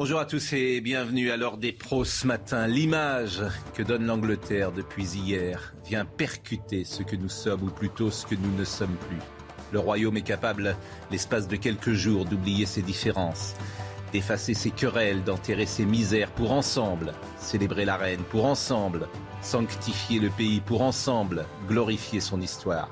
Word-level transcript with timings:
Bonjour 0.00 0.18
à 0.18 0.24
tous 0.24 0.54
et 0.54 0.80
bienvenue 0.80 1.30
à 1.30 1.36
l'heure 1.36 1.58
des 1.58 1.72
pros 1.72 2.06
ce 2.06 2.26
matin. 2.26 2.66
L'image 2.66 3.42
que 3.74 3.82
donne 3.82 4.06
l'Angleterre 4.06 4.72
depuis 4.72 5.04
hier 5.04 5.74
vient 5.84 6.06
percuter 6.06 6.84
ce 6.84 7.02
que 7.02 7.16
nous 7.16 7.28
sommes, 7.28 7.64
ou 7.64 7.70
plutôt 7.70 8.10
ce 8.10 8.24
que 8.24 8.34
nous 8.34 8.56
ne 8.56 8.64
sommes 8.64 8.96
plus. 9.08 9.18
Le 9.72 9.78
royaume 9.78 10.16
est 10.16 10.22
capable, 10.22 10.74
l'espace 11.10 11.48
de 11.48 11.56
quelques 11.56 11.92
jours, 11.92 12.24
d'oublier 12.24 12.64
ses 12.64 12.80
différences, 12.80 13.52
d'effacer 14.10 14.54
ses 14.54 14.70
querelles, 14.70 15.22
d'enterrer 15.22 15.66
ses 15.66 15.84
misères 15.84 16.30
pour 16.30 16.52
ensemble 16.52 17.12
célébrer 17.36 17.84
la 17.84 17.98
reine, 17.98 18.22
pour 18.30 18.46
ensemble 18.46 19.06
sanctifier 19.42 20.18
le 20.18 20.30
pays, 20.30 20.62
pour 20.62 20.80
ensemble 20.80 21.44
glorifier 21.68 22.20
son 22.20 22.40
histoire. 22.40 22.88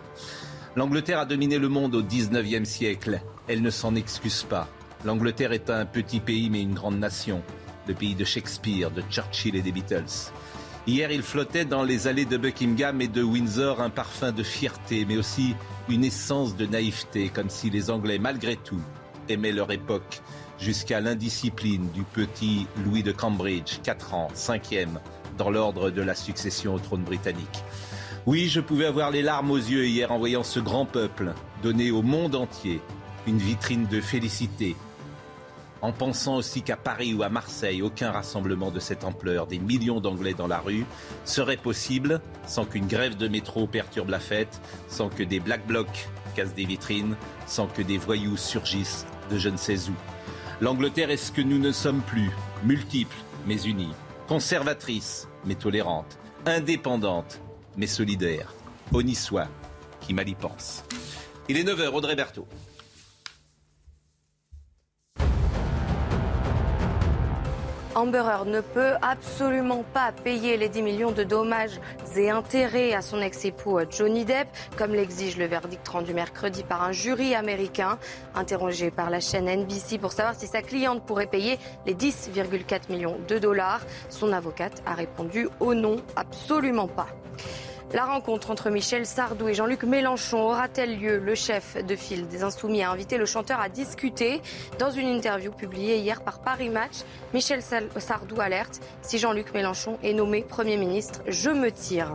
L'Angleterre 0.76 1.20
a 1.20 1.24
dominé 1.24 1.56
le 1.56 1.70
monde 1.70 1.94
au 1.94 2.02
19e 2.02 2.66
siècle. 2.66 3.22
Elle 3.46 3.62
ne 3.62 3.70
s'en 3.70 3.94
excuse 3.94 4.42
pas. 4.42 4.68
L'Angleterre 5.04 5.52
est 5.52 5.70
un 5.70 5.86
petit 5.86 6.20
pays 6.20 6.50
mais 6.50 6.62
une 6.62 6.74
grande 6.74 6.98
nation. 6.98 7.42
Le 7.86 7.94
pays 7.94 8.14
de 8.14 8.24
Shakespeare, 8.24 8.90
de 8.90 9.02
Churchill 9.10 9.56
et 9.56 9.62
des 9.62 9.72
Beatles. 9.72 10.32
Hier, 10.86 11.10
il 11.12 11.22
flottait 11.22 11.64
dans 11.64 11.82
les 11.82 12.06
allées 12.06 12.24
de 12.24 12.36
Buckingham 12.36 13.00
et 13.00 13.08
de 13.08 13.22
Windsor 13.22 13.80
un 13.80 13.90
parfum 13.90 14.32
de 14.32 14.42
fierté, 14.42 15.04
mais 15.06 15.18
aussi 15.18 15.54
une 15.88 16.02
essence 16.02 16.56
de 16.56 16.66
naïveté, 16.66 17.28
comme 17.28 17.50
si 17.50 17.68
les 17.68 17.90
Anglais, 17.90 18.18
malgré 18.18 18.56
tout, 18.56 18.80
aimaient 19.28 19.52
leur 19.52 19.70
époque, 19.70 20.22
jusqu'à 20.58 21.00
l'indiscipline 21.00 21.90
du 21.90 22.04
petit 22.04 22.66
Louis 22.84 23.02
de 23.02 23.12
Cambridge, 23.12 23.80
4 23.82 24.14
ans, 24.14 24.28
5e, 24.34 24.98
dans 25.36 25.50
l'ordre 25.50 25.90
de 25.90 26.00
la 26.00 26.14
succession 26.14 26.74
au 26.74 26.78
trône 26.78 27.04
britannique. 27.04 27.62
Oui, 28.26 28.48
je 28.48 28.60
pouvais 28.60 28.86
avoir 28.86 29.10
les 29.10 29.22
larmes 29.22 29.50
aux 29.50 29.56
yeux 29.56 29.86
hier 29.86 30.10
en 30.10 30.18
voyant 30.18 30.42
ce 30.42 30.58
grand 30.58 30.86
peuple 30.86 31.34
donner 31.62 31.90
au 31.90 32.02
monde 32.02 32.34
entier 32.34 32.80
une 33.26 33.38
vitrine 33.38 33.86
de 33.86 34.00
félicité, 34.00 34.74
en 35.82 35.92
pensant 35.92 36.36
aussi 36.36 36.62
qu'à 36.62 36.76
Paris 36.76 37.14
ou 37.14 37.22
à 37.22 37.28
Marseille, 37.28 37.82
aucun 37.82 38.10
rassemblement 38.10 38.70
de 38.70 38.80
cette 38.80 39.04
ampleur, 39.04 39.46
des 39.46 39.58
millions 39.58 40.00
d'Anglais 40.00 40.34
dans 40.34 40.46
la 40.46 40.58
rue, 40.58 40.84
serait 41.24 41.56
possible 41.56 42.20
sans 42.46 42.64
qu'une 42.64 42.86
grève 42.86 43.16
de 43.16 43.28
métro 43.28 43.66
perturbe 43.66 44.10
la 44.10 44.20
fête, 44.20 44.60
sans 44.88 45.08
que 45.08 45.22
des 45.22 45.40
black 45.40 45.66
blocs 45.66 46.08
cassent 46.34 46.54
des 46.54 46.66
vitrines, 46.66 47.16
sans 47.46 47.66
que 47.66 47.82
des 47.82 47.98
voyous 47.98 48.36
surgissent 48.36 49.06
de 49.30 49.38
je 49.38 49.48
ne 49.48 49.56
sais 49.56 49.88
où. 49.88 49.94
L'Angleterre 50.60 51.10
est 51.10 51.16
ce 51.16 51.30
que 51.30 51.42
nous 51.42 51.58
ne 51.58 51.72
sommes 51.72 52.02
plus, 52.02 52.30
multiple 52.64 53.16
mais 53.46 53.62
unie, 53.62 53.92
conservatrice 54.26 55.28
mais 55.44 55.54
tolérante, 55.54 56.18
indépendante 56.46 57.40
mais 57.76 57.86
solidaire. 57.86 58.52
Honni 58.92 59.14
soit 59.14 59.48
qui 60.00 60.14
mal 60.14 60.28
y 60.28 60.34
pense. 60.34 60.84
Il 61.48 61.56
est 61.56 61.64
9h, 61.64 61.88
Audrey 61.88 62.16
Berthaud. 62.16 62.46
Amber 67.98 68.44
ne 68.46 68.60
peut 68.60 68.94
absolument 69.02 69.82
pas 69.92 70.12
payer 70.12 70.56
les 70.56 70.68
10 70.68 70.82
millions 70.82 71.10
de 71.10 71.24
dommages 71.24 71.80
et 72.16 72.30
intérêts 72.30 72.94
à 72.94 73.02
son 73.02 73.20
ex-époux 73.20 73.80
Johnny 73.90 74.24
Depp, 74.24 74.46
comme 74.76 74.94
l'exige 74.94 75.36
le 75.36 75.46
verdict 75.46 75.88
rendu 75.88 76.14
mercredi 76.14 76.62
par 76.62 76.84
un 76.84 76.92
jury 76.92 77.34
américain. 77.34 77.98
Interrogé 78.36 78.92
par 78.92 79.10
la 79.10 79.18
chaîne 79.18 79.48
NBC 79.48 79.98
pour 79.98 80.12
savoir 80.12 80.36
si 80.36 80.46
sa 80.46 80.62
cliente 80.62 81.04
pourrait 81.06 81.26
payer 81.26 81.58
les 81.86 81.94
10,4 81.94 82.82
millions 82.88 83.16
de 83.26 83.36
dollars, 83.40 83.80
son 84.10 84.32
avocate 84.32 84.80
a 84.86 84.94
répondu 84.94 85.48
au 85.58 85.74
non, 85.74 85.96
absolument 86.14 86.86
pas. 86.86 87.08
La 87.94 88.04
rencontre 88.04 88.50
entre 88.50 88.68
Michel 88.68 89.06
Sardou 89.06 89.48
et 89.48 89.54
Jean-Luc 89.54 89.82
Mélenchon 89.82 90.42
aura-t-elle 90.42 90.98
lieu? 90.98 91.18
Le 91.18 91.34
chef 91.34 91.82
de 91.82 91.96
file 91.96 92.28
des 92.28 92.42
Insoumis 92.42 92.82
a 92.82 92.90
invité 92.90 93.16
le 93.16 93.24
chanteur 93.24 93.60
à 93.60 93.70
discuter. 93.70 94.42
Dans 94.78 94.90
une 94.90 95.08
interview 95.08 95.50
publiée 95.52 95.96
hier 95.96 96.20
par 96.20 96.40
Paris 96.40 96.68
Match, 96.68 96.96
Michel 97.32 97.62
Sardou 97.62 98.42
alerte 98.42 98.80
Si 99.00 99.16
Jean-Luc 99.16 99.54
Mélenchon 99.54 99.98
est 100.02 100.12
nommé 100.12 100.42
Premier 100.42 100.76
ministre, 100.76 101.22
je 101.26 101.48
me 101.48 101.72
tire. 101.72 102.14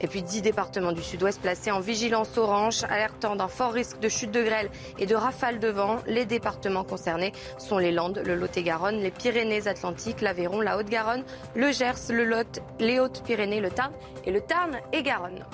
Et 0.00 0.06
puis 0.06 0.22
10 0.22 0.42
départements 0.42 0.92
du 0.92 1.02
sud-ouest 1.02 1.40
placés 1.40 1.70
en 1.70 1.80
vigilance 1.80 2.36
orange, 2.36 2.84
alertant 2.84 3.36
d'un 3.36 3.48
fort 3.48 3.72
risque 3.72 4.00
de 4.00 4.08
chute 4.08 4.30
de 4.30 4.42
grêle 4.42 4.70
et 4.98 5.06
de 5.06 5.14
rafales 5.14 5.58
de 5.58 5.68
vent. 5.68 5.98
Les 6.06 6.26
départements 6.26 6.84
concernés 6.84 7.32
sont 7.58 7.78
les 7.78 7.92
Landes, 7.92 8.22
le 8.24 8.34
Lot-et-Garonne, 8.34 9.00
les 9.00 9.10
Pyrénées-Atlantiques, 9.10 10.20
l'Aveyron, 10.20 10.60
la 10.60 10.76
Haute-Garonne, 10.76 11.24
le 11.54 11.72
Gers, 11.72 12.10
le 12.10 12.24
Lot, 12.24 12.60
les 12.80 13.00
Hautes-Pyrénées, 13.00 13.60
le 13.60 13.70
Tarn 13.70 13.92
et 14.24 14.30
le 14.30 14.40
Tarn 14.40 14.78
et 14.92 15.02
Garonne. 15.02 15.44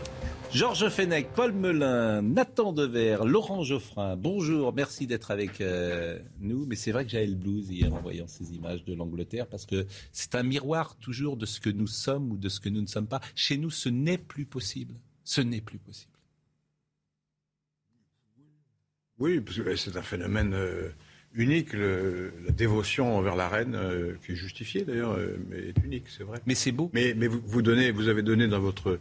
Georges 0.53 0.89
Fenech, 0.89 1.29
Paul 1.37 1.53
Melun, 1.53 2.23
Nathan 2.23 2.73
Dever, 2.73 3.19
Laurent 3.25 3.63
Geoffrin, 3.63 4.17
bonjour, 4.17 4.73
merci 4.75 5.07
d'être 5.07 5.31
avec 5.31 5.61
euh, 5.61 6.19
nous. 6.41 6.67
Mais 6.67 6.75
c'est 6.75 6.91
vrai 6.91 7.05
que 7.05 7.11
j'avais 7.11 7.29
le 7.29 7.37
blues 7.37 7.71
hier 7.71 7.95
en 7.95 8.01
voyant 8.01 8.27
ces 8.27 8.53
images 8.55 8.85
de 8.85 8.93
l'Angleterre 8.95 9.47
parce 9.47 9.65
que 9.65 9.87
c'est 10.11 10.35
un 10.35 10.43
miroir 10.43 10.97
toujours 10.97 11.37
de 11.37 11.47
ce 11.47 11.61
que 11.61 11.71
nous 11.71 11.87
sommes 11.87 12.33
ou 12.33 12.37
de 12.37 12.49
ce 12.49 12.59
que 12.59 12.69
nous 12.69 12.81
ne 12.81 12.89
sommes 12.89 13.07
pas. 13.07 13.21
Chez 13.37 13.57
nous, 13.59 13.71
ce 13.71 13.89
n'est 13.89 14.19
plus 14.19 14.45
possible. 14.45 14.95
Ce 15.23 15.41
n'est 15.41 15.61
plus 15.61 15.79
possible. 15.79 16.11
Oui, 19.21 19.41
parce 19.41 19.57
que 19.59 19.77
c'est 19.77 19.97
un 19.97 20.03
phénomène 20.03 20.55
euh, 20.55 20.89
unique. 21.33 21.75
le- 21.75 22.33
la 22.45 22.51
dévotion 22.51 23.17
envers 23.17 23.37
la 23.37 23.49
reine, 23.49 23.77
euh, 23.77 24.15
qui 24.27 24.33
est 24.33 24.37
justifiée 24.37 24.83
d'ailleurs, 24.85 25.17
mais 25.49 25.69
est 25.69 25.79
unique, 25.85 26.09
c'est 26.09 26.25
vrai. 26.25 26.41
Mais 26.47 26.57
c'est 26.57 26.73
beau. 26.73 26.91
Mais, 26.93 27.15
mais 27.15 27.29
vous, 27.29 27.41
vous 27.45 27.63
donnez, 27.63 27.93
vous 27.93 28.09
avez 28.09 28.23
donné 28.23 28.49
dans 28.49 28.59
votre 28.61 28.99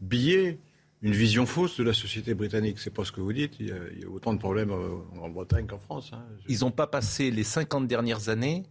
billet 0.00 0.58
une 1.02 1.12
vision 1.12 1.46
fausse 1.46 1.76
de 1.78 1.84
la 1.84 1.92
société 1.92 2.34
britannique. 2.34 2.78
C'est 2.78 2.92
pas 2.94 3.04
ce 3.04 3.12
que 3.12 3.20
vous 3.20 3.32
dites. 3.32 3.54
Il 3.60 3.68
y 3.68 3.72
a, 3.72 3.76
il 3.94 4.02
y 4.02 4.04
a 4.04 4.08
autant 4.08 4.32
de 4.32 4.38
problèmes 4.38 4.70
euh, 4.70 4.90
en 5.12 5.16
Grande-Bretagne 5.18 5.66
qu'en 5.66 5.78
France. 5.78 6.10
hein. 6.12 6.22
Ils 6.48 6.60
n'ont 6.60 6.70
pas 6.70 6.86
passé 6.86 7.30
les 7.30 7.44
50 7.44 7.86
dernières 7.88 8.28
années 8.28 8.62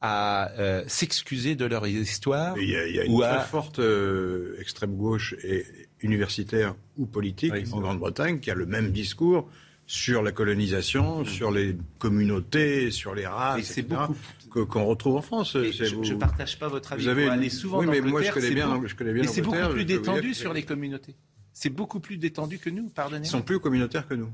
à 0.00 0.50
euh, 0.58 0.84
s'excuser 0.86 1.56
de 1.56 1.64
leur 1.64 1.86
histoire. 1.86 2.56
Il 2.58 2.68
y 2.68 2.76
a, 2.76 2.86
il 2.86 2.94
y 2.94 3.00
a 3.00 3.04
une 3.04 3.12
ou 3.14 3.20
très 3.20 3.28
à- 3.30 3.40
forte 3.40 3.78
euh, 3.78 4.56
extrême 4.60 4.94
gauche 4.96 5.34
et 5.42 5.64
universitaire 6.02 6.74
ou 6.98 7.06
politique 7.06 7.52
Oui, 7.52 7.64
en. 7.72 7.80
Grande-Bretagne 7.80 8.38
qui 8.40 8.50
a 8.50 8.54
le 8.54 8.66
même 8.66 8.90
discours 8.92 9.48
sur 9.88 10.22
la 10.22 10.32
colonisation, 10.32 11.24
sur 11.24 11.50
les 11.50 11.76
communautés, 11.98 12.90
sur 12.90 13.14
les 13.14 13.26
races, 13.26 13.60
Et 13.60 13.62
c'est 13.62 13.80
etc., 13.82 13.96
beaucoup- 14.08 14.16
que- 14.50 14.60
qu'on 14.60 14.84
retrouve 14.84 15.16
en 15.16 15.22
France. 15.22 15.52
Je 15.56 15.94
vous- 15.94 16.04
ne 16.04 16.14
partage 16.14 16.58
pas 16.58 16.68
votre 16.68 16.92
avis. 16.92 17.04
vous 17.04 17.08
avez 17.08 17.22
Vous 17.22 17.28
une- 17.32 17.38
allez 17.38 17.50
souvent 17.50 17.78
Oui, 17.80 17.86
en 17.86 17.90
mais 17.92 18.00
moi, 18.00 18.20
je 18.22 18.30
connais 18.32 18.48
c'est 18.48 18.54
bien 18.54 18.82
je 18.84 18.94
connais 18.94 19.12
bien 19.12 19.22
Mais 19.22 19.28
c'est 19.28 19.42
beaucoup 19.42 19.68
plus 19.72 19.84
détendu 19.84 20.34
sur 20.34 20.52
les 20.52 20.62
communautés. 20.64 21.14
C'est 21.58 21.70
beaucoup 21.70 22.00
plus 22.00 22.18
détendu 22.18 22.58
que 22.58 22.68
nous, 22.68 22.84
Ils 22.84 22.90
pardonnez-moi. 22.90 23.30
sont 23.30 23.40
plus 23.40 23.58
communautaires 23.60 24.06
que 24.06 24.12
nous. 24.12 24.28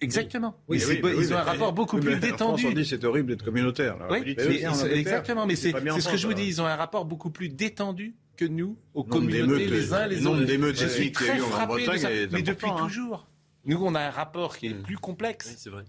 Exactement. 0.00 0.54
Oui, 0.68 0.80
oui, 0.88 1.00
mais 1.02 1.16
ils 1.16 1.34
ont 1.34 1.36
un 1.36 1.42
rapport 1.42 1.72
beaucoup 1.72 1.98
plus 1.98 2.14
en 2.14 2.18
France, 2.18 2.30
détendu. 2.30 2.66
on 2.68 2.70
dit 2.70 2.84
c'est 2.86 3.02
horrible 3.04 3.30
d'être 3.30 3.44
communautaire. 3.44 3.96
Oui, 4.08 4.18
mais 4.24 4.34
ils- 4.34 4.92
exactement. 4.92 5.46
Mais 5.46 5.56
c'est 5.56 5.72
ce 5.72 6.08
que 6.08 6.16
je 6.16 6.28
vous 6.28 6.32
dis. 6.34 6.46
Ils 6.46 6.62
ont 6.62 6.66
un 6.66 6.76
rapport 6.76 7.06
beaucoup 7.06 7.30
plus 7.30 7.48
détendu 7.48 8.14
que 8.36 8.44
nous, 8.44 8.78
aux 8.94 9.02
communautés 9.02 9.66
d'émeutes, 9.66 9.70
les 9.70 9.92
uns 9.92 10.06
les 10.06 10.14
le 10.14 10.22
nombre 10.22 10.36
autres. 10.36 10.46
d'émeutes 10.46 10.76
Je 10.76 10.86
suis 10.86 11.10
qu'il 11.10 11.26
y 11.26 11.30
a 11.30 11.32
très 11.32 11.38
eu 11.40 11.42
en 11.42 11.46
frappé 11.46 11.86
de 11.88 11.96
ça. 11.96 12.08
Mais 12.30 12.42
depuis 12.42 12.70
hein. 12.70 12.76
toujours. 12.78 13.26
Nous, 13.64 13.78
on 13.84 13.92
a 13.96 14.00
un 14.02 14.10
rapport 14.10 14.56
qui 14.56 14.68
est 14.68 14.74
plus 14.74 14.96
complexe. 14.96 15.48
Oui, 15.50 15.54
c'est 15.58 15.70
vrai. 15.70 15.82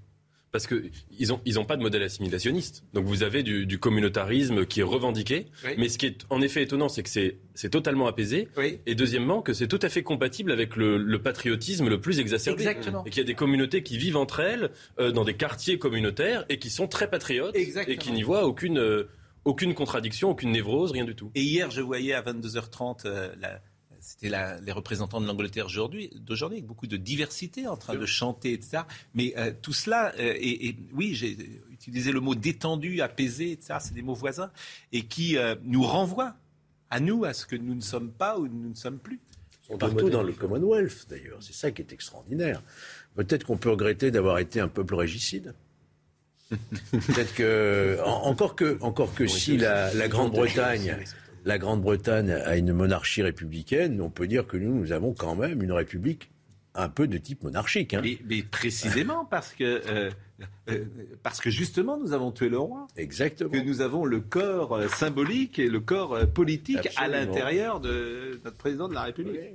Parce 0.55 0.67
qu'ils 0.67 1.27
n'ont 1.27 1.41
ils 1.43 1.59
ont 1.59 1.65
pas 1.65 1.75
de 1.75 1.81
modèle 1.81 2.01
assimilationniste. 2.03 2.85
Donc 2.93 3.03
vous 3.03 3.23
avez 3.23 3.43
du, 3.43 3.65
du 3.65 3.77
communautarisme 3.77 4.65
qui 4.65 4.79
est 4.79 4.83
revendiqué. 4.83 5.47
Oui. 5.65 5.71
Mais 5.77 5.89
ce 5.89 5.97
qui 5.97 6.05
est 6.05 6.19
en 6.29 6.39
effet 6.41 6.61
étonnant, 6.63 6.87
c'est 6.87 7.03
que 7.03 7.09
c'est 7.09 7.39
c'est 7.55 7.69
totalement 7.69 8.07
apaisé. 8.07 8.47
Oui. 8.55 8.79
Et 8.85 8.95
deuxièmement, 8.95 9.41
que 9.41 9.51
c'est 9.51 9.67
tout 9.67 9.79
à 9.81 9.89
fait 9.89 10.01
compatible 10.01 10.53
avec 10.53 10.77
le, 10.77 10.97
le 10.97 11.21
patriotisme 11.21 11.89
le 11.89 11.99
plus 11.99 12.19
exacerbé. 12.19 12.61
Exactement. 12.61 13.03
Et 13.03 13.09
qu'il 13.09 13.17
y 13.17 13.25
a 13.25 13.27
des 13.27 13.33
communautés 13.35 13.83
qui 13.83 13.97
vivent 13.97 14.15
entre 14.15 14.39
elles 14.39 14.71
euh, 14.97 15.11
dans 15.11 15.25
des 15.25 15.33
quartiers 15.33 15.77
communautaires 15.77 16.45
et 16.47 16.57
qui 16.57 16.69
sont 16.69 16.87
très 16.87 17.09
patriotes 17.09 17.53
Exactement. 17.57 17.93
et 17.93 17.97
qui 17.97 18.13
n'y 18.13 18.23
voient 18.23 18.45
aucune, 18.45 18.77
euh, 18.77 19.09
aucune 19.43 19.73
contradiction, 19.73 20.29
aucune 20.29 20.51
névrose, 20.51 20.91
rien 20.93 21.03
du 21.03 21.15
tout. 21.15 21.31
Et 21.35 21.41
hier, 21.41 21.69
je 21.69 21.81
voyais 21.81 22.13
à 22.13 22.21
22h30, 22.21 23.05
euh, 23.05 23.29
la- 23.41 23.59
c'était 24.17 24.35
les 24.61 24.71
représentants 24.71 25.19
de 25.19 25.27
l'Angleterre 25.27 25.65
aujourd'hui- 25.65 26.09
d'aujourd'hui, 26.15 26.59
avec 26.59 26.67
beaucoup 26.67 26.87
de 26.87 26.97
diversité 26.97 27.67
en 27.67 27.77
train 27.77 27.95
de 27.95 28.05
chanter, 28.05 28.53
etc. 28.53 28.83
Mais 29.13 29.33
euh, 29.37 29.51
tout 29.61 29.73
cela, 29.73 30.13
euh, 30.19 30.33
et, 30.37 30.67
et 30.67 30.77
oui, 30.93 31.13
j'ai 31.13 31.37
utilisé 31.71 32.11
le 32.11 32.21
mot 32.21 32.35
détendu, 32.35 33.01
apaisé, 33.01 33.51
etc. 33.51 33.79
C'est 33.81 33.93
des 33.93 34.01
mots 34.01 34.13
voisins, 34.13 34.51
et 34.93 35.03
qui 35.03 35.37
euh, 35.37 35.55
nous 35.63 35.83
renvoient 35.83 36.35
à 36.89 36.99
nous, 36.99 37.25
à 37.25 37.33
ce 37.33 37.45
que 37.45 37.55
nous 37.55 37.75
ne 37.75 37.81
sommes 37.81 38.11
pas 38.11 38.39
ou 38.39 38.47
nous 38.47 38.69
ne 38.69 38.75
sommes 38.75 38.99
plus. 38.99 39.19
partout 39.79 40.09
dans 40.09 40.23
le 40.23 40.33
Commonwealth 40.33 41.07
d'ailleurs. 41.09 41.39
C'est 41.41 41.53
ça 41.53 41.71
qui 41.71 41.81
est 41.81 41.91
extraordinaire. 41.91 42.61
Peut-être 43.15 43.45
qu'on 43.45 43.57
peut 43.57 43.71
regretter 43.71 44.11
d'avoir 44.11 44.39
été 44.39 44.59
un 44.59 44.67
peuple 44.67 44.95
régicide. 44.95 45.53
Peut-être 46.51 47.33
que 47.33 47.97
encore 48.03 48.55
que 48.55 48.77
encore 48.81 49.15
que 49.15 49.25
si 49.25 49.57
la, 49.57 50.07
Grande-Bretagne 50.07 50.95
la 51.45 51.59
Grande-Bretagne 51.59 52.31
a 52.31 52.57
une 52.57 52.73
monarchie 52.73 53.21
républicaine, 53.21 54.01
on 54.01 54.09
peut 54.09 54.27
dire 54.27 54.47
que 54.47 54.57
nous 54.57 54.73
nous 54.73 54.91
avons 54.91 55.13
quand 55.13 55.35
même 55.35 55.61
une 55.61 55.71
république 55.71 56.31
un 56.73 56.89
peu 56.89 57.07
de 57.07 57.17
type 57.17 57.43
monarchique. 57.43 57.93
Hein. 57.93 58.01
Mais, 58.03 58.43
précisément 58.43 59.25
parce 59.25 59.53
que 59.53 59.81
euh, 59.87 60.11
parce 61.23 61.39
que 61.39 61.49
justement 61.49 61.97
nous 61.97 62.13
avons 62.13 62.31
tué 62.31 62.49
le 62.49 62.59
roi. 62.59 62.87
Exactement. 62.97 63.49
Que 63.49 63.57
nous 63.57 63.81
avons 63.81 64.05
le 64.05 64.19
corps 64.19 64.73
euh, 64.73 64.87
symbolique 64.87 65.59
et 65.59 65.67
le 65.67 65.79
corps 65.79 66.17
politique 66.33 66.89
à 66.97 67.07
l'intérieur 67.07 67.79
de 67.79 68.39
notre 68.43 68.57
président 68.57 68.87
de 68.87 68.93
la 68.93 69.03
République. 69.03 69.53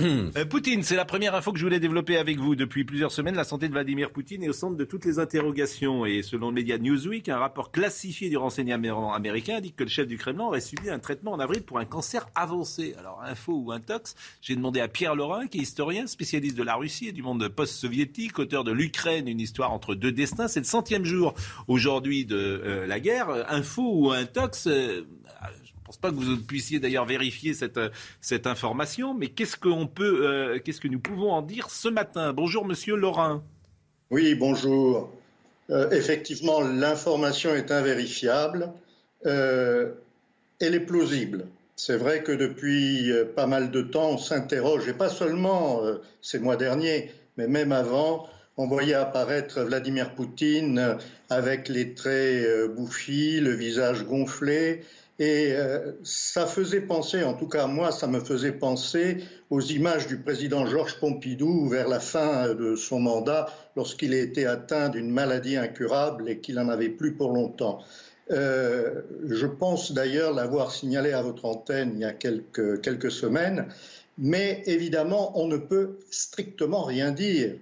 Euh, 0.00 0.44
Poutine, 0.44 0.82
c'est 0.82 0.96
la 0.96 1.04
première 1.04 1.34
info 1.34 1.52
que 1.52 1.58
je 1.58 1.64
voulais 1.64 1.78
développer 1.78 2.16
avec 2.16 2.38
vous. 2.38 2.56
Depuis 2.56 2.84
plusieurs 2.84 3.12
semaines, 3.12 3.36
la 3.36 3.44
santé 3.44 3.68
de 3.68 3.72
Vladimir 3.72 4.10
Poutine 4.10 4.42
est 4.42 4.48
au 4.48 4.52
centre 4.52 4.76
de 4.76 4.84
toutes 4.84 5.04
les 5.04 5.18
interrogations. 5.18 6.04
Et 6.04 6.22
selon 6.22 6.48
le 6.48 6.54
média 6.54 6.78
Newsweek, 6.78 7.28
un 7.28 7.38
rapport 7.38 7.70
classifié 7.70 8.28
du 8.28 8.36
renseignement 8.36 9.14
américain 9.14 9.58
indique 9.58 9.76
que 9.76 9.84
le 9.84 9.90
chef 9.90 10.08
du 10.08 10.18
Kremlin 10.18 10.44
aurait 10.44 10.60
subi 10.60 10.90
un 10.90 10.98
traitement 10.98 11.32
en 11.32 11.38
avril 11.38 11.62
pour 11.62 11.78
un 11.78 11.84
cancer 11.84 12.28
avancé. 12.34 12.94
Alors, 12.98 13.22
info 13.22 13.52
ou 13.52 13.72
intox, 13.72 14.16
j'ai 14.42 14.56
demandé 14.56 14.80
à 14.80 14.88
Pierre 14.88 15.14
Laurin, 15.14 15.46
qui 15.46 15.58
est 15.58 15.62
historien, 15.62 16.06
spécialiste 16.06 16.56
de 16.56 16.64
la 16.64 16.74
Russie 16.74 17.08
et 17.08 17.12
du 17.12 17.22
monde 17.22 17.46
post-soviétique, 17.48 18.38
auteur 18.40 18.64
de 18.64 18.72
l'Ukraine, 18.72 19.28
une 19.28 19.40
histoire 19.40 19.72
entre 19.72 19.94
deux 19.94 20.12
destins. 20.14 20.48
C'est 20.48 20.60
le 20.60 20.64
centième 20.66 21.04
jour 21.04 21.34
aujourd'hui 21.68 22.24
de 22.24 22.36
euh, 22.36 22.86
la 22.86 23.00
guerre. 23.00 23.28
Info 23.48 23.82
ou 23.82 24.10
intox, 24.10 24.66
euh, 24.66 25.02
pense 25.84 25.98
pas 25.98 26.10
que 26.10 26.16
vous 26.16 26.36
puissiez 26.38 26.80
d'ailleurs 26.80 27.04
vérifier 27.04 27.54
cette, 27.54 27.80
cette 28.20 28.46
information, 28.46 29.14
mais 29.14 29.28
qu'est-ce 29.28 29.56
peut, 29.56 30.26
euh, 30.26 30.58
qu'est-ce 30.58 30.80
que 30.80 30.88
nous 30.88 30.98
pouvons 30.98 31.30
en 31.32 31.42
dire 31.42 31.70
ce 31.70 31.88
matin? 31.88 32.32
Bonjour, 32.32 32.64
Monsieur 32.64 32.96
Laurin. 32.96 33.42
Oui, 34.10 34.34
bonjour. 34.34 35.12
Euh, 35.70 35.90
effectivement, 35.90 36.60
l'information 36.60 37.54
est 37.54 37.70
invérifiable. 37.70 38.72
Euh, 39.26 39.92
elle 40.60 40.74
est 40.74 40.80
plausible. 40.80 41.46
C'est 41.76 41.96
vrai 41.96 42.22
que 42.22 42.32
depuis 42.32 43.12
pas 43.34 43.46
mal 43.46 43.70
de 43.70 43.82
temps, 43.82 44.10
on 44.10 44.18
s'interroge, 44.18 44.86
et 44.88 44.92
pas 44.92 45.08
seulement 45.08 45.80
ces 46.22 46.38
mois 46.38 46.56
derniers, 46.56 47.10
mais 47.36 47.48
même 47.48 47.72
avant, 47.72 48.28
on 48.56 48.66
voyait 48.66 48.94
apparaître 48.94 49.60
Vladimir 49.62 50.14
Poutine 50.14 50.96
avec 51.30 51.68
les 51.68 51.94
traits 51.94 52.70
bouffis, 52.74 53.40
le 53.40 53.52
visage 53.52 54.04
gonflé, 54.04 54.82
et 55.20 55.52
euh, 55.52 55.92
ça 56.02 56.44
faisait 56.44 56.80
penser, 56.80 57.22
en 57.22 57.34
tout 57.34 57.46
cas 57.46 57.68
moi, 57.68 57.92
ça 57.92 58.08
me 58.08 58.18
faisait 58.18 58.52
penser 58.52 59.18
aux 59.48 59.60
images 59.60 60.08
du 60.08 60.16
président 60.16 60.66
Georges 60.66 60.98
Pompidou 60.98 61.68
vers 61.68 61.86
la 61.86 62.00
fin 62.00 62.52
de 62.52 62.74
son 62.74 62.98
mandat, 62.98 63.46
lorsqu'il 63.76 64.12
a 64.12 64.18
été 64.18 64.44
atteint 64.44 64.88
d'une 64.88 65.10
maladie 65.10 65.56
incurable 65.56 66.28
et 66.28 66.38
qu'il 66.38 66.56
n'en 66.56 66.68
avait 66.68 66.88
plus 66.88 67.12
pour 67.12 67.32
longtemps. 67.32 67.78
Euh, 68.32 69.02
je 69.28 69.46
pense 69.46 69.92
d'ailleurs 69.92 70.32
l'avoir 70.32 70.72
signalé 70.72 71.12
à 71.12 71.22
votre 71.22 71.44
antenne 71.44 71.92
il 71.94 72.00
y 72.00 72.04
a 72.04 72.12
quelques, 72.12 72.80
quelques 72.80 73.12
semaines, 73.12 73.66
mais 74.18 74.62
évidemment, 74.66 75.38
on 75.38 75.46
ne 75.46 75.58
peut 75.58 75.98
strictement 76.10 76.82
rien 76.82 77.12
dire. 77.12 77.54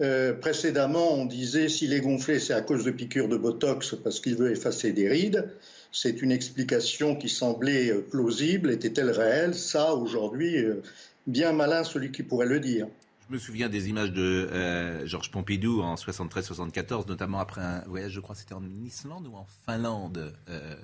Euh, 0.00 0.32
précédemment, 0.32 1.12
on 1.14 1.26
disait 1.26 1.68
s'il 1.68 1.92
est 1.92 2.00
gonflé, 2.00 2.38
c'est 2.38 2.52
à 2.52 2.60
cause 2.60 2.84
de 2.84 2.90
piqûres 2.90 3.28
de 3.28 3.36
Botox 3.36 3.96
parce 4.02 4.20
qu'il 4.20 4.36
veut 4.36 4.52
effacer 4.52 4.92
des 4.92 5.08
rides. 5.08 5.50
C'est 5.90 6.22
une 6.22 6.30
explication 6.30 7.16
qui 7.16 7.28
semblait 7.28 7.90
euh, 7.90 8.02
plausible. 8.02 8.70
Était-elle 8.70 9.10
réelle? 9.10 9.54
Ça, 9.54 9.94
aujourd'hui, 9.94 10.56
euh, 10.56 10.82
bien 11.26 11.52
malin 11.52 11.82
celui 11.82 12.12
qui 12.12 12.22
pourrait 12.22 12.46
le 12.46 12.60
dire. 12.60 12.86
Je 13.28 13.34
me 13.34 13.38
souviens 13.38 13.68
des 13.68 13.88
images 13.88 14.12
de 14.12 14.48
euh, 14.52 15.04
Georges 15.06 15.30
Pompidou 15.30 15.82
en 15.82 15.96
73-74, 15.96 17.08
notamment 17.08 17.40
après 17.40 17.60
un 17.60 17.80
voyage, 17.86 18.12
je 18.12 18.20
crois, 18.20 18.34
c'était 18.34 18.54
en 18.54 18.62
Islande 18.84 19.26
ou 19.26 19.34
en 19.34 19.46
Finlande 19.66 20.32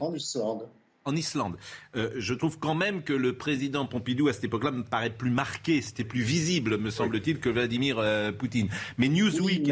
En 0.00 0.14
Islande. 0.14 0.68
En 1.04 1.14
Islande. 1.16 1.56
je 1.94 2.34
trouve 2.34 2.58
quand 2.58 2.74
même 2.74 3.02
que 3.02 3.12
le 3.12 3.36
président 3.36 3.84
Pompidou, 3.84 4.28
à 4.28 4.32
cette 4.32 4.44
époque-là, 4.44 4.70
me 4.70 4.84
paraît 4.84 5.10
plus 5.10 5.30
marqué, 5.30 5.82
c'était 5.82 6.04
plus 6.04 6.22
visible, 6.22 6.78
me 6.78 6.90
semble-t-il, 6.90 7.40
que 7.40 7.50
Vladimir 7.50 8.02
Poutine. 8.38 8.68
Mais 8.96 9.08
Newsweek... 9.08 9.70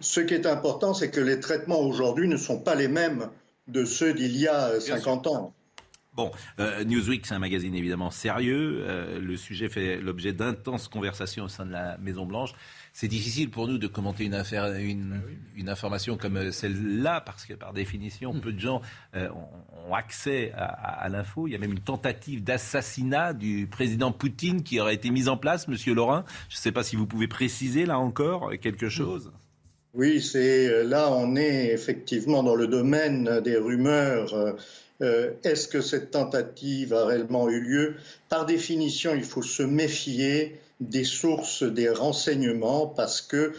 Ce 0.00 0.20
qui 0.20 0.34
est 0.34 0.46
important, 0.46 0.92
c'est 0.92 1.10
que 1.10 1.20
les 1.20 1.40
traitements 1.40 1.80
aujourd'hui 1.80 2.28
ne 2.28 2.36
sont 2.36 2.58
pas 2.58 2.74
les 2.74 2.88
mêmes 2.88 3.30
de 3.66 3.84
ceux 3.84 4.12
d'il 4.12 4.36
y 4.36 4.46
a 4.46 4.78
50 4.78 5.26
ans. 5.26 5.54
Bon, 6.14 6.30
euh, 6.60 6.82
Newsweek, 6.84 7.26
c'est 7.26 7.34
un 7.34 7.38
magazine 7.38 7.74
évidemment 7.74 8.10
sérieux. 8.10 8.84
Euh, 8.86 9.20
le 9.20 9.36
sujet 9.36 9.68
fait 9.68 10.00
l'objet 10.00 10.32
d'intenses 10.32 10.88
conversations 10.88 11.44
au 11.44 11.48
sein 11.48 11.66
de 11.66 11.72
la 11.72 11.98
Maison-Blanche. 11.98 12.52
C'est 12.98 13.08
difficile 13.08 13.50
pour 13.50 13.68
nous 13.68 13.76
de 13.76 13.88
commenter 13.88 14.24
une, 14.24 14.32
affaire, 14.32 14.72
une, 14.72 15.20
ah 15.66 15.70
information 15.70 16.16
comme 16.16 16.50
celle-là, 16.50 17.20
parce 17.20 17.44
que 17.44 17.52
par 17.52 17.74
définition, 17.74 18.32
hmm. 18.32 18.40
peu 18.40 18.54
de 18.54 18.58
gens 18.58 18.80
euh, 19.14 19.28
ont, 19.86 19.94
accès 19.94 20.50
à, 20.56 21.06
l'info. 21.10 21.46
Il 21.46 21.52
y 21.52 21.54
a 21.54 21.58
même 21.58 21.72
une 21.72 21.80
tentative 21.80 22.42
d'assassinat 22.42 23.34
du 23.34 23.66
président 23.70 24.12
Poutine 24.12 24.62
qui 24.62 24.80
aurait 24.80 24.94
été 24.94 25.10
mise 25.10 25.28
en 25.28 25.36
place, 25.36 25.68
Monsieur 25.68 25.94
Laurin. 25.94 26.24
Je 26.48 26.56
ne 26.56 26.60
sais 26.60 26.72
pas 26.72 26.82
si 26.82 26.96
vous 26.96 27.06
pouvez 27.06 27.28
préciser 27.28 27.84
là 27.84 27.98
encore 27.98 28.50
quelque 28.62 28.88
chose. 28.88 29.30
Oui, 29.92 30.22
c'est 30.22 30.66
euh, 30.66 30.82
là 30.82 31.10
on 31.12 31.36
est 31.36 31.72
effectivement 31.74 32.42
dans 32.42 32.54
le 32.54 32.66
domaine 32.66 33.40
des 33.40 33.58
rumeurs. 33.58 34.32
Euh, 34.32 34.52
euh, 35.02 35.32
est-ce 35.44 35.68
que 35.68 35.82
cette 35.82 36.12
tentative 36.12 36.94
a 36.94 37.04
réellement 37.04 37.50
eu 37.50 37.60
lieu? 37.60 37.94
Par 38.30 38.46
définition, 38.46 39.14
il 39.14 39.22
faut 39.22 39.42
se 39.42 39.62
méfier 39.62 40.58
des 40.80 41.04
sources 41.04 41.62
des 41.62 41.88
renseignements 41.88 42.86
parce 42.86 43.20
que 43.20 43.52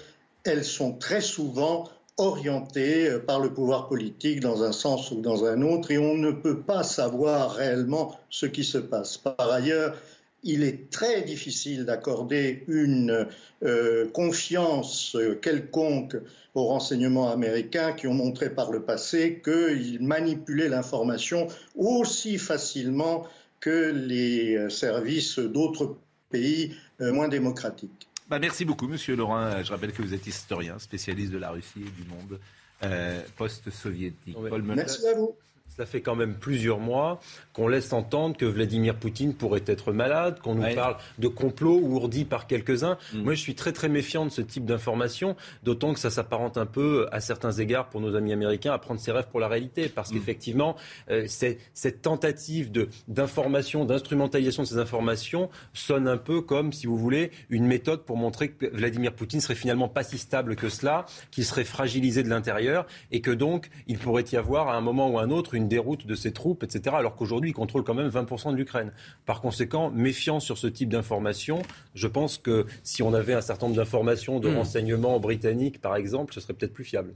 elles 0.44 0.66
sont 0.66 0.94
très 0.94 1.22
souvent 1.22 1.90
orientées 2.18 3.18
par 3.26 3.40
le 3.40 3.54
pouvoir 3.54 3.88
politique 3.88 4.40
dans 4.40 4.64
un 4.64 4.72
sens 4.72 5.12
ou 5.12 5.22
dans 5.22 5.46
un 5.46 5.62
autre 5.62 5.92
et 5.92 5.98
on 5.98 6.16
ne 6.16 6.32
peut 6.32 6.62
pas 6.62 6.84
savoir 6.84 7.54
réellement 7.54 8.18
ce 8.30 8.46
qui 8.46 8.64
se 8.64 8.78
passe. 8.78 9.18
Par 9.18 9.52
ailleurs, 9.52 9.96
il 10.44 10.64
est 10.64 10.90
très 10.90 11.24
difficile 11.24 11.86
d'accorder 11.86 12.64
une 12.68 13.28
euh, 13.64 14.08
confiance 14.10 15.18
quelconque 15.42 16.16
aux 16.56 16.66
renseignements 16.66 17.30
américains 17.30 17.94
qui 17.94 18.08
ont 18.08 18.14
montré 18.14 18.50
par 18.50 18.72
le 18.72 18.84
passé 18.84 19.42
qu'ils 19.44 20.02
manipulaient 20.02 20.70
l'information 20.70 21.48
aussi 21.76 22.38
facilement 22.38 23.26
que 23.60 23.92
les 23.92 24.70
services 24.70 25.40
d'autres 25.40 25.98
pays 26.30 26.72
euh, 26.72 26.87
moins 27.00 27.28
démocratiques. 27.28 28.08
Bah, 28.30 28.40
merci 28.40 28.66
beaucoup, 28.66 28.88
Monsieur 28.88 29.16
Laurent. 29.16 29.64
Je 29.64 29.72
rappelle 29.72 29.94
que 29.94 30.02
vous 30.02 30.14
êtes 30.14 30.28
historien, 30.28 30.80
spécialiste 30.80 31.32
de 31.32 31.38
la 31.38 31.52
Russie 31.52 31.82
et 31.82 32.02
du 32.02 32.08
monde 32.10 32.40
euh, 32.84 33.22
post-soviétique. 33.38 34.38
Merci 34.64 35.08
à 35.08 35.16
vous. 35.16 35.36
Ça 35.78 35.86
fait 35.86 36.02
quand 36.02 36.16
même 36.16 36.36
plusieurs 36.36 36.80
mois 36.80 37.20
qu'on 37.54 37.68
laisse 37.68 37.94
entendre 37.94 38.36
que 38.36 38.46
Vladimir 38.46 38.96
Poutine 38.96 39.34
pourrait 39.34 39.64
être 39.66 39.92
malade, 39.92 40.40
qu'on 40.40 40.56
nous 40.56 40.76
parle 40.76 40.98
de 41.20 41.28
complot 41.28 41.80
ourdi 41.80 42.26
par 42.26 42.48
quelques-uns. 42.48 42.98
Mm. 43.14 43.22
Moi, 43.22 43.34
je 43.36 43.42
suis 43.42 43.56
très 43.56 43.74
très 43.74 43.90
méfiant 43.90 44.26
de 44.26 44.32
ce 44.32 44.42
type 44.42 44.66
d'information, 44.66 45.36
d'autant 45.64 45.94
que 45.94 46.00
ça 46.00 46.10
s'apparente 46.10 46.58
un 46.58 46.66
peu, 46.66 47.08
à 47.12 47.20
certains 47.20 47.52
égards, 47.52 47.90
pour 47.90 48.02
nos 48.02 48.16
amis 48.16 48.34
américains, 48.34 48.74
à 48.74 48.80
prendre 48.80 49.00
ses 49.00 49.12
rêves 49.12 49.28
pour 49.30 49.40
la 49.40 49.48
réalité. 49.48 49.90
Parce 49.90 50.12
mm. 50.12 50.14
qu'effectivement, 50.14 50.76
euh, 51.12 51.26
cette 51.28 52.02
tentative 52.02 52.72
d'information, 53.08 53.86
d'instrumentalisation 53.86 54.64
de 54.64 54.68
ces 54.68 54.78
informations 54.78 55.50
sonne 55.74 56.08
un 56.08 56.18
peu 56.18 56.42
comme, 56.42 56.74
si 56.74 56.88
vous 56.88 56.98
voulez, 56.98 57.32
une 57.50 57.66
méthode 57.66 58.04
pour 58.04 58.18
montrer 58.18 58.50
que 58.50 58.66
Vladimir 58.68 59.14
Poutine 59.14 59.42
serait 59.42 59.56
finalement 59.56 59.90
pas 59.90 60.04
si 60.04 60.18
stable 60.18 60.56
que 60.56 60.70
cela, 60.70 61.06
qu'il 61.32 61.46
serait 61.46 61.64
fragilisé 61.64 62.24
de 62.24 62.30
l'intérieur, 62.30 62.86
et 63.12 63.22
que 63.22 63.32
donc 63.32 63.70
il 63.88 63.98
pourrait 63.98 64.26
y 64.32 64.36
avoir 64.36 64.70
à 64.70 64.76
un 64.76 64.82
moment 64.82 65.10
ou 65.10 65.20
à 65.20 65.24
un 65.24 65.30
autre 65.30 65.56
une 65.56 65.67
déroute 65.68 66.08
de 66.08 66.16
ses 66.16 66.34
troupes, 66.34 66.64
etc. 66.64 66.96
Alors 66.98 67.16
qu'aujourd'hui, 67.16 67.52
il 67.52 67.54
contrôle 67.54 67.84
quand 67.84 67.94
même 67.94 68.10
20% 68.10 68.52
de 68.52 68.58
l'Ukraine. 68.58 68.92
Par 69.26 69.42
conséquent, 69.42 69.92
méfiance 69.92 70.44
sur 70.44 70.58
ce 70.58 70.68
type 70.68 70.90
d'informations. 70.90 71.62
Je 71.94 72.08
pense 72.08 72.38
que 72.38 72.66
si 72.84 73.04
on 73.04 73.14
avait 73.14 73.34
un 73.34 73.42
certain 73.42 73.68
nombre 73.68 73.78
d'informations 73.78 74.40
de 74.40 74.50
hmm. 74.50 74.58
renseignements 74.58 75.20
britanniques, 75.20 75.80
par 75.82 75.96
exemple, 75.96 76.34
ce 76.34 76.40
serait 76.40 76.54
peut-être 76.54 76.74
plus 76.74 76.84
fiable. 76.84 77.14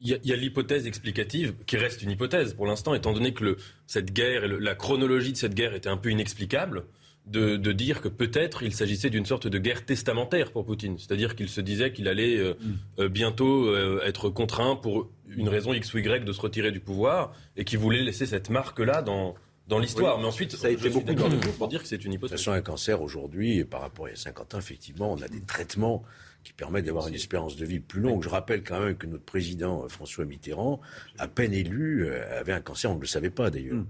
Il 0.00 0.20
y 0.24 0.32
a, 0.32 0.36
l'hypothèse 0.36 0.86
explicative 0.86 1.54
qui 1.66 1.78
reste 1.78 2.02
une 2.02 2.10
hypothèse 2.10 2.52
pour 2.52 2.66
l'instant, 2.66 2.92
étant 2.92 3.14
donné 3.14 3.32
que 3.32 3.56
cette 3.86 4.12
guerre 4.12 4.44
et 4.44 4.48
la 4.48 4.74
chronologie 4.74 5.32
de 5.32 5.38
cette 5.38 5.54
guerre 5.54 5.74
était 5.74 5.88
un 5.88 5.96
peu 5.96 6.10
inexplicable 6.10 6.84
de, 7.26 7.72
dire 7.72 8.00
que 8.00 8.08
peut-être 8.08 8.62
il 8.62 8.72
s'agissait 8.72 9.10
d'une 9.10 9.26
sorte 9.26 9.46
de 9.46 9.58
guerre 9.58 9.84
testamentaire 9.84 10.52
pour 10.52 10.64
Poutine. 10.64 10.96
C'est-à-dire 10.98 11.34
qu'il 11.34 11.48
se 11.48 11.60
disait 11.60 11.92
qu'il 11.92 12.08
allait 12.08 12.38
euh, 12.38 12.54
mm. 12.54 12.74
euh, 13.00 13.08
bientôt 13.08 13.66
euh, 13.66 14.00
être 14.04 14.30
contraint 14.30 14.76
pour 14.76 15.10
une 15.28 15.48
raison 15.48 15.72
X 15.72 15.92
ou 15.94 15.98
Y 15.98 16.24
de 16.24 16.32
se 16.32 16.40
retirer 16.40 16.70
du 16.70 16.80
pouvoir 16.80 17.32
et 17.56 17.64
qu'il 17.64 17.78
voulait 17.78 18.02
laisser 18.02 18.26
cette 18.26 18.48
marque-là 18.48 19.02
dans, 19.02 19.34
dans 19.66 19.78
l'histoire. 19.78 20.18
Mais 20.18 20.26
ensuite, 20.26 20.54
ça 20.56 20.68
a 20.68 20.70
été 20.70 20.88
beaucoup 20.88 21.12
pour 21.58 21.68
dire 21.68 21.82
que 21.82 21.88
c'est 21.88 22.04
une 22.04 22.12
hypothèse. 22.12 22.38
De 22.38 22.44
toute 22.44 22.44
façon, 22.44 22.56
un 22.56 22.62
cancer 22.62 23.02
aujourd'hui, 23.02 23.64
par 23.64 23.80
rapport 23.80 24.06
à 24.06 24.14
50 24.14 24.54
ans, 24.54 24.58
effectivement, 24.58 25.12
on 25.12 25.20
a 25.20 25.28
des 25.28 25.42
traitements 25.42 26.04
qui 26.44 26.52
permettent 26.52 26.84
d'avoir 26.84 27.08
une 27.08 27.14
espérance 27.14 27.56
de 27.56 27.66
vie 27.66 27.80
plus 27.80 28.00
longue. 28.00 28.22
Je 28.22 28.28
rappelle 28.28 28.62
quand 28.62 28.78
même 28.78 28.94
que 28.94 29.08
notre 29.08 29.24
président 29.24 29.88
François 29.88 30.24
Mitterrand, 30.24 30.80
à 31.18 31.26
peine 31.26 31.52
élu, 31.52 32.08
avait 32.08 32.52
un 32.52 32.60
cancer, 32.60 32.88
on 32.88 32.94
ne 32.94 33.00
le 33.00 33.06
savait 33.06 33.30
pas 33.30 33.50
d'ailleurs. 33.50 33.78
Mm 33.78 33.86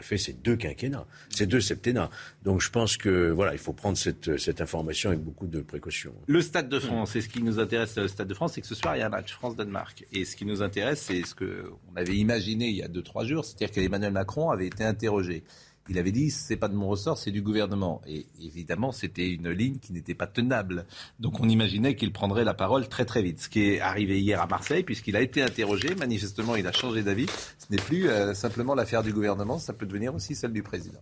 a 0.00 0.02
fait 0.02 0.18
ces 0.18 0.32
deux 0.32 0.56
quinquennats, 0.56 1.06
ces 1.28 1.46
deux 1.46 1.60
septennats. 1.60 2.10
Donc 2.42 2.60
je 2.60 2.70
pense 2.70 2.96
que 2.96 3.30
voilà, 3.30 3.52
il 3.52 3.58
faut 3.58 3.72
prendre 3.72 3.96
cette, 3.96 4.38
cette 4.38 4.60
information 4.60 5.10
avec 5.10 5.22
beaucoup 5.22 5.46
de 5.46 5.60
précautions. 5.60 6.14
Le 6.26 6.40
Stade 6.40 6.68
de 6.68 6.78
France, 6.78 7.14
et 7.16 7.20
ce 7.20 7.28
qui 7.28 7.42
nous 7.42 7.58
intéresse, 7.58 7.96
le 7.96 8.08
Stade 8.08 8.28
de 8.28 8.34
France, 8.34 8.54
c'est 8.54 8.62
que 8.62 8.66
ce 8.66 8.74
soir, 8.74 8.96
il 8.96 9.00
y 9.00 9.02
a 9.02 9.06
un 9.06 9.10
match 9.10 9.32
France-Danemark. 9.32 10.06
Et 10.12 10.24
ce 10.24 10.36
qui 10.36 10.44
nous 10.44 10.62
intéresse, 10.62 11.02
c'est 11.02 11.22
ce 11.22 11.34
qu'on 11.34 11.96
avait 11.96 12.16
imaginé 12.16 12.68
il 12.68 12.76
y 12.76 12.82
a 12.82 12.88
deux, 12.88 13.02
trois 13.02 13.24
jours, 13.24 13.44
c'est-à-dire 13.44 13.70
qu'Emmanuel 13.70 14.12
Macron 14.12 14.50
avait 14.50 14.66
été 14.66 14.84
interrogé 14.84 15.44
il 15.88 15.98
avait 15.98 16.12
dit 16.12 16.30
c'est 16.30 16.56
pas 16.56 16.68
de 16.68 16.74
mon 16.74 16.88
ressort, 16.88 17.18
c'est 17.18 17.30
du 17.30 17.42
gouvernement. 17.42 18.00
Et 18.06 18.26
évidemment, 18.42 18.92
c'était 18.92 19.28
une 19.28 19.50
ligne 19.50 19.78
qui 19.78 19.92
n'était 19.92 20.14
pas 20.14 20.26
tenable. 20.26 20.86
Donc 21.18 21.40
on 21.40 21.48
imaginait 21.48 21.96
qu'il 21.96 22.12
prendrait 22.12 22.44
la 22.44 22.54
parole 22.54 22.88
très 22.88 23.04
très 23.04 23.22
vite. 23.22 23.40
Ce 23.40 23.48
qui 23.48 23.62
est 23.62 23.80
arrivé 23.80 24.20
hier 24.20 24.40
à 24.40 24.46
Marseille, 24.46 24.84
puisqu'il 24.84 25.16
a 25.16 25.20
été 25.20 25.42
interrogé, 25.42 25.94
manifestement 25.94 26.56
il 26.56 26.66
a 26.66 26.72
changé 26.72 27.02
d'avis. 27.02 27.26
Ce 27.58 27.66
n'est 27.70 27.82
plus 27.82 28.08
euh, 28.08 28.34
simplement 28.34 28.74
l'affaire 28.74 29.02
du 29.02 29.12
gouvernement, 29.12 29.58
ça 29.58 29.72
peut 29.72 29.86
devenir 29.86 30.14
aussi 30.14 30.34
celle 30.34 30.52
du 30.52 30.62
président. 30.62 31.00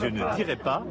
Je 0.00 0.06
ne 0.06 0.36
dirai 0.36 0.56
pas 0.56 0.82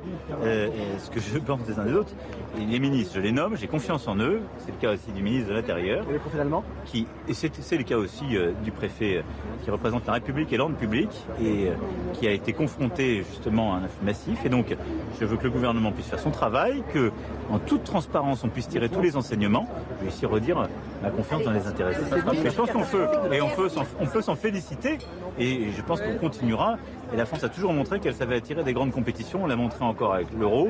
euh, 0.44 0.68
ce 1.00 1.10
que 1.10 1.20
je 1.20 1.38
pense 1.38 1.62
des 1.64 1.80
uns 1.80 1.86
des 1.86 1.94
autres. 1.94 2.12
les 2.58 2.80
ministres, 2.80 3.14
je 3.16 3.22
les 3.22 3.32
nomme, 3.32 3.56
j'ai 3.58 3.68
confiance 3.68 4.08
en 4.08 4.18
eux. 4.18 4.42
C'est 4.60 4.72
le 4.72 4.78
cas 4.78 4.94
aussi 4.94 5.12
du 5.12 5.24
ministre 5.24 5.50
de 5.50 5.54
l'Intérieur. 5.54 6.06
Et 6.10 6.14
le 6.14 6.20
préfet 6.20 6.40
allemand 6.40 6.64
qui, 6.86 7.08
Et 7.28 7.34
c'est 7.34 7.78
le 7.78 7.84
cas 7.84 7.98
aussi 7.98 8.36
euh, 8.36 8.52
du 8.64 8.72
préfet 8.72 9.18
euh, 9.18 9.22
qui 9.64 9.72
représente 9.72 10.06
la 10.08 10.14
République 10.14 10.52
et 10.54 10.58
l'ordre 10.58 10.76
public 10.76 11.10
et 11.42 11.70
qui 12.14 12.28
a 12.28 12.32
été 12.32 12.54
confronté 12.54 13.24
justement 13.30 13.74
à 13.74 13.78
un 13.78 13.84
afflux 13.84 14.06
massif. 14.06 14.46
Et 14.46 14.50
donc, 14.50 14.76
je 15.20 15.26
veux 15.26 15.38
que 15.38 15.44
le 15.44 15.50
gouvernement 15.50 15.92
puisse 15.92 16.08
faire 16.08 16.20
son 16.20 16.32
travail, 16.32 16.84
que 16.94 17.12
en 17.50 17.60
toute 17.60 17.84
transparence, 17.84 18.44
on 18.44 18.50
puisse 18.50 18.68
tirer 18.68 18.90
tous 18.90 19.02
les 19.02 19.16
enseignements. 19.18 19.68
Je 20.00 20.06
vais 20.06 20.12
ici 20.12 20.26
redire 20.26 20.68
ma 21.02 21.10
confiance 21.10 21.44
dans 21.44 21.52
les 21.52 21.68
intéressés. 21.68 22.02
Mais 22.44 22.50
je 22.50 22.56
pense 22.56 22.72
qu'on 22.72 22.84
peut, 22.84 23.08
et 23.32 23.42
on 23.42 24.06
peut 24.06 24.22
s'en 24.22 24.36
féliciter. 24.36 24.98
Et 25.40 25.72
je 25.76 25.82
pense 25.82 26.02
qu'on 26.02 26.16
continuera. 26.16 26.78
Et 27.14 27.18
la 27.18 27.26
France 27.26 27.44
a 27.44 27.50
toujours 27.50 27.74
montré 27.74 28.00
qu'elle 28.00 28.16
savait 28.16 28.36
attirer 28.36 28.64
des 28.64 28.74
grandes 28.74 28.92
compétitions. 28.92 29.44
On 29.44 29.48
l'a 29.48 29.56
montré 29.56 29.84
encore 29.84 30.14
avec 30.14 30.28
l'Euro. 30.38 30.70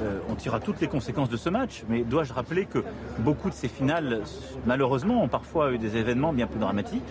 Euh, 0.00 0.18
on 0.28 0.34
tirera 0.34 0.60
toutes 0.60 0.80
les 0.80 0.88
conséquences 0.88 1.28
de 1.28 1.36
ce 1.36 1.48
match. 1.48 1.84
Mais 1.88 2.02
dois-je 2.02 2.32
rappeler 2.32 2.66
que 2.66 2.84
beaucoup 3.20 3.48
de 3.48 3.54
ces 3.54 3.68
finales, 3.68 4.22
malheureusement, 4.66 5.22
ont 5.22 5.28
parfois 5.28 5.72
eu 5.72 5.78
des 5.78 5.96
événements 5.96 6.32
bien 6.32 6.46
plus 6.46 6.60
dramatiques. 6.60 7.02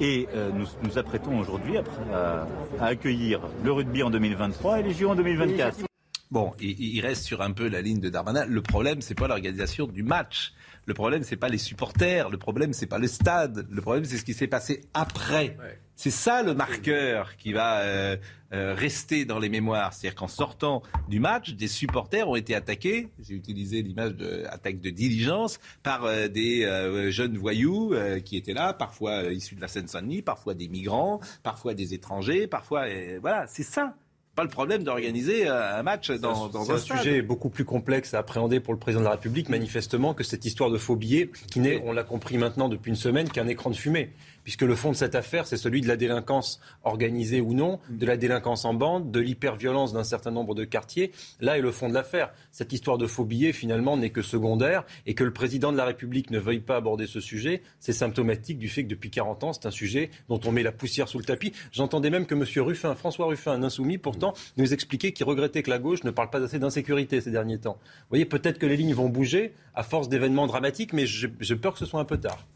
Et 0.00 0.28
euh, 0.34 0.50
nous 0.52 0.66
nous 0.82 0.98
apprêtons 0.98 1.38
aujourd'hui 1.38 1.78
à, 1.78 2.46
à, 2.80 2.86
accueillir 2.86 3.40
le 3.62 3.72
rugby 3.72 4.02
en 4.02 4.10
2023 4.10 4.80
et 4.80 4.82
les 4.82 4.92
JO 4.92 5.10
en 5.10 5.14
2024. 5.14 5.84
Bon, 6.30 6.52
il, 6.60 7.00
reste 7.00 7.22
sur 7.22 7.42
un 7.42 7.52
peu 7.52 7.68
la 7.68 7.80
ligne 7.80 8.00
de 8.00 8.08
Darmanin. 8.08 8.44
Le 8.46 8.60
problème, 8.60 9.00
c'est 9.00 9.14
pas 9.14 9.28
l'organisation 9.28 9.86
du 9.86 10.02
match. 10.02 10.52
Le 10.84 10.92
problème, 10.92 11.22
c'est 11.22 11.36
pas 11.36 11.48
les 11.48 11.58
supporters. 11.58 12.28
Le 12.28 12.38
problème, 12.38 12.72
c'est 12.72 12.86
pas 12.88 12.98
le 12.98 13.06
stade. 13.06 13.68
Le 13.70 13.80
problème, 13.80 14.04
c'est 14.04 14.16
ce 14.16 14.24
qui 14.24 14.34
s'est 14.34 14.48
passé 14.48 14.80
après. 14.94 15.56
C'est 15.96 16.10
ça 16.10 16.42
le 16.42 16.54
marqueur 16.54 17.36
qui 17.36 17.52
va 17.52 17.80
euh, 17.80 18.16
euh, 18.52 18.74
rester 18.74 19.24
dans 19.24 19.38
les 19.38 19.48
mémoires. 19.48 19.92
C'est-à-dire 19.92 20.16
qu'en 20.16 20.28
sortant 20.28 20.82
du 21.08 21.20
match, 21.20 21.52
des 21.54 21.68
supporters 21.68 22.28
ont 22.28 22.36
été 22.36 22.54
attaqués, 22.54 23.08
j'ai 23.22 23.34
utilisé 23.34 23.80
l'image 23.82 24.14
d'attaque 24.16 24.80
de, 24.80 24.90
de 24.90 24.94
diligence, 24.94 25.60
par 25.82 26.04
euh, 26.04 26.28
des 26.28 26.66
jeunes 27.10 27.36
voyous 27.36 27.94
qui 28.24 28.36
étaient 28.36 28.54
là, 28.54 28.72
parfois 28.72 29.24
issus 29.24 29.54
de 29.54 29.60
la 29.60 29.68
Seine-Saint-Denis, 29.68 30.22
parfois 30.22 30.54
des 30.54 30.68
migrants, 30.68 31.20
parfois 31.42 31.74
des 31.74 31.94
étrangers, 31.94 32.46
parfois... 32.46 32.86
voilà, 33.20 33.46
c'est 33.46 33.62
ça. 33.62 33.94
Pas 34.34 34.42
le 34.42 34.48
problème 34.48 34.82
d'organiser 34.82 35.46
un 35.46 35.82
match 35.84 36.10
dans, 36.10 36.48
dans 36.48 36.72
un, 36.72 36.74
un 36.74 36.78
sujet 36.78 37.22
beaucoup 37.22 37.50
plus 37.50 37.64
complexe 37.64 38.14
à 38.14 38.18
appréhender 38.18 38.58
pour 38.58 38.72
le 38.72 38.80
président 38.80 39.00
de 39.00 39.04
la 39.04 39.12
République, 39.12 39.48
manifestement, 39.48 40.12
que 40.12 40.24
cette 40.24 40.44
histoire 40.44 40.70
de 40.70 40.78
faux 40.78 40.96
billets, 40.96 41.30
qui 41.52 41.60
n'est, 41.60 41.80
on 41.84 41.92
l'a 41.92 42.02
compris 42.02 42.36
maintenant 42.36 42.68
depuis 42.68 42.88
une 42.90 42.96
semaine, 42.96 43.28
qu'un 43.28 43.46
écran 43.46 43.70
de 43.70 43.76
fumée 43.76 44.10
puisque 44.44 44.62
le 44.62 44.74
fond 44.74 44.90
de 44.90 44.96
cette 44.96 45.14
affaire, 45.14 45.46
c'est 45.46 45.56
celui 45.56 45.80
de 45.80 45.88
la 45.88 45.96
délinquance 45.96 46.60
organisée 46.84 47.40
ou 47.40 47.54
non, 47.54 47.80
de 47.90 48.06
la 48.06 48.16
délinquance 48.16 48.64
en 48.64 48.74
bande, 48.74 49.10
de 49.10 49.20
l'hyperviolence 49.20 49.92
d'un 49.92 50.04
certain 50.04 50.30
nombre 50.30 50.54
de 50.54 50.64
quartiers. 50.64 51.10
Là 51.40 51.58
est 51.58 51.62
le 51.62 51.72
fond 51.72 51.88
de 51.88 51.94
l'affaire. 51.94 52.32
Cette 52.52 52.72
histoire 52.72 52.98
de 52.98 53.06
faux 53.06 53.24
billets, 53.24 53.52
finalement, 53.52 53.96
n'est 53.96 54.10
que 54.10 54.22
secondaire, 54.22 54.84
et 55.06 55.14
que 55.14 55.24
le 55.24 55.32
président 55.32 55.72
de 55.72 55.76
la 55.76 55.84
République 55.84 56.30
ne 56.30 56.38
veuille 56.38 56.60
pas 56.60 56.76
aborder 56.76 57.06
ce 57.06 57.20
sujet, 57.20 57.62
c'est 57.80 57.92
symptomatique 57.92 58.58
du 58.58 58.68
fait 58.68 58.84
que 58.84 58.88
depuis 58.88 59.10
40 59.10 59.44
ans, 59.44 59.52
c'est 59.52 59.66
un 59.66 59.70
sujet 59.70 60.10
dont 60.28 60.40
on 60.44 60.52
met 60.52 60.62
la 60.62 60.72
poussière 60.72 61.08
sous 61.08 61.18
le 61.18 61.24
tapis. 61.24 61.52
J'entendais 61.72 62.10
même 62.10 62.26
que 62.26 62.34
M. 62.34 62.44
Ruffin, 62.64 62.94
François 62.94 63.26
Ruffin, 63.26 63.52
un 63.52 63.62
insoumis, 63.62 63.98
pourtant, 63.98 64.34
nous 64.56 64.72
expliquait 64.72 65.12
qu'il 65.12 65.26
regrettait 65.26 65.62
que 65.62 65.70
la 65.70 65.78
gauche 65.78 66.04
ne 66.04 66.10
parle 66.10 66.30
pas 66.30 66.42
assez 66.42 66.58
d'insécurité 66.58 67.20
ces 67.20 67.30
derniers 67.30 67.58
temps. 67.58 67.78
Vous 67.80 68.10
voyez, 68.10 68.26
peut-être 68.26 68.58
que 68.58 68.66
les 68.66 68.76
lignes 68.76 68.94
vont 68.94 69.08
bouger 69.08 69.54
à 69.74 69.82
force 69.82 70.08
d'événements 70.08 70.46
dramatiques, 70.46 70.92
mais 70.92 71.06
j'ai 71.06 71.56
peur 71.56 71.72
que 71.72 71.78
ce 71.78 71.86
soit 71.86 72.00
un 72.00 72.04
peu 72.04 72.18
tard. 72.18 72.46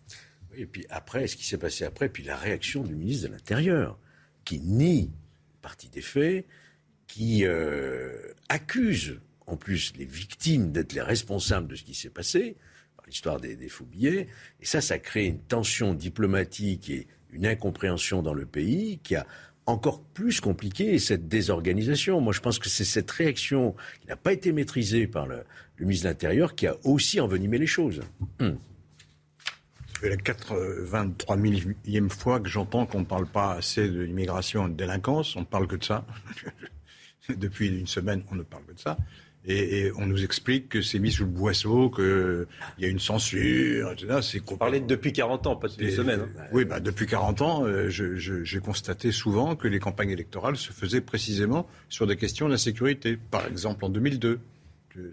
Et 0.58 0.66
puis 0.66 0.84
après, 0.90 1.28
ce 1.28 1.36
qui 1.36 1.46
s'est 1.46 1.56
passé 1.56 1.84
après, 1.84 2.08
puis 2.08 2.24
la 2.24 2.36
réaction 2.36 2.82
du 2.82 2.96
ministre 2.96 3.28
de 3.28 3.32
l'Intérieur, 3.32 3.96
qui 4.44 4.60
nie 4.60 5.12
partie 5.62 5.88
des 5.88 6.00
faits, 6.00 6.46
qui 7.06 7.44
euh, 7.44 8.32
accuse 8.48 9.20
en 9.46 9.56
plus 9.56 9.92
les 9.96 10.04
victimes 10.04 10.72
d'être 10.72 10.94
les 10.94 11.00
responsables 11.00 11.68
de 11.68 11.76
ce 11.76 11.84
qui 11.84 11.94
s'est 11.94 12.10
passé, 12.10 12.56
l'histoire 13.06 13.40
des, 13.40 13.56
des, 13.56 13.68
faux 13.68 13.84
billets. 13.84 14.26
Et 14.60 14.66
ça, 14.66 14.80
ça 14.80 14.98
crée 14.98 15.26
une 15.26 15.40
tension 15.40 15.94
diplomatique 15.94 16.90
et 16.90 17.06
une 17.30 17.46
incompréhension 17.46 18.20
dans 18.20 18.34
le 18.34 18.44
pays 18.44 18.98
qui 19.02 19.14
a 19.14 19.26
encore 19.64 20.02
plus 20.02 20.40
compliqué 20.40 20.98
cette 20.98 21.28
désorganisation. 21.28 22.20
Moi, 22.20 22.32
je 22.32 22.40
pense 22.40 22.58
que 22.58 22.68
c'est 22.68 22.84
cette 22.84 23.10
réaction 23.10 23.76
qui 24.00 24.08
n'a 24.08 24.16
pas 24.16 24.32
été 24.32 24.52
maîtrisée 24.52 25.06
par 25.06 25.26
le, 25.26 25.44
ministre 25.78 26.04
de 26.04 26.08
l'Intérieur 26.08 26.54
qui 26.54 26.66
a 26.66 26.76
aussi 26.84 27.20
envenimé 27.20 27.58
les 27.58 27.66
choses. 27.66 28.00
Hum. 28.40 28.58
C'est 30.00 30.10
la 30.10 30.16
83 30.16 31.36
millième 31.36 32.10
fois 32.10 32.38
que 32.38 32.48
j'entends 32.48 32.86
qu'on 32.86 33.00
ne 33.00 33.04
parle 33.04 33.26
pas 33.26 33.54
assez 33.54 33.88
de 33.88 34.02
l'immigration 34.02 34.66
et 34.66 34.70
de 34.70 34.76
délinquance. 34.76 35.34
On 35.34 35.40
ne 35.40 35.44
parle 35.44 35.66
que 35.66 35.76
de 35.76 35.84
ça. 35.84 36.06
Depuis 37.28 37.68
une 37.68 37.86
semaine, 37.86 38.22
on 38.30 38.36
ne 38.36 38.42
parle 38.42 38.64
que 38.64 38.74
de 38.74 38.78
ça. 38.78 38.96
Et, 39.44 39.90
on 39.96 40.06
nous 40.06 40.24
explique 40.24 40.68
que 40.68 40.82
c'est 40.82 40.98
mis 40.98 41.10
sous 41.10 41.24
le 41.24 41.30
boisseau, 41.30 41.90
qu'il 41.90 42.46
y 42.78 42.84
a 42.84 42.88
une 42.88 42.98
censure, 42.98 43.92
etc. 43.92 44.42
Parlait 44.58 44.80
de 44.80 44.86
depuis 44.86 45.12
40 45.12 45.46
ans, 45.46 45.56
pas 45.56 45.68
depuis 45.68 45.86
une 45.86 45.96
semaine. 45.96 46.20
Hein. 46.20 46.42
Oui, 46.52 46.64
bah, 46.64 46.80
depuis 46.80 47.06
40 47.06 47.42
ans, 47.42 47.64
euh, 47.64 47.88
j'ai 47.88 48.60
constaté 48.60 49.10
souvent 49.10 49.56
que 49.56 49.66
les 49.66 49.78
campagnes 49.78 50.10
électorales 50.10 50.56
se 50.56 50.72
faisaient 50.72 51.00
précisément 51.00 51.66
sur 51.88 52.06
des 52.06 52.16
questions 52.16 52.48
d'insécurité. 52.48 53.16
Par 53.30 53.46
exemple, 53.46 53.84
en 53.84 53.88
2002 53.88 54.38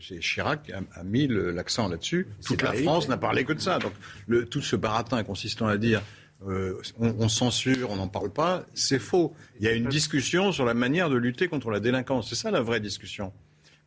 c'est 0.02 0.20
Chirac 0.20 0.72
a, 0.72 1.04
mis 1.04 1.28
l'accent 1.28 1.88
là-dessus. 1.88 2.28
Toute 2.46 2.62
la 2.62 2.74
France 2.74 3.08
n'a 3.08 3.18
parlé 3.18 3.46
que 3.46 3.54
de 3.54 3.60
ça. 3.60 3.80
Donc 3.80 3.94
le, 4.28 4.46
tout 4.46 4.62
ce 4.62 4.76
baratin 4.76 5.24
consistant 5.24 5.68
à 5.68 5.78
dire 5.78 6.02
euh, 6.48 6.82
on, 7.00 7.30
censure, 7.30 7.90
on 7.90 7.96
n'en 7.96 8.08
parle 8.08 8.30
pas, 8.30 8.66
c'est 8.74 9.00
faux. 9.00 9.34
Il 9.60 9.66
y 9.66 9.68
a 9.68 9.74
une 9.74 9.88
discussion 9.88 10.52
sur 10.52 10.66
la 10.66 10.74
manière 10.74 11.10
de 11.10 11.16
lutter 11.16 11.48
contre 11.48 11.72
la 11.72 11.80
délinquance. 11.80 12.30
C'est 12.30 12.36
ça 12.36 12.52
la 12.52 12.62
vraie 12.62 12.80
discussion. 12.80 13.34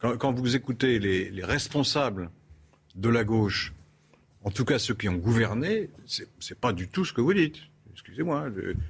Quand, 0.00 0.32
vous 0.32 0.54
écoutez 0.54 0.98
les, 0.98 1.28
les, 1.30 1.44
responsables 1.44 2.30
de 2.94 3.08
la 3.08 3.24
gauche, 3.24 3.74
en 4.44 4.50
tout 4.50 4.64
cas 4.64 4.78
ceux 4.78 4.94
qui 4.94 5.08
ont 5.08 5.16
gouverné, 5.16 5.90
c'est 6.06 6.58
pas 6.58 6.72
du 6.72 6.88
tout 6.88 7.04
ce 7.04 7.12
que 7.12 7.20
vous 7.20 7.34
dites 7.34 7.58
excusez-moi, 7.98 8.46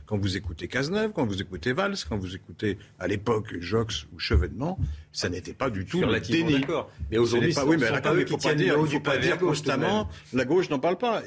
quand 0.06 0.18
vous 0.18 0.36
écoutez 0.36 0.68
Cazeneuve, 0.68 1.12
quand 1.12 1.24
vous 1.24 1.40
écoutez 1.40 1.72
Valls, 1.72 1.96
quand 2.08 2.18
vous 2.18 2.34
écoutez 2.34 2.76
à 2.98 3.08
l'époque 3.08 3.54
Jox 3.58 4.06
ou 4.12 4.18
Chevènement, 4.18 4.78
ça 5.12 5.30
n'était 5.30 5.54
pas 5.54 5.70
du 5.70 5.86
tout 5.86 6.00
le 6.00 6.20
déni. 6.20 6.60
Mais 7.10 7.16
aujourd'hui, 7.16 7.54
pas, 7.54 7.64
oui, 7.64 7.78
mais 7.78 7.86
il 7.86 7.92
ne 7.92 8.26
faut 8.26 8.36
pas 8.36 8.54
dire, 8.54 8.74
faut 8.74 9.00
pas 9.00 9.16
dire 9.16 9.38
constamment, 9.38 10.08
la 10.34 10.44
gauche 10.44 10.68
n'en 10.68 10.78
parle 10.78 10.98
pas. 10.98 11.22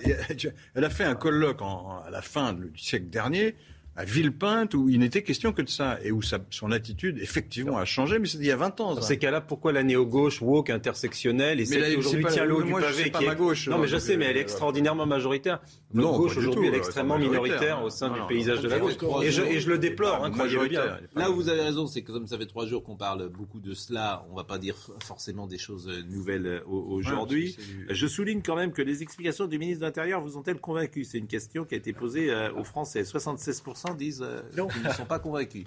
Elle 0.76 0.84
a 0.84 0.90
fait 0.90 1.06
un 1.06 1.16
colloque 1.16 1.62
à 1.62 2.10
la 2.12 2.22
fin 2.22 2.54
du 2.54 2.72
siècle 2.78 3.08
dernier 3.10 3.56
à 3.96 4.06
Villepinte 4.06 4.74
où 4.74 4.90
il 4.90 5.00
n'était 5.00 5.22
question 5.22 5.52
que 5.52 5.62
de 5.62 5.70
ça 5.70 6.00
et 6.04 6.12
où 6.12 6.22
son 6.22 6.72
attitude 6.72 7.18
effectivement 7.20 7.78
a 7.78 7.86
changé, 7.86 8.20
mais 8.20 8.28
c'était 8.28 8.46
il 8.46 8.48
y 8.48 8.52
a 8.52 8.56
20 8.56 8.80
ans. 8.82 8.96
Dans 8.96 9.02
ces 9.02 9.18
cas-là, 9.18 9.42
pourquoi 9.42 9.74
la 9.74 9.84
néo-gauche 9.84 10.42
woke 10.42 10.70
intersectionnelle 10.70 11.60
et 11.60 11.66
celle 11.66 11.92
qui 11.92 11.98
aujourd'hui 11.98 12.26
tient 12.26 12.46
l'eau 12.46 12.64
du 12.64 12.72
pavé 12.72 13.12
qui 13.12 13.26
est... 13.26 13.36
gauche, 13.36 13.68
Non, 13.68 13.78
mais 13.78 13.88
je 13.88 13.98
sais, 13.98 14.18
mais 14.18 14.26
elle 14.26 14.38
est 14.38 14.42
extraordinairement 14.42 15.06
majoritaire. 15.06 15.62
La 15.94 16.04
gauche 16.04 16.38
aujourd'hui 16.38 16.68
elle 16.68 16.76
est 16.76 16.78
extrêmement 16.78 17.18
minoritaire 17.18 17.84
au 17.84 17.90
sein 17.90 18.10
du 18.10 18.20
paysage 18.28 18.62
de 18.62 18.70
la 18.70 18.80
gauche. 18.80 18.94
Et 19.24 19.32
je, 19.32 19.70
le 19.70 19.78
déplore, 19.78 20.24
hein, 20.24 20.32
croyez-le 20.32 20.68
bien. 20.68 20.98
Là 21.16 21.30
où 21.30 21.36
vous 21.36 21.50
avez 21.50 21.62
raison, 21.62 21.88
c'est 21.88 22.02
que 22.02 22.12
comme 22.12 22.28
ça 22.28 22.38
fait 22.38 22.46
trois 22.46 22.66
jours 22.66 22.84
qu'on 22.84 22.96
parle 22.96 23.30
beaucoup 23.30 23.60
de 23.60 23.74
cela, 23.74 24.26
on 24.30 24.32
ne 24.32 24.38
va 24.38 24.44
pas 24.44 24.58
dire 24.58 24.76
forcément 25.04 25.48
des 25.48 25.58
choses 25.58 25.90
nouvelles 26.10 26.64
aujourd'hui. 26.68 27.58
Je 27.90 28.08
souligne 28.08 28.42
quand 28.42 28.56
même 28.56 28.72
que 28.72 28.82
les 28.82 29.04
explications 29.04 29.48
du 29.48 29.60
ministre 29.60 29.82
de 29.82 29.86
l'Intérieur 29.86 30.22
vous 30.22 30.38
ont-elles 30.38 30.60
convaincu? 30.60 31.04
C'est 31.04 31.18
une 31.18 31.28
question 31.28 31.66
qui 31.66 31.76
a 31.76 31.78
été 31.78 31.94
posée 31.94 32.32
euh, 32.32 32.54
aux 32.54 32.64
Français. 32.64 33.04
76 33.04 33.62
disent 33.90 34.24
euh, 34.24 34.42
qu'ils 34.74 34.84
ne 34.84 34.94
sont 34.94 35.06
pas 35.06 35.20
convaincus. 35.20 35.66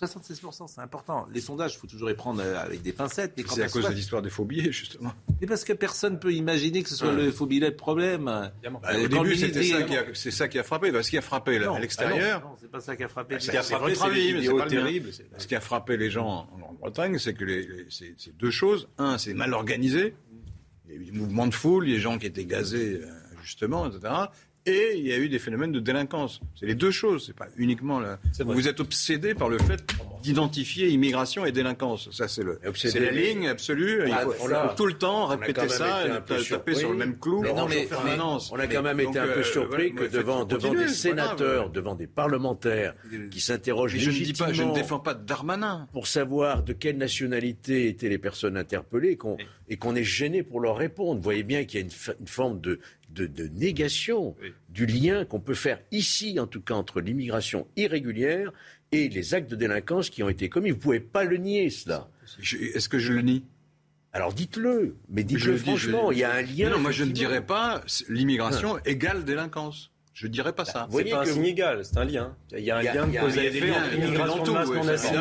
76%, 0.00 0.66
c'est 0.66 0.80
important. 0.80 1.26
Les 1.32 1.40
sondages, 1.40 1.74
il 1.74 1.78
faut 1.78 1.86
toujours 1.86 2.08
les 2.08 2.16
prendre 2.16 2.42
euh, 2.42 2.58
avec 2.58 2.82
des 2.82 2.92
pincettes. 2.92 3.34
C'est 3.48 3.62
à 3.62 3.68
cause 3.68 3.88
de 3.88 3.92
l'histoire 3.92 4.22
des 4.22 4.30
faux 4.30 4.44
billets, 4.44 4.72
justement. 4.72 5.12
Et 5.40 5.46
parce 5.46 5.62
que 5.62 5.72
personne 5.72 6.14
ne 6.14 6.18
peut 6.18 6.32
imaginer 6.32 6.82
que 6.82 6.88
ce 6.88 6.96
soit 6.96 7.12
le 7.12 7.30
faux 7.30 7.46
billet 7.46 7.68
le 7.70 7.76
problème. 7.76 8.24
Bah, 8.24 8.52
au 8.92 9.06
début, 9.06 9.36
c'est 9.36 10.30
ça, 10.30 10.48
qui 10.48 10.58
a 10.58 10.64
frappé. 10.64 10.90
ce 11.02 11.10
qui 11.10 11.18
a 11.18 11.22
frappé 11.22 11.56
à 11.58 11.78
l'extérieur. 11.78 12.40
non, 12.40 12.56
c'est 12.60 12.70
pas 12.70 12.80
ça 12.80 12.96
qui 12.96 13.04
a 13.04 13.08
frappé. 13.08 13.38
ce 13.38 13.50
qui 13.50 13.56
a 13.56 13.62
frappé, 13.62 13.94
c'est 13.94 14.66
terrible. 14.68 15.10
Ce 15.38 15.46
qui 15.46 15.54
a 15.54 15.60
frappé 15.60 15.96
les 15.96 16.10
gens 16.10 16.48
en 16.52 16.72
Bretagne, 16.74 17.18
c'est 17.18 17.34
que 17.34 17.44
c'est 17.88 18.36
deux 18.36 18.50
choses. 18.50 18.88
Un, 18.98 19.18
c'est 19.18 19.34
mal 19.34 19.54
organisé. 19.54 20.14
Il 20.86 20.92
y 20.94 20.98
a 20.98 21.00
eu 21.00 21.04
des 21.06 21.12
mouvements 21.12 21.46
de 21.46 21.54
foule, 21.54 21.86
les 21.86 21.98
gens 21.98 22.18
qui 22.18 22.26
étaient 22.26 22.44
gazés, 22.44 23.00
euh, 23.02 23.10
justement, 23.42 23.86
etc. 23.86 24.12
et 24.66 24.94
il 24.96 25.06
y 25.06 25.12
a 25.12 25.18
eu 25.18 25.28
des 25.28 25.38
phénomènes 25.38 25.72
de 25.72 25.80
délinquance. 25.80 26.40
C'est 26.58 26.66
les 26.66 26.74
deux 26.74 26.90
choses. 26.90 27.26
C'est 27.26 27.36
pas 27.36 27.48
uniquement 27.56 28.00
là. 28.00 28.18
Vous 28.40 28.68
êtes 28.68 28.80
obsédé 28.80 29.34
par 29.34 29.48
le 29.48 29.58
fait 29.58 29.84
d'identifier 30.22 30.88
immigration 30.88 31.44
et 31.44 31.52
délinquance. 31.52 32.10
Ça, 32.10 32.28
c'est 32.28 32.42
le, 32.42 32.58
c'est 32.74 32.98
la 32.98 33.10
ligne 33.10 33.46
absolue. 33.46 34.04
il 34.06 34.12
ah, 34.12 34.20
faut, 34.22 34.74
tout 34.74 34.86
le 34.86 34.94
temps 34.94 35.26
répéter 35.26 35.68
ça, 35.68 36.06
et 36.06 36.44
taper 36.48 36.74
sur 36.74 36.90
le 36.90 36.96
même 36.96 37.18
clou. 37.18 37.42
Mais 37.42 37.52
non, 37.52 37.66
mais, 37.68 37.88
on 38.50 38.58
a 38.58 38.66
quand 38.66 38.82
même 38.82 39.00
été 39.00 39.18
un 39.18 39.26
peu 39.26 39.40
euh, 39.40 39.44
surpris 39.44 39.92
que 39.94 40.04
devant, 40.04 40.44
devant 40.44 40.72
des 40.72 40.88
sénateurs, 40.88 41.70
devant 41.70 41.94
des 41.94 42.06
parlementaires 42.06 42.94
qui 43.30 43.40
s'interrogent 43.40 43.96
je 43.96 44.10
ne 44.10 44.14
dis 44.14 44.32
pas, 44.32 44.52
je 44.52 44.62
ne 44.62 44.74
défends 44.74 44.98
pas 44.98 45.14
Darmanin 45.14 45.88
pour 45.92 46.06
savoir 46.06 46.62
de 46.62 46.72
quelle 46.72 46.96
nationalité 46.96 47.88
étaient 47.88 48.08
les 48.08 48.18
personnes 48.18 48.56
interpellées 48.56 49.18
et 49.68 49.76
qu'on 49.76 49.94
est 49.94 50.04
gêné 50.04 50.42
pour 50.42 50.60
leur 50.60 50.76
répondre. 50.76 51.16
Vous 51.16 51.22
voyez 51.22 51.42
bien 51.42 51.64
qu'il 51.64 51.80
y 51.80 51.82
a 51.82 51.86
une 52.18 52.26
forme 52.26 52.60
de 52.60 52.80
de, 53.14 53.48
négation 53.54 54.36
du 54.68 54.86
lien 54.86 55.24
qu'on 55.24 55.40
peut 55.40 55.54
faire 55.54 55.80
ici, 55.90 56.38
en 56.38 56.46
tout 56.46 56.60
cas, 56.60 56.74
entre 56.74 57.00
l'immigration 57.00 57.66
irrégulière 57.76 58.52
et 58.92 59.08
les 59.08 59.34
actes 59.34 59.50
de 59.50 59.56
délinquance 59.56 60.10
qui 60.10 60.22
ont 60.22 60.28
été 60.28 60.48
commis. 60.48 60.70
Vous 60.70 60.76
ne 60.76 60.80
pouvez 60.80 61.00
pas 61.00 61.24
le 61.24 61.36
nier, 61.36 61.70
cela. 61.70 62.08
Est-ce 62.40 62.88
que 62.88 62.98
je 62.98 63.12
le 63.12 63.22
nie? 63.22 63.44
Alors 64.12 64.32
dites-le, 64.32 64.96
mais 65.08 65.24
dites-le 65.24 65.56
franchement, 65.56 66.12
il 66.12 66.18
y 66.18 66.24
a 66.24 66.32
un 66.32 66.42
lien. 66.42 66.70
non, 66.70 66.78
moi 66.78 66.92
je 66.92 67.02
ne 67.02 67.10
dirais 67.10 67.44
pas 67.44 67.82
l'immigration 68.08 68.78
égale 68.84 69.24
délinquance. 69.24 69.90
Je 70.14 70.28
dirais 70.28 70.52
pas 70.52 70.64
ça. 70.64 70.88
C'est 70.92 71.04
pas 71.10 71.22
un 71.22 71.24
signe 71.24 71.44
égal, 71.44 71.84
c'est 71.84 71.98
un 71.98 72.04
lien. 72.04 72.36
Il 72.52 72.60
y 72.60 72.70
a 72.70 72.78
un 72.78 72.82
lien 72.82 73.06
de 73.08 73.18
cause 73.18 73.36
à 73.36 73.44
effet 73.44 73.70
entre 73.72 73.90
l'immigration 73.90 74.42
de 74.44 74.50
masse 74.50 75.12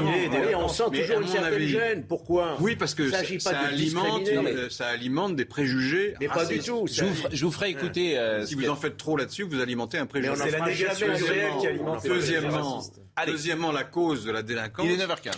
On 0.55 0.67
sent 0.67 0.83
toujours 0.93 1.21
une 1.21 1.27
certaine 1.27 1.67
gêne. 1.67 2.05
Pourquoi? 2.05 2.57
Oui, 2.59 2.75
parce 2.75 2.93
que 2.93 3.09
ça 3.09 3.59
alimente, 3.59 4.29
ça 4.69 4.87
alimente 4.87 5.35
des 5.35 5.45
préjugés. 5.45 6.13
Mais 6.19 6.27
pas 6.27 6.45
du 6.45 6.59
tout. 6.59 6.85
Je 6.87 7.45
vous 7.45 7.51
ferai 7.51 7.69
écouter. 7.69 8.17
Euh, 8.17 8.45
si 8.45 8.55
vous 8.55 8.69
en 8.69 8.75
faites 8.75 8.97
trop 8.97 9.17
là-dessus, 9.17 9.43
vous 9.43 9.59
alimentez 9.59 9.97
un 9.97 10.05
préjugé. 10.05 10.35
C'est 10.35 10.51
la 10.51 10.65
négation 10.65 11.13
du 11.13 11.23
réel 11.23 11.51
qui 11.59 11.67
alimente. 11.67 12.03
Deuxièmement, 12.05 12.83
deuxièmement, 13.25 13.71
la 13.71 13.83
cause 13.83 14.25
de 14.25 14.31
la 14.31 14.43
délinquance 14.43 14.87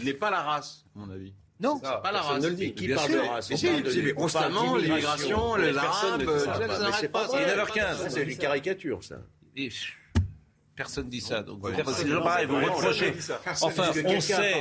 n'est 0.03 0.13
pas 0.13 0.29
la 0.29 0.41
race, 0.41 0.85
à 0.95 0.99
mon 0.99 1.09
avis. 1.09 1.33
Non, 1.61 1.79
pas 1.79 2.11
la 2.11 2.21
race. 2.21 2.43
Ne 2.43 2.49
le 2.49 2.55
dit. 2.55 2.73
Qui 2.73 2.89
parle 2.89 3.11
de 3.11 3.17
race? 3.17 3.49
Constamment 4.15 4.75
l'immigration, 4.75 5.55
les 5.55 5.77
Arabes, 5.77 6.23
ça 6.39 6.57
n'arrête 6.57 7.11
pas. 7.11 7.27
Il 7.33 7.39
est 7.39 7.55
9h15. 7.55 8.09
C'est 8.09 8.23
une 8.23 8.37
caricature, 8.37 9.01
ça. 9.01 9.15
Personne 10.75 11.07
dit 11.07 11.21
ça. 11.21 11.41
Donc, 11.41 11.61
Enfin, 13.61 13.91
on 14.05 14.19
sait, 14.19 14.53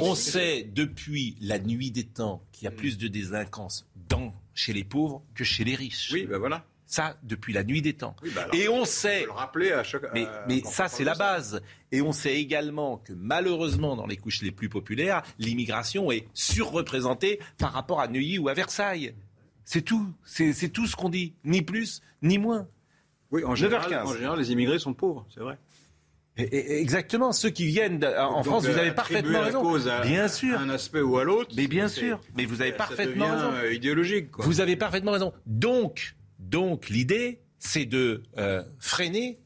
on 0.00 0.14
sait 0.14 0.62
depuis 0.72 1.36
la 1.40 1.58
nuit 1.58 1.90
des 1.90 2.04
temps 2.04 2.44
qu'il 2.52 2.64
y 2.64 2.68
a 2.68 2.70
plus 2.70 2.96
de 2.96 3.08
délinquance 3.08 3.88
dans, 4.08 4.32
chez 4.54 4.72
les 4.72 4.84
pauvres 4.84 5.24
que 5.34 5.42
chez 5.42 5.64
les 5.64 5.74
riches. 5.74 6.10
Oui, 6.12 6.26
ben 6.26 6.38
voilà. 6.38 6.64
Ça, 6.86 7.18
depuis 7.22 7.52
la 7.52 7.64
nuit 7.64 7.82
des 7.82 7.92
temps. 7.92 8.16
Bah 8.34 8.46
et 8.54 8.68
on 8.68 8.86
sait. 8.86 9.24
le 9.24 9.32
rappeler 9.32 9.72
à 9.72 9.82
chaque. 9.82 10.04
Mais, 10.14 10.26
mais 10.48 10.62
ça, 10.62 10.88
c'est 10.88 11.04
la 11.04 11.14
base. 11.14 11.60
Et 11.92 12.00
on 12.00 12.12
sait 12.12 12.40
également 12.40 12.96
que 12.98 13.12
malheureusement, 13.12 13.94
dans 13.94 14.06
les 14.06 14.16
couches 14.16 14.40
les 14.40 14.52
plus 14.52 14.70
populaires, 14.70 15.22
l'immigration 15.38 16.10
est 16.10 16.26
surreprésentée 16.32 17.40
par 17.58 17.72
rapport 17.72 18.00
à 18.00 18.08
Neuilly 18.08 18.38
ou 18.38 18.48
à 18.48 18.54
Versailles. 18.54 19.14
C'est 19.66 19.82
tout. 19.82 20.14
C'est 20.24 20.72
tout 20.72 20.86
ce 20.86 20.96
qu'on 20.96 21.10
dit. 21.10 21.34
Ni 21.44 21.60
plus, 21.60 22.00
ni 22.22 22.38
moins. 22.38 22.66
Oui, 23.30 23.44
en 23.44 23.54
général, 23.54 23.94
en 24.06 24.14
général, 24.14 24.38
les 24.38 24.52
immigrés 24.52 24.78
sont 24.78 24.94
pauvres, 24.94 25.26
c'est 25.32 25.40
vrai. 25.40 25.58
exactement, 26.36 27.32
ceux 27.32 27.50
qui 27.50 27.66
viennent 27.66 28.04
en 28.04 28.42
France, 28.42 28.66
vous 28.66 28.78
avez 28.78 28.92
parfaitement 28.92 29.40
raison. 29.40 29.62
Cause 29.62 29.88
à, 29.88 30.00
bien 30.00 30.28
sûr, 30.28 30.58
un 30.58 30.70
aspect 30.70 31.00
ou 31.00 31.18
à 31.18 31.24
l'autre. 31.24 31.54
Mais 31.56 31.66
bien 31.66 31.88
sûr, 31.88 32.20
mais 32.36 32.46
vous 32.46 32.62
avez 32.62 32.72
parfaitement 32.72 33.30
raison. 33.30 33.52
Euh, 33.52 33.72
idéologique. 33.72 34.30
Quoi. 34.30 34.44
Vous 34.44 34.60
avez 34.60 34.76
parfaitement 34.76 35.12
raison. 35.12 35.32
Donc, 35.46 36.16
donc 36.38 36.88
l'idée, 36.88 37.42
c'est 37.58 37.86
de 37.86 38.22
euh, 38.38 38.62
freiner 38.78 39.40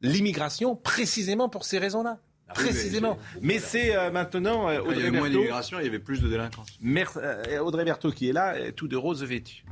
l'immigration 0.00 0.76
précisément 0.76 1.48
pour 1.48 1.64
ces 1.64 1.78
raisons-là. 1.78 2.18
Ah 2.50 2.54
précisément. 2.54 3.18
mais, 3.42 3.58
c'est 3.58 3.94
euh, 3.94 4.10
maintenant 4.10 4.74
Audrey 4.74 4.96
Il 4.96 5.04
y 5.04 5.06
avait 5.06 5.18
moins 5.18 5.28
d'immigration, 5.28 5.80
il 5.80 5.84
y 5.84 5.88
avait 5.88 5.98
plus 5.98 6.22
de 6.22 6.28
délinquance. 6.28 6.78
Audrey 7.60 7.84
Berthaud 7.84 8.12
qui 8.12 8.28
est 8.28 8.32
là, 8.32 8.54
tout 8.72 8.88
de 8.88 8.96
rose 8.96 9.22
vêtu. 9.24 9.64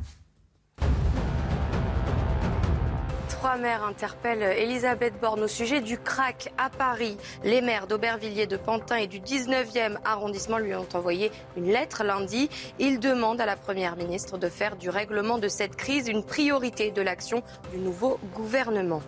Trois 3.38 3.58
maires 3.58 3.84
interpellent 3.84 4.42
Elisabeth 4.42 5.20
Borne 5.20 5.42
au 5.42 5.46
sujet 5.46 5.82
du 5.82 5.98
crack 5.98 6.54
à 6.56 6.70
Paris. 6.70 7.18
Les 7.44 7.60
maires 7.60 7.86
d'Aubervilliers, 7.86 8.46
de 8.46 8.56
Pantin 8.56 8.96
et 8.96 9.06
du 9.06 9.20
19e 9.20 9.98
arrondissement 10.06 10.56
lui 10.56 10.74
ont 10.74 10.88
envoyé 10.94 11.30
une 11.54 11.66
lettre 11.66 12.02
lundi. 12.02 12.48
Ils 12.78 12.98
demandent 12.98 13.40
à 13.42 13.46
la 13.46 13.56
Première 13.56 13.96
ministre 13.96 14.38
de 14.38 14.48
faire 14.48 14.76
du 14.76 14.88
règlement 14.88 15.36
de 15.36 15.48
cette 15.48 15.76
crise 15.76 16.08
une 16.08 16.24
priorité 16.24 16.90
de 16.90 17.02
l'action 17.02 17.42
du 17.72 17.78
nouveau 17.78 18.18
gouvernement. 18.34 19.02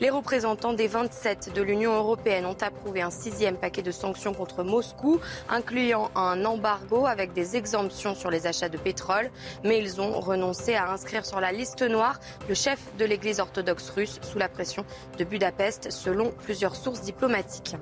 Les 0.00 0.10
représentants 0.10 0.74
des 0.74 0.86
27 0.86 1.52
de 1.52 1.60
l'Union 1.60 1.92
européenne 1.92 2.46
ont 2.46 2.56
approuvé 2.60 3.02
un 3.02 3.10
sixième 3.10 3.56
paquet 3.56 3.82
de 3.82 3.90
sanctions 3.90 4.32
contre 4.32 4.62
Moscou, 4.62 5.18
incluant 5.48 6.12
un 6.14 6.44
embargo 6.44 7.06
avec 7.06 7.32
des 7.32 7.56
exemptions 7.56 8.14
sur 8.14 8.30
les 8.30 8.46
achats 8.46 8.68
de 8.68 8.78
pétrole. 8.78 9.28
Mais 9.64 9.80
ils 9.80 10.00
ont 10.00 10.20
renoncé 10.20 10.76
à 10.76 10.88
inscrire 10.88 11.26
sur 11.26 11.40
la 11.40 11.50
liste 11.50 11.82
noire 11.82 12.20
le 12.48 12.54
chef 12.54 12.78
de 12.96 13.04
l'Église 13.04 13.40
orthodoxe 13.40 13.90
russe 13.90 14.20
sous 14.22 14.38
la 14.38 14.48
pression 14.48 14.84
de 15.18 15.24
Budapest, 15.24 15.90
selon 15.90 16.30
plusieurs 16.44 16.76
sources 16.76 17.00
diplomatiques. 17.00 17.74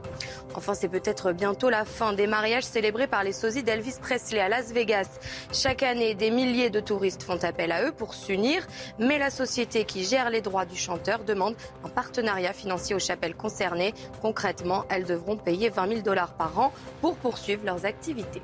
Enfin, 0.54 0.72
c'est 0.72 0.88
peut-être 0.88 1.32
bientôt 1.32 1.68
la 1.68 1.84
fin 1.84 2.14
des 2.14 2.26
mariages 2.26 2.64
célébrés 2.64 3.08
par 3.08 3.24
les 3.24 3.34
sosies 3.34 3.62
d'Elvis 3.62 3.98
Presley 4.00 4.40
à 4.40 4.48
Las 4.48 4.72
Vegas. 4.72 5.18
Chaque 5.52 5.82
année, 5.82 6.14
des 6.14 6.30
milliers 6.30 6.70
de 6.70 6.80
touristes 6.80 7.24
font 7.24 7.44
appel 7.44 7.72
à 7.72 7.84
eux 7.84 7.92
pour 7.92 8.14
s'unir, 8.14 8.66
mais 8.98 9.18
la 9.18 9.28
société 9.28 9.84
qui 9.84 10.02
gère 10.02 10.30
les 10.30 10.40
droits 10.40 10.64
du 10.64 10.76
chanteur 10.76 11.22
demande 11.22 11.54
un 11.84 11.90
partenariat 11.90 12.05
financier 12.54 12.94
aux 12.94 13.00
chapelles 13.00 13.34
concernées. 13.34 13.94
Concrètement, 14.20 14.84
elles 14.88 15.04
devront 15.04 15.36
payer 15.36 15.68
20 15.68 15.88
000 15.88 16.00
dollars 16.02 16.36
par 16.36 16.58
an 16.58 16.72
pour 17.00 17.16
poursuivre 17.16 17.64
leurs 17.64 17.84
activités. 17.84 18.42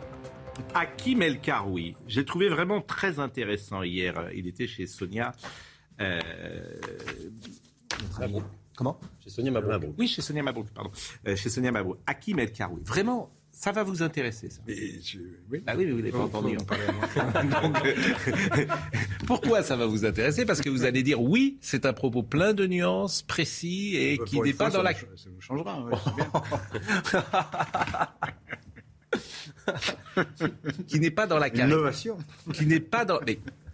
Hakim 0.75 1.23
El 1.23 1.41
Karoui, 1.41 1.97
j'ai 2.07 2.25
trouvé 2.25 2.49
vraiment 2.49 2.81
très 2.81 3.19
intéressant 3.19 3.83
hier. 3.83 4.29
Il 4.35 4.47
était 4.47 4.67
chez 4.67 4.87
Sonia. 4.87 5.33
Euh... 6.01 6.21
Comment? 8.77 8.99
Chez 9.23 9.31
Sonia 9.31 9.51
Mabrouk. 9.51 9.95
Oui, 9.99 10.09
chez 10.09 10.23
Sonia 10.23 10.43
Mabrouk, 10.43 10.67
pardon. 10.75 10.91
Euh, 11.27 11.37
chez 11.37 11.51
Sonia 11.51 11.71
Mabrouk. 11.71 11.99
Hakim 12.07 12.39
El 12.39 12.53
Karoui. 12.53 12.83
Vraiment, 12.85 13.31
ça 13.53 13.71
va 13.71 13.85
vous 13.85 14.03
intéresser, 14.03 14.51
ça 14.51 14.61
oui. 14.67 15.63
Ah 15.67 15.75
oui, 15.77 15.85
mais 15.85 15.93
vous 15.93 15.99
n'avez 15.99 16.11
pas 16.11 16.19
entendu. 16.19 16.57
Euh, 18.55 18.67
pourquoi 19.27 19.63
ça 19.63 19.77
va 19.77 19.87
vous 19.87 20.05
intéresser? 20.05 20.45
Parce 20.45 20.61
que 20.61 20.69
vous 20.69 20.85
allez 20.85 21.03
dire 21.03 21.21
oui, 21.21 21.59
c'est 21.61 21.87
un 21.87 21.93
propos 21.93 22.23
plein 22.23 22.55
de 22.55 22.67
nuances, 22.67 23.23
précis 23.23 23.97
et 23.97 24.19
qui 24.19 24.41
n'est 24.41 24.53
pas 24.53 24.71
dans 24.71 24.83
la. 24.83 24.95
Ça 24.95 25.07
vous 25.27 25.41
changera. 25.41 25.89
qui 30.89 31.01
n'est 31.01 31.11
pas 31.11 31.27
dans 31.27 31.39
la 31.39 31.51
caricature. 31.51 32.19
Qui 32.53 32.67
n'est 32.67 32.81
pas 32.81 33.05
dans. 33.05 33.21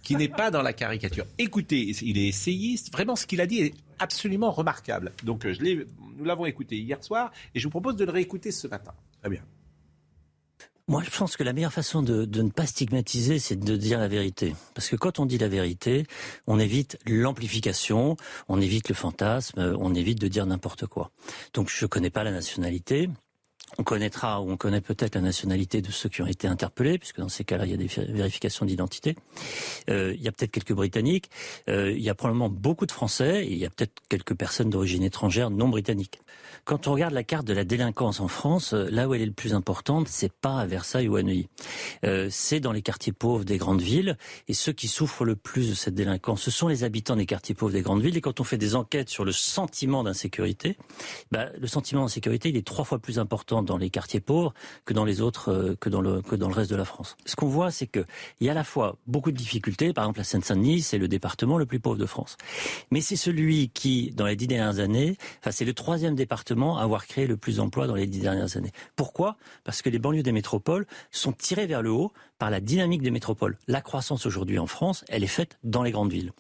qui 0.03 0.17
n'est 0.17 0.29
pas 0.29 0.51
dans 0.51 0.63
la 0.63 0.73
caricature. 0.73 1.25
Écoutez, 1.39 1.95
il 2.03 2.19
est 2.19 2.29
essayiste. 2.29 2.93
Vraiment, 2.93 3.17
ce 3.17 3.27
qu'il 3.27 3.41
a 3.41 3.47
dit 3.47 3.61
est 3.61 3.75
absolument 3.99 4.51
remarquable. 4.51 5.13
Donc, 5.25 5.47
euh, 5.47 5.55
je 5.55 5.85
nous 6.17 6.25
l'avons 6.25 6.47
écouté 6.47 6.77
hier 6.77 7.03
soir 7.03 7.33
et 7.55 7.61
je 7.61 7.65
vous 7.65 7.71
propose 7.71 7.97
de 7.97 8.05
le 8.05 8.11
réécouter 8.11 8.51
ce 8.51 8.67
matin. 8.67 8.93
Très 9.21 9.31
bien. 9.31 9.43
Moi, 10.89 11.03
je 11.05 11.11
pense 11.11 11.37
que 11.37 11.45
la 11.45 11.53
meilleure 11.53 11.73
façon 11.73 12.03
de, 12.03 12.25
ne 12.25 12.49
pas 12.49 12.65
stigmatiser, 12.65 13.39
c'est 13.39 13.57
de 13.57 13.77
dire 13.77 13.99
la 13.99 14.09
vérité. 14.09 14.57
Parce 14.73 14.89
que 14.89 14.97
quand 14.97 15.19
on 15.19 15.27
dit 15.27 15.37
la 15.37 15.49
vérité, 15.49 16.07
on 16.47 16.59
évite 16.59 16.99
l'amplification, 17.07 18.17
on 18.49 18.59
évite 18.59 18.89
le 18.89 18.95
fantasme, 18.95 19.77
on 19.79 19.95
évite 19.95 20.19
de 20.19 20.29
dire 20.29 20.47
n'importe 20.47 20.87
quoi. 20.87 21.11
Donc, 21.53 21.69
je 21.69 21.85
connais 21.85 22.09
pas 22.09 22.25
la 22.25 22.31
nationalité. 22.31 23.11
On 23.77 23.85
connaîtra 23.85 24.41
ou 24.41 24.51
on 24.51 24.57
connaît 24.57 24.81
peut-être 24.81 25.15
la 25.15 25.21
nationalité 25.21 25.83
de 25.83 25.91
ceux 25.91 26.09
qui 26.09 26.23
ont 26.23 26.27
été 26.27 26.49
interpellés, 26.49 26.99
puisque 26.99 27.19
dans 27.21 27.29
ces 27.29 27.45
cas-là, 27.45 27.67
il 27.67 27.71
y 27.71 27.75
a 27.75 27.77
des 27.77 27.87
vérifications 28.13 28.65
d'identité. 28.65 29.15
Euh, 29.91 30.15
il 30.17 30.23
y 30.23 30.29
a 30.29 30.33
peut-être 30.33 30.51
quelques 30.51 30.73
Britanniques, 30.73 31.31
euh, 31.69 31.93
il 31.93 32.03
y 32.03 32.09
a 32.09 32.15
probablement 32.15 32.49
beaucoup 32.49 32.87
de 32.87 32.93
Français, 32.93 33.45
et 33.45 33.53
il 33.53 33.59
y 33.59 33.67
a 33.67 33.71
peut-être 33.71 33.93
quelques 34.09 34.35
personnes 34.35 34.71
d'origine 34.71 35.03
étrangère 35.03 35.51
non 35.51 35.69
britanniques. 35.69 36.21
Quand 36.65 36.87
on 36.87 36.93
regarde 36.93 37.15
la 37.15 37.25
carte 37.25 37.47
de 37.47 37.53
la 37.53 37.65
délinquance 37.65 38.21
en 38.21 38.29
France, 38.29 38.73
euh, 38.73 38.89
là 38.91 39.09
où 39.09 39.15
elle 39.15 39.23
est 39.23 39.27
le 39.27 39.33
plus 39.33 39.55
importante, 39.55 40.09
c'est 40.09 40.33
pas 40.33 40.61
à 40.61 40.67
Versailles 40.67 41.09
ou 41.09 41.17
à 41.17 41.23
Neuilly. 41.23 41.49
C'est 42.31 42.61
dans 42.61 42.73
les 42.73 42.83
quartiers 42.83 43.13
pauvres 43.13 43.45
des 43.45 43.59
grandes 43.59 43.81
villes. 43.81 44.17
Et 44.49 44.55
ceux 44.55 44.73
qui 44.73 44.89
souffrent 44.89 45.25
le 45.25 45.37
plus 45.37 45.71
de 45.71 45.75
cette 45.75 45.95
délinquance, 45.95 46.43
ce 46.43 46.51
sont 46.51 46.69
les 46.69 46.85
habitants 46.85 47.17
des 47.17 47.27
quartiers 47.27 47.55
pauvres 47.55 47.73
des 47.73 47.83
grandes 47.83 48.03
villes. 48.03 48.17
Et 48.17 48.21
quand 48.21 48.41
on 48.41 48.45
fait 48.45 48.59
des 48.59 48.75
enquêtes 48.75 49.09
sur 49.09 49.25
le 49.25 49.33
sentiment 49.33 50.05
d'insécurité, 50.05 50.77
bah, 51.31 51.49
le 51.59 51.67
sentiment 51.67 52.03
d'insécurité, 52.03 52.49
il 52.49 52.57
est 52.57 52.67
trois 52.67 52.85
fois 52.85 52.99
plus 52.99 53.19
important 53.19 53.58
dans 53.63 53.77
les 53.77 53.91
quartiers 53.91 54.21
pauvres 54.21 54.55
que 54.85 54.95
dans 54.95 55.05
les 55.05 55.21
autres, 55.21 55.53
euh, 55.53 55.77
que 55.81 55.89
dans 55.89 56.01
le 56.01 56.23
que 56.23 56.37
dans 56.37 56.49
le 56.49 56.55
reste 56.55 56.71
de 56.71 56.77
la 56.77 56.85
France. 56.85 57.17
Ce 57.25 57.37
qu'on 57.37 57.49
voit, 57.49 57.71
c'est 57.71 57.87
que 57.87 58.05
il 58.41 58.47
y 58.47 58.49
a 58.49 58.53
à 58.53 58.55
la 58.55 58.65
fois 58.65 58.97
beaucoup 59.07 59.31
de 59.31 59.37
difficultés. 59.37 59.93
Par 59.93 60.05
exemple, 60.05 60.21
la 60.21 60.25
Seine-Saint-Denis, 60.25 60.83
c'est 60.83 60.99
le 60.99 61.09
département 61.09 61.59
le 61.59 61.67
plus 61.67 61.81
pauvre 61.81 61.97
de 61.97 62.07
France, 62.07 62.37
mais 62.91 63.01
c'est 63.01 63.17
celui 63.17 63.71
qui, 63.71 64.13
dans 64.13 64.27
les 64.27 64.37
dix 64.37 64.47
dernières 64.47 64.79
années, 64.79 65.17
enfin, 65.41 65.51
c'est 65.51 65.65
le 65.65 65.75
troisième 65.75 66.15
département 66.15 66.79
avoir 66.79 67.07
créé 67.07 67.27
le 67.27 67.37
plus 67.37 67.57
d'emplois 67.57 67.87
dans 67.87 67.95
les 67.95 68.07
dix 68.07 68.21
dernières 68.21 68.57
années. 68.57 68.73
Pourquoi? 68.97 69.37
Parce 69.65 69.83
que 69.83 69.91
les 69.91 69.99
banlieues 69.99 70.23
des 70.23 70.33
métropoles 70.33 70.87
sont 71.11 71.33
tirées 71.33 71.67
vers 71.67 71.83
le 71.83 71.91
haut 71.91 72.13
par 72.39 72.51
la 72.51 72.61
dynamique 72.61 73.03
des 73.03 73.11
métropoles. 73.11 73.59
La 73.67 73.81
croissance 73.81 74.27
aujourd'hui 74.27 74.59
en 74.59 74.67
France, 74.67 75.05
elle 75.09 75.25
est 75.25 75.27
faite 75.27 75.59
dans 75.65 75.83
les 75.83 75.91
grandes 75.91 76.13
villes. 76.13 76.33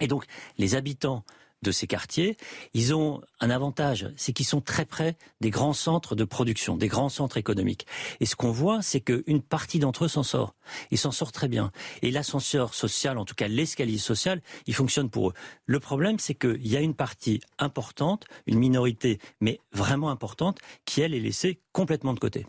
Et 0.00 0.06
donc, 0.06 0.24
les 0.58 0.74
habitants 0.76 1.24
de 1.62 1.70
ces 1.70 1.86
quartiers, 1.86 2.36
ils 2.74 2.94
ont 2.94 3.20
un 3.40 3.50
avantage, 3.50 4.08
c'est 4.16 4.32
qu'ils 4.32 4.46
sont 4.46 4.60
très 4.60 4.84
près 4.84 5.16
des 5.40 5.50
grands 5.50 5.72
centres 5.72 6.14
de 6.14 6.24
production, 6.24 6.76
des 6.76 6.88
grands 6.88 7.08
centres 7.08 7.36
économiques. 7.36 7.86
Et 8.20 8.26
ce 8.26 8.36
qu'on 8.36 8.50
voit, 8.50 8.82
c'est 8.82 9.00
qu'une 9.00 9.42
partie 9.42 9.78
d'entre 9.78 10.04
eux 10.04 10.08
s'en 10.08 10.22
sort. 10.22 10.54
Ils 10.90 10.98
s'en 10.98 11.10
sortent 11.10 11.34
très 11.34 11.48
bien. 11.48 11.70
Et 12.02 12.10
l'ascenseur 12.10 12.74
social, 12.74 13.18
en 13.18 13.24
tout 13.24 13.34
cas 13.34 13.48
l'escalier 13.48 13.98
social, 13.98 14.40
il 14.66 14.74
fonctionne 14.74 15.10
pour 15.10 15.30
eux. 15.30 15.34
Le 15.66 15.80
problème, 15.80 16.18
c'est 16.18 16.34
qu'il 16.34 16.66
y 16.66 16.76
a 16.76 16.80
une 16.80 16.94
partie 16.94 17.40
importante, 17.58 18.24
une 18.46 18.58
minorité, 18.58 19.18
mais 19.40 19.60
vraiment 19.72 20.10
importante, 20.10 20.58
qui, 20.84 21.02
elle, 21.02 21.14
est 21.14 21.20
laissée 21.20 21.60
complètement 21.72 22.14
de 22.14 22.20
côté. 22.20 22.46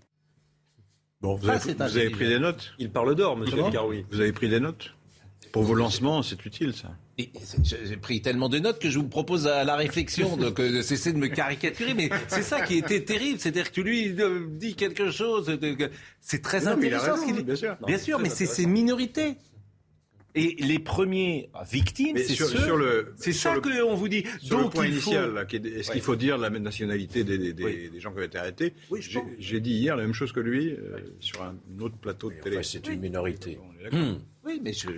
Bon, 1.19 1.35
vous, 1.35 1.49
avez, 1.49 1.73
vous 1.73 1.97
avez 1.97 2.09
pris 2.09 2.27
des 2.27 2.39
notes 2.39 2.73
Il 2.79 2.89
parle 2.89 3.13
d'or, 3.13 3.37
monsieur 3.37 3.69
Caroui. 3.71 4.05
Vous 4.09 4.21
avez 4.21 4.31
pris 4.31 4.49
des 4.49 4.59
notes 4.59 4.95
Pour 5.51 5.63
vos 5.63 5.75
lancements, 5.75 6.23
c'est 6.23 6.45
utile, 6.45 6.73
ça. 6.73 6.89
J'ai 7.17 7.97
pris 7.97 8.21
tellement 8.21 8.49
de 8.49 8.59
notes 8.59 8.79
que 8.79 8.89
je 8.89 8.97
vous 8.97 9.07
propose 9.07 9.47
à 9.47 9.63
la 9.63 9.75
réflexion 9.75 10.37
de, 10.37 10.49
de 10.49 10.81
cesser 10.81 11.13
de 11.13 11.17
me 11.17 11.27
caricaturer. 11.27 11.93
Mais 11.93 12.09
c'est 12.27 12.41
ça 12.41 12.61
qui 12.61 12.77
était 12.77 13.03
terrible. 13.03 13.39
C'est-à-dire 13.39 13.71
que 13.71 13.81
lui 13.81 14.15
dit 14.49 14.75
quelque 14.75 15.11
chose. 15.11 15.57
C'est 16.19 16.41
très 16.41 16.67
intéressant. 16.67 17.17
ce 17.17 17.25
qu'il 17.25 17.35
dit. 17.35 17.43
Bien 17.43 17.55
sûr, 17.55 17.77
bien 17.85 17.97
sûr 17.97 18.19
mais 18.19 18.29
c'est 18.29 18.45
ces 18.45 18.65
minorités. 18.65 19.35
Et 20.33 20.55
les 20.59 20.79
premiers 20.79 21.49
victimes, 21.69 22.17
c'est 22.17 22.35
sur, 22.35 22.77
le. 22.77 23.13
C'est 23.17 23.33
ça 23.33 23.59
qu'on 23.59 23.95
vous 23.95 24.07
dit. 24.07 24.23
Sur 24.39 24.57
Donc, 24.57 24.65
le 24.65 24.69
point 24.69 24.87
initial, 24.87 25.47
est-ce 25.51 25.91
qu'il 25.91 26.01
faut 26.01 26.15
dire 26.15 26.37
la 26.37 26.49
nationalité 26.49 27.23
des, 27.23 27.51
des, 27.53 27.99
gens 27.99 28.11
qui 28.13 28.19
ont 28.19 28.23
été 28.23 28.37
arrêtés? 28.37 28.73
Oui, 28.89 29.01
J'ai 29.39 29.59
dit 29.59 29.71
hier 29.71 29.97
la 29.97 30.03
même 30.03 30.13
chose 30.13 30.31
que 30.31 30.39
lui 30.39 30.71
euh, 30.71 30.99
sur 31.19 31.41
un 31.43 31.55
autre 31.81 31.97
plateau 31.97 32.29
de 32.29 32.35
télé. 32.35 32.63
c'est 32.63 32.87
une 32.87 33.01
minorité. 33.01 33.59
Oui, 34.43 34.61
mais 34.63 34.73
je 34.73 34.89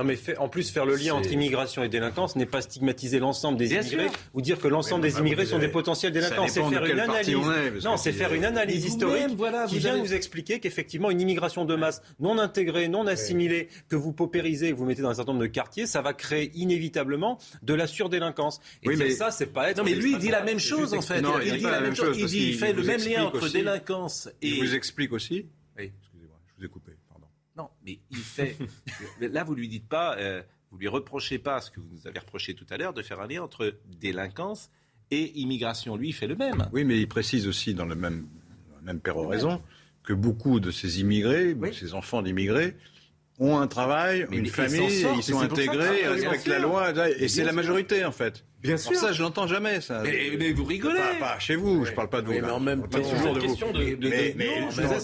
non, 0.00 0.06
mais 0.06 0.18
en 0.38 0.48
plus, 0.48 0.70
faire 0.70 0.86
le 0.86 0.96
lien 0.96 1.14
entre 1.14 1.30
immigration 1.30 1.82
et 1.82 1.90
délinquance 1.90 2.34
n'est 2.34 2.46
pas 2.46 2.62
stigmatiser 2.62 3.18
l'ensemble 3.18 3.58
des 3.58 3.74
immigrés 3.74 4.08
ou 4.32 4.40
dire 4.40 4.58
que 4.58 4.66
l'ensemble 4.66 5.02
des 5.02 5.18
immigrés 5.18 5.44
sont 5.44 5.58
des 5.58 5.68
potentiels 5.68 6.10
délinquants. 6.10 6.48
C'est 6.48 6.62
faire 6.62 6.84
une 6.86 7.00
analyse. 7.00 7.84
non, 7.84 7.98
c'est 7.98 8.12
faire 8.12 8.32
une 8.32 8.46
analyse 8.46 8.86
historique 8.86 9.36
qui 9.68 9.78
vient 9.78 9.98
nous 9.98 10.14
expliquer 10.14 10.58
qu'effectivement, 10.58 11.10
une 11.10 11.20
immigration 11.20 11.66
de 11.66 11.76
masse 11.76 12.00
non 12.18 12.38
intégrée, 12.38 12.88
non 12.88 13.06
assimilée, 13.06 13.68
que 13.90 13.96
vous 13.96 14.12
paupérisez, 14.12 14.70
que 14.70 14.76
vous 14.76 14.86
mettez 14.86 15.02
dans 15.02 15.10
un 15.10 15.14
certain 15.14 15.32
nombre 15.32 15.42
de 15.42 15.48
quartiers, 15.48 15.86
ça 15.86 16.00
va 16.00 16.14
créer 16.14 16.50
inévitablement 16.54 17.38
de 17.62 17.74
la 17.74 17.86
surdélinquance. 17.86 18.60
Et 18.82 18.88
oui, 18.88 18.96
mais 18.96 19.10
ça, 19.10 19.30
c'est 19.30 19.46
pas 19.46 19.70
être. 19.70 19.78
Non, 19.78 19.84
mais 19.84 19.94
lui, 19.94 20.12
il 20.12 20.18
dit 20.18 20.30
la 20.30 20.42
même 20.42 20.58
chose 20.58 20.94
en 20.94 21.02
fait. 21.02 21.22
il 21.44 21.58
dit 21.58 21.64
la 21.64 21.80
même 21.80 21.94
chose. 21.94 22.16
Il 22.32 22.54
fait 22.54 22.72
le 22.72 22.82
même 22.82 23.02
lien 23.02 23.24
entre 23.24 23.50
délinquance 23.50 24.30
et. 24.40 24.48
Il 24.48 24.64
vous 24.64 24.74
explique 24.74 25.12
aussi. 25.12 25.46
Oui, 25.76 25.92
excusez-moi, 26.00 26.38
je 26.46 26.58
vous 26.58 26.64
ai 26.64 26.68
coupé. 26.68 26.92
Non, 27.60 27.68
mais 27.84 27.98
il 28.10 28.16
fait. 28.16 28.56
Là, 29.20 29.44
vous 29.44 29.54
lui 29.54 29.68
dites 29.68 29.86
pas, 29.86 30.16
euh, 30.16 30.42
vous 30.70 30.78
lui 30.78 30.88
reprochez 30.88 31.38
pas 31.38 31.60
ce 31.60 31.70
que 31.70 31.78
vous 31.78 31.88
nous 31.92 32.06
avez 32.06 32.18
reproché 32.18 32.54
tout 32.54 32.66
à 32.70 32.78
l'heure 32.78 32.94
de 32.94 33.02
faire 33.02 33.20
un 33.20 33.26
lien 33.26 33.42
entre 33.42 33.74
délinquance 34.00 34.70
et 35.10 35.38
immigration. 35.38 35.94
Lui, 35.96 36.08
il 36.08 36.12
fait 36.14 36.26
le 36.26 36.36
même. 36.36 36.68
Oui, 36.72 36.84
mais 36.84 36.98
il 36.98 37.06
précise 37.06 37.46
aussi 37.46 37.74
dans 37.74 37.84
le 37.84 37.94
même, 37.94 38.26
même 38.82 38.98
péroraison 38.98 39.60
que 40.02 40.14
beaucoup 40.14 40.58
de 40.58 40.70
ces 40.70 41.00
immigrés, 41.00 41.54
ces 41.74 41.92
enfants 41.92 42.22
d'immigrés, 42.22 42.76
ont 43.40 43.58
un 43.58 43.66
travail, 43.66 44.26
une 44.30 44.46
famille, 44.46 45.04
ils 45.16 45.22
sont 45.22 45.40
intégrés, 45.40 46.06
respectent 46.06 46.46
la 46.46 46.58
loi, 46.58 46.92
et 47.18 47.28
c'est 47.28 47.44
la 47.44 47.52
majorité 47.52 48.04
en 48.04 48.12
fait. 48.12 48.44
Bien 48.62 48.76
sûr. 48.76 48.94
ça, 48.94 49.12
je 49.12 49.22
l'entends 49.22 49.46
jamais, 49.46 49.80
ça. 49.80 50.02
Mais, 50.02 50.52
vous 50.52 50.64
rigolez. 50.64 51.00
Pas, 51.18 51.38
chez 51.38 51.56
vous, 51.56 51.86
je 51.86 51.92
parle 51.92 52.10
pas 52.10 52.20
de 52.20 52.26
vous. 52.26 52.32
mais 52.34 52.50
en 52.50 52.60
même 52.60 52.86
temps, 52.88 53.00
toujours 53.00 53.32
de 53.32 53.40
question 53.40 53.72
de, 53.72 53.96
mais, 54.08 54.34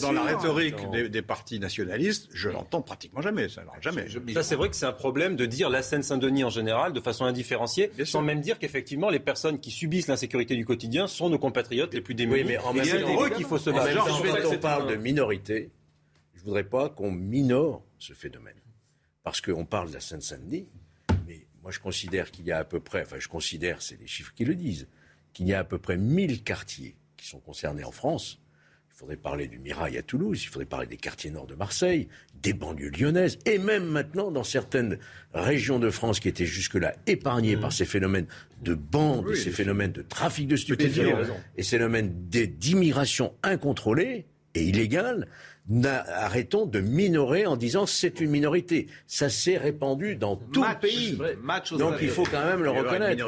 dans, 0.02 0.12
la 0.12 0.22
rhétorique 0.22 0.76
des, 0.90 1.22
partis 1.22 1.58
nationalistes, 1.58 2.28
je 2.32 2.50
l'entends 2.50 2.82
pratiquement 2.82 3.22
jamais. 3.22 3.48
Ça, 3.48 3.62
jamais. 3.80 4.06
Ça, 4.34 4.42
c'est 4.42 4.56
vrai 4.56 4.68
que 4.68 4.76
c'est 4.76 4.86
un 4.86 4.92
problème 4.92 5.36
de 5.36 5.46
dire 5.46 5.70
la 5.70 5.80
Seine-Saint-Denis 5.80 6.44
en 6.44 6.50
général, 6.50 6.92
de 6.92 7.00
façon 7.00 7.24
indifférenciée, 7.24 7.90
sans 8.04 8.20
même 8.20 8.42
dire 8.42 8.58
qu'effectivement, 8.58 9.08
les 9.08 9.20
personnes 9.20 9.58
qui 9.58 9.70
subissent 9.70 10.08
l'insécurité 10.08 10.54
du 10.54 10.66
quotidien 10.66 11.06
sont 11.06 11.30
nos 11.30 11.38
compatriotes 11.38 11.94
les 11.94 12.02
plus 12.02 12.14
démunis. 12.14 12.42
Oui, 12.42 12.48
mais 12.48 12.58
en 12.58 12.74
même 12.74 12.86
temps, 12.86 13.30
qu'il 13.34 13.46
faut 13.46 13.58
se 13.58 13.70
battre. 13.70 13.94
Quand 13.94 14.52
on 14.52 14.58
parle 14.58 14.90
de 14.90 14.96
minorité, 14.96 15.70
je 16.34 16.42
voudrais 16.42 16.64
pas 16.64 16.90
qu'on 16.90 17.10
minore 17.10 17.85
ce 17.98 18.12
phénomène. 18.12 18.60
Parce 19.22 19.40
qu'on 19.40 19.64
parle 19.64 19.88
de 19.88 19.94
la 19.94 20.00
Seine-Saint-Denis, 20.00 20.68
moi, 21.66 21.72
je 21.72 21.80
considère 21.80 22.30
qu'il 22.30 22.46
y 22.46 22.52
a 22.52 22.58
à 22.58 22.64
peu 22.64 22.78
près, 22.78 23.02
enfin, 23.02 23.16
je 23.18 23.26
considère, 23.26 23.82
c'est 23.82 23.98
les 23.98 24.06
chiffres 24.06 24.32
qui 24.32 24.44
le 24.44 24.54
disent, 24.54 24.86
qu'il 25.32 25.48
y 25.48 25.52
a 25.52 25.58
à 25.58 25.64
peu 25.64 25.78
près 25.78 25.96
1000 25.96 26.44
quartiers 26.44 26.94
qui 27.16 27.26
sont 27.26 27.40
concernés 27.40 27.82
en 27.82 27.90
France. 27.90 28.40
Il 28.88 28.96
faudrait 28.96 29.16
parler 29.16 29.48
du 29.48 29.58
Mirail 29.58 29.98
à 29.98 30.02
Toulouse, 30.04 30.40
il 30.44 30.46
faudrait 30.46 30.64
parler 30.64 30.86
des 30.86 30.96
quartiers 30.96 31.32
nord 31.32 31.48
de 31.48 31.56
Marseille, 31.56 32.06
des 32.40 32.52
banlieues 32.52 32.90
lyonnaises, 32.90 33.40
et 33.46 33.58
même 33.58 33.84
maintenant 33.84 34.30
dans 34.30 34.44
certaines 34.44 35.00
régions 35.34 35.80
de 35.80 35.90
France 35.90 36.20
qui 36.20 36.28
étaient 36.28 36.46
jusque-là 36.46 36.94
épargnées 37.08 37.56
par 37.56 37.70
mmh. 37.70 37.72
ces 37.72 37.84
phénomènes 37.84 38.26
de 38.62 38.74
bandes, 38.74 39.34
ces 39.34 39.50
phénomènes 39.50 39.90
de 39.90 40.02
trafic 40.02 40.46
de 40.46 40.54
stupéfiants, 40.54 41.18
et 41.56 41.64
ces 41.64 41.78
phénomènes 41.78 42.14
d'immigration 42.28 43.34
incontrôlée 43.42 44.26
et 44.54 44.62
illégale 44.62 45.26
arrêtons 45.84 46.66
de 46.66 46.80
minorer 46.80 47.46
en 47.46 47.56
disant 47.56 47.86
c'est 47.86 48.20
une 48.20 48.30
minorité. 48.30 48.86
Ça 49.06 49.28
s'est 49.28 49.56
répandu 49.56 50.16
dans 50.16 50.36
tout 50.36 50.62
le 50.62 50.78
pays. 50.78 51.18
Donc 51.78 51.94
il 52.00 52.08
faut 52.08 52.24
quand 52.24 52.44
même 52.44 52.62
le 52.62 52.70
reconnaître. 52.70 53.26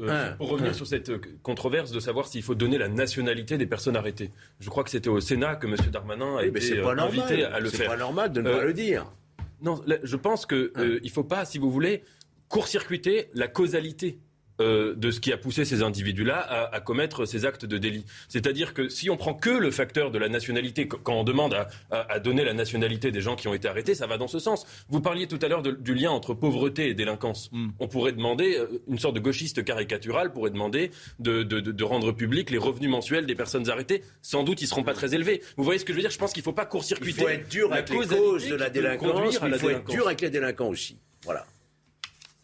Euh, 0.00 0.32
pour 0.36 0.48
revenir 0.48 0.74
sur 0.74 0.86
cette 0.86 1.10
euh, 1.10 1.20
controverse 1.42 1.92
de 1.92 2.00
savoir 2.00 2.26
s'il 2.26 2.42
faut 2.42 2.54
donner 2.54 2.78
la 2.78 2.88
nationalité 2.88 3.58
des 3.58 3.66
personnes 3.66 3.96
arrêtées. 3.96 4.30
Je 4.60 4.68
crois 4.70 4.84
que 4.84 4.90
c'était 4.90 5.08
au 5.08 5.20
Sénat 5.20 5.56
que 5.56 5.66
M. 5.66 5.76
Darmanin 5.92 6.38
a 6.38 6.44
été 6.44 6.78
euh, 6.78 6.88
invité 6.98 7.44
à 7.44 7.60
le 7.60 7.68
faire. 7.68 7.80
C'est 7.80 7.86
pas 7.86 7.96
normal 7.96 8.32
de 8.32 8.42
ne 8.42 8.50
pas 8.50 8.64
le 8.64 8.72
dire. 8.72 9.12
Non, 9.60 9.80
je 10.02 10.16
pense 10.16 10.46
qu'il 10.46 10.70
hein. 10.74 10.98
ne 11.02 11.08
faut 11.08 11.22
pas, 11.22 11.44
si 11.44 11.58
vous 11.58 11.70
voulez, 11.70 12.02
court-circuiter 12.48 13.30
la 13.34 13.46
causalité 13.46 14.18
euh, 14.60 14.94
de 14.94 15.10
ce 15.10 15.20
qui 15.20 15.32
a 15.32 15.36
poussé 15.36 15.64
ces 15.64 15.82
individus-là 15.82 16.68
à, 16.72 16.80
commettre 16.80 17.24
ces 17.26 17.46
actes 17.46 17.64
de 17.64 17.78
délit. 17.78 18.04
C'est-à-dire 18.28 18.74
que 18.74 18.88
si 18.88 19.08
on 19.08 19.16
prend 19.16 19.34
que 19.34 19.50
le 19.50 19.70
facteur 19.70 20.10
de 20.10 20.18
la 20.18 20.28
nationalité, 20.28 20.86
quand 20.86 21.14
on 21.14 21.24
demande 21.24 21.56
à, 21.90 22.18
donner 22.20 22.44
la 22.44 22.52
nationalité 22.52 23.10
des 23.10 23.20
gens 23.20 23.34
qui 23.34 23.48
ont 23.48 23.54
été 23.54 23.66
arrêtés, 23.68 23.94
ça 23.94 24.06
va 24.06 24.18
dans 24.18 24.28
ce 24.28 24.38
sens. 24.38 24.66
Vous 24.88 25.00
parliez 25.00 25.26
tout 25.26 25.38
à 25.42 25.48
l'heure 25.48 25.62
du 25.62 25.94
lien 25.94 26.10
entre 26.10 26.34
pauvreté 26.34 26.88
et 26.88 26.94
délinquance. 26.94 27.50
Hmm. 27.52 27.70
On 27.80 27.88
pourrait 27.88 28.12
demander, 28.12 28.58
euh, 28.58 28.82
une 28.88 28.98
sorte 28.98 29.14
de 29.14 29.20
gauchiste 29.20 29.64
caricatural 29.64 30.32
pourrait 30.32 30.50
demander 30.50 30.90
de, 31.18 31.82
rendre 31.84 32.12
public 32.12 32.50
les 32.50 32.58
revenus 32.58 32.90
mensuels 32.90 33.26
des 33.26 33.34
personnes 33.34 33.70
arrêtées. 33.70 34.02
Sans 34.20 34.44
doute, 34.44 34.60
ils 34.60 34.64
ne 34.64 34.70
seront 34.70 34.84
pas 34.84 34.94
très 34.94 35.14
élevés. 35.14 35.42
Vous 35.56 35.64
voyez 35.64 35.78
ce 35.78 35.84
que 35.84 35.92
je 35.92 35.96
veux 35.96 36.02
dire? 36.02 36.10
Je 36.10 36.18
pense 36.18 36.32
qu'il 36.32 36.42
ne 36.42 36.44
faut 36.44 36.52
pas 36.52 36.66
court-circuiter. 36.66 37.20
Il 37.20 37.24
faut 37.24 37.30
être 37.30 37.48
dur 37.48 37.72
avec 37.72 37.88
les 37.88 37.96
causes 37.96 38.48
de 38.48 38.54
la 38.54 38.70
délinquance, 38.70 39.38
il 39.42 39.54
faut 39.54 39.70
être 39.70 39.88
dur 39.88 40.06
avec 40.06 40.20
les 40.20 40.30
délinquants 40.30 40.68
aussi. 40.68 40.98
Voilà. 41.24 41.46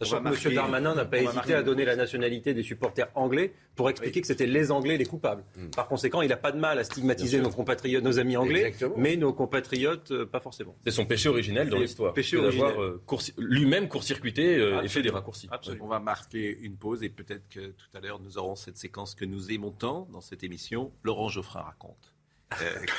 Sachant 0.01 0.23
que 0.23 0.47
M. 0.47 0.53
Darmanin 0.55 0.95
n'a 0.95 1.03
pas 1.03 1.17
hésité 1.17 1.53
à 1.53 1.61
donner 1.61 1.83
la 1.83 1.97
nationalité 1.97 2.53
des 2.53 2.63
supporters 2.63 3.09
anglais 3.15 3.53
pour 3.75 3.89
expliquer 3.89 4.21
que 4.21 4.27
c'était 4.27 4.45
les 4.45 4.71
Anglais 4.71 4.97
les 4.97 5.05
coupables. 5.05 5.43
Hmm. 5.57 5.69
Par 5.71 5.87
conséquent, 5.87 6.21
il 6.21 6.29
n'a 6.29 6.37
pas 6.37 6.53
de 6.53 6.59
mal 6.59 6.79
à 6.79 6.83
stigmatiser 6.83 7.41
nos 7.41 7.49
compatriotes, 7.49 8.03
nos 8.03 8.17
amis 8.17 8.37
anglais, 8.37 8.73
mais 8.95 9.17
nos 9.17 9.33
compatriotes, 9.33 10.11
euh, 10.11 10.25
pas 10.25 10.39
forcément. 10.39 10.75
C'est 10.85 10.91
son 10.91 11.05
péché 11.05 11.27
originel 11.27 11.69
dans 11.69 11.79
l'histoire. 11.79 12.13
Péché 12.13 12.41
d'avoir 12.41 12.81
euh, 12.81 13.01
lui-même 13.37 13.89
court-circuité 13.89 14.55
euh, 14.55 14.81
et 14.81 14.87
fait 14.87 15.01
des 15.01 15.09
raccourcis. 15.09 15.49
On 15.81 15.87
va 15.87 15.99
marquer 15.99 16.57
une 16.61 16.77
pause 16.77 17.03
et 17.03 17.09
peut-être 17.09 17.47
que 17.49 17.59
tout 17.59 17.97
à 17.97 17.99
l'heure 17.99 18.19
nous 18.19 18.37
aurons 18.37 18.55
cette 18.55 18.77
séquence 18.77 19.15
que 19.15 19.25
nous 19.25 19.51
aimons 19.51 19.71
tant 19.71 20.07
dans 20.11 20.21
cette 20.21 20.43
émission. 20.43 20.91
Laurent 21.03 21.27
Geoffrin 21.27 21.61
raconte. 21.61 22.13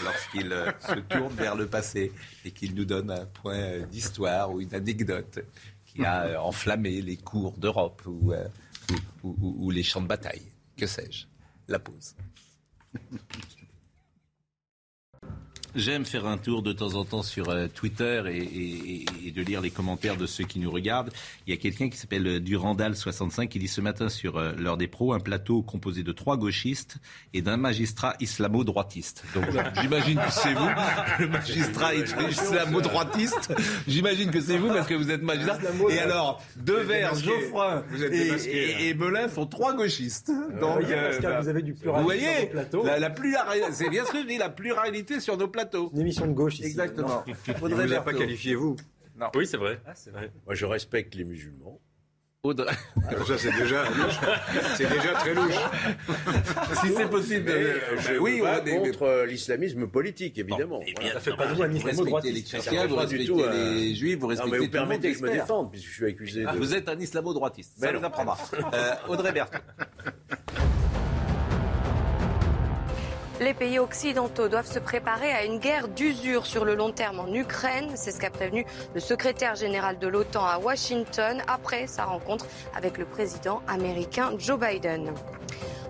lorsqu'il 0.04 0.54
se 0.80 1.00
tourne 1.00 1.32
vers 1.34 1.56
le 1.56 1.66
passé 1.66 2.12
et 2.44 2.52
qu'il 2.52 2.74
nous 2.74 2.84
donne 2.84 3.10
un 3.10 3.26
point 3.26 3.80
d'histoire 3.90 4.52
ou 4.52 4.60
une 4.60 4.72
anecdote 4.74 5.40
qui 5.92 6.04
a 6.04 6.24
euh, 6.24 6.38
enflammé 6.38 7.02
les 7.02 7.16
cours 7.16 7.58
d'Europe 7.58 8.02
euh, 8.06 8.48
ou, 9.22 9.36
ou, 9.40 9.70
les 9.70 9.82
champs 9.82 10.02
de 10.02 10.06
bataille. 10.06 10.42
Que 10.76 10.86
sais-je? 10.86 11.26
La 11.68 11.78
pause. 11.78 12.14
J'aime 15.76 16.04
faire 16.04 16.26
un 16.26 16.36
tour 16.36 16.62
de 16.62 16.72
temps 16.72 16.94
en 16.94 17.04
temps 17.04 17.22
sur 17.22 17.48
euh, 17.48 17.68
Twitter 17.68 18.22
et, 18.28 19.30
de 19.30 19.42
lire 19.42 19.60
les 19.60 19.70
commentaires 19.70 20.16
de 20.16 20.26
ceux 20.26 20.42
qui 20.44 20.58
nous 20.58 20.70
regardent. 20.70 21.10
Il 21.46 21.54
y 21.54 21.56
a 21.56 21.60
quelqu'un 21.60 21.88
qui 21.88 21.96
s'appelle 21.96 22.26
euh, 22.26 22.40
Durandal65 22.40 23.46
qui 23.46 23.60
dit 23.60 23.68
ce 23.68 23.80
matin 23.80 24.08
sur 24.08 24.36
euh, 24.36 24.52
l'heure 24.58 24.76
des 24.76 24.88
pros 24.88 25.12
un 25.12 25.20
plateau 25.20 25.62
composé 25.62 26.02
de 26.02 26.10
trois 26.10 26.36
gauchistes 26.36 26.96
et 27.34 27.40
d'un 27.40 27.56
magistrat 27.56 28.14
islamo-droitiste. 28.18 29.22
Donc 29.34 29.44
j'imagine 29.80 30.18
que 30.18 30.32
c'est 30.32 30.54
vous, 30.54 30.68
le 31.20 31.28
magistrat 31.28 31.94
islamo-droitiste. 31.94 33.54
J'imagine 33.86 34.32
que 34.32 34.40
c'est 34.40 34.58
vous 34.58 34.68
parce 34.68 34.88
que 34.88 34.94
vous 34.94 35.10
êtes 35.10 35.22
magistrat. 35.22 35.58
Et 35.90 36.00
alors, 36.00 36.42
Devers, 36.56 37.14
Geoffroy 37.14 37.84
et, 38.10 38.88
et, 38.88 38.94
Belin 38.94 39.28
sont 39.28 39.46
trois 39.46 39.74
gauchistes. 39.74 40.32
Donc, 40.60 40.82
vous 40.82 41.48
avez 41.48 41.62
du 41.62 41.74
pluralisme 41.74 42.00
vous 42.00 42.04
voyez, 42.04 42.46
plateau. 42.46 42.84
La, 42.84 42.98
la 42.98 43.14
c'est 43.70 43.88
bien 43.88 44.04
ce 44.04 44.12
que 44.12 44.22
je 44.22 44.26
dis, 44.26 44.38
la 44.38 44.48
pluralité 44.48 45.20
sur 45.20 45.36
nos 45.36 45.46
plateaux. 45.46 45.59
Une 45.92 46.00
émission 46.00 46.26
de 46.26 46.32
gauche. 46.32 46.60
Exactement. 46.60 47.24
Vous 47.58 47.68
ne 47.68 47.98
pas 47.98 48.12
qualifié, 48.12 48.54
vous. 48.54 48.76
Oui, 49.34 49.46
c'est 49.46 49.56
vrai. 49.56 49.80
Ah, 49.86 49.92
vrai. 50.12 50.32
Moi, 50.46 50.54
je 50.54 50.64
respecte 50.64 51.14
les 51.14 51.24
musulmans. 51.24 51.80
Audrey. 52.42 52.72
Ça, 53.26 53.36
c'est 53.36 53.52
déjà, 53.52 53.84
c'est 54.76 54.88
déjà 54.88 55.12
très 55.12 55.34
louche. 55.34 55.60
si 56.80 56.88
c'est 56.96 57.10
possible. 57.10 57.50
Euh, 57.50 57.78
je 57.98 58.18
oui, 58.18 58.40
on 58.42 58.64
est 58.64 58.78
contre 58.78 59.02
euh, 59.02 59.26
l'islamisme 59.26 59.86
politique, 59.86 60.38
évidemment. 60.38 60.78
Bon, 60.78 60.84
voilà. 60.96 61.12
Ça 61.12 61.20
fait 61.20 61.36
pas 61.36 61.48
de 61.48 61.54
vous 61.54 61.62
un 61.62 61.70
islamo-droitiste. 61.70 62.34
Les 62.34 62.42
chrétiens, 62.42 62.86
vous 62.86 62.96
respectez 62.96 63.26
tout, 63.26 63.40
euh... 63.40 63.74
les 63.74 63.94
juifs, 63.94 64.18
vous 64.18 64.28
respectez 64.28 64.52
non, 64.52 64.58
mais 64.58 64.64
vous 64.64 64.72
permettez 64.72 65.12
que 65.12 65.18
je 65.18 65.22
me 65.22 65.30
défende, 65.30 65.70
puisque 65.70 65.88
je 65.88 65.92
suis 65.92 66.06
accusé 66.06 66.44
ah, 66.46 66.54
de... 66.54 66.58
Vous 66.58 66.74
êtes 66.74 66.88
un 66.88 66.98
islamo-droitiste. 66.98 67.74
Ça 67.78 67.92
nous 67.92 68.02
apprendra. 68.02 68.38
euh, 68.72 68.94
Audrey 69.08 69.32
Berthaud. 69.32 69.58
Les 73.40 73.54
pays 73.54 73.78
occidentaux 73.78 74.48
doivent 74.48 74.70
se 74.70 74.78
préparer 74.78 75.32
à 75.32 75.46
une 75.46 75.60
guerre 75.60 75.88
d'usure 75.88 76.44
sur 76.44 76.66
le 76.66 76.74
long 76.74 76.92
terme 76.92 77.20
en 77.20 77.32
Ukraine. 77.32 77.88
C'est 77.94 78.10
ce 78.10 78.20
qu'a 78.20 78.28
prévenu 78.28 78.66
le 78.92 79.00
secrétaire 79.00 79.54
général 79.54 79.98
de 79.98 80.08
l'OTAN 80.08 80.44
à 80.44 80.58
Washington 80.58 81.42
après 81.48 81.86
sa 81.86 82.04
rencontre 82.04 82.44
avec 82.76 82.98
le 82.98 83.06
président 83.06 83.62
américain 83.66 84.34
Joe 84.36 84.60
Biden. 84.60 85.14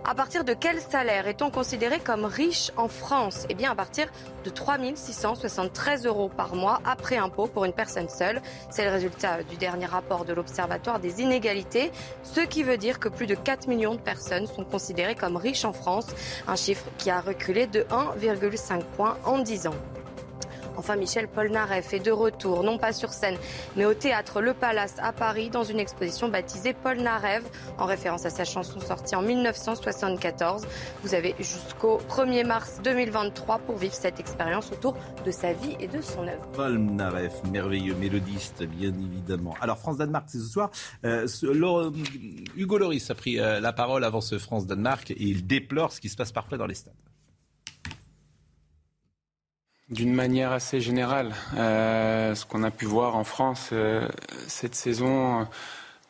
À 0.05 0.15
partir 0.15 0.45
de 0.45 0.55
quel 0.55 0.81
salaire 0.81 1.29
est-on 1.29 1.51
considéré 1.51 2.01
comme 2.01 2.25
riche 2.25 2.73
en 2.77 2.89
France? 2.89 3.47
Eh 3.51 3.55
bien, 3.55 3.71
à 3.71 3.75
partir 3.75 4.09
de 4.45 4.51
3 4.51 4.79
673 4.95 6.07
euros 6.07 6.31
par 6.35 6.55
mois 6.55 6.81
après 6.85 7.19
impôt 7.19 7.47
pour 7.47 7.67
une 7.67 7.73
personne 7.73 8.09
seule. 8.09 8.41
C'est 8.71 8.85
le 8.85 8.91
résultat 8.91 9.43
du 9.43 9.57
dernier 9.57 9.87
rapport 9.87 10.25
de 10.25 10.33
l'Observatoire 10.33 11.01
des 11.01 11.21
inégalités, 11.21 11.93
ce 12.23 12.41
qui 12.41 12.63
veut 12.63 12.79
dire 12.79 12.99
que 12.99 13.09
plus 13.09 13.27
de 13.27 13.35
4 13.35 13.69
millions 13.69 13.95
de 13.95 14.01
personnes 14.01 14.47
sont 14.47 14.65
considérées 14.65 15.15
comme 15.15 15.37
riches 15.37 15.67
en 15.67 15.73
France, 15.73 16.07
un 16.49 16.57
chiffre 16.57 16.87
qui 16.97 17.11
a 17.11 17.21
reculé 17.21 17.67
de 17.67 17.83
1,5 17.91 18.83
points 18.97 19.19
en 19.25 19.39
10 19.39 19.67
ans. 19.67 19.75
Enfin, 20.77 20.97
Michel 20.97 21.29
Polnareff 21.29 21.93
est 21.93 22.01
de 22.01 22.11
retour, 22.11 22.63
non 22.63 22.79
pas 22.79 22.93
sur 22.93 23.13
scène, 23.13 23.37
mais 23.77 23.85
au 23.85 23.95
théâtre 23.95 24.41
Le 24.41 24.55
Palace 24.55 24.97
à 25.03 25.13
Paris, 25.13 25.51
dans 25.51 25.65
une 25.65 25.79
exposition 25.79 26.29
baptisée 26.29 26.73
Polnareff, 26.73 27.43
en 27.79 27.87
référence 27.87 28.27
à 28.27 28.31
sa 28.31 28.45
chanson 28.45 28.81
sortie 28.81 29.15
en 29.15 29.23
1974. 29.23 30.67
Vous 31.03 31.15
avez 31.15 31.35
jusqu'au 31.39 31.99
1er 32.09 32.47
mars 32.47 32.81
2023 32.83 33.59
pour 33.59 33.77
vivre 33.77 33.95
cette 33.95 34.21
expérience 34.21 34.73
autour 34.73 34.97
de 35.25 35.31
sa 35.31 35.53
vie 35.53 35.77
et 35.81 35.87
de 35.87 36.01
son 36.01 36.27
œuvre. 36.27 36.47
Polnareff, 36.53 37.33
merveilleux 37.51 37.95
mélodiste, 37.95 38.65
bien 38.65 38.91
évidemment. 38.91 39.55
Alors, 39.61 39.79
France-Danemark, 39.79 40.27
c'est 40.29 40.39
ce 40.39 40.49
soir. 40.49 40.71
Euh, 41.05 41.27
Hugo 42.57 42.79
Loris 42.79 43.11
a 43.11 43.15
pris 43.15 43.39
euh, 43.39 43.61
la 43.61 43.73
parole 43.73 44.05
avant 44.05 44.21
ce 44.21 44.39
France-Danemark 44.39 45.11
et 45.11 45.17
il 45.19 45.47
déplore 45.47 45.93
ce 45.93 46.01
qui 46.01 46.09
se 46.09 46.17
passe 46.17 46.33
parfois 46.33 46.59
dans 46.59 46.67
les 46.67 46.75
stades. 46.75 46.95
D'une 49.91 50.15
manière 50.15 50.53
assez 50.53 50.81
générale, 50.81 51.35
euh, 51.57 52.37
ce 52.37 52.47
qu'on 52.47 52.63
a 52.63 52.71
pu 52.71 52.85
voir 52.85 53.17
en 53.17 53.25
France 53.25 53.71
euh, 53.73 54.09
cette 54.47 54.77
saison 54.77 55.49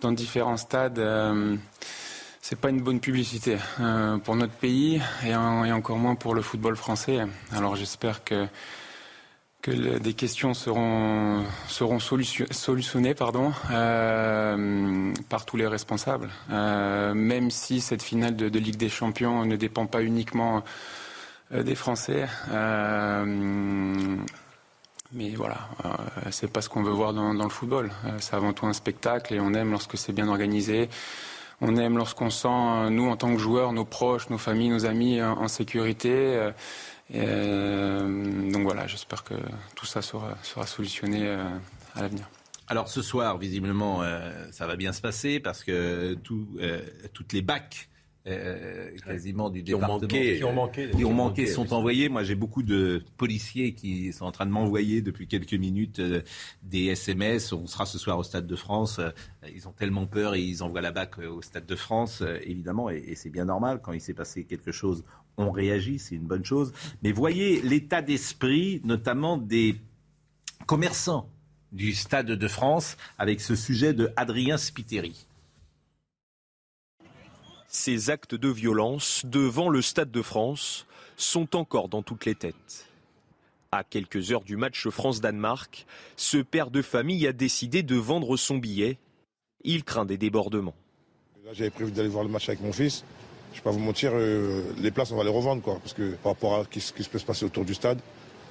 dans 0.03 0.13
différents 0.13 0.59
stades, 0.59 0.99
euh, 0.99 1.57
c'est 2.43 2.61
pas 2.61 2.69
une 2.69 2.83
bonne 2.83 3.01
publicité 3.01 3.57
euh, 3.81 4.19
pour 4.19 4.37
notre 4.37 4.53
pays 4.53 5.01
et, 5.25 5.35
en, 5.35 5.65
et, 5.65 5.73
encore 5.73 5.97
moins 5.97 6.15
pour 6.15 6.35
le 6.35 6.43
football 6.43 6.77
français. 6.77 7.21
Alors 7.53 7.75
j'espère 7.75 8.23
que 8.23 8.47
que 9.63 9.99
des 9.99 10.15
questions 10.15 10.53
seront 10.53 11.45
seront 11.69 12.01
solution, 12.01 12.47
solutionnées 12.51 13.15
pardon 13.15 13.53
par 15.29 15.45
tous 15.45 15.59
les 15.59 15.67
responsables. 15.67 16.31
même 16.49 17.51
si 17.51 17.83
cette 17.83 18.03
finale 18.03 18.37
de 18.37 18.59
Ligue 18.59 18.77
des 18.77 18.89
Champions 18.89 19.45
ne 19.45 19.57
dépend 19.57 19.85
pas 19.85 20.03
uniquement 20.03 20.65
des 21.51 21.75
Français. 21.75 22.27
Euh, 22.51 24.17
mais 25.13 25.31
voilà, 25.31 25.69
euh, 25.85 25.89
c'est 26.31 26.51
pas 26.51 26.61
ce 26.61 26.69
qu'on 26.69 26.83
veut 26.83 26.93
voir 26.93 27.13
dans, 27.13 27.33
le 27.33 27.49
football. 27.49 27.91
Euh, 28.05 28.11
c'est 28.21 28.35
avant 28.35 28.53
tout 28.53 28.67
un 28.67 28.73
spectacle 28.73 29.35
et 29.35 29.41
on 29.41 29.53
aime 29.55 29.73
lorsque 29.73 29.99
c'est 29.99 30.13
bien 30.13 30.29
organisé. 30.29 30.89
On 31.61 31.77
aime 31.77 31.99
lorsqu'on 31.99 32.31
sent, 32.31 32.91
nous 32.91 33.11
en 33.11 33.17
tant 33.17 33.33
que 33.35 33.39
joueurs, 33.39 33.73
nos 33.73 33.85
proches, 33.85 34.31
nos 34.31 34.39
familles, 34.39 34.71
nos 34.71 34.87
amis 34.87 35.21
en, 35.21 35.47
sécurité. 35.47 36.51
Donc 37.11 38.63
voilà, 38.63 38.87
j'espère 38.87 39.25
que 39.25 39.35
tout 39.75 39.85
ça 39.85 40.01
sera, 40.01 40.39
sera 40.43 40.67
solutionné 40.67 41.29
à 41.29 42.01
l'avenir. 42.01 42.31
Alors 42.67 42.89
ce 42.89 43.03
soir, 43.03 43.37
visiblement, 43.37 44.03
ça 44.53 44.67
va 44.67 44.77
bien 44.77 44.95
se 44.95 45.03
passer 45.03 45.39
parce 45.39 45.63
que 45.63 46.15
tout, 46.15 46.49
toutes 47.13 47.35
les 47.35 47.43
bacs 47.43 47.90
euh, 48.27 48.91
quasiment 49.07 49.49
du 49.49 49.61
qui 49.61 49.73
département 49.73 49.97
ont 49.97 50.01
manqué, 50.01 50.37
qui 50.37 50.45
ont 50.45 50.53
manqué, 50.53 50.91
qui 50.91 51.05
ont 51.07 51.15
manqué 51.15 51.47
sont 51.47 51.73
envoyés. 51.73 52.11
Moi, 52.11 52.23
j'ai 52.23 52.35
beaucoup 52.35 52.63
de 52.63 53.03
policiers 53.17 53.73
qui 53.73 54.13
sont 54.13 54.27
en 54.27 54.33
train 54.33 54.45
de 54.45 54.51
m'envoyer 54.51 55.01
depuis 55.01 55.27
quelques 55.27 55.55
minutes 55.55 56.01
euh, 56.01 56.21
des 56.63 56.87
SMS. 56.87 57.53
On 57.55 57.67
sera 57.67 57.87
ce 57.87 57.99
soir 57.99 58.19
au 58.19 58.23
Stade 58.23 58.47
de 58.47 58.57
France. 58.57 58.99
Euh, 58.99 59.11
ils 59.55 59.67
ont 59.69 59.73
tellement 59.73 60.07
peur 60.07 60.35
et 60.35 60.43
ils 60.43 60.63
envoient 60.63 60.83
la 60.83 60.93
BAC 60.93 61.19
au 61.19 61.41
Stade 61.41 61.65
de 61.65 61.77
France, 61.77 62.23
évidemment, 62.45 62.91
et, 62.91 63.03
et 63.07 63.15
c'est 63.15 63.31
bien 63.31 63.47
normal. 63.47 63.81
Quand 63.83 63.93
il 63.93 64.03
s'est 64.03 64.15
passé 64.15 64.45
quelque 64.45 64.71
chose, 64.71 65.03
on 65.39 65.51
réagit, 65.51 65.99
c'est 65.99 66.15
une 66.15 66.27
bonne 66.27 66.45
chose. 66.45 66.73
Mais 67.03 67.13
voyez 67.13 67.63
l'état 67.63 68.03
d'esprit, 68.03 68.83
notamment 68.85 69.39
des 69.39 69.77
commerçants 70.67 71.31
du 71.73 71.95
Stade 71.95 72.27
de 72.27 72.49
France, 72.49 72.99
avec 73.19 73.41
ce 73.41 73.55
sujet 73.55 73.95
de 73.95 74.11
Adrien 74.17 74.59
Spiteri. 74.59 75.27
Ces 77.73 78.11
actes 78.11 78.35
de 78.35 78.49
violence 78.49 79.23
devant 79.25 79.69
le 79.69 79.81
Stade 79.81 80.11
de 80.11 80.23
France 80.23 80.87
sont 81.17 81.55
encore 81.55 81.89
dans 81.89 82.03
toutes 82.03 82.25
les 82.25 82.35
têtes. 82.35 82.89
À 83.71 83.85
quelques 83.85 84.33
heures 84.33 84.43
du 84.43 84.57
match 84.57 84.89
France-Danemark, 84.89 85.87
ce 86.17 86.39
père 86.39 86.73
de 86.73 86.83
famille 86.83 87.29
a 87.29 87.33
décidé 87.33 87.85
de 87.85 87.95
vendre 87.95 88.37
son 88.37 88.57
billet. 88.57 88.99
Il 89.63 89.85
craint 89.85 90.05
des 90.05 90.19
débordements. 90.19 90.75
Là, 91.45 91.53
j'avais 91.53 91.71
prévu 91.71 91.93
d'aller 91.93 92.09
voir 92.09 92.25
le 92.25 92.31
match 92.31 92.49
avec 92.49 92.61
mon 92.61 92.73
fils. 92.73 93.05
Je 93.53 93.53
ne 93.53 93.57
vais 93.59 93.63
pas 93.63 93.71
vous 93.71 93.79
mentir, 93.79 94.11
euh, 94.15 94.65
les 94.79 94.91
places, 94.91 95.13
on 95.13 95.17
va 95.17 95.23
les 95.23 95.31
revendre. 95.31 95.63
Quoi, 95.63 95.79
parce 95.79 95.95
que 95.95 96.17
par 96.17 96.33
rapport 96.33 96.57
à 96.57 96.65
ce 96.65 96.93
qui 96.93 97.05
peut 97.05 97.21
se 97.21 97.25
passer 97.25 97.45
autour 97.45 97.65
du 97.65 97.75
stade, 97.75 98.01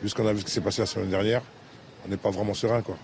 vu 0.01 0.07
ce 0.07 0.15
qu'on 0.15 0.27
a 0.27 0.31
vu 0.31 0.39
ce 0.39 0.45
qui 0.45 0.51
s'est 0.51 0.61
passé 0.61 0.81
la 0.81 0.85
semaine 0.85 1.09
dernière, 1.09 1.41
on 2.05 2.07
n'est 2.07 2.15
pas 2.15 2.31
vraiment 2.31 2.53
serein. 2.53 2.81
Quoi. 2.81 2.97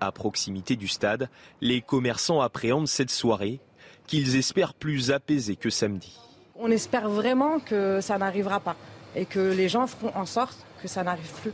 À 0.00 0.10
proximité 0.10 0.74
du 0.74 0.88
stade, 0.88 1.30
les 1.60 1.80
commerçants 1.80 2.40
appréhendent 2.40 2.88
cette 2.88 3.10
soirée 3.10 3.60
qu'ils 4.10 4.34
espèrent 4.34 4.74
plus 4.74 5.12
apaisés 5.12 5.54
que 5.54 5.70
samedi. 5.70 6.18
On 6.56 6.68
espère 6.72 7.08
vraiment 7.08 7.60
que 7.60 8.00
ça 8.00 8.18
n'arrivera 8.18 8.58
pas 8.58 8.76
et 9.14 9.24
que 9.24 9.38
les 9.38 9.68
gens 9.68 9.86
feront 9.86 10.10
en 10.16 10.26
sorte 10.26 10.66
que 10.82 10.88
ça 10.88 11.04
n'arrive 11.04 11.30
plus. 11.42 11.52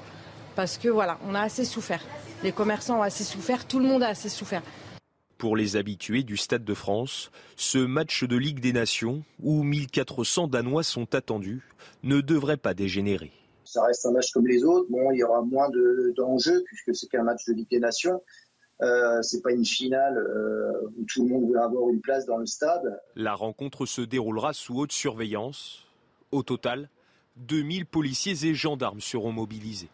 Parce 0.55 0.79
que 0.79 0.89
voilà, 0.89 1.19
on 1.29 1.35
a 1.35 1.43
assez 1.43 1.67
souffert. 1.67 2.03
Les 2.43 2.53
commerçants 2.53 3.01
ont 3.01 3.03
assez 3.03 3.25
souffert, 3.25 3.67
tout 3.67 3.79
le 3.79 3.85
monde 3.85 4.03
a 4.03 4.09
assez 4.09 4.31
souffert. 4.31 4.63
Pour 5.37 5.55
les 5.55 5.77
habitués 5.77 6.23
du 6.23 6.39
Stade 6.39 6.65
de 6.65 6.73
France, 6.73 7.31
ce 7.57 7.77
match 7.77 8.25
de 8.25 8.39
Ligue 8.39 8.61
des 8.61 8.73
Nations, 8.73 9.23
où 9.43 9.63
1400 9.63 10.49
Danois 10.49 10.83
sont 10.83 11.15
attendus, 11.15 11.61
ne 12.05 12.23
devrait 12.23 12.57
pas 12.57 12.73
dégénérer. 12.73 13.33
Ça 13.65 13.85
reste 13.85 14.07
un 14.07 14.13
match 14.13 14.31
comme 14.33 14.47
les 14.47 14.65
autres. 14.65 14.87
Bon, 14.89 15.11
il 15.11 15.19
y 15.19 15.25
aura 15.25 15.43
moins 15.43 15.69
d'enjeux 16.17 16.63
puisque 16.65 16.95
c'est 16.99 17.09
qu'un 17.09 17.25
match 17.25 17.45
de 17.49 17.53
Ligue 17.53 17.69
des 17.71 17.81
Nations. 17.81 18.23
Euh, 18.83 19.23
c'est 19.23 19.43
pas 19.43 19.53
une 19.53 19.65
finale 19.65 20.19
euh, 20.19 20.91
où 20.99 21.05
tout 21.05 21.25
le 21.25 21.31
monde 21.31 21.51
veut 21.51 21.61
avoir 21.61 21.89
une 21.89 22.01
place 22.01 22.27
dans 22.27 22.37
le 22.37 22.47
stade. 22.47 23.01
La 23.15 23.35
rencontre 23.35 23.87
se 23.87 24.03
déroulera 24.03 24.53
sous 24.53 24.79
haute 24.79 24.93
surveillance. 24.93 25.87
Au 26.31 26.43
total, 26.43 26.91
2000 27.37 27.87
policiers 27.87 28.45
et 28.45 28.55
gendarmes 28.55 29.01
seront 29.01 29.33
mobilisés. 29.33 29.89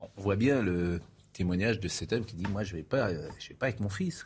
On 0.00 0.22
voit 0.22 0.36
bien 0.36 0.62
le 0.62 1.00
témoignage 1.32 1.80
de 1.80 1.88
cet 1.88 2.12
homme 2.12 2.24
qui 2.24 2.36
dit 2.36 2.46
Moi, 2.50 2.62
je 2.62 2.72
ne 2.72 2.78
vais, 2.78 2.84
pas, 2.84 3.12
je 3.38 3.48
vais 3.48 3.54
pas 3.54 3.66
avec 3.66 3.80
mon 3.80 3.88
fils. 3.88 4.24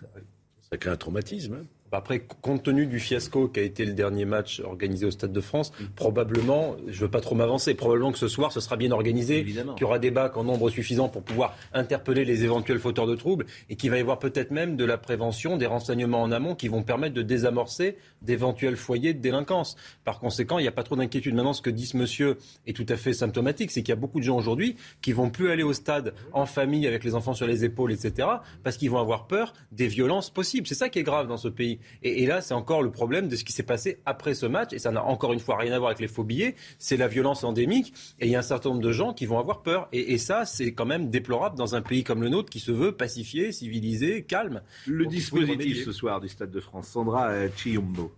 Ça 0.71 0.77
crée 0.77 0.91
un 0.91 0.97
traumatisme. 0.97 1.55
Hein 1.55 1.67
après, 1.93 2.21
compte 2.43 2.63
tenu 2.63 2.87
du 2.87 3.01
fiasco 3.01 3.49
qui 3.49 3.61
a 3.61 3.63
été 3.63 3.85
le 3.85 3.93
dernier 3.93 4.25
match 4.25 4.61
organisé 4.61 5.07
au 5.07 5.11
Stade 5.11 5.33
de 5.33 5.41
France, 5.41 5.73
mmh. 5.73 5.85
probablement, 5.97 6.77
je 6.87 6.97
ne 6.97 7.01
veux 7.01 7.11
pas 7.11 7.21
trop 7.21 7.35
m'avancer, 7.35 7.75
probablement 7.75 8.13
que 8.13 8.19
ce 8.19 8.29
soir, 8.29 8.53
ce 8.53 8.61
sera 8.61 8.77
bien 8.77 8.91
organisé, 8.91 9.45
qu'il 9.45 9.81
y 9.81 9.85
aura 9.85 9.99
des 9.99 10.11
bacs 10.11 10.37
en 10.37 10.45
nombre 10.45 10.71
suffisant 10.71 11.09
pour 11.09 11.23
pouvoir 11.23 11.57
interpeller 11.73 12.25
les 12.25 12.45
éventuels 12.45 12.79
fauteurs 12.79 13.07
de 13.07 13.17
troubles 13.17 13.47
et 13.71 13.77
qu'il 13.77 13.91
va 13.91 13.99
y 13.99 14.01
avoir 14.01 14.19
peut-être 14.19 14.51
même 14.51 14.77
de 14.77 14.85
la 14.85 14.99
prévention, 14.99 15.57
des 15.57 15.67
renseignements 15.67 16.23
en 16.23 16.33
amont 16.33 16.55
qui 16.55 16.69
vont 16.69 16.83
permettre 16.83 17.15
de 17.15 17.23
désamorcer 17.23 17.97
d'éventuels 18.23 18.77
foyers 18.77 19.15
de 19.15 19.21
délinquance. 19.21 19.77
Par 20.05 20.19
conséquent, 20.19 20.59
il 20.59 20.63
n'y 20.63 20.69
a 20.69 20.73
pas 20.73 20.83
trop 20.83 20.97
d'inquiétude. 20.97 21.35
Maintenant, 21.35 21.53
ce 21.53 21.63
que 21.63 21.71
dit 21.71 21.87
ce 21.87 21.97
monsieur 21.97 22.39
est 22.67 22.75
tout 22.75 22.87
à 22.89 22.97
fait 22.97 23.13
symptomatique, 23.13 23.71
c'est 23.71 23.83
qu'il 23.83 23.91
y 23.91 23.93
a 23.93 24.01
beaucoup 24.01 24.19
de 24.19 24.25
gens 24.25 24.37
aujourd'hui 24.37 24.77
qui 25.01 25.13
vont 25.13 25.31
plus 25.31 25.51
aller 25.51 25.63
au 25.63 25.73
stade 25.73 26.15
en 26.33 26.47
famille 26.47 26.87
avec 26.87 27.05
les 27.05 27.15
enfants 27.15 27.35
sur 27.35 27.47
les 27.47 27.65
épaules, 27.65 27.93
etc., 27.93 28.29
parce 28.63 28.77
qu'ils 28.77 28.91
vont 28.91 28.99
avoir 28.99 29.27
peur 29.27 29.53
des 29.73 29.87
violences 29.87 30.31
possibles. 30.31 30.67
C'est 30.67 30.75
ça 30.75 30.89
qui 30.89 30.99
est 30.99 31.05
grave 31.05 31.29
dans 31.29 31.37
ce 31.37 31.49
pays. 31.49 31.78
Et, 32.03 32.23
et 32.23 32.27
là, 32.27 32.41
c'est 32.41 32.55
encore 32.55 32.83
le 32.83 32.91
problème 32.91 33.29
de 33.29 33.37
ce 33.37 33.45
qui 33.45 33.53
s'est 33.53 33.63
passé 33.63 33.99
après 34.07 34.35
ce 34.35 34.47
match, 34.47 34.73
et 34.73 34.79
ça 34.79 34.91
n'a 34.91 35.05
encore 35.05 35.33
une 35.33 35.41
fois 35.41 35.57
rien 35.57 35.73
à 35.73 35.79
voir 35.79 35.91
avec 35.91 36.01
les 36.01 36.09
faux 36.09 36.25
billets, 36.25 36.55
c'est 36.79 36.97
la 36.97 37.09
violence 37.09 37.45
endémique, 37.45 37.93
et 38.21 38.27
il 38.27 38.33
y 38.33 38.37
a 38.37 38.41
un 38.41 38.43
certain 38.43 38.71
nombre 38.71 38.83
de 38.83 38.93
gens 38.93 39.13
qui 39.13 39.27
vont 39.27 39.39
avoir 39.39 39.63
peur. 39.63 39.89
Et, 39.93 40.13
et 40.13 40.19
ça, 40.19 40.45
c'est 40.45 40.73
quand 40.73 40.87
même 40.87 41.11
déplorable 41.11 41.57
dans 41.57 41.75
un 41.75 41.83
pays 41.83 42.05
comme 42.05 42.23
le 42.23 42.29
nôtre 42.29 42.51
qui 42.51 42.61
se 42.61 42.73
veut 42.73 42.93
pacifié, 42.93 43.53
civilisé, 43.53 44.23
calme. 44.23 44.63
Le 44.87 45.07
dispositif 45.07 45.85
ce 45.85 45.93
soir 45.93 46.21
du 46.21 46.29
Stade 46.29 46.51
de 46.51 46.61
France, 46.61 46.89
Sandra 46.89 47.49
Chiombo. 47.57 48.13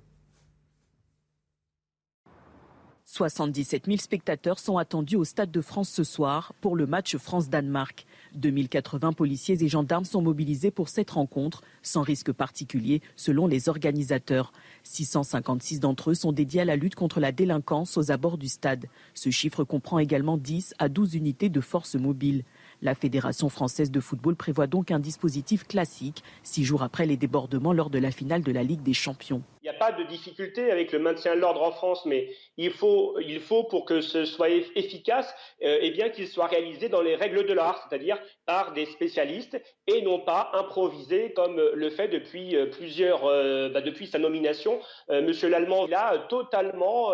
77 3.13 3.87
000 3.87 3.99
spectateurs 3.99 4.61
sont 4.61 4.79
attendus 4.79 5.17
au 5.17 5.25
Stade 5.25 5.51
de 5.51 5.61
France 5.61 5.89
ce 5.89 6.05
soir 6.05 6.53
pour 6.61 6.77
le 6.77 6.87
match 6.87 7.17
France-Danemark. 7.17 8.07
2080 8.37 9.15
policiers 9.15 9.65
et 9.65 9.69
gendarmes 9.69 10.05
sont 10.05 10.23
mobilisés 10.23 10.71
pour 10.71 10.89
cette 10.89 11.11
rencontre, 11.11 11.63
sans 11.83 12.03
risque 12.03 12.31
particulier, 12.31 13.03
selon 13.17 13.49
les 13.49 13.69
organisateurs. 13.69 14.53
656 14.85 15.81
d'entre 15.81 16.11
eux 16.11 16.15
sont 16.15 16.31
dédiés 16.31 16.61
à 16.61 16.65
la 16.65 16.77
lutte 16.77 16.95
contre 16.95 17.19
la 17.19 17.33
délinquance 17.33 17.97
aux 17.97 18.13
abords 18.13 18.39
du 18.39 18.47
stade. 18.47 18.87
Ce 19.15 19.31
chiffre 19.31 19.65
comprend 19.65 19.99
également 19.99 20.39
10 20.39 20.75
à 20.79 20.89
12 20.89 21.17
unités 21.17 21.49
de 21.49 21.61
force 21.61 21.97
mobile. 21.97 22.45
La 22.81 22.95
Fédération 22.95 23.49
française 23.49 23.91
de 23.91 23.99
football 23.99 24.37
prévoit 24.37 24.69
donc 24.69 24.93
un 24.93 25.01
dispositif 25.01 25.67
classique, 25.67 26.23
six 26.45 26.65
jours 26.65 26.85
après 26.85 27.07
les 27.07 27.17
débordements 27.17 27.73
lors 27.73 27.91
de 27.91 27.99
la 27.99 28.13
finale 28.13 28.45
de 28.45 28.53
la 28.53 28.63
Ligue 28.63 28.85
des 28.85 28.95
Champions. 28.95 29.43
Il 29.63 29.69
n'y 29.69 29.77
a 29.77 29.79
pas 29.79 29.93
de 29.93 30.03
difficulté 30.05 30.71
avec 30.71 30.91
le 30.91 30.99
maintien 30.99 31.35
de 31.35 31.41
l'ordre 31.41 31.63
en 31.63 31.71
France, 31.71 32.07
mais 32.07 32.31
il 32.57 32.71
faut, 32.71 33.19
il 33.21 33.41
pour 33.69 33.85
que 33.85 34.01
ce 34.01 34.25
soit 34.25 34.49
efficace, 34.49 35.35
euh, 35.63 35.79
eh 35.83 35.91
bien 35.91 36.09
qu'il 36.09 36.29
soit 36.29 36.47
réalisé 36.47 36.89
dans 36.89 37.03
les 37.03 37.15
règles 37.15 37.45
de 37.45 37.53
l'art, 37.53 37.87
c'est-à-dire 37.89 38.19
par 38.47 38.73
des 38.73 38.87
spécialistes 38.87 39.61
et 39.87 40.03
non 40.03 40.21
pas 40.21 40.51
improvisé 40.55 41.33
comme 41.33 41.61
le 41.61 41.91
fait 41.91 42.09
depuis 42.09 42.57
euh, 42.57 42.67
plusieurs, 42.67 43.27
euh, 43.27 43.69
bah, 43.69 43.83
depuis 43.83 44.07
sa 44.07 44.19
nomination. 44.19 44.81
Monsieur 45.11 45.49
Lallemand 45.49 45.87
a 45.93 46.19
totalement 46.29 47.13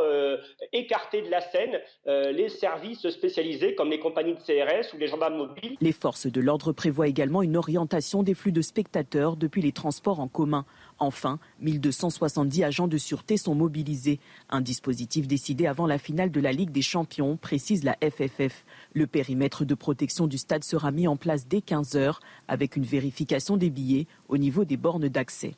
écarté 0.72 1.22
de 1.22 1.30
la 1.30 1.40
scène 1.40 1.80
les 2.06 2.48
services 2.48 3.08
spécialisés 3.08 3.74
comme 3.74 3.90
les 3.90 3.98
compagnies 3.98 4.34
de 4.34 4.40
CRS 4.40 4.92
ou 4.94 4.98
les 4.98 5.08
gendarmes 5.08 5.36
mobiles. 5.36 5.76
Les 5.80 5.92
forces 5.92 6.26
de 6.26 6.40
l'ordre 6.40 6.72
prévoient 6.72 7.08
également 7.08 7.42
une 7.42 7.56
orientation 7.56 8.22
des 8.22 8.34
flux 8.34 8.52
de 8.52 8.62
spectateurs 8.62 9.36
depuis 9.36 9.62
les 9.62 9.72
transports 9.72 10.20
en 10.20 10.28
commun. 10.28 10.64
Enfin, 10.98 11.38
1270 11.60 12.64
agents 12.64 12.88
de 12.88 12.96
sûreté 12.96 13.36
sont 13.36 13.54
mobilisés. 13.54 14.18
Un 14.48 14.62
dispositif 14.62 15.28
décidé 15.28 15.66
avant 15.66 15.86
la 15.86 15.98
finale 15.98 16.30
de 16.30 16.40
la 16.40 16.52
Ligue 16.52 16.70
des 16.70 16.82
Champions, 16.82 17.36
précise 17.36 17.84
la 17.84 17.96
FFF. 18.02 18.64
Le 18.94 19.06
périmètre 19.06 19.66
de 19.66 19.74
protection 19.74 20.26
du 20.26 20.38
stade 20.38 20.64
sera 20.64 20.90
mis 20.92 21.06
en 21.06 21.16
place 21.16 21.46
dès 21.46 21.60
15 21.60 21.96
heures 21.96 22.20
avec 22.48 22.76
une 22.76 22.84
vérification 22.84 23.56
des 23.58 23.68
billets 23.68 24.06
au 24.28 24.38
niveau 24.38 24.64
des 24.64 24.78
bornes 24.78 25.08
d'accès. 25.08 25.54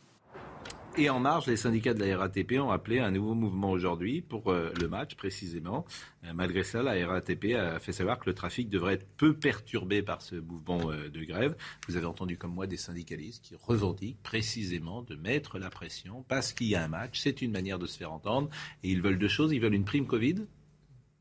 Et 1.01 1.11
en 1.11 1.21
marge, 1.21 1.47
les 1.47 1.57
syndicats 1.57 1.95
de 1.95 2.05
la 2.05 2.19
RATP 2.19 2.55
ont 2.59 2.73
appelé 2.73 2.99
un 2.99 3.13
nouveau 3.13 3.35
mouvement 3.35 3.71
aujourd'hui 3.71 4.21
pour 4.21 4.51
euh, 4.51 4.73
le 4.81 4.89
match 4.89 5.15
précisément. 5.15 5.87
Euh, 6.25 6.33
malgré 6.35 6.65
ça, 6.65 6.83
la 6.83 7.07
RATP 7.07 7.55
a 7.55 7.79
fait 7.79 7.93
savoir 7.93 8.19
que 8.19 8.29
le 8.29 8.35
trafic 8.35 8.69
devrait 8.69 8.95
être 8.95 9.07
peu 9.17 9.33
perturbé 9.33 10.03
par 10.03 10.23
ce 10.23 10.35
mouvement 10.35 10.91
euh, 10.91 11.09
de 11.09 11.23
grève. 11.23 11.57
Vous 11.87 11.95
avez 11.95 12.07
entendu 12.07 12.37
comme 12.37 12.53
moi 12.53 12.67
des 12.67 12.77
syndicalistes 12.77 13.45
qui 13.45 13.55
revendiquent 13.55 14.21
précisément 14.25 15.03
de 15.03 15.15
mettre 15.15 15.61
la 15.61 15.71
pression 15.71 16.25
parce 16.27 16.53
qu'il 16.53 16.67
y 16.67 16.75
a 16.75 16.83
un 16.83 16.89
match. 16.89 17.21
C'est 17.21 17.43
une 17.43 17.53
manière 17.53 17.79
de 17.79 17.87
se 17.87 17.97
faire 17.97 18.13
entendre. 18.13 18.51
Et 18.83 18.91
ils 18.91 19.01
veulent 19.01 19.21
deux 19.21 19.29
choses. 19.29 19.53
Ils 19.53 19.61
veulent 19.61 19.75
une 19.75 19.85
prime 19.85 20.09
Covid, 20.09 20.49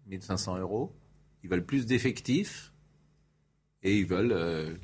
1500 0.08 0.58
euros. 0.58 0.92
Ils 1.44 1.52
veulent 1.52 1.66
plus 1.68 1.86
d'effectifs. 1.86 2.74
Et 3.84 4.00
ils 4.00 4.08
veulent 4.08 4.80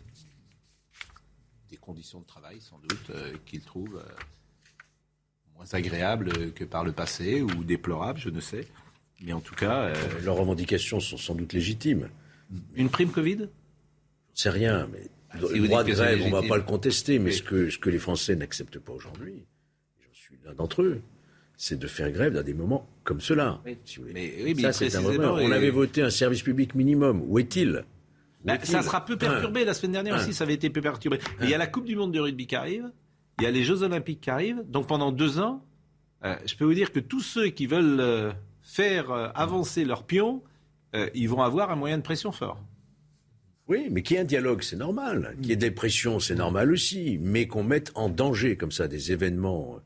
des 1.72 1.78
conditions 1.78 2.20
de 2.20 2.28
travail, 2.28 2.62
sans 2.62 2.78
doute, 2.78 3.12
qu'ils 3.48 3.64
trouvent 3.64 4.00
moins 5.64 5.78
agréables 5.80 6.52
que 6.54 6.64
par 6.64 6.84
le 6.84 6.92
passé 6.92 7.42
ou 7.42 7.64
déplorables, 7.64 8.20
je 8.20 8.30
ne 8.30 8.40
sais. 8.40 8.68
Mais 9.22 9.34
en 9.34 9.40
tout 9.40 9.56
cas. 9.56 9.84
Euh, 9.84 9.94
Leurs 10.24 10.36
revendications 10.36 11.00
sont 11.00 11.18
sans 11.18 11.36
doute 11.36 11.54
légitimes. 11.54 12.10
Une 12.76 12.90
prime 12.90 13.10
Covid? 13.10 13.48
C'est 14.34 14.50
rien, 14.50 14.88
mais 14.92 15.10
ah, 15.32 15.38
le 15.40 15.68
droit 15.68 15.84
de 15.84 15.92
grève, 15.92 16.22
on 16.24 16.28
ne 16.28 16.42
va 16.42 16.48
pas 16.48 16.58
le 16.58 16.64
contester, 16.64 17.20
mais 17.20 17.32
ce, 17.32 17.44
que, 17.44 17.70
ce 17.70 17.78
que 17.78 17.90
les 17.90 18.00
Français 18.00 18.36
n'acceptent 18.36 18.80
pas 18.80 18.94
aujourd'hui, 18.94 19.46
j'en 20.02 20.14
suis 20.14 20.36
l'un 20.44 20.54
d'entre 20.54 20.82
eux, 20.82 21.02
c'est 21.56 21.80
de 21.80 21.88
faire 21.88 22.12
grève 22.12 22.34
dans 22.34 22.44
des 22.44 22.54
moments 22.54 22.88
comme 23.04 23.22
cela. 23.22 23.62
Mais, 23.66 24.44
oui, 24.44 24.60
ça, 24.60 24.74
c'est 24.74 24.96
un 24.96 25.04
On 25.04 25.52
avait 25.52 25.70
voté 25.70 26.02
un 26.02 26.10
service 26.10 26.42
public 26.42 26.76
minimum. 26.76 27.24
Où 27.28 27.40
est-il? 27.40 27.86
Bah, 28.44 28.58
ça 28.64 28.82
sera 28.82 29.06
peu 29.06 29.18
perturbé. 29.18 29.64
La 29.64 29.74
semaine 29.74 29.94
dernière 29.94 30.16
aussi, 30.16 30.34
ça 30.34 30.44
avait 30.44 30.56
été 30.56 30.70
peu 30.70 30.82
perturbé. 30.82 31.20
Mais 31.40 31.46
il 31.46 31.50
y 31.50 31.54
a 31.54 31.58
la 31.58 31.68
Coupe 31.68 31.86
du 31.86 31.96
Monde 31.96 32.12
de 32.12 32.20
rugby 32.20 32.48
qui 32.48 32.56
arrive. 32.56 32.92
Il 33.40 33.44
y 33.44 33.48
a 33.48 33.52
les 33.52 33.64
Jeux 33.64 33.84
Olympiques 33.84 34.22
qui 34.22 34.30
arrivent. 34.30 34.64
Donc 34.68 34.88
pendant 34.88 35.12
deux 35.12 35.40
ans, 35.40 35.64
euh, 36.24 36.36
je 36.46 36.56
peux 36.56 36.66
vous 36.66 36.74
dire 36.74 36.92
que 36.92 37.00
tous 37.00 37.22
ceux 37.22 37.48
qui 37.48 37.66
veulent 37.66 38.00
euh, 38.00 38.32
faire 38.62 39.12
euh, 39.12 39.30
avancer 39.36 39.86
leur 39.86 40.04
pion, 40.04 40.42
ils 41.16 41.28
vont 41.28 41.42
avoir 41.42 41.72
un 41.72 41.76
moyen 41.76 41.98
de 41.98 42.04
pression 42.04 42.32
fort. 42.32 42.62
Oui, 43.68 43.88
mais 43.90 44.04
qu'il 44.04 44.16
y 44.16 44.20
ait 44.20 44.22
un 44.22 44.26
dialogue, 44.26 44.62
c'est 44.62 44.76
normal. 44.76 45.36
Qu'il 45.42 45.50
y 45.50 45.52
ait 45.52 45.56
des 45.56 45.72
pressions, 45.72 46.20
c'est 46.20 46.36
normal 46.36 46.72
aussi. 46.72 47.18
Mais 47.20 47.48
qu'on 47.48 47.64
mette 47.64 47.92
en 47.96 48.10
danger 48.10 48.58
comme 48.58 48.72
ça 48.72 48.88
des 48.88 49.12
événements 49.12 49.80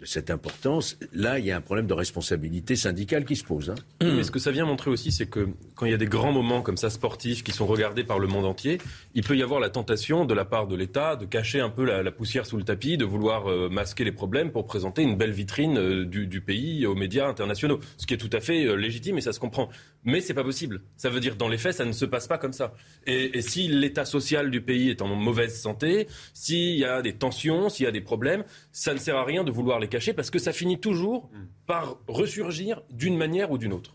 de 0.00 0.06
cette 0.06 0.30
importance, 0.30 0.96
là, 1.12 1.40
il 1.40 1.44
y 1.44 1.50
a 1.50 1.56
un 1.56 1.60
problème 1.60 1.88
de 1.88 1.94
responsabilité 1.94 2.76
syndicale 2.76 3.24
qui 3.24 3.34
se 3.34 3.42
pose. 3.42 3.70
Hein. 3.70 3.74
Mais 4.00 4.22
ce 4.22 4.30
que 4.30 4.38
ça 4.38 4.52
vient 4.52 4.64
montrer 4.64 4.90
aussi, 4.90 5.10
c'est 5.10 5.26
que 5.26 5.48
quand 5.74 5.86
il 5.86 5.90
y 5.90 5.94
a 5.94 5.98
des 5.98 6.06
grands 6.06 6.30
moments 6.30 6.62
comme 6.62 6.76
ça 6.76 6.88
sportifs 6.88 7.42
qui 7.42 7.50
sont 7.50 7.66
regardés 7.66 8.04
par 8.04 8.20
le 8.20 8.28
monde 8.28 8.44
entier, 8.44 8.78
il 9.14 9.24
peut 9.24 9.36
y 9.36 9.42
avoir 9.42 9.58
la 9.58 9.70
tentation 9.70 10.24
de 10.24 10.34
la 10.34 10.44
part 10.44 10.68
de 10.68 10.76
l'État 10.76 11.16
de 11.16 11.26
cacher 11.26 11.60
un 11.60 11.70
peu 11.70 11.84
la, 11.84 12.10
poussière 12.12 12.46
sous 12.46 12.56
le 12.56 12.62
tapis, 12.62 12.96
de 12.96 13.04
vouloir 13.04 13.50
euh, 13.50 13.68
masquer 13.68 14.04
les 14.04 14.12
problèmes 14.12 14.52
pour 14.52 14.66
présenter 14.66 15.02
une 15.02 15.16
belle 15.16 15.32
vitrine 15.32 15.78
euh, 15.78 16.04
du, 16.04 16.40
pays 16.40 16.86
aux 16.86 16.94
médias 16.94 17.26
internationaux. 17.26 17.80
Ce 17.96 18.06
qui 18.06 18.14
est 18.14 18.18
tout 18.18 18.30
à 18.32 18.40
fait 18.40 18.66
euh, 18.66 18.74
légitime 18.74 19.18
et 19.18 19.20
ça 19.20 19.32
se 19.32 19.40
comprend. 19.40 19.68
Mais 20.04 20.20
c'est 20.20 20.34
pas 20.34 20.44
possible. 20.44 20.82
Ça 20.96 21.10
veut 21.10 21.20
dire 21.20 21.36
dans 21.36 21.48
les 21.48 21.58
faits, 21.58 21.74
ça 21.74 21.84
ne 21.84 21.92
se 21.92 22.04
passe 22.04 22.28
pas 22.28 22.38
comme 22.38 22.52
ça. 22.52 22.72
Et, 23.06 23.38
et 23.38 23.42
si 23.42 23.68
l'état 23.68 24.04
social 24.04 24.50
du 24.50 24.60
pays 24.60 24.90
est 24.90 25.02
en 25.02 25.08
mauvaise 25.08 25.60
santé, 25.60 26.06
s'il 26.32 26.78
y 26.78 26.84
a 26.84 27.02
des 27.02 27.14
tensions, 27.14 27.68
s'il 27.68 27.84
y 27.84 27.88
a 27.88 27.92
des 27.92 28.00
problèmes, 28.00 28.44
ça 28.72 28.94
ne 28.94 28.98
sert 28.98 29.16
à 29.16 29.24
rien 29.24 29.44
de 29.44 29.50
vouloir 29.50 29.80
les 29.80 29.88
cacher 29.88 30.12
parce 30.12 30.30
que 30.30 30.38
ça 30.38 30.52
finit 30.52 30.78
toujours 30.78 31.30
par 31.66 31.98
ressurgir 32.06 32.82
d'une 32.90 33.16
manière 33.16 33.50
ou 33.50 33.58
d'une 33.58 33.72
autre. 33.72 33.92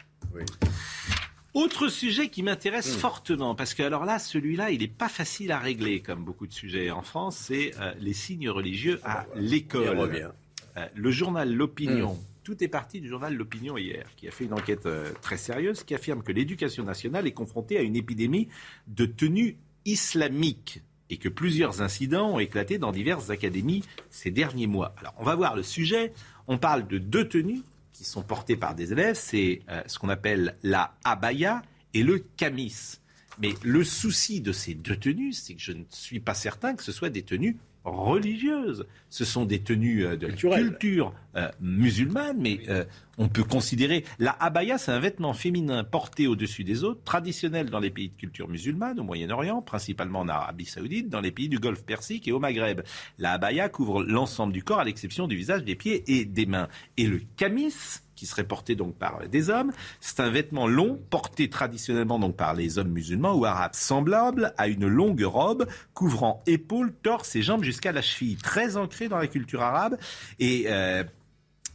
Autre 1.54 1.88
sujet 1.88 2.30
qui 2.30 2.42
m'intéresse 2.42 2.96
hmm. 2.96 3.00
fortement, 3.00 3.56
parce 3.56 3.76
que 3.76 3.84
alors 3.84 4.06
là, 4.06 4.18
celui-là, 4.18 4.72
il 4.72 4.80
n'est 4.80 4.88
pas 4.88 5.10
facile 5.10 5.52
à 5.52 5.60
régler, 5.60 6.00
comme 6.00 6.24
beaucoup 6.24 6.48
de 6.48 6.54
sujets 6.54 6.89
en 6.89 7.04
France, 7.04 7.38
c'est 7.38 7.74
euh, 7.80 7.94
les 8.00 8.13
signes 8.13 8.50
religieux 8.50 9.00
à 9.04 9.28
l'école. 9.36 10.32
Euh, 10.76 10.88
le 10.96 11.12
journal 11.12 11.54
L'Opinion, 11.54 12.13
hmm. 12.13 12.33
Tout 12.44 12.64
est 12.64 12.68
parti 12.68 13.02
du 13.02 13.08
journal 13.08 13.34
L'Opinion 13.36 13.78
hier, 13.78 14.06
qui 14.18 14.28
a 14.28 14.32
fait 14.32 14.46
une 14.46 14.54
enquête 14.54 14.86
euh, 14.86 15.12
très 15.22 15.38
sérieuse, 15.38 15.84
qui 15.84 15.96
affirme 15.96 16.24
que 16.24 16.32
l'éducation 16.32 16.84
nationale 16.84 17.26
est 17.26 17.32
confrontée 17.32 17.78
à 17.78 17.82
une 17.82 17.96
épidémie 17.96 18.50
de 18.88 19.06
tenue 19.06 19.58
islamique 19.86 20.82
et 21.10 21.18
que 21.18 21.30
plusieurs 21.30 21.82
incidents 21.82 22.32
ont 22.36 22.40
éclaté 22.40 22.78
dans 22.78 22.92
diverses 22.92 23.30
académies 23.30 23.84
ces 24.10 24.32
derniers 24.32 24.68
mois. 24.68 24.94
Alors, 24.98 25.14
on 25.18 25.24
va 25.24 25.36
voir 25.36 25.56
le 25.56 25.64
sujet. 25.64 26.14
On 26.48 26.58
parle 26.58 26.88
de 26.88 26.98
deux 26.98 27.28
tenues 27.28 27.62
qui 27.94 28.04
sont 28.04 28.24
portées 28.24 28.58
par 28.58 28.76
des 28.76 28.92
élèves. 28.92 29.16
C'est 29.16 29.62
euh, 29.70 29.82
ce 29.88 30.00
qu'on 30.00 30.10
appelle 30.10 30.58
la 30.64 30.96
abaya 31.04 31.62
et 31.94 32.04
le 32.04 32.20
camis. 32.20 33.00
Mais 33.40 33.54
le 33.64 33.84
souci 33.84 34.42
de 34.42 34.52
ces 34.52 34.74
deux 34.74 34.96
tenues, 34.96 35.34
c'est 35.34 35.56
que 35.56 35.62
je 35.62 35.72
ne 35.72 35.84
suis 35.90 36.20
pas 36.20 36.34
certain 36.34 36.76
que 36.76 36.84
ce 36.84 36.92
soit 36.92 37.10
des 37.10 37.24
tenues 37.24 37.58
religieuses. 37.84 38.86
Ce 39.10 39.26
sont 39.26 39.46
des 39.46 39.60
tenues 39.60 40.06
euh, 40.06 40.15
de 40.15 40.28
culture 40.28 41.13
euh, 41.36 41.50
musulmane, 41.60 42.38
mais 42.39 42.60
euh, 42.69 42.86
on 43.17 43.28
peut 43.28 43.43
considérer 43.43 44.06
la 44.19 44.32
abaya, 44.32 44.78
c'est 44.78 44.91
un 44.91 45.00
vêtement 45.00 45.34
féminin 45.34 45.84
porté 45.84 46.28
au-dessus 46.28 46.63
des 46.63 46.84
autres, 46.84 47.04
traditionnel 47.04 47.69
dans 47.69 47.80
les 47.80 47.89
pays 47.89 48.10
de 48.10 48.15
culture 48.15 48.48
musulmane, 48.48 49.00
au 49.00 49.04
Moyen-Orient, 49.04 49.62
principalement 49.62 50.22
en 50.22 50.30
Arabie 50.30 50.65
Saoudite, 50.65 51.10
dans 51.10 51.22
les 51.22 51.32
pays 51.32 51.50
du 51.50 51.60
Golfe 51.60 51.84
Persique 51.84 52.28
et 52.28 52.32
au 52.32 52.39
Maghreb. 52.39 52.82
La 53.19 53.34
abaya 53.34 53.69
couvre 53.69 54.04
l'ensemble 54.04 54.54
du 54.54 54.63
corps 54.63 54.80
à 54.80 54.86
l'exception 54.86 55.28
du 55.28 55.36
visage, 55.36 55.63
des 55.63 55.76
pieds 55.76 56.04
et 56.08 56.26
des 56.26 56.46
mains. 56.46 56.69
Et 56.98 57.06
le 57.06 57.22
camis, 57.36 57.74
qui 58.15 58.26
serait 58.26 58.43
porté 58.43 58.76
donc 58.76 58.95
par 58.95 59.28
des 59.28 59.49
hommes. 59.49 59.71
C'est 59.99 60.19
un 60.19 60.30
vêtement 60.30 60.67
long 60.67 60.99
porté 61.10 61.49
traditionnellement 61.49 62.19
donc 62.19 62.36
par 62.36 62.54
les 62.54 62.78
hommes 62.78 62.91
musulmans 62.91 63.36
ou 63.36 63.45
arabes, 63.45 63.73
semblable 63.73 64.54
à 64.58 64.67
une 64.67 64.88
longue 64.88 65.23
robe 65.23 65.67
couvrant 65.93 66.43
épaules, 66.45 66.93
torse 67.04 67.36
et 67.36 67.41
jambes 67.41 67.63
jusqu'à 67.63 67.91
la 67.91 68.02
cheville, 68.02 68.38
très 68.38 68.78
ancré 68.78 69.08
dans 69.08 69.17
la 69.17 69.28
culture 69.28 69.62
arabe 69.62 69.97
et 70.39 70.65
euh, 70.67 71.04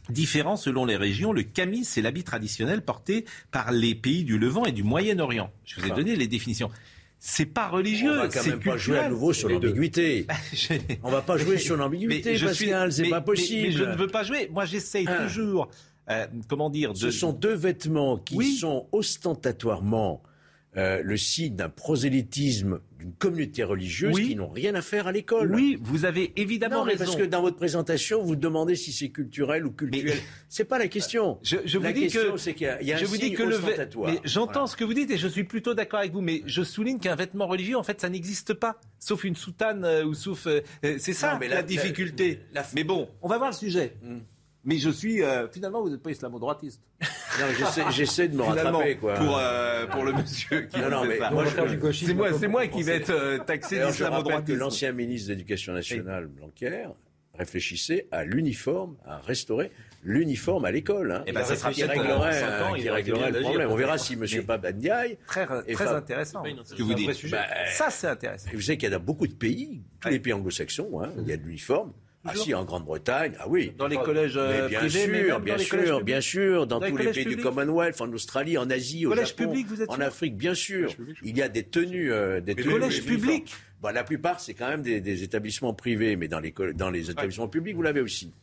Différent 0.09 0.57
selon 0.57 0.85
les 0.85 0.95
régions, 0.95 1.33
le 1.33 1.43
camis, 1.43 1.85
c'est 1.85 2.01
l'habit 2.01 2.23
traditionnel 2.23 2.81
porté 2.81 3.25
par 3.51 3.71
les 3.71 3.93
pays 3.93 4.23
du 4.23 4.39
Levant 4.39 4.65
et 4.65 4.71
du 4.71 4.81
Moyen-Orient. 4.81 5.51
Je 5.65 5.79
vous 5.79 5.87
ai 5.87 5.91
donné 5.91 6.15
les 6.15 6.27
définitions 6.27 6.71
c'est 7.21 7.45
pas 7.45 7.67
religieux. 7.67 8.13
On 8.13 8.15
va 8.15 8.27
quand 8.29 8.47
même 8.47 8.61
pas 8.61 8.77
jouer 8.77 8.97
à 8.97 9.09
nouveau 9.09 9.33
sur 9.33 9.49
l'ambiguïté. 9.49 10.25
On 11.03 11.11
va 11.11 11.21
pas 11.21 11.37
jouer 11.37 11.57
sur 11.57 11.75
l'ambiguïté, 11.75 12.39
Pascal, 12.39 12.93
c'est 12.93 13.09
pas 13.09 13.19
possible. 13.19 13.67
Mais, 13.67 13.71
je 13.71 13.83
ne 13.83 13.95
veux 13.95 14.07
pas 14.07 14.23
jouer. 14.23 14.49
Moi, 14.51 14.63
j'essaye 14.63 15.05
ah. 15.05 15.23
toujours 15.23 15.69
euh, 16.09 16.27
comment 16.47 16.69
dire 16.69 16.91
Ce 16.95 17.11
sont 17.11 17.33
deux 17.33 17.53
vêtements 17.53 18.17
qui 18.17 18.55
sont 18.55 18.87
ostentatoirement 18.91 20.23
euh, 20.77 21.01
le 21.03 21.17
signe 21.17 21.55
d'un 21.55 21.67
prosélytisme 21.67 22.79
d'une 22.99 23.13
communauté 23.13 23.63
religieuse 23.63 24.15
qui 24.15 24.35
n'ont 24.35 24.49
rien 24.49 24.75
à 24.75 24.83
faire 24.83 25.07
à 25.07 25.11
l'école. 25.11 25.55
Oui, 25.55 25.79
vous 25.81 26.05
avez 26.05 26.31
évidemment 26.35 26.83
raison. 26.83 27.05
Parce 27.05 27.15
que 27.15 27.23
dans 27.23 27.41
votre 27.41 27.55
présentation, 27.55 28.21
vous 28.21 28.35
demandez 28.35 28.75
si 28.75 28.91
c'est 28.91 29.09
culturel 29.09 29.65
ou 29.65 29.71
culturel. 29.71 30.19
C'est 30.47 30.65
pas 30.65 30.77
la 30.77 30.87
question. 30.87 31.39
Je, 31.41 31.57
vous 31.75 31.83
la 31.83 31.91
dis 31.91 32.01
question, 32.01 32.37
c'est 32.37 32.53
qu'il 32.53 32.67
y 32.81 32.93
a, 32.93 32.97
un 32.97 33.03
vous 33.03 33.17
dis 33.17 33.33
que 33.33 33.41
le 33.41 33.57
mais 34.05 34.19
j'entends 34.25 34.67
ce 34.67 34.75
que 34.75 34.83
vous 34.83 34.93
dites 34.93 35.09
et 35.09 35.17
je 35.17 35.27
suis 35.27 35.43
plutôt 35.43 35.73
d'accord 35.73 36.01
avec 36.01 36.11
vous. 36.11 36.21
Mais 36.21 36.43
je 36.45 36.61
souligne 36.61 36.99
qu'un 36.99 37.15
vêtement 37.15 37.47
religieux, 37.47 37.75
en 37.75 37.83
fait, 37.83 37.99
ça 37.99 38.09
n'existe 38.09 38.53
pas, 38.53 38.79
sauf 38.99 39.23
une 39.23 39.35
soutane 39.35 39.83
euh, 39.85 40.05
ou 40.05 40.13
sauf. 40.13 40.47
c'est 40.83 40.99
ça 41.13 41.37
mais 41.39 41.47
la, 41.47 41.63
difficulté. 41.63 42.41
mais 42.75 42.83
bon, 42.83 43.09
on 43.23 43.27
va 43.27 43.39
voir 43.39 43.49
le 43.49 43.55
sujet. 43.55 43.97
Hmm. 44.03 44.19
Mais 44.69 44.77
je 44.77 44.91
suis. 44.91 45.23
Euh, 45.23 45.47
finalement, 45.49 45.81
vous 45.81 45.89
n'êtes 45.89 46.03
pas 46.03 46.11
islamo-droitiste. 46.11 46.79
J'essaie 47.89 48.27
de 48.27 48.37
me 48.37 48.43
rattraper, 48.43 48.97
quoi. 48.97 49.15
Pour, 49.15 49.37
euh, 49.39 49.87
pour 49.87 50.03
le 50.03 50.13
monsieur 50.13 50.61
qui 50.61 50.79
non, 50.79 50.89
non, 50.91 51.05
mais 51.05 51.17
ça. 51.17 51.31
moi, 51.31 51.45
c'est 51.91 52.13
moi, 52.13 52.33
c'est 52.39 52.47
moi 52.47 52.67
qui 52.67 52.83
vais 52.83 52.97
être 52.97 53.09
euh, 53.09 53.39
taxé 53.39 53.79
d'islamo-droitisme. 53.79 54.59
L'ancien 54.59 54.91
ministre 54.91 55.29
de 55.29 55.33
l'Éducation 55.33 55.73
nationale, 55.73 56.27
Blanquer, 56.27 56.85
réfléchissait 57.33 58.07
à 58.11 58.23
l'uniforme, 58.23 58.95
à 59.07 59.17
restaurer 59.17 59.71
l'uniforme 60.03 60.65
à 60.65 60.71
l'école. 60.71 61.13
Hein. 61.13 61.23
Et 61.25 61.31
ben, 61.31 61.43
ça 61.43 61.55
sera 61.55 61.71
qui 61.71 61.83
réglerait, 61.83 62.61
ans, 62.61 62.73
qui 62.75 62.89
réglerait 62.89 63.31
le 63.31 63.41
problème. 63.41 63.71
On 63.71 63.75
verra 63.75 63.97
si 63.97 64.13
M. 64.13 64.25
Pabandiaï... 64.45 65.17
Très, 65.25 65.47
très 65.47 65.87
intéressant, 65.87 66.43
ce 66.63 66.75
que 66.75 66.83
vous 66.83 66.93
dites. 66.93 67.31
Bah, 67.31 67.45
ça, 67.71 67.89
c'est 67.89 68.07
intéressant. 68.07 68.49
Vous 68.53 68.61
savez 68.61 68.77
qu'il 68.77 68.89
y 68.89 68.93
a 68.93 68.97
dans 68.97 69.03
beaucoup 69.03 69.27
de 69.27 69.33
pays, 69.33 69.81
tous 69.99 70.09
les 70.09 70.19
pays 70.19 70.33
anglo-saxons, 70.33 71.01
hein, 71.01 71.11
il 71.17 71.27
y 71.27 71.33
a 71.33 71.37
de 71.37 71.43
l'uniforme. 71.43 71.91
Ah 72.25 72.35
si, 72.35 72.53
en 72.53 72.65
Grande-Bretagne, 72.65 73.33
ah 73.39 73.47
oui. 73.47 73.71
Dans 73.77 73.87
les 73.87 73.97
collèges 73.97 74.37
mais 74.37 74.67
bien 74.67 74.79
privés, 74.79 74.99
sûr, 74.99 75.11
mais 75.11 75.23
même 75.23 75.41
bien 75.41 75.53
dans 75.53 75.59
les 75.59 75.65
sûr, 75.65 76.03
bien 76.03 76.21
sûr, 76.21 76.67
dans, 76.67 76.79
tous 76.79 76.85
les 76.85 76.91
collèges 76.91 77.15
pays 77.15 77.23
du 77.23 77.29
publics 77.37 77.45
Commonwealth, 77.45 78.01
en 78.01 78.11
Australie, 78.11 78.57
en 78.57 78.69
Asie, 78.69 79.05
au 79.05 79.09
Collège 79.09 79.29
Japon, 79.29 79.43
public, 79.45 79.67
vous 79.67 79.81
êtes 79.81 79.89
en 79.89 80.01
Afrique, 80.01 80.35
bien 80.35 80.53
sûr. 80.53 80.93
Il 81.23 81.37
y 81.37 81.41
a 81.41 81.47
des 81.47 81.63
tenues, 81.63 82.11
euh, 82.11 82.41
des 82.41 82.55
Mais 82.55 82.63
tenues 82.63 82.73
collège 82.73 82.97
uniformes. 82.97 83.19
public 83.21 83.55
Bon, 83.81 83.93
la 83.93 84.03
plupart, 84.03 84.39
c'est 84.41 84.53
quand 84.53 84.67
même 84.67 84.81
des, 84.81 84.99
des 84.99 85.23
établissements 85.23 85.73
privés, 85.73 86.17
mais 86.17 86.27
dans 86.27 86.41
les, 86.41 86.53
dans 86.73 86.89
les 86.89 87.09
établissements 87.09 87.47
publics, 87.47 87.75
vous 87.75 87.81
l'avez 87.81 88.01
aussi. 88.01 88.33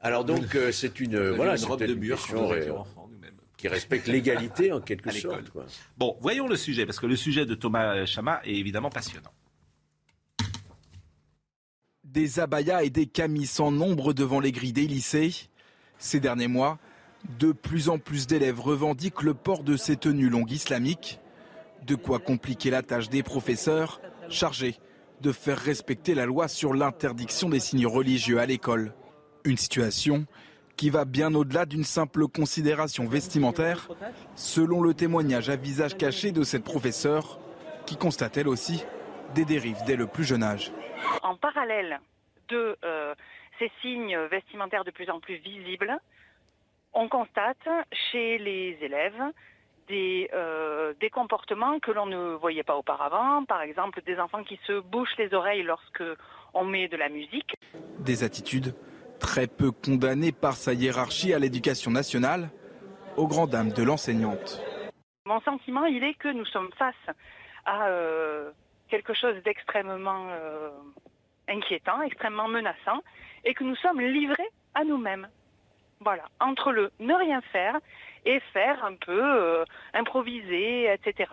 Alors 0.00 0.24
donc, 0.24 0.54
euh, 0.54 0.72
c'est 0.72 1.00
une, 1.00 1.16
a 1.16 1.30
voilà, 1.32 1.56
une 1.56 1.64
robe 1.64 1.80
de 1.80 1.92
euh, 1.92 2.72
nous-mêmes. 3.06 3.32
qui 3.58 3.68
respecte 3.68 4.06
l'égalité 4.06 4.72
en 4.72 4.80
quelque 4.80 5.10
sorte. 5.12 5.50
Quoi. 5.50 5.66
Bon, 5.98 6.16
voyons 6.20 6.48
le 6.48 6.56
sujet, 6.56 6.86
parce 6.86 6.98
que 6.98 7.06
le 7.06 7.16
sujet 7.16 7.44
de 7.44 7.54
Thomas 7.54 8.06
Chama 8.06 8.40
est 8.44 8.54
évidemment 8.54 8.90
passionnant. 8.90 9.32
Des 12.18 12.40
abayas 12.40 12.82
et 12.82 12.90
des 12.90 13.06
camis 13.06 13.46
sans 13.46 13.70
nombre 13.70 14.12
devant 14.12 14.40
les 14.40 14.50
grilles 14.50 14.72
des 14.72 14.88
lycées. 14.88 15.32
Ces 15.98 16.18
derniers 16.18 16.48
mois, 16.48 16.78
de 17.38 17.52
plus 17.52 17.88
en 17.88 18.00
plus 18.00 18.26
d'élèves 18.26 18.58
revendiquent 18.58 19.22
le 19.22 19.34
port 19.34 19.62
de 19.62 19.76
ces 19.76 19.94
tenues 19.94 20.28
longues 20.28 20.50
islamiques. 20.50 21.20
De 21.86 21.94
quoi 21.94 22.18
compliquer 22.18 22.70
la 22.70 22.82
tâche 22.82 23.08
des 23.08 23.22
professeurs 23.22 24.00
chargés 24.28 24.80
de 25.20 25.30
faire 25.30 25.58
respecter 25.58 26.16
la 26.16 26.26
loi 26.26 26.48
sur 26.48 26.74
l'interdiction 26.74 27.50
des 27.50 27.60
signes 27.60 27.86
religieux 27.86 28.40
à 28.40 28.46
l'école. 28.46 28.94
Une 29.44 29.56
situation 29.56 30.26
qui 30.76 30.90
va 30.90 31.04
bien 31.04 31.32
au-delà 31.36 31.66
d'une 31.66 31.84
simple 31.84 32.26
considération 32.26 33.06
vestimentaire, 33.06 33.88
selon 34.34 34.82
le 34.82 34.92
témoignage 34.92 35.50
à 35.50 35.54
visage 35.54 35.96
caché 35.96 36.32
de 36.32 36.42
cette 36.42 36.64
professeure, 36.64 37.38
qui 37.86 37.94
constate 37.94 38.38
elle 38.38 38.48
aussi 38.48 38.82
des 39.34 39.44
dérives 39.44 39.78
dès 39.86 39.96
le 39.96 40.06
plus 40.06 40.24
jeune 40.24 40.42
âge. 40.42 40.72
En 41.22 41.36
parallèle 41.36 42.00
de 42.48 42.76
euh, 42.84 43.14
ces 43.58 43.70
signes 43.82 44.18
vestimentaires 44.30 44.84
de 44.84 44.90
plus 44.90 45.10
en 45.10 45.20
plus 45.20 45.36
visibles, 45.36 45.98
on 46.94 47.08
constate 47.08 47.68
chez 48.10 48.38
les 48.38 48.78
élèves 48.80 49.22
des, 49.88 50.28
euh, 50.34 50.94
des 51.00 51.10
comportements 51.10 51.78
que 51.80 51.90
l'on 51.90 52.06
ne 52.06 52.34
voyait 52.34 52.62
pas 52.62 52.76
auparavant, 52.76 53.44
par 53.44 53.62
exemple 53.62 54.02
des 54.06 54.18
enfants 54.18 54.44
qui 54.44 54.58
se 54.66 54.80
bouchent 54.80 55.16
les 55.18 55.32
oreilles 55.34 55.62
lorsque 55.62 56.02
on 56.54 56.64
met 56.64 56.88
de 56.88 56.96
la 56.96 57.08
musique. 57.08 57.54
Des 57.98 58.24
attitudes 58.24 58.74
très 59.18 59.46
peu 59.46 59.72
condamnées 59.72 60.32
par 60.32 60.54
sa 60.54 60.72
hiérarchie 60.72 61.32
à 61.34 61.38
l'éducation 61.38 61.90
nationale, 61.90 62.50
aux 63.16 63.26
grandes 63.26 63.50
dames 63.50 63.72
de 63.72 63.82
l'enseignante. 63.82 64.62
Mon 65.24 65.40
sentiment, 65.40 65.84
il 65.86 66.04
est 66.04 66.14
que 66.14 66.28
nous 66.28 66.46
sommes 66.46 66.70
face 66.78 66.94
à 67.64 67.88
euh, 67.88 68.50
quelque 68.88 69.14
chose 69.14 69.36
d'extrêmement 69.44 70.28
euh, 70.30 70.70
inquiétant, 71.48 72.02
extrêmement 72.02 72.48
menaçant, 72.48 73.02
et 73.44 73.54
que 73.54 73.64
nous 73.64 73.76
sommes 73.76 74.00
livrés 74.00 74.48
à 74.74 74.84
nous-mêmes. 74.84 75.28
Voilà, 76.00 76.24
entre 76.40 76.70
le 76.70 76.90
ne 77.00 77.14
rien 77.14 77.40
faire 77.52 77.78
et 78.24 78.40
faire 78.52 78.84
un 78.84 78.94
peu 78.94 79.20
euh, 79.20 79.64
improviser, 79.94 80.92
etc. 80.92 81.30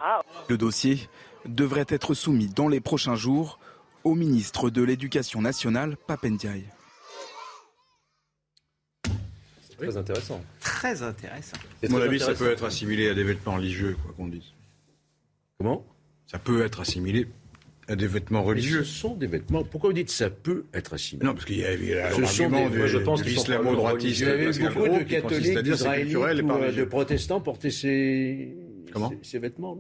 Le 0.50 0.58
dossier 0.58 1.08
devrait 1.46 1.86
être 1.90 2.14
soumis 2.14 2.48
dans 2.48 2.68
les 2.68 2.82
prochains 2.82 3.16
jours 3.16 3.60
au 4.04 4.16
ministre 4.16 4.70
de 4.70 4.82
l'Éducation 4.84 5.42
nationale, 5.42 5.98
Papendiaï. 6.08 6.64
Très 9.78 9.98
intéressant. 9.98 10.42
Très 10.62 11.04
intéressant. 11.04 11.58
À 11.84 11.90
mon 11.90 12.02
avis, 12.02 12.20
ça 12.20 12.34
peut 12.34 12.50
être 12.50 12.64
assimilé 12.64 13.10
à 13.10 13.14
des 13.14 13.24
vêtements 13.24 13.56
religieux, 13.56 13.98
quoi 14.02 14.14
qu'on 14.16 14.28
dise. 14.28 14.54
Comment? 15.58 15.86
Ça 16.28 16.40
peut 16.40 16.64
être 16.64 16.82
assimilé 16.82 17.28
des 17.96 18.08
vêtements 18.08 18.42
Mais 18.42 18.48
religieux. 18.50 18.84
ce 18.84 18.92
sont 19.00 19.16
des 19.16 19.28
vêtements. 19.28 19.64
Pourquoi 19.64 19.90
vous 19.92 19.94
dites 19.96 20.10
ça 20.10 20.30
peut 20.30 20.66
être 20.74 20.94
assimilé? 20.96 21.26
Non, 21.28 21.34
parce 21.34 21.46
qu'il 21.46 21.58
y 21.60 21.66
a, 21.66 21.74
il 21.74 21.86
y 21.86 21.94
a 21.94 22.10
Ce 22.12 22.26
sont 22.26 22.44
l'argument 22.50 22.70
des- 22.70 22.78
moi, 22.78 22.88
je 22.88 22.98
pense 22.98 23.22
de 23.22 23.30
l'islamo-droitisme 23.30 24.26
Vous 24.26 24.30
avez 24.32 24.46
beaucoup 24.74 24.98
de 25.00 25.04
catholiques, 25.04 25.58
d'israélites 25.60 26.16
ou 26.16 26.24
euh, 26.24 26.72
de 26.72 26.84
protestants 26.86 27.42
porter 27.42 27.70
ces, 27.70 28.56
Comment? 28.92 29.10
ces, 29.10 29.18
ces 29.22 29.40
vêtements. 29.40 29.78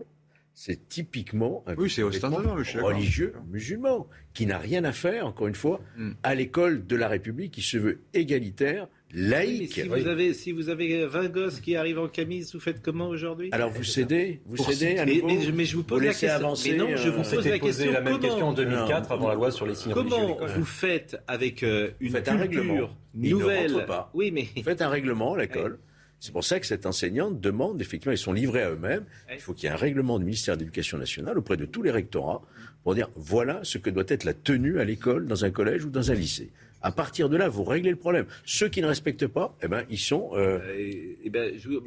C'est 0.53 0.87
typiquement 0.87 1.63
un 1.67 1.75
Oui, 1.75 1.89
vêtement 1.89 2.55
religieux 2.83 3.33
musulman 3.51 4.07
qui 4.33 4.45
n'a 4.45 4.57
rien 4.57 4.83
à 4.85 4.93
faire, 4.93 5.27
encore 5.27 5.47
une 5.47 5.55
fois, 5.55 5.81
Hmm. 5.97 6.11
à 6.23 6.33
l'école 6.35 6.85
de 6.85 6.95
la 6.95 7.07
République 7.09 7.51
qui 7.53 7.61
se 7.61 7.77
veut 7.77 7.99
égalitaire, 8.13 8.87
laïque. 9.13 9.73
si, 9.73 9.83
vous 9.83 10.07
avez, 10.07 10.33
si 10.33 10.51
vous 10.51 10.69
avez 10.69 11.05
20 11.05 11.27
gosses 11.29 11.59
qui 11.59 11.75
arrivent 11.75 11.99
en 11.99 12.07
camise, 12.07 12.53
vous 12.53 12.59
faites 12.59 12.81
comment 12.81 13.07
aujourd'hui? 13.07 13.49
Alors 13.51 13.69
vous 13.71 13.83
cédez, 13.83 14.41
vous 14.45 14.55
Pour 14.57 14.71
cédez 14.71 14.97
à 14.97 15.05
mais, 15.05 15.15
nouveau 15.15 15.27
mais- 15.27 15.51
mais 15.53 15.65
je 15.65 15.75
vous 15.77 15.83
pose 15.83 16.01
la 16.01 16.07
question. 16.09 16.29
avancer, 16.29 16.71
mais 16.71 16.77
non, 16.77 16.87
je 16.95 17.07
euh, 17.07 17.11
vous 17.11 17.19
on 17.19 17.23
pose 17.23 17.31
la 17.33 17.37
posé 17.37 17.59
question. 17.59 17.91
la 17.91 18.01
même 18.01 18.13
comment 18.13 18.27
question 18.27 18.47
en 18.49 18.53
2004 18.53 19.09
Non. 19.09 19.15
avant 19.15 19.27
la 19.29 19.35
loi 19.35 19.51
sur 19.51 19.65
les 19.65 19.75
signes 19.75 19.93
Comment 19.93 20.37
vous 20.45 20.65
faites 20.65 21.17
avec 21.27 21.63
euh, 21.63 21.91
une 21.99 22.11
Faites 22.11 22.27
un 22.29 22.37
culture 22.37 22.59
règlement. 22.61 22.89
Il 23.19 23.29
nouvelle 23.31 23.71
ne 23.71 23.75
rentre 23.75 23.85
pas. 23.87 24.11
Oui, 24.13 24.31
mais 24.31 24.47
Faites 24.63 24.81
un 24.81 24.89
règlement 24.89 25.33
à 25.35 25.39
l'école. 25.39 25.79
C'est 26.19 26.31
pour 26.31 26.43
ça 26.43 26.59
que 26.59 26.65
cette 26.65 26.85
enseignante 26.85 27.39
demande, 27.39 27.79
effectivement, 27.81 28.13
ils 28.13 28.17
sont 28.17 28.33
livrés 28.33 28.63
à 28.63 28.71
eux-mêmes. 28.71 29.03
Il 29.31 29.39
faut 29.39 29.53
qu'il 29.53 29.65
y 29.65 29.67
ait 29.67 29.73
un 29.75 29.77
règlement 29.77 30.17
du 30.17 30.25
ministère 30.25 30.55
de 30.55 30.61
l'Éducation 30.61 30.97
nationale 30.97 31.37
auprès 31.37 31.55
de 31.57 31.65
tous 31.65 31.83
les 31.83 31.91
rectorats 31.91 32.41
pour 32.83 32.95
dire 32.95 33.09
voilà 33.15 33.59
ce 33.63 33.77
que 33.77 33.89
doit 33.89 34.05
être 34.07 34.23
la 34.23 34.33
tenue 34.33 34.79
à 34.79 34.85
l'école, 34.85 35.27
dans 35.27 35.45
un 35.45 35.51
collège 35.51 35.85
ou 35.85 35.89
dans 35.89 36.11
un 36.11 36.15
lycée. 36.15 36.49
À 36.85 36.91
partir 36.91 37.29
de 37.29 37.35
là, 37.37 37.49
vous 37.49 37.63
réglez 37.63 37.89
le 37.89 37.95
problème. 37.95 38.27
Ceux 38.45 38.69
qui 38.69 38.79
ne 38.79 38.85
respectent 38.85 39.25
pas, 39.25 39.57
eh 39.63 39.67
ben, 39.67 39.85
ils 39.89 39.97
sont 39.97 40.29
euh, 40.33 40.59
Eh- 40.77 41.17
eh 41.23 41.29
ben, 41.31 41.51
je 41.57 41.67
vous- 41.67 41.81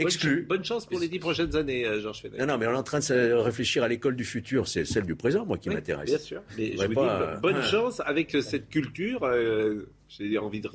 bonne, 0.48 0.64
chance 0.64 0.86
pour 0.86 0.98
les 0.98 1.06
dix 1.06 1.20
prochaines 1.20 1.54
années, 1.54 1.86
euh, 1.86 2.00
Georges 2.00 2.22
Fenech. 2.22 2.40
Non, 2.40 2.46
non, 2.46 2.58
mais 2.58 2.66
on 2.66 2.72
est 2.72 2.76
en 2.76 2.82
train 2.82 2.98
de 2.98 3.32
réfléchir 3.32 3.84
à 3.84 3.88
l'école 3.88 4.16
du 4.16 4.24
futur. 4.24 4.66
C'est 4.66 4.84
celle 4.84 5.04
du 5.06 5.14
présent, 5.14 5.46
moi, 5.46 5.56
qui 5.56 5.68
Oui, 5.68 5.76
m'intéresse. 5.76 6.08
Bien 6.10 6.18
sûr. 6.18 6.42
Mais 6.58 6.72
je 6.76 6.84
vous 6.84 6.94
pas, 6.94 7.18
dis, 7.18 7.36
euh, 7.36 7.40
bonne 7.40 7.56
hein. 7.58 7.62
chance 7.62 8.00
avec 8.04 8.32
cette 8.42 8.68
culture. 8.70 9.22
euh, 9.22 9.88
J'ai 10.08 10.36
envie 10.36 10.60
de. 10.60 10.68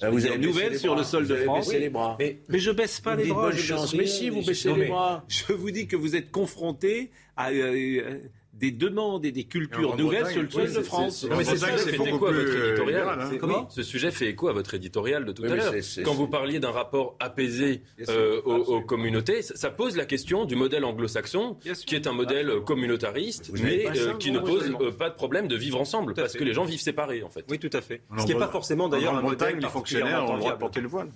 Ah, 0.00 0.10
vous 0.10 0.24
avez 0.24 0.38
nouvelle 0.38 0.78
sur 0.78 0.92
bras. 0.92 1.00
le 1.00 1.04
sol 1.04 1.24
Vous 1.24 1.30
de 1.32 1.36
France. 1.38 1.66
baissé 1.66 1.80
les 1.80 1.88
bras. 1.90 2.14
Mais, 2.20 2.38
mais 2.48 2.60
je 2.60 2.70
baisse 2.70 3.00
pas 3.00 3.16
Vous 3.16 3.22
les 3.24 3.28
bras. 3.30 3.42
bonne 3.48 3.52
je 3.54 3.56
baisse 3.56 3.66
chance. 3.66 3.90
rien, 3.90 4.00
Mais 4.02 4.06
si, 4.06 4.30
vous 4.30 4.42
baissez 4.46 4.72
les 4.72 4.86
bras. 4.86 5.24
Je 5.26 5.52
vous 5.52 5.72
dis 5.72 5.88
que 5.88 5.96
vous 5.96 6.14
êtes 6.14 6.30
confrontés 6.30 7.10
à 7.36 7.50
euh, 7.50 8.18
des 8.58 8.70
demandes 8.72 9.24
et 9.24 9.32
des 9.32 9.44
cultures 9.44 9.92
en 9.92 9.96
nouvelles 9.96 10.22
Bretagne, 10.22 10.32
sur 10.32 10.42
le 10.42 10.50
sol 10.50 10.62
de 10.66 10.68
c'est- 10.68 10.82
France. 10.82 11.18
c'est- 11.20 11.28
Non, 11.28 11.36
mais 11.36 11.42
En 11.46 11.50
c'est 11.50 11.56
Bretagne, 11.58 11.78
ça, 11.78 11.84
c'est 11.84 11.90
fait 11.96 12.08
écho 12.08 12.26
à 12.26 12.32
votre 12.32 12.56
éditorial. 12.56 13.08
hein. 13.20 13.66
Ce 13.70 13.82
sujet 13.82 14.10
fait 14.10 14.26
écho 14.28 14.48
à 14.48 14.52
votre 14.52 14.74
éditorial 14.74 15.24
de 15.24 15.32
tout 15.32 15.42
Oui, 15.42 15.50
à 15.52 15.56
l'heure. 15.56 15.74
Quand 16.04 16.14
vous 16.14 16.26
parliez 16.28 16.58
d'un 16.58 16.70
rapport 16.70 17.16
apaisé 17.20 17.82
euh, 18.08 18.40
aux, 18.44 18.50
aux 18.50 18.54
absolument. 18.60 18.82
communautés, 18.82 19.42
ça, 19.42 19.70
pose 19.70 19.96
la 19.96 20.04
question 20.06 20.44
du 20.44 20.56
modèle 20.56 20.84
anglo-saxon, 20.84 21.56
qui 21.86 21.94
est 21.94 22.06
un 22.06 22.12
modèle 22.12 22.60
communautariste, 22.66 23.50
mais 23.54 23.86
euh, 23.96 24.14
qui 24.14 24.30
ne 24.32 24.38
pose 24.40 24.70
euh, 24.80 24.90
pas 24.90 25.10
de 25.10 25.14
problème 25.14 25.46
de 25.48 25.56
vivre 25.56 25.80
ensemble, 25.80 26.14
parce 26.14 26.32
fait. 26.32 26.38
que 26.38 26.44
les 26.44 26.52
gens 26.52 26.64
vivent 26.64 26.80
séparés, 26.80 27.22
en 27.22 27.28
fait. 27.30 27.44
Oui, 27.50 27.58
tout 27.58 27.70
à 27.72 27.80
fait. 27.80 28.00
En 28.10 28.18
Ce 28.18 28.26
qui 28.26 28.32
n'est 28.32 28.38
pas 28.38 28.48
forcément 28.48 28.88
d'ailleurs 28.88 29.14
en 29.14 29.18
un 29.18 29.22
modèle 29.22 29.36
Grande-Bretagne, 29.38 29.62
les 29.62 29.68
fonctionnaires 29.68 30.24
ont 30.28 30.34
le 30.34 30.38
droit 30.40 30.52
de 30.54 30.58
porter 30.58 30.80
le 30.80 30.88
voile. 30.88 31.08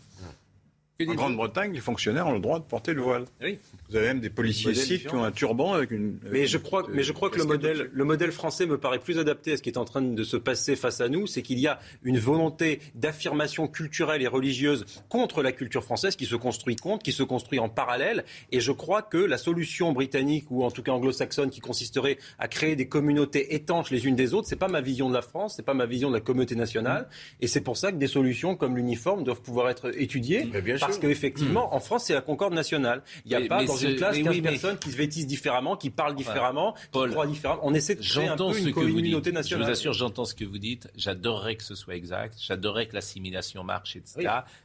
En 1.00 1.14
Grande-Bretagne, 1.14 1.72
les 1.72 1.80
fonctionnaires 1.80 2.26
ont 2.26 2.34
le 2.34 2.40
droit 2.40 2.58
de 2.58 2.64
porter 2.64 2.92
le 2.92 3.02
voile. 3.02 3.24
Oui. 3.42 3.58
Vous 3.88 3.96
avez 3.96 4.08
même 4.08 4.20
des 4.20 4.30
policiers 4.30 4.74
sikhs 4.74 5.06
qui 5.08 5.14
ont 5.14 5.24
un 5.24 5.32
turban 5.32 5.72
avec 5.72 5.90
une. 5.90 6.18
Mais 6.24 6.40
avec 6.40 6.46
je 6.46 6.58
crois, 6.58 6.82
petite, 6.82 6.94
mais 6.94 7.02
je 7.02 7.12
crois 7.12 7.30
que 7.30 7.38
le 7.38 7.44
modèle, 7.44 7.76
au-dessus. 7.76 7.90
le 7.92 8.04
modèle 8.04 8.32
français 8.32 8.66
me 8.66 8.78
paraît 8.78 8.98
plus 8.98 9.18
adapté 9.18 9.52
à 9.52 9.56
ce 9.56 9.62
qui 9.62 9.70
est 9.70 9.78
en 9.78 9.84
train 9.84 10.02
de 10.02 10.22
se 10.22 10.36
passer 10.36 10.76
face 10.76 11.00
à 11.00 11.08
nous, 11.08 11.26
c'est 11.26 11.42
qu'il 11.42 11.58
y 11.58 11.66
a 11.66 11.78
une 12.04 12.18
volonté 12.18 12.80
d'affirmation 12.94 13.68
culturelle 13.68 14.22
et 14.22 14.26
religieuse 14.26 14.84
contre 15.08 15.42
la 15.42 15.52
culture 15.52 15.82
française 15.82 16.16
qui 16.16 16.26
se 16.26 16.36
construit 16.36 16.76
contre, 16.76 17.02
qui 17.02 17.12
se 17.12 17.22
construit 17.22 17.58
en 17.58 17.68
parallèle. 17.68 18.24
Et 18.50 18.60
je 18.60 18.72
crois 18.72 19.02
que 19.02 19.18
la 19.18 19.38
solution 19.38 19.92
britannique 19.92 20.46
ou 20.50 20.64
en 20.64 20.70
tout 20.70 20.82
cas 20.82 20.92
anglo-saxonne 20.92 21.50
qui 21.50 21.60
consisterait 21.60 22.18
à 22.38 22.48
créer 22.48 22.76
des 22.76 22.86
communautés 22.86 23.54
étanches 23.54 23.90
les 23.90 24.06
unes 24.06 24.16
des 24.16 24.34
autres, 24.34 24.48
c'est 24.48 24.56
pas 24.56 24.68
ma 24.68 24.80
vision 24.80 25.08
de 25.08 25.14
la 25.14 25.22
France, 25.22 25.54
c'est 25.56 25.64
pas 25.64 25.74
ma 25.74 25.86
vision 25.86 26.10
de 26.10 26.14
la 26.14 26.20
communauté 26.20 26.54
nationale. 26.54 27.08
Et 27.40 27.46
c'est 27.46 27.62
pour 27.62 27.76
ça 27.76 27.92
que 27.92 27.96
des 27.96 28.06
solutions 28.06 28.56
comme 28.56 28.76
l'uniforme 28.76 29.24
doivent 29.24 29.42
pouvoir 29.42 29.68
être 29.70 29.90
étudiées. 29.98 30.44
Bien 30.44 30.76
parce 30.86 30.98
qu'effectivement, 30.98 31.74
en 31.74 31.80
France, 31.80 32.04
c'est 32.04 32.14
la 32.14 32.20
concorde 32.20 32.54
nationale. 32.54 33.02
Il 33.24 33.28
n'y 33.30 33.34
a 33.34 33.40
Mais- 33.40 33.48
pas 33.48 33.60
mais 33.60 33.66
dans 33.66 33.76
ce- 33.76 33.86
une 33.86 33.96
classe 33.96 34.16
mais 34.16 34.22
15 34.22 34.34
oui, 34.34 34.40
mais- 34.42 34.50
personnes 34.50 34.78
qui 34.78 34.90
se 34.90 34.96
vêtissent 34.96 35.26
différemment, 35.26 35.76
qui 35.76 35.90
parlent 35.90 36.14
différemment, 36.14 36.74
Paul, 36.90 37.08
qui 37.08 37.12
croient 37.14 37.26
différemment. 37.26 37.60
On 37.64 37.74
essaie 37.74 37.94
de 37.94 38.02
créer 38.02 38.28
un 38.28 38.36
peu 38.36 38.58
une 38.58 38.72
communauté 38.72 39.30
Je 39.30 39.34
nationale. 39.34 39.66
vous 39.66 39.70
assure, 39.72 39.92
j'entends 39.92 40.24
ce 40.24 40.34
que 40.34 40.44
vous 40.44 40.58
dites. 40.58 40.88
J'adorerais 40.94 41.56
que 41.56 41.64
ce 41.64 41.74
soit 41.74 41.94
exact. 41.96 42.36
J'adorerais 42.40 42.86
que 42.88 42.94
l'assimilation 42.94 43.64
marche, 43.64 43.96
etc. 43.96 44.14
Oui. 44.18 44.24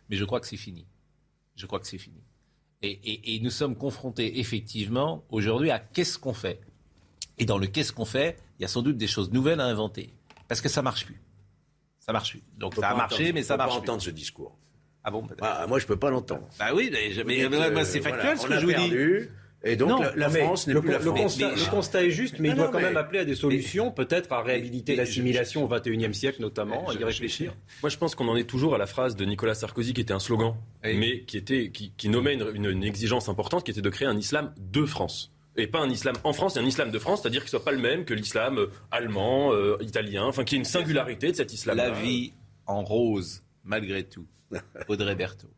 Mais 0.09 0.15
je 0.17 0.25
crois 0.25 0.39
que 0.39 0.47
c'est 0.47 0.57
fini. 0.57 0.85
Je 1.55 1.65
crois 1.65 1.79
que 1.79 1.87
c'est 1.87 1.97
fini. 1.97 2.21
Et, 2.83 2.91
et- 2.91 3.35
et 3.35 3.39
nous 3.39 3.49
sommes 3.49 3.75
confrontés 3.75 4.39
effectivement 4.39 5.23
aujourd'hui 5.29 5.71
à 5.71 5.79
qu'est-ce 5.79 6.19
qu'on 6.19 6.33
fait. 6.33 6.61
Et 7.39 7.45
dans 7.45 7.57
le 7.57 7.67
qu'est-ce 7.67 7.91
qu'on 7.91 8.05
fait, 8.05 8.37
il 8.59 8.61
y 8.61 8.65
a 8.65 8.67
sans 8.67 8.81
doute 8.81 8.97
des 8.97 9.07
choses 9.07 9.31
nouvelles 9.31 9.59
à 9.59 9.65
inventer. 9.65 10.11
Parce 10.47 10.61
que 10.61 10.69
ça 10.69 10.81
marche 10.81 11.05
plus. 11.05 11.19
Ça 11.99 12.13
marche 12.13 12.31
plus. 12.31 12.43
Donc 12.57 12.75
ça 12.75 12.87
a 12.87 12.91
pas 12.91 12.97
marché, 12.97 13.15
entendre- 13.23 13.33
mais 13.33 13.43
ça 13.43 13.57
marche 13.57 13.71
plus. 13.73 13.79
entendre 13.79 14.01
ce 14.01 14.09
discours. 14.11 14.57
Ah 15.07 15.11
bon 15.11 15.23
bah, 15.39 15.65
Moi, 15.69 15.79
je 15.79 15.87
peux 15.87 15.95
pas 15.95 16.09
l'entendre. 16.09 16.49
Bah 16.59 16.71
oui, 16.75 16.91
mais, 16.91 17.49
mais, 17.71 17.85
c'est 17.85 18.01
factuel 18.01 18.37
ce 18.37 18.45
que 18.45 18.59
je 18.59 18.65
vous 18.65 18.73
dis. 18.73 19.29
Et 19.63 19.75
donc 19.75 20.01
la, 20.15 20.29
France 20.29 20.67
n'est 20.67 20.75
plus 20.75 20.91
la 20.91 20.99
France. 20.99 21.39
Le 21.39 21.69
constat, 21.71 22.03
est 22.03 22.11
juste, 22.11 22.39
mais 22.39 22.49
il 22.49 22.55
doit 22.55 22.67
quand 22.67 22.81
même 22.81 22.97
appeler 22.97 23.19
à 23.19 23.25
des 23.25 23.35
solutions, 23.35 23.89
peut-être 23.91 24.33
à 24.33 24.41
réhabiliter 24.41 24.97
l'assimilation 24.97 25.63
au 25.63 25.67
XXIe 25.69 26.13
siècle 26.13 26.41
notamment, 26.41 26.89
à 26.89 26.93
y 26.93 27.03
réfléchir. 27.03 27.55
Moi, 27.81 27.89
je 27.89 27.97
pense 27.97 28.15
qu'on 28.15 28.27
en 28.27 28.35
est 28.35 28.43
toujours 28.43 28.75
à 28.75 28.77
la 28.77 28.85
phrase 28.85 29.15
de 29.15 29.23
Nicolas 29.23 29.55
Sarkozy 29.55 29.93
qui 29.93 30.01
était 30.01 30.13
un 30.13 30.19
slogan, 30.19 30.55
mais 30.83 31.21
qui, 31.21 31.37
était, 31.37 31.71
qui, 31.71 32.09
nommait 32.09 32.35
une, 32.35 32.83
exigence 32.83 33.29
importante 33.29 33.63
qui 33.63 33.71
était 33.71 33.81
de 33.81 33.89
créer 33.89 34.09
un 34.09 34.17
islam 34.17 34.53
de 34.57 34.85
France 34.85 35.31
et 35.55 35.65
pas 35.65 35.79
un 35.79 35.89
islam 35.89 36.15
en 36.23 36.33
France, 36.33 36.55
et 36.55 36.59
un 36.59 36.65
islam 36.65 36.91
de 36.91 36.99
France, 36.99 37.21
c'est-à-dire 37.23 37.41
qu'il 37.41 37.49
soit 37.49 37.63
pas 37.63 37.71
le 37.71 37.79
même 37.79 38.05
que 38.05 38.13
l'islam 38.13 38.59
euh, 38.59 38.67
allemand, 38.91 39.53
euh, 39.53 39.75
italien, 39.81 40.25
enfin 40.25 40.43
qu'il 40.43 40.55
y 40.55 40.57
ait 40.57 40.63
une 40.63 40.65
singularité 40.65 41.31
de 41.31 41.35
cet 41.35 41.51
islam. 41.51 41.77
La 41.77 41.89
vie 41.89 42.33
en 42.67 42.83
rose, 42.83 43.41
malgré 43.63 44.03
tout. 44.03 44.27
Audrey 44.87 45.15
Berthaud. 45.15 45.49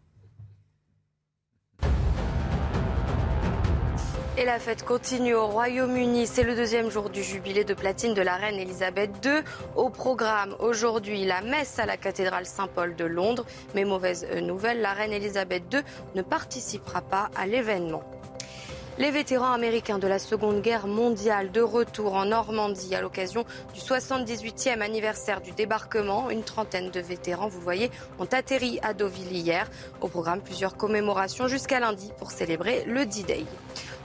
Et 4.37 4.45
la 4.45 4.57
fête 4.57 4.85
continue 4.85 5.33
au 5.33 5.47
Royaume-Uni. 5.47 6.25
C'est 6.25 6.43
le 6.43 6.55
deuxième 6.55 6.89
jour 6.89 7.09
du 7.09 7.21
jubilé 7.21 7.65
de 7.65 7.73
platine 7.73 8.13
de 8.13 8.21
la 8.21 8.37
reine 8.37 8.55
Elisabeth 8.55 9.11
II. 9.25 9.41
Au 9.75 9.89
programme 9.89 10.55
aujourd'hui, 10.59 11.25
la 11.25 11.41
messe 11.41 11.77
à 11.77 11.85
la 11.85 11.97
cathédrale 11.97 12.45
Saint-Paul 12.45 12.95
de 12.95 13.03
Londres. 13.03 13.45
Mais 13.75 13.83
mauvaise 13.83 14.25
nouvelle, 14.41 14.79
la 14.79 14.93
reine 14.93 15.11
Elisabeth 15.11 15.63
II 15.73 15.81
ne 16.15 16.21
participera 16.21 17.01
pas 17.01 17.29
à 17.35 17.47
l'événement. 17.47 18.01
Les 18.99 19.11
vétérans 19.11 19.53
américains 19.53 19.97
de 19.97 20.07
la 20.07 20.19
Seconde 20.19 20.61
Guerre 20.61 20.85
mondiale 20.85 21.53
de 21.53 21.61
retour 21.61 22.15
en 22.15 22.25
Normandie 22.25 22.93
à 22.93 22.99
l'occasion 22.99 23.45
du 23.73 23.79
78e 23.79 24.81
anniversaire 24.81 25.39
du 25.39 25.51
débarquement. 25.51 26.29
Une 26.29 26.43
trentaine 26.43 26.91
de 26.91 26.99
vétérans, 26.99 27.47
vous 27.47 27.61
voyez, 27.61 27.91
ont 28.19 28.25
atterri 28.25 28.77
à 28.81 28.93
Deauville 28.93 29.31
hier. 29.31 29.71
Au 30.01 30.09
programme, 30.09 30.41
plusieurs 30.41 30.75
commémorations 30.75 31.47
jusqu'à 31.47 31.79
lundi 31.79 32.11
pour 32.17 32.31
célébrer 32.31 32.83
le 32.87 33.05
D-Day. 33.05 33.45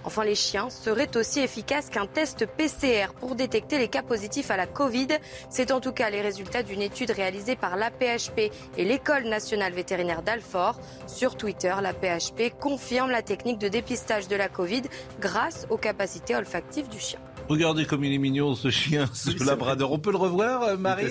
Enfin, 0.05 0.25
les 0.25 0.35
chiens 0.35 0.71
seraient 0.71 1.17
aussi 1.17 1.41
efficaces 1.41 1.89
qu'un 1.89 2.07
test 2.07 2.47
PCR 2.47 3.13
pour 3.19 3.35
détecter 3.35 3.79
les 3.79 3.89
cas 3.89 4.03
positifs 4.03 4.51
à 4.51 4.57
la 4.57 4.67
Covid. 4.67 5.09
C'est 5.49 5.73
en 5.73 5.81
tout 5.81 5.93
cas 5.93 6.11
les 6.11 6.21
résultats 6.21 6.63
d'une 6.63 6.83
étude 6.83 7.11
réalisée 7.11 7.57
par 7.57 7.77
l'APHP 7.77 8.53
et 8.77 8.85
l'École 8.85 9.25
nationale 9.25 9.73
vétérinaire 9.73 10.23
d'Alfort. 10.23 10.81
Sur 11.07 11.37
Twitter, 11.37 11.75
l'APHP 11.81 12.55
confirme 12.61 13.11
la 13.11 13.23
technique 13.23 13.59
de 13.59 13.69
dépistage 13.69 14.29
de 14.29 14.37
la 14.37 14.49
Covid 14.49 14.83
grâce 15.21 15.67
aux 15.71 15.79
capacités 15.79 16.37
olfactives 16.37 16.89
du 16.89 17.01
chien. 17.01 17.21
Regardez 17.49 17.85
comme 17.85 18.05
il 18.05 18.13
est 18.13 18.19
mignon 18.19 18.55
ce 18.55 18.71
chien, 18.71 19.07
ce 19.13 19.45
labrador. 19.45 19.93
On 19.93 19.99
peut 19.99 20.11
le 20.11 20.17
revoir, 20.17 20.63
euh, 20.63 20.77
Marine 20.77 21.11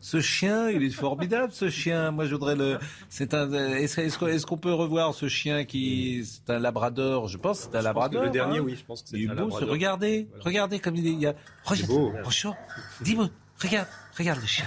Ce 0.00 0.20
chien, 0.20 0.68
il 0.70 0.82
est 0.82 0.90
formidable, 0.90 1.52
ce 1.52 1.70
chien. 1.70 2.10
Moi, 2.10 2.26
je 2.26 2.32
voudrais 2.32 2.56
le. 2.56 2.78
C'est 3.08 3.34
un. 3.34 3.52
Est-ce 3.52 4.46
qu'on 4.46 4.58
peut 4.58 4.72
revoir 4.72 5.14
ce 5.14 5.28
chien 5.28 5.64
qui 5.64 6.24
c'est 6.24 6.52
un 6.52 6.58
labrador? 6.58 7.28
Je 7.28 7.38
pense 7.38 7.66
que 7.66 7.72
c'est 7.72 7.78
un 7.78 7.82
labrador. 7.82 8.24
Le 8.24 8.30
dernier, 8.30 8.58
hein. 8.58 8.62
oui, 8.64 8.76
je 8.76 8.84
pense 8.84 9.02
que 9.02 9.08
c'est 9.10 9.28
un 9.28 9.34
beau, 9.34 9.48
Regardez, 9.50 10.28
regardez 10.40 10.78
comme 10.78 10.96
il 10.96 11.06
est. 11.06 11.10
Il 11.10 11.20
y 11.20 11.26
a... 11.26 11.34
Regarde, 11.64 12.56
dis-moi, 13.02 13.28
regarde. 13.60 13.88
Regarde 14.18 14.40
le 14.40 14.46
chien. 14.46 14.66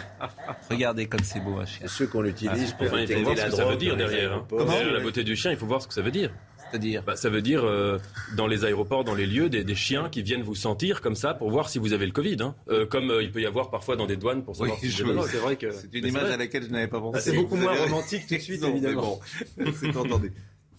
Regardez 0.70 1.06
comme 1.06 1.24
c'est 1.24 1.40
beau 1.40 1.60
un 1.60 1.66
chien. 1.66 1.88
Ceux 1.88 2.08
qu'on 2.08 2.26
utilise 2.26 2.74
pour 2.74 2.88
enfin, 2.88 3.02
il 3.02 3.08
faut 3.08 3.24
voir 3.24 3.38
ce 3.38 3.46
que 3.46 3.52
ça 3.52 3.66
veut 3.66 3.76
dire 3.76 3.96
derrière. 3.96 4.34
Hein. 4.34 4.46
la 4.92 5.00
beauté 5.00 5.24
du 5.24 5.36
chien, 5.36 5.52
il 5.52 5.58
faut 5.58 5.66
voir 5.66 5.82
ce 5.82 5.88
que 5.88 5.94
ça 5.94 6.02
veut 6.02 6.12
dire. 6.12 6.32
C'est-à-dire 6.74 7.04
bah, 7.04 7.16
Ça 7.16 7.30
veut 7.30 7.44
dire 7.44 7.64
euh, 7.64 8.00
dans 8.36 8.48
les 8.48 8.66
aéroports, 8.66 9.04
dans 9.04 9.14
les 9.14 9.28
lieux, 9.28 9.48
des, 9.48 9.76
chiens 9.76 10.10
qui 10.10 10.24
viennent 10.24 10.42
vous 10.42 10.56
sentir 10.56 11.02
comme 11.02 11.16
ça 11.16 11.36
pour 11.36 11.52
voir 11.52 11.70
si 11.70 11.78
vous 11.78 11.94
avez 11.94 12.08
le 12.08 12.12
Covid. 12.12 12.38
Hein. 12.42 12.56
Euh, 12.68 12.88
comme 12.88 13.12
euh, 13.12 13.22
il 13.22 13.32
peut 13.32 13.42
y 13.42 13.46
avoir 13.46 13.70
parfois 13.70 13.96
dans 13.96 14.08
des 14.08 14.18
douanes 14.18 14.44
pour 14.44 14.56
savoir 14.56 14.80
si 14.80 14.88
vous 14.88 15.02
avez 15.02 15.30
C'est 15.30 15.38
vrai 15.38 15.56
que 15.56 15.72
c'est 15.72 15.94
une 15.94 16.08
image 16.08 16.32
à 16.32 16.38
laquelle 16.38 16.64
je 16.64 16.70
n'avais 16.70 16.88
pas 16.88 17.00
pensé. 17.00 17.20
c'est 17.20 17.36
beaucoup 17.36 17.58
moins 17.58 17.76
romantique 17.76 18.26
tout 18.28 18.34
de 18.34 18.40
suite, 18.40 18.64
évidemment. 18.64 19.20
c'est 19.80 19.96
entendu. 19.96 20.34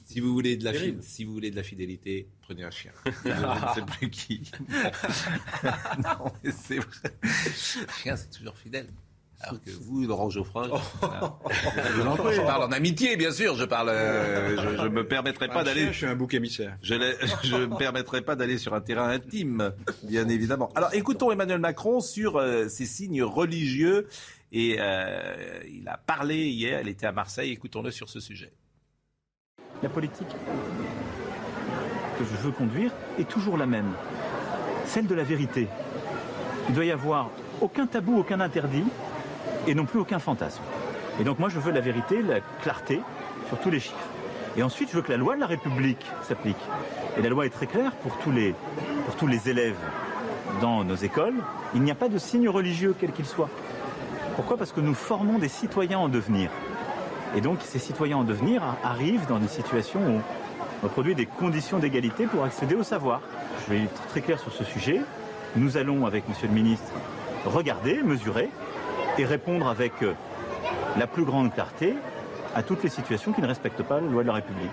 Si 0.05 0.19
vous 0.19 0.33
voulez 0.33 0.57
de 0.57 0.65
la 0.65 0.73
si 1.01 1.25
vous 1.25 1.33
voulez 1.33 1.53
de 1.53 1.57
la 1.57 1.63
fidélité, 1.63 2.27
prenez 2.43 2.65
un 2.65 2.71
chien. 2.71 2.91
je 3.25 3.29
ne 3.29 3.75
sais 3.75 3.93
plus 3.99 4.11
qui. 4.11 4.51
non, 6.03 6.33
mais 6.43 6.51
c'est 6.51 6.79
vrai. 6.79 7.11
Le 7.23 7.93
chien, 8.03 8.17
c'est 8.17 8.31
toujours 8.31 8.57
fidèle. 8.59 8.89
Alors 9.47 9.61
que 9.61 9.71
vous, 9.83 10.07
Laurent 10.07 10.31
Geoffroy, 10.31 10.69
oh. 10.73 10.79
je, 11.53 12.41
parle 12.41 12.65
en 12.65 12.73
amitié, 12.73 13.17
bien 13.17 13.31
sûr. 13.31 13.57
Je 13.57 13.65
parle. 13.65 13.91
Euh, 13.91 14.57
je, 14.57 14.83
ne 14.85 14.89
me 14.89 15.07
permettrai 15.07 15.49
pas 15.49 15.65
d'aller. 15.65 15.89
Je 15.89 15.93
suis 15.93 16.07
un 16.07 16.15
bouc 16.15 16.35
émissaire. 16.35 16.77
Je 16.83 16.95
ne 16.95 17.67
me 17.67 17.77
permettrai 17.77 18.23
pas 18.23 18.37
d'aller 18.37 18.59
sur 18.59 18.75
un 18.75 18.81
terrain 18.81 19.09
intime, 19.09 19.73
bien 20.03 20.29
évidemment. 20.29 20.71
Alors, 20.75 20.93
écoutons 20.95 21.31
Emmanuel 21.31 21.61
Macron 21.61 22.01
sur 22.01 22.37
euh, 22.37 22.69
ces 22.69 22.87
signes 22.87 23.23
religieux. 23.23 24.09
Et 24.53 24.77
euh, 24.79 25.35
il 25.69 25.89
a 25.89 25.97
parlé 25.97 26.47
hier. 26.47 26.81
Il 26.81 26.89
était 26.89 27.07
à 27.07 27.13
Marseille. 27.13 27.51
Écoutons-le 27.51 27.91
sur 27.91 28.09
ce 28.09 28.21
sujet. 28.21 28.53
La 29.83 29.89
politique 29.89 30.29
que 32.19 32.25
je 32.25 32.47
veux 32.47 32.53
conduire 32.53 32.93
est 33.19 33.29
toujours 33.29 33.57
la 33.57 33.67
même, 33.67 33.93
celle 34.87 35.09
de 35.09 35.15
la 35.15 35.25
vérité. 35.25 35.67
Il 36.69 36.75
doit 36.75 36.85
y 36.85 36.93
avoir 36.93 37.31
aucun 37.61 37.87
tabou, 37.87 38.19
aucun 38.19 38.41
interdit 38.41 38.85
et 39.67 39.75
non 39.75 39.85
plus 39.85 40.01
aucun 40.01 40.19
fantasme. 40.19 40.63
Et 41.21 41.25
donc 41.25 41.39
moi 41.39 41.49
je 41.49 41.59
veux 41.59 41.73
la 41.73 41.81
vérité, 41.81 42.23
la 42.23 42.41
clarté 42.63 43.01
sur 43.49 43.59
tous 43.59 43.71
les 43.71 43.81
chiffres. 43.81 43.97
Et 44.57 44.63
ensuite 44.63 44.91
je 44.91 44.97
veux 44.97 45.03
que 45.03 45.13
la 45.13 45.19
loi 45.19 45.35
de 45.37 45.41
la 45.41 45.47
République 45.47 46.05
s'applique. 46.23 46.57
Et 47.19 47.23
la 47.23 47.29
loi 47.29 47.47
est 47.47 47.51
très 47.51 47.67
claire 47.67 47.93
pour 47.93 48.17
tous 48.19 48.31
les, 48.31 48.55
pour 49.07 49.17
tous 49.17 49.27
les 49.27 49.49
élèves 49.49 49.79
dans 50.61 50.85
nos 50.85 50.97
écoles. 50.97 51.35
Il 51.75 51.83
n'y 51.83 51.91
a 51.91 51.95
pas 51.95 52.09
de 52.09 52.19
signe 52.19 52.49
religieux 52.49 52.95
quel 52.99 53.13
qu'il 53.13 53.27
soit. 53.27 53.49
Pourquoi? 54.37 54.57
Parce 54.57 54.73
que 54.73 54.81
nous 54.81 54.95
formons 54.95 55.39
des 55.39 55.49
citoyens 55.49 55.99
en 55.99 56.09
devenir. 56.09 56.51
Et 57.37 57.41
donc 57.41 57.59
ces 57.63 57.79
citoyens 57.79 58.19
en 58.19 58.25
devenir 58.25 58.63
arrivent 58.83 59.27
dans 59.27 59.39
des 59.39 59.49
situations 59.49 60.01
où 60.01 60.21
on 60.83 60.89
produit 60.89 61.15
des 61.15 61.27
conditions 61.27 61.79
d'égalité 61.79 62.27
pour 62.27 62.45
accéder 62.45 62.75
au 62.75 62.83
savoir. 62.83 63.21
Je 63.65 63.73
vais 63.73 63.83
être 63.85 64.07
très 64.09 64.21
clair 64.21 64.39
sur 64.39 64.53
ce 64.53 64.65
sujet. 64.65 65.01
Nous 65.57 65.77
allons, 65.77 66.05
avec 66.05 66.29
Monsieur 66.29 66.49
le 66.49 66.55
Ministre, 66.55 66.93
regarder, 67.47 68.03
mesurer, 68.03 68.51
et 69.19 69.25
répondre 69.25 69.69
avec 69.69 69.93
euh, 70.03 70.15
la 70.99 71.07
plus 71.07 71.25
grande 71.25 71.53
clarté 71.53 71.95
à 72.55 72.63
toutes 72.63 72.83
les 72.83 72.89
situations 72.89 73.33
qui 73.33 73.41
ne 73.41 73.47
respectent 73.47 73.83
pas 73.83 74.01
la 74.01 74.09
loi 74.09 74.23
de 74.23 74.29
la 74.29 74.35
République. 74.35 74.71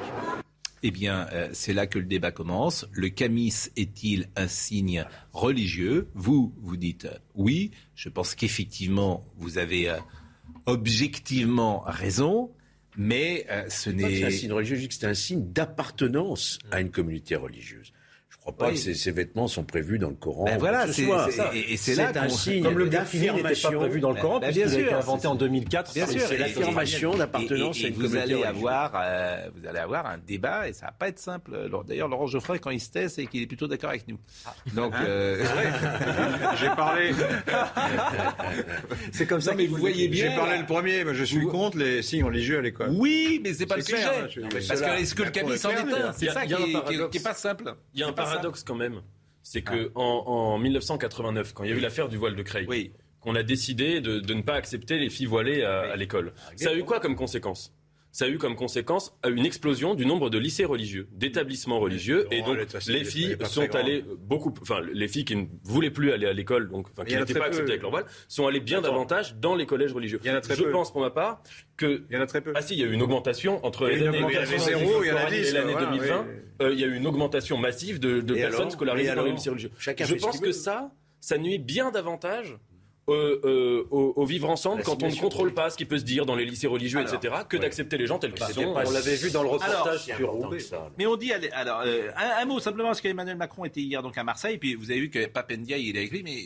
Eh 0.83 0.91
bien, 0.91 1.27
euh, 1.31 1.49
c'est 1.53 1.73
là 1.73 1.85
que 1.85 1.99
le 1.99 2.05
débat 2.05 2.31
commence. 2.31 2.87
Le 2.91 3.09
camis 3.09 3.53
est-il 3.75 4.29
un 4.35 4.47
signe 4.47 5.05
religieux? 5.31 6.07
Vous, 6.15 6.53
vous 6.61 6.77
dites 6.77 7.05
euh, 7.05 7.17
oui. 7.35 7.71
Je 7.95 8.09
pense 8.09 8.33
qu'effectivement, 8.33 9.23
vous 9.37 9.57
avez 9.57 9.93
objectivement 10.65 11.83
raison. 11.85 12.51
Mais 12.97 13.47
ce 13.69 13.89
n'est. 13.89 14.17
C'est 14.17 14.25
un 14.25 14.31
signe 14.31 14.51
religieux, 14.51 14.87
c'est 14.89 15.07
un 15.07 15.13
signe 15.13 15.49
d'appartenance 15.53 16.59
à 16.71 16.81
une 16.81 16.91
communauté 16.91 17.37
religieuse 17.37 17.93
crois 18.41 18.55
pas 18.55 18.71
que 18.71 18.77
ces, 18.77 19.11
vêtements 19.11 19.47
sont 19.47 19.63
prévus 19.63 19.99
dans 19.99 20.09
le 20.09 20.15
Coran. 20.15 20.45
Ben 20.45 20.57
voilà, 20.57 20.91
c'est 20.91 21.07
et, 21.53 21.77
c'est 21.77 21.95
là 21.95 22.11
un 22.15 22.29
signe 22.29 22.63
comme 22.63 22.77
le 22.77 22.85
burkini 22.85 23.31
n'était 23.31 23.61
pas 23.61 23.71
prévu 23.71 23.99
dans 23.99 24.11
le 24.11 24.19
Coran, 24.19 24.39
ben, 24.39 24.51
bien 24.51 24.67
sûr, 24.67 24.79
a 24.79 24.81
été 24.81 24.93
inventé 24.93 25.27
en 25.27 25.35
2004. 25.35 25.91
C'est 25.91 26.37
l'affirmation 26.37 27.15
d'appartenance 27.15 27.83
à 27.83 27.87
une 27.87 27.93
vous 27.93 28.15
allez 28.15 28.43
avoir, 28.43 28.93
euh, 28.95 29.47
vous 29.55 29.67
allez 29.67 29.79
avoir 29.79 30.07
un 30.07 30.17
débat 30.17 30.67
et 30.67 30.73
ça 30.73 30.87
va 30.87 30.91
pas 30.91 31.07
être 31.09 31.19
simple. 31.19 31.69
D'ailleurs, 31.87 32.07
Laurent 32.07 32.25
Geoffroy, 32.25 32.57
quand 32.57 32.71
il 32.71 32.79
se 32.79 32.89
tait, 32.89 33.09
c'est 33.09 33.27
qu'il 33.27 33.43
est 33.43 33.47
plutôt 33.47 33.67
d'accord 33.67 33.91
avec 33.91 34.07
nous. 34.07 34.17
Ah. 34.45 34.53
Donc, 34.73 34.93
hein 34.95 35.03
euh, 35.05 35.45
j'ai 36.59 36.69
parlé. 36.69 37.11
c'est 39.11 39.27
comme 39.27 39.41
ça. 39.41 39.53
mais 39.53 39.67
vous 39.67 39.77
voyez 39.77 40.07
bien. 40.07 40.31
J'ai 40.31 40.35
parlé 40.35 40.57
le 40.57 40.65
premier, 40.65 41.03
mais 41.03 41.13
je 41.13 41.23
suis 41.23 41.45
contre 41.45 41.77
les 41.77 42.01
signes 42.01 42.23
religieux 42.23 42.57
à 42.57 42.61
l'école. 42.61 42.89
Oui, 42.91 43.39
mais 43.43 43.53
c'est 43.53 43.67
pas 43.67 43.77
le 43.77 43.83
sujet. 43.83 44.01
Parce 44.67 44.81
que 44.81 44.99
est-ce 44.99 45.13
que 45.13 45.23
le 45.23 45.29
camis 45.29 45.57
s'en 45.59 45.69
est 45.69 45.79
un 45.79 46.13
C'est 46.13 46.31
ça 46.31 46.45
qui 46.45 47.17
est 47.17 47.23
pas 47.23 47.33
simple. 47.35 47.75
Il 47.93 47.99
y 47.99 48.03
a 48.03 48.07
un 48.07 48.13
paradoxe 48.33 48.63
quand 48.63 48.75
même, 48.75 49.01
c'est 49.43 49.61
que 49.61 49.91
ah. 49.95 49.99
en, 49.99 50.57
1989, 50.57 51.53
quand 51.53 51.63
il 51.63 51.69
y 51.69 51.73
a 51.73 51.75
eu 51.75 51.79
l'affaire 51.79 52.09
du 52.09 52.17
voile 52.17 52.35
de 52.35 52.43
Creil, 52.43 52.91
qu'on 53.19 53.35
a 53.35 53.43
décidé 53.43 54.01
de, 54.01 54.33
ne 54.33 54.41
pas 54.41 54.55
accepter 54.55 54.97
les 54.97 55.09
filles 55.09 55.27
voilées 55.27 55.63
à, 55.63 55.95
l'école. 55.95 56.33
Ça 56.55 56.69
a 56.69 56.73
eu 56.73 56.83
quoi 56.83 56.99
comme 56.99 57.15
conséquence? 57.15 57.73
Ça 58.11 58.25
a 58.25 58.27
eu 58.27 58.37
comme 58.37 58.55
conséquence 58.55 59.13
une 59.25 59.45
explosion 59.45 59.95
du 59.95 60.05
nombre 60.05 60.29
de 60.29 60.37
lycées 60.37 60.65
religieux, 60.65 61.07
d'établissements 61.13 61.79
religieux, 61.79 62.27
et 62.31 62.41
donc 62.41 62.57
les 62.87 63.03
filles 63.03 63.37
sont 63.45 63.73
allées 63.75 64.03
beaucoup, 64.19 64.53
enfin 64.61 64.81
les 64.93 65.07
filles 65.07 65.25
qui 65.25 65.35
ne 65.35 65.45
voulaient 65.63 65.91
plus 65.91 66.11
aller 66.11 66.27
à 66.27 66.33
l'école, 66.33 66.69
donc 66.69 66.87
enfin, 66.91 67.05
qui 67.05 67.15
n'étaient 67.15 67.33
pas 67.33 67.45
acceptées 67.45 67.71
avec 67.71 67.81
leur 67.81 67.91
voile, 67.91 68.05
sont 68.27 68.47
allées 68.47 68.59
bien 68.59 68.81
davantage 68.81 69.35
dans 69.35 69.55
les 69.55 69.65
collèges 69.65 69.93
religieux. 69.93 70.19
Je 70.23 70.63
pense 70.71 70.91
pour 70.91 71.01
ma 71.01 71.09
part 71.09 71.41
que 71.77 72.03
il 72.09 72.15
y 72.15 72.17
en 72.17 72.21
a 72.21 72.27
très 72.27 72.41
peu. 72.41 72.53
Ah 72.55 72.61
si, 72.61 72.75
il 72.75 72.79
y 72.79 72.83
a 72.83 72.85
eu 72.85 72.93
une 72.93 73.01
augmentation 73.01 73.63
entre 73.65 73.87
les 73.87 74.05
années 74.05 74.23
1990 74.23 75.49
et 75.49 75.51
l'année 75.53 75.73
2020. 75.73 76.25
Euh, 76.61 76.73
il 76.73 76.79
y 76.79 76.83
a 76.83 76.87
eu 76.87 76.95
une 76.95 77.07
augmentation 77.07 77.57
massive 77.57 77.99
de, 77.99 78.21
personnes 78.33 78.71
scolarisées 78.71 79.15
dans 79.15 79.23
les 79.23 79.31
lycées 79.31 79.49
religieux. 79.49 79.71
Je 79.77 80.15
pense 80.15 80.39
que 80.39 80.51
ça, 80.51 80.91
ça 81.19 81.37
nuit 81.37 81.59
bien 81.59 81.91
davantage 81.91 82.57
euh, 83.09 83.41
euh, 83.43 83.87
au, 83.89 84.25
vivre 84.25 84.49
ensemble 84.49 84.83
quand 84.83 85.01
on 85.03 85.09
ne 85.09 85.15
contrôle 85.15 85.53
pas 85.53 85.69
ce 85.69 85.77
qui 85.77 85.85
peut 85.85 85.97
se 85.97 86.03
dire 86.03 86.25
dans 86.25 86.35
les 86.35 86.45
lycées 86.45 86.67
religieux, 86.67 87.01
etc., 87.01 87.33
que 87.47 87.57
d'accepter 87.57 87.97
les 87.97 88.05
gens 88.05 88.19
tels 88.19 88.33
qu'ils 88.33 88.45
sont. 88.47 88.75
On 88.75 88.91
l'avait 88.91 89.15
vu 89.15 89.31
dans 89.31 89.43
le 89.43 89.49
reportage 89.49 90.01
sur 90.01 90.51
Mais 90.97 91.05
on 91.05 91.15
dit, 91.15 91.33
alors, 91.33 91.81
euh, 91.85 92.11
un, 92.15 92.45
mot 92.45 92.59
simplement, 92.59 92.89
parce 92.89 93.01
qu'Emmanuel 93.01 93.37
Macron 93.37 93.65
était 93.65 93.81
hier 93.81 94.01
donc 94.03 94.17
à 94.17 94.23
Marseille, 94.23 94.57
puis 94.57 94.75
vous 94.75 94.91
avez 94.91 94.99
vu 94.99 95.09
que 95.09 95.25
Papendia, 95.25 95.77
il 95.77 95.97
a 95.97 96.01
écrit, 96.01 96.23
mais 96.23 96.37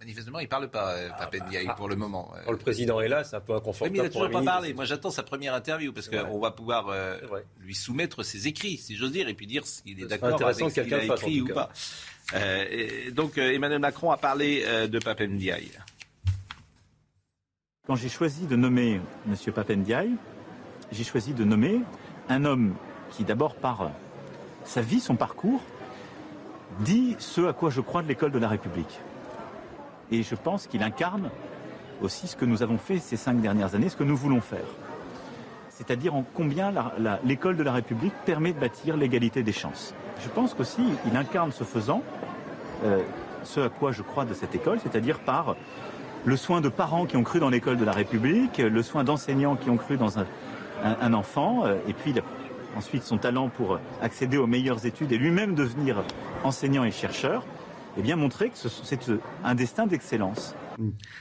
Manifestement, 0.00 0.38
il 0.38 0.44
ne 0.44 0.48
parle 0.48 0.70
pas, 0.70 0.94
euh, 0.94 1.10
Pape 1.10 1.34
Ndiaye, 1.46 1.66
ah, 1.68 1.74
pour 1.74 1.86
le 1.86 1.94
moment. 1.94 2.32
Quand 2.46 2.52
le 2.52 2.56
président 2.56 3.02
est 3.02 3.08
là, 3.08 3.22
c'est 3.22 3.36
un 3.36 3.40
peu 3.40 3.52
inconfortable. 3.54 3.90
Oui, 3.90 3.98
mais 3.98 3.98
il 3.98 4.08
n'a 4.08 4.08
toujours 4.08 4.30
pas 4.30 4.42
parlé. 4.42 4.72
Moi, 4.72 4.86
j'attends 4.86 5.10
sa 5.10 5.22
première 5.22 5.52
interview 5.52 5.92
parce 5.92 6.08
qu'on 6.08 6.38
va 6.38 6.52
pouvoir 6.52 6.88
euh, 6.88 7.18
lui 7.60 7.74
soumettre 7.74 8.22
ses 8.22 8.48
écrits, 8.48 8.78
si 8.78 8.96
j'ose 8.96 9.12
dire, 9.12 9.28
et 9.28 9.34
puis 9.34 9.46
dire 9.46 9.66
s'il 9.66 10.02
est 10.02 10.06
d'accord 10.06 10.42
avec 10.42 10.70
ce 10.70 10.80
qu'il 10.80 10.94
a 10.94 11.04
écrit 11.04 11.42
ou 11.42 11.48
cas. 11.48 11.54
pas. 11.54 11.72
Euh, 12.34 12.64
et 12.70 13.10
donc, 13.10 13.38
euh, 13.38 13.52
Emmanuel 13.52 13.80
Macron 13.80 14.10
a 14.10 14.16
parlé 14.16 14.62
euh, 14.64 14.86
de 14.86 14.98
Pape 14.98 15.20
Ndiaye. 15.20 15.70
Quand 17.90 17.96
j'ai 17.96 18.08
choisi 18.08 18.46
de 18.46 18.54
nommer 18.54 19.00
M. 19.26 19.52
Papendiaï, 19.52 20.12
j'ai 20.92 21.02
choisi 21.02 21.34
de 21.34 21.42
nommer 21.42 21.80
un 22.28 22.44
homme 22.44 22.74
qui, 23.10 23.24
d'abord, 23.24 23.56
par 23.56 23.90
sa 24.62 24.80
vie, 24.80 25.00
son 25.00 25.16
parcours, 25.16 25.60
dit 26.78 27.16
ce 27.18 27.48
à 27.48 27.52
quoi 27.52 27.68
je 27.68 27.80
crois 27.80 28.02
de 28.02 28.06
l'école 28.06 28.30
de 28.30 28.38
la 28.38 28.46
République. 28.46 29.00
Et 30.12 30.22
je 30.22 30.36
pense 30.36 30.68
qu'il 30.68 30.84
incarne 30.84 31.30
aussi 32.00 32.28
ce 32.28 32.36
que 32.36 32.44
nous 32.44 32.62
avons 32.62 32.78
fait 32.78 33.00
ces 33.00 33.16
cinq 33.16 33.40
dernières 33.40 33.74
années, 33.74 33.88
ce 33.88 33.96
que 33.96 34.04
nous 34.04 34.16
voulons 34.16 34.40
faire. 34.40 34.68
C'est-à-dire 35.70 36.14
en 36.14 36.24
combien 36.32 36.72
l'école 37.24 37.56
de 37.56 37.64
la 37.64 37.72
République 37.72 38.14
permet 38.24 38.52
de 38.52 38.60
bâtir 38.60 38.96
l'égalité 38.96 39.42
des 39.42 39.52
chances. 39.52 39.94
Je 40.22 40.28
pense 40.28 40.54
qu'aussi, 40.54 40.84
il 41.10 41.16
incarne 41.16 41.50
ce 41.50 41.64
faisant 41.64 42.04
euh, 42.84 43.02
ce 43.42 43.58
à 43.58 43.68
quoi 43.68 43.90
je 43.90 44.02
crois 44.02 44.24
de 44.24 44.34
cette 44.34 44.54
école, 44.54 44.78
c'est-à-dire 44.80 45.18
par 45.18 45.56
le 46.24 46.36
soin 46.36 46.60
de 46.60 46.68
parents 46.68 47.06
qui 47.06 47.16
ont 47.16 47.22
cru 47.24 47.40
dans 47.40 47.50
l'école 47.50 47.78
de 47.78 47.84
la 47.84 47.92
République, 47.92 48.58
le 48.58 48.82
soin 48.82 49.04
d'enseignants 49.04 49.56
qui 49.56 49.70
ont 49.70 49.76
cru 49.76 49.96
dans 49.96 50.18
un, 50.18 50.26
un- 50.82 50.96
un 51.00 51.12
enfant, 51.14 51.64
euh, 51.66 51.76
et 51.88 51.92
puis 51.94 52.12
le- 52.12 52.22
ensuite 52.76 53.02
son 53.02 53.18
talent 53.18 53.48
pour 53.48 53.80
accéder 54.00 54.36
aux 54.36 54.46
meilleures 54.46 54.86
études 54.86 55.12
et 55.12 55.18
lui-même 55.18 55.54
devenir 55.54 56.04
enseignant 56.44 56.84
et 56.84 56.90
chercheur, 56.92 57.44
et 57.96 58.02
bien 58.02 58.16
montrer 58.16 58.50
que 58.50 58.56
ce- 58.58 58.68
c'est 58.68 59.08
euh, 59.08 59.18
un 59.44 59.54
destin 59.54 59.86
d'excellence. 59.86 60.54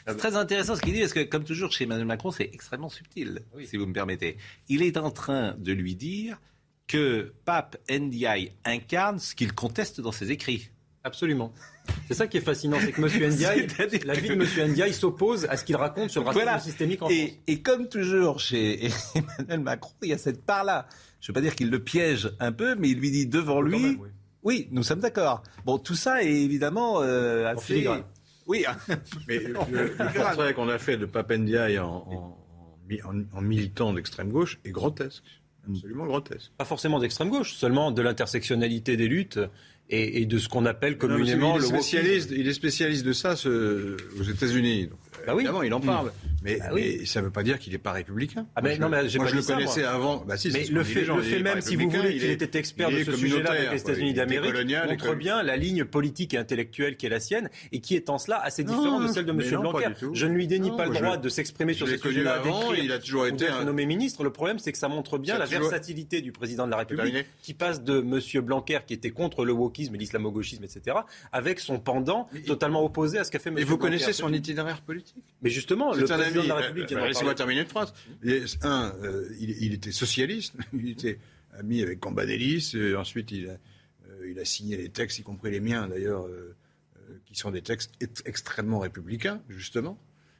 C'est 0.07 0.15
très 0.15 0.35
intéressant 0.37 0.75
ce 0.75 0.81
qu'il 0.81 0.93
dit, 0.93 1.01
parce 1.01 1.11
que 1.13 1.23
comme 1.23 1.43
toujours 1.43 1.71
chez 1.71 1.83
Emmanuel 1.83 2.05
Macron, 2.05 2.31
c'est 2.31 2.49
extrêmement 2.53 2.87
subtil, 2.87 3.41
si 3.65 3.75
vous 3.77 3.85
me 3.85 3.93
permettez. 3.93 4.37
Il 4.69 4.83
est 4.83 4.95
en 4.97 5.11
train 5.11 5.53
de 5.57 5.73
lui 5.73 5.95
dire 5.95 6.39
que 6.87 7.33
Pape 7.45 7.77
Ndiaye 7.89 8.53
incarne 8.63 9.19
ce 9.19 9.35
qu'il 9.35 9.53
conteste 9.53 9.99
dans 10.01 10.11
ses 10.13 10.31
écrits. 10.31 10.69
Absolument. 11.09 11.51
C'est 12.07 12.13
ça 12.13 12.27
qui 12.27 12.37
est 12.37 12.41
fascinant, 12.41 12.77
c'est 12.79 12.91
que 12.91 13.01
M. 13.01 13.31
Ndiaye, 13.33 13.67
la 14.05 14.13
vie 14.13 14.29
de 14.29 14.35
que- 14.35 14.59
M. 14.61 14.71
Ndiaye 14.71 14.93
s'oppose 14.93 15.45
à 15.49 15.57
ce 15.57 15.63
qu'il 15.65 15.75
raconte 15.75 16.09
sur 16.11 16.21
le 16.21 16.27
racisme 16.27 16.43
Voilà. 16.43 16.59
systémique 16.59 17.01
en 17.01 17.07
France. 17.07 17.17
Et, 17.17 17.39
et 17.47 17.61
comme 17.61 17.89
toujours 17.89 18.39
chez 18.39 18.89
Emmanuel 19.15 19.59
Macron, 19.61 19.91
il 20.03 20.09
y 20.09 20.13
a 20.13 20.17
cette 20.19 20.43
part-là. 20.45 20.87
Je 21.19 21.25
ne 21.25 21.27
veux 21.29 21.33
pas 21.33 21.41
dire 21.41 21.55
qu'il 21.55 21.69
le 21.71 21.79
piège 21.79 22.31
un 22.39 22.51
peu, 22.51 22.75
mais 22.75 22.89
il 22.89 22.99
lui 22.99 23.11
dit 23.11 23.25
devant 23.27 23.61
lui. 23.61 23.97
oui. 24.43 24.67
nous 24.71 24.83
sommes 24.83 24.99
d'accord. 25.01 25.43
Bon, 25.65 25.77
tout 25.79 25.95
ça 25.95 26.23
est 26.23 26.31
évidemment 26.31 27.01
euh, 27.01 27.47
assez. 27.47 27.73
filigrane. 27.73 28.03
Oui, 28.47 28.65
Mais 29.27 29.39
le, 29.39 29.53
le 29.53 30.13
portrait 30.15 30.53
qu'on 30.53 30.69
a 30.69 30.77
fait 30.79 30.97
de 30.97 31.05
Papendiaï 31.05 31.77
en- 31.79 32.35
en 33.33 33.41
militant 33.41 33.93
d'extrême 33.93 34.29
gauche 34.31 34.59
est 34.65 34.71
grotesque. 34.71 35.23
Absolument 35.69 36.05
grotesque. 36.07 36.51
Pas 36.57 36.65
forcément 36.65 36.99
d'extrême 36.99 37.29
gauche, 37.29 37.53
seulement 37.53 37.91
de 37.91 38.01
l'intersectionnalité 38.01 38.97
des 38.97 39.07
luttes 39.07 39.39
et, 39.89 40.21
et 40.21 40.25
de 40.25 40.37
ce 40.37 40.47
qu'on 40.49 40.65
appelle 40.65 40.93
Non, 40.93 40.99
communément 40.99 41.57
il, 41.57 41.63
est 41.63 41.67
spécialiste, 41.67 42.31
il 42.35 42.47
est 42.47 42.53
spécialiste 42.53 43.05
de 43.05 43.13
ça 43.13 43.35
ce- 43.35 43.97
aux 44.19 44.23
États-Unis. 44.23 44.89
Bah 45.29 45.35
oui. 45.35 45.43
Évidemment, 45.43 45.63
il 45.63 45.73
en 45.73 45.79
Mm. 45.79 45.85
parle. 45.85 46.11
Mais, 46.41 46.57
Bah 46.57 46.65
oui. 46.71 46.97
mais 46.99 47.05
ça 47.05 47.19
ne 47.19 47.25
veut 47.25 47.31
pas 47.31 47.43
dire 47.43 47.59
qu'il 47.59 47.73
n'est 47.73 47.79
pas 47.79 47.91
républicain. 47.91 48.45
Ah 48.55 48.61
mais 48.61 48.77
Moi, 48.77 48.87
non 48.89 48.97
je- 48.97 49.03
mais 49.03 49.13
moi, 49.17 49.25
pas 49.25 49.31
je 49.31 49.35
le 49.35 49.41
ça, 49.41 49.53
connaissais 49.55 49.81
moi. 49.81 49.89
avant. 49.89 50.17
Bah, 50.25 50.37
si, 50.37 50.49
mais 50.51 50.65
le 50.67 50.83
fait, 50.85 51.03
gens, 51.03 51.17
le 51.17 51.39
même, 51.43 51.59
si 51.61 51.75
vous 51.75 51.89
voulez, 51.89 52.11
il 52.13 52.21
qu'il 52.21 52.29
était 52.29 52.57
expert 52.57 52.89
de 52.89 53.03
ce 53.03 53.11
sujet-là 53.11 53.51
avec 53.51 53.71
les. 53.71 53.81
États-Unis 53.81 54.13
d'Amérique 54.13 54.53
montre 54.87 55.15
bien 55.15 55.43
la 55.43 55.57
ligne 55.57 55.83
politique 55.83 56.33
et 56.33 56.37
intellectuelle 56.37 56.95
qui 56.95 57.05
est 57.05 57.09
la 57.09 57.19
sienne 57.19 57.49
et 57.73 57.81
qui 57.81 57.95
est 57.95 58.09
en 58.09 58.17
cela 58.17 58.37
assez 58.41 58.63
différente 58.63 59.03
de 59.03 59.07
celle 59.11 59.25
de 59.25 59.31
M. 59.31 59.59
Blanquer. 59.59 59.87
Je 60.13 60.25
ne 60.25 60.33
lui 60.33 60.47
dénie 60.47 60.71
pas 60.75 60.85
le 60.85 60.93
droit 60.93 61.17
de 61.17 61.27
s'exprimer 61.29 61.73
sur 61.73 61.87
ce 61.87 61.97
sujet-là, 61.97 62.41
il 62.81 62.91
a 62.91 62.99
toujours 62.99 63.23
ou 63.23 63.25
été 63.25 63.45
nommé 63.65 63.85
ministre. 63.85 64.23
Le 64.23 64.31
problème, 64.31 64.59
c'est 64.59 64.71
que 64.71 64.77
ça 64.77 64.87
montre 64.87 65.17
bien 65.17 65.37
la 65.37 65.45
versatilité 65.45 66.21
du 66.21 66.31
président 66.31 66.65
de 66.65 66.71
la 66.71 66.77
République 66.77 67.25
qui 67.41 67.53
passe 67.53 67.83
de 67.83 67.99
M. 67.99 68.41
Blanquer, 68.45 68.79
qui 68.87 68.93
était 68.93 69.11
contre 69.11 69.43
le 69.45 69.51
wokisme, 69.53 69.95
l'islamo-gauchisme, 69.95 70.63
etc., 70.63 70.97
avec 71.33 71.59
son 71.59 71.79
pendant 71.79 72.29
totalement 72.47 72.83
opposé 72.83 73.17
à 73.19 73.23
ce 73.25 73.31
qu'a 73.31 73.39
fait 73.39 73.49
M. 73.49 73.57
Et 73.57 73.63
vous 73.63 73.77
Blanquer. 73.77 73.97
connaissez 73.97 74.13
son 74.13 74.31
itinéraire 74.31 74.81
politique 74.81 75.18
Mais 75.41 75.49
justement, 75.49 75.93
le 75.93 76.03
président 76.05 76.21
ami. 76.39 76.43
de 76.43 76.47
la 76.47 76.55
République 76.55 76.83
euh, 76.85 76.87
vient 76.87 76.99
d'en 76.99 77.05
Laissez-moi 77.07 77.35
terminer 77.35 77.61
une 77.61 77.67
phrase. 77.67 77.93
Et, 78.23 78.43
Un, 78.61 78.93
euh, 79.03 79.29
il, 79.39 79.51
il 79.61 79.73
était 79.73 79.91
socialiste, 79.91 80.53
il 80.73 80.89
était 80.89 81.19
ami 81.57 81.81
avec 81.81 81.99
Cambadélis, 81.99 82.73
et 82.75 82.95
ensuite 82.95 83.31
il 83.31 83.49
a, 83.49 83.53
euh, 84.09 84.29
il 84.29 84.39
a 84.39 84.45
signé 84.45 84.77
les 84.77 84.89
textes, 84.89 85.19
y 85.19 85.23
compris 85.23 85.51
les 85.51 85.59
miens 85.59 85.87
d'ailleurs, 85.87 86.25
euh, 86.27 86.55
euh, 87.09 87.17
qui 87.25 87.35
sont 87.35 87.51
des 87.51 87.61
textes 87.61 87.91
ex- 88.01 88.21
extrêmement 88.25 88.79
républicains, 88.79 89.41
justement. 89.49 89.97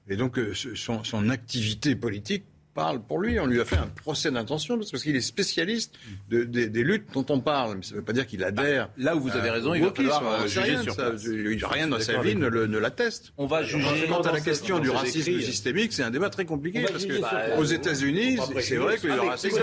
Et 0.07 0.15
donc 0.17 0.37
euh, 0.39 0.53
son 0.55 1.29
activité 1.29 1.95
politique 1.95 2.45
parle 2.79 3.01
pour 3.01 3.19
lui. 3.19 3.39
On 3.39 3.45
lui 3.45 3.59
a 3.61 3.65
fait 3.65 3.77
un 3.77 3.87
procès 3.87 4.31
d'intention 4.31 4.77
parce 4.77 5.03
qu'il 5.03 5.15
est 5.15 5.21
spécialiste 5.21 5.93
de- 6.29 6.43
des- 6.43 6.69
des 6.69 6.83
luttes 6.83 7.07
dont 7.13 7.25
on 7.29 7.39
parle. 7.39 7.77
Mais 7.77 7.83
ça 7.83 7.91
ne 7.91 7.97
veut 7.99 8.05
pas 8.05 8.13
dire 8.13 8.25
qu'il 8.27 8.43
adhère. 8.43 8.89
Là 8.97 9.15
où 9.15 9.19
vous 9.19 9.31
avez 9.35 9.49
raison, 9.49 9.73
il 9.73 9.83
va 9.83 9.91
falloir, 9.93 10.47
juger 10.47 10.61
rien 10.61 10.81
sur 10.83 10.93
ça. 10.93 11.11
Rien 11.69 11.87
dans 11.87 11.99
sa 11.99 12.19
vie 12.21 12.35
ne 12.35 12.47
le- 12.47 12.67
ne 12.67 12.77
l'atteste. 12.77 13.33
On 13.37 13.45
va 13.45 13.63
juger 13.63 14.07
Quant 14.07 14.21
à 14.21 14.31
la 14.31 14.41
question 14.41 14.79
du 14.79 14.89
racisme 14.89 15.31
écrits, 15.31 15.43
systémique, 15.43 15.93
c'est 15.93 16.03
un 16.03 16.11
débat 16.11 16.29
très 16.29 16.45
compliqué 16.45 16.83
parce 16.91 17.05
que 17.05 17.57
aux 17.59 17.63
États-Unis, 17.63 18.37
c'est 18.61 18.77
vrai 18.77 18.97
que 18.97 19.07
le 19.07 19.13
Ah, 19.21 19.29
racisme 19.31 19.57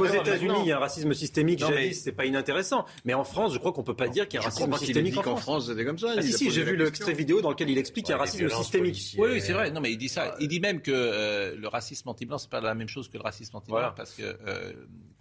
Aux 0.00 0.06
États-Unis, 0.06 0.54
il 0.62 0.68
y 0.68 0.72
a 0.72 0.76
un 0.76 0.80
racisme 0.80 1.14
systémique, 1.14 1.58
jadis, 1.60 2.02
c'est 2.02 2.12
pas 2.12 2.26
inintéressant. 2.26 2.84
Mais 3.04 3.14
en 3.14 3.24
France, 3.24 3.52
je 3.54 3.58
crois 3.58 3.72
qu'on 3.72 3.82
peut 3.82 3.94
pas 3.96 4.08
dire 4.08 4.28
qu'il 4.28 4.38
y 4.40 4.42
a 4.42 4.46
un 4.46 4.50
racisme 4.50 4.72
systémique 4.76 5.16
en 5.18 5.22
qu'en 5.22 5.36
France. 5.36 5.66
C'était 5.68 5.84
comme 5.84 5.98
ça. 5.98 6.14
Ah 6.16 6.22
si, 6.22 6.32
si, 6.32 6.50
j'ai 6.50 6.62
vu 6.62 6.72
le 6.76 6.86
question. 6.86 7.06
extrait 7.06 7.12
vidéo 7.14 7.40
dans 7.40 7.50
lequel 7.50 7.70
il 7.70 7.78
explique 7.78 8.06
qu'il 8.06 8.12
y 8.12 8.14
a 8.14 8.16
un 8.16 8.20
racisme 8.20 8.48
systémique. 8.50 9.14
Oui, 9.18 9.28
oui, 9.34 9.40
c'est 9.40 9.52
vrai. 9.52 9.70
Non, 9.70 9.80
mais 9.80 9.92
il 9.92 9.98
dit 9.98 10.08
ça. 10.08 10.34
Il 10.40 10.48
dit 10.48 10.60
même 10.60 10.80
que 10.80 10.90
euh, 10.92 11.54
le 11.56 11.68
racisme 11.68 12.08
anti-blanc, 12.08 12.38
c'est 12.38 12.50
pas 12.60 12.66
la 12.66 12.74
même 12.74 12.88
chose 12.88 13.08
que 13.08 13.16
le 13.18 13.22
racisme 13.22 13.58
Voilà. 13.68 13.90
parce 13.90 14.12
que. 14.14 14.22
euh, 14.22 14.72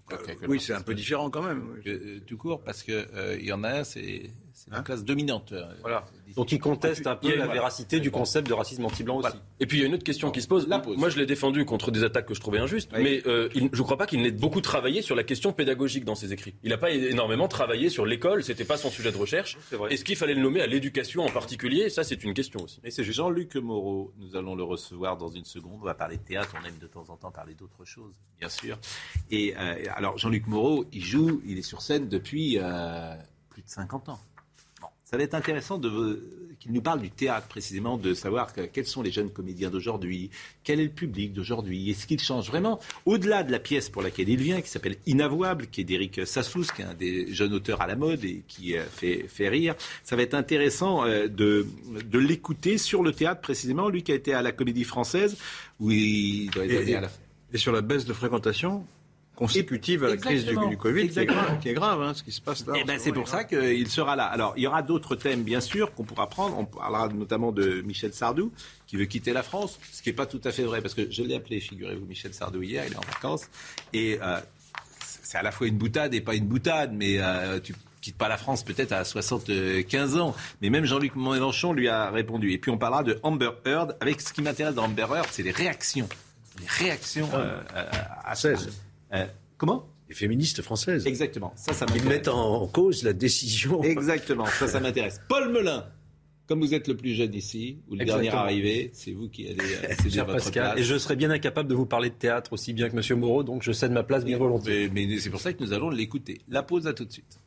que- 0.08 0.16
le 0.42 0.48
Oui, 0.50 0.60
c'est 0.60 0.74
un 0.74 0.82
peu 0.82 0.94
différent 0.94 1.30
quand 1.30 1.42
même. 1.42 1.82
que, 1.84 1.90
euh, 1.90 2.20
tout 2.28 2.38
court, 2.38 2.64
parce 2.64 2.84
que 2.84 2.92
euh, 3.16 3.38
il 3.40 3.46
y 3.46 3.52
en 3.52 3.64
a 3.64 3.80
un, 3.80 3.84
c'est 3.84 4.30
c'est 4.56 4.72
Hein 4.72 4.78
la 4.78 4.82
classe 4.84 5.04
dominante. 5.04 5.52
euh, 5.52 5.66
Voilà. 5.82 6.06
Donc 6.36 6.52
il 6.52 6.60
conteste 6.60 7.06
un 7.08 7.16
peu 7.16 7.30
la 7.30 7.36
voilà. 7.46 7.54
véracité 7.54 8.00
du 8.00 8.10
concept 8.10 8.48
de 8.50 8.54
racisme 8.54 8.84
anti-blanc 8.86 9.18
aussi. 9.18 9.38
Et 9.60 9.68
puis 9.68 9.78
il 9.78 9.82
y 9.82 9.84
a 9.84 9.88
une 9.88 9.94
autre 9.94 10.04
question 10.04 10.32
qui 10.32 10.42
se 10.42 10.48
pose. 10.48 10.68
La 10.68 10.80
pose. 10.80 10.98
Moi, 10.98 11.10
je 11.10 11.18
l'ai 11.18 11.26
défendu 11.26 11.64
contre 11.66 11.92
des 11.92 12.04
attaques 12.04 12.26
que 12.26 12.34
je 12.34 12.40
trouvais 12.40 12.58
injustes, 12.60 12.92
mais 12.98 13.22
euh, 13.28 13.48
il- 13.54 13.70
je 13.72 13.78
ne 13.78 13.84
crois 13.84 13.98
pas 13.98 14.08
qu'il 14.08 14.22
n'ait 14.22 14.32
beaucoup 14.32 14.62
travaillé 14.62 15.02
sur 15.02 15.16
la 15.16 15.24
question 15.24 15.54
pédagogique 15.54 16.04
dans 16.06 16.16
ses 16.16 16.34
écrits. 16.34 16.56
Il 16.64 16.70
n'a 16.70 16.78
pas 16.78 16.92
énormément 16.92 17.48
travaillé 17.48 17.90
sur 17.90 18.06
l'école, 18.06 18.44
c'était 18.44 18.66
pas 18.66 18.78
son 18.78 18.90
sujet 18.90 19.12
de 19.12 19.18
recherche. 19.18 19.58
Est-ce 19.90 20.04
qu'il 20.04 20.16
fallait 20.16 20.34
le 20.34 20.42
nommer 20.42 20.62
à 20.62 20.68
l'éducation 20.68 21.24
en 21.24 21.30
particulier? 21.30 21.90
Ça, 21.90 22.04
c'est 22.04 22.24
une 22.24 22.34
question 22.34 22.62
aussi. 22.62 22.80
Et 22.84 22.92
c'est 22.92 23.04
Jean-Luc 23.04 23.56
Moreau, 23.56 24.14
nous 24.18 24.36
allons 24.36 24.56
le 24.56 24.64
recevoir 24.64 25.18
dans 25.18 25.30
une 25.30 25.46
seconde. 25.46 25.80
On 25.82 25.86
va 25.86 25.94
parler 25.94 26.18
de 26.18 26.24
théâtre, 26.24 26.56
on 26.62 26.66
aime 26.68 26.78
de 26.82 26.88
temps 26.88 27.06
en 27.10 27.18
temps 27.18 27.32
parler 27.32 27.54
d'autres 27.54 27.86
choses, 27.86 28.16
bien 28.40 28.50
sûr. 28.50 28.78
Et 29.32 29.54
euh, 29.58 29.76
alors, 29.96 30.18
Jean-Luc 30.18 30.48
Moreau, 30.48 30.86
il 30.92 31.04
joue, 31.04 31.42
il 31.46 31.58
est 31.58 31.62
sur 31.62 31.82
scène 31.82 32.08
depuis 32.10 32.58
euh, 32.60 33.16
plus 33.50 33.62
de 33.62 33.70
50 33.70 34.10
ans. 34.10 34.20
Ça 35.06 35.18
va 35.18 35.24
être 35.24 35.36
intéressant 35.36 35.78
de, 35.78 36.20
qu'il 36.60 36.72
nous 36.74 36.82
parle 36.82 37.00
du 37.00 37.12
théâtre 37.12 37.48
précisément, 37.48 37.96
de 37.96 38.16
savoir 38.16 38.52
que- 38.54 38.62
quels 38.62 38.88
sont 38.88 39.04
les 39.04 39.12
jeunes 39.12 39.30
comédiens 39.30 39.70
d'aujourd'hui, 39.70 40.32
quel 40.64 40.80
est 40.80 40.86
le 40.86 40.90
public 40.90 41.32
d'aujourd'hui, 41.32 41.92
est-ce 41.92 42.08
qu'il 42.08 42.20
change 42.20 42.48
vraiment 42.48 42.80
au-delà 43.06 43.44
de 43.44 43.52
la 43.52 43.60
pièce 43.60 43.88
pour 43.90 44.02
laquelle 44.02 44.28
il 44.30 44.42
vient, 44.42 44.62
qui 44.62 44.70
s'appelle 44.70 44.96
Inavouable, 45.06 45.68
qui 45.68 45.82
est 45.82 45.84
d'Éric 45.84 46.26
Sassous, 46.26 46.66
qui 46.76 46.82
est 46.82 46.86
un 46.86 46.96
des 46.96 47.32
jeunes 47.32 47.54
auteurs 47.54 47.82
à 47.82 47.88
la 47.88 47.96
mode 47.96 48.26
et 48.26 48.42
qui 48.48 48.76
euh, 48.76 48.84
fait, 48.84 49.28
fait 49.28 49.48
rire. 49.48 49.76
Ça 50.04 50.16
va 50.16 50.24
être 50.24 50.34
intéressant 50.34 51.06
euh, 51.06 51.28
de, 51.28 51.68
de 52.04 52.18
l'écouter 52.20 52.80
sur 52.80 53.04
le 53.04 53.12
théâtre 53.14 53.42
précisément, 53.42 53.90
lui 53.90 54.02
qui 54.02 54.12
a 54.12 54.16
été 54.16 54.34
à 54.34 54.42
la 54.42 54.52
Comédie 54.52 54.86
Française, 54.86 55.38
où 55.80 55.92
il 55.92 56.50
doit 56.50 56.66
Et, 56.66 56.74
être 56.74 56.88
et- 56.90 56.96
à 56.96 57.02
la 57.02 57.10
et 57.54 57.58
sur 57.60 57.72
la 57.72 57.82
baisse 57.82 58.06
de 58.06 58.12
fréquentation 58.12 58.86
consécutive 59.36 60.04
à 60.04 60.10
la 60.10 60.18
crise 60.18 60.46
du, 60.46 60.78
Covid, 60.78 61.10
qui 61.10 61.20
est 61.20 61.26
grave, 61.26 61.60
qui 61.60 61.70
est 61.70 61.74
grave, 61.74 62.02
hein, 62.02 62.14
ce 62.14 62.24
qui 62.24 62.32
se 62.32 62.42
passe 62.42 62.66
là. 62.66 62.74
Eh 62.78 62.84
en 62.84 62.86
ben, 62.86 62.98
ce 62.98 63.06
c'est 63.06 63.12
pour 63.12 63.28
ça 63.28 63.44
qu'il 63.44 63.88
sera 63.90 64.16
là. 64.16 64.26
Alors, 64.26 64.54
il 64.58 64.64
y 64.64 64.68
aura 64.68 64.82
d'autres 64.82 65.16
thèmes, 65.16 65.44
bien 65.44 65.62
sûr, 65.62 65.94
qu'on 65.94 66.04
pourra 66.04 66.28
prendre. 66.28 66.58
On 66.58 66.66
parlera 66.66 67.08
notamment 67.10 67.52
de 67.52 67.82
Michel 67.82 68.14
Sardou, 68.14 68.52
qui 68.88 68.98
veut 68.98 69.06
quitter 69.06 69.34
la 69.34 69.44
France, 69.44 69.80
ce 69.92 70.02
qui 70.02 70.10
n'est 70.10 70.16
pas 70.16 70.26
tout 70.26 70.42
à 70.44 70.52
fait 70.52 70.64
vrai, 70.64 70.82
parce 70.82 70.94
que 70.94 71.10
je 71.12 71.24
l'ai 71.24 71.36
appelé, 71.36 71.60
figurez-vous, 71.60 72.06
Michel 72.06 72.34
Sardou 72.34 72.62
hier, 72.62 72.84
il 72.88 72.94
est 72.94 72.98
en 72.98 73.02
vacances. 73.02 73.50
Et 73.94 74.20
euh, 74.22 74.40
c'est 75.24 75.38
à 75.38 75.44
la 75.44 75.52
fois 75.52 75.68
une 75.68 75.78
boutade 75.78 76.14
et 76.14 76.22
pas 76.22 76.36
une 76.36 76.48
boutade, 76.48 76.94
mais 76.94 77.18
euh, 77.20 77.60
tu 77.60 77.74
quittes 78.06 78.18
pas 78.18 78.30
la 78.30 78.38
France 78.38 78.64
peut-être 78.64 78.92
à 78.92 79.04
75 79.04 80.18
ans. 80.18 80.36
Mais 80.62 80.70
même 80.70 80.86
Jean-Luc 80.86 81.16
Mélenchon 81.16 81.74
lui 81.74 81.90
a 81.90 82.12
répondu. 82.12 82.52
Et 82.52 82.60
puis 82.60 82.70
on 82.70 82.78
parlera 82.78 83.04
de 83.04 83.20
Amber 83.24 83.50
Heard. 83.66 83.98
Avec 84.00 84.22
ce 84.22 84.32
qui 84.32 84.44
m'intéresse 84.44 84.76
dans 84.76 84.86
Amber 84.86 85.08
Heard, 85.12 85.28
c'est 85.32 85.44
les 85.44 85.52
réactions. 85.52 86.08
Les 86.60 86.68
réactions 86.68 87.30
euh, 87.34 87.60
euh, 87.76 87.86
à 88.24 88.36
16. 88.36 88.70
Euh, 89.16 89.26
comment? 89.58 89.88
Les 90.10 90.16
féministes 90.16 90.62
françaises. 90.62 91.08
Exactement. 91.08 91.52
Ça, 91.56 91.74
ça 91.74 91.86
Ils 91.96 92.04
mettent 92.06 92.28
en, 92.28 92.68
cause 92.68 93.04
la 93.04 93.14
décision. 93.14 93.82
Exactement, 93.84 94.46
ça, 94.46 94.68
ça 94.68 94.80
m'intéresse. 94.80 95.20
Paul 95.30 95.52
Melun, 95.52 95.86
comme 96.48 96.60
vous 96.60 96.74
êtes 96.76 96.88
le 96.88 96.96
plus 96.96 97.14
jeune 97.14 97.34
ici, 97.34 97.80
ou 97.90 97.96
le 97.96 98.02
Exactement. 98.02 98.32
dernier 98.32 98.38
arrivé, 98.38 98.92
c'est 98.94 99.14
vous 99.14 99.30
qui 99.30 99.48
allez 99.48 99.58
euh, 99.60 99.94
céder 100.04 100.20
votre 100.20 100.34
Pascal, 100.34 100.74
place. 100.74 100.80
et 100.80 100.84
je 100.84 100.98
serais 100.98 101.16
bien 101.16 101.32
incapable 101.32 101.68
de 101.70 101.76
vous 101.76 101.88
parler 101.88 102.10
de 102.12 102.16
théâtre 102.16 102.54
aussi 102.54 102.74
bien 102.74 102.90
que 102.90 102.96
M. 102.96 103.20
Moreau, 103.20 103.44
donc 103.44 103.64
je 103.64 103.72
cède 103.72 103.92
ma 103.92 104.04
place 104.04 104.24
bien 104.24 104.38
volontiers. 104.38 104.90
Mais, 104.90 105.08
mais 105.08 105.18
c'est 105.18 105.32
pour 105.32 105.42
ça 105.42 105.54
que 105.54 105.64
nous 105.64 105.74
allons 105.74 105.90
l'écouter. 105.90 106.42
La 106.48 106.62
pause 106.62 106.86
à 106.86 106.94
tout 106.94 107.06
de 107.06 107.12
suite. 107.12 107.40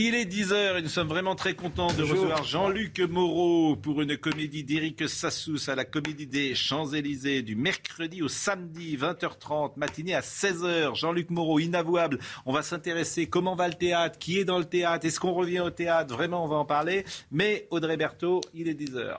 Il 0.00 0.14
est 0.14 0.26
10h 0.26 0.78
et 0.78 0.82
nous 0.82 0.88
sommes 0.88 1.08
vraiment 1.08 1.34
très 1.34 1.54
contents 1.54 1.92
de 1.92 2.04
recevoir 2.04 2.44
Jean-Luc 2.44 3.00
Moreau 3.00 3.74
pour 3.74 4.00
une 4.00 4.16
comédie 4.16 4.62
d'Éric 4.62 5.08
Sassous 5.08 5.68
à 5.68 5.74
la 5.74 5.84
Comédie 5.84 6.28
des 6.28 6.54
Champs-Élysées 6.54 7.42
du 7.42 7.56
mercredi 7.56 8.22
au 8.22 8.28
samedi 8.28 8.96
20h30, 8.96 9.72
matinée 9.76 10.14
à 10.14 10.20
16h. 10.20 10.94
Jean-Luc 10.94 11.30
Moreau, 11.30 11.58
inavouable. 11.58 12.20
On 12.46 12.52
va 12.52 12.62
s'intéresser 12.62 13.26
comment 13.26 13.56
va 13.56 13.66
le 13.66 13.74
théâtre, 13.74 14.20
qui 14.20 14.38
est 14.38 14.44
dans 14.44 14.60
le 14.60 14.66
théâtre, 14.66 15.04
est-ce 15.04 15.18
qu'on 15.18 15.32
revient 15.32 15.58
au 15.58 15.70
théâtre? 15.70 16.14
Vraiment, 16.14 16.44
on 16.44 16.48
va 16.48 16.56
en 16.58 16.64
parler. 16.64 17.04
Mais 17.32 17.66
Audrey 17.72 17.96
Berthaud, 17.96 18.40
il 18.54 18.68
est 18.68 18.80
10h. 18.80 19.16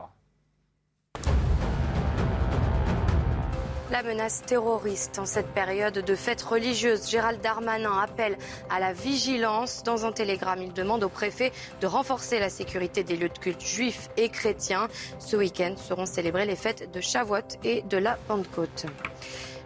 La 3.92 4.04
menace 4.04 4.44
terroriste 4.46 5.18
en 5.18 5.26
cette 5.26 5.48
période 5.48 5.96
de 5.96 6.16
fête 6.16 6.44
religieuse. 6.44 7.10
Gérald 7.10 7.42
Darmanin 7.42 7.98
appelle 8.00 8.38
à 8.70 8.80
la 8.80 8.94
vigilance. 8.94 9.82
Dans 9.82 10.06
un 10.06 10.12
télégramme, 10.12 10.62
il 10.62 10.74
demande 10.74 11.04
au 11.04 11.10
préfet 11.10 11.52
de 11.82 11.88
renforcer 11.88 12.40
la 12.40 12.50
sécurité 12.50 13.04
des 13.04 13.18
lieux 13.18 13.30
de 13.30 13.38
culte 13.40 13.62
juifs 13.62 14.10
et 14.16 14.30
chrétiens. 14.30 14.90
Ce 15.18 15.36
week-end 15.36 15.74
seront 15.76 16.06
célébrées 16.06 16.46
les 16.46 16.56
fêtes 16.56 16.92
de 16.92 17.02
Shavuot 17.02 17.58
et 17.64 17.82
de 17.82 17.98
la 17.98 18.20
Pentecôte. 18.28 18.86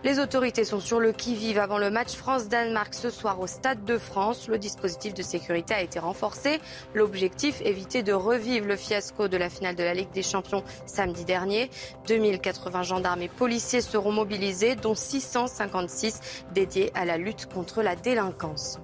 Les 0.03 0.19
autorités 0.19 0.65
sont 0.65 0.81
sur 0.81 0.99
le 0.99 1.13
qui-vive 1.13 1.57
avant 1.57 1.77
le 1.77 1.89
match 1.89 2.15
France-Danemark 2.15 2.93
ce 2.93 3.09
soir 3.09 3.39
au 3.39 3.47
Stade 3.47 3.85
de 3.85 3.97
France. 3.97 4.49
Le 4.49 4.57
dispositif 4.57 5.13
de 5.13 5.21
sécurité 5.21 5.73
a 5.73 5.81
été 5.81 5.97
renforcé. 5.97 6.59
L'objectif, 6.93 7.61
éviter 7.61 8.03
de 8.03 8.11
revivre 8.11 8.67
le 8.67 8.75
fiasco 8.75 9.29
de 9.29 9.37
la 9.37 9.49
finale 9.49 9.75
de 9.75 9.83
la 9.83 9.93
Ligue 9.93 10.11
des 10.11 10.21
Champions 10.21 10.65
samedi 10.85 11.23
dernier. 11.23 11.69
2080 12.09 12.83
gendarmes 12.83 13.21
et 13.21 13.29
policiers 13.29 13.79
seront 13.79 14.11
mobilisés, 14.11 14.75
dont 14.75 14.93
656 14.93 16.19
dédiés 16.53 16.91
à 16.95 17.05
la 17.05 17.17
lutte 17.17 17.45
contre 17.45 17.81
la 17.81 17.95
délinquance. 17.95 18.79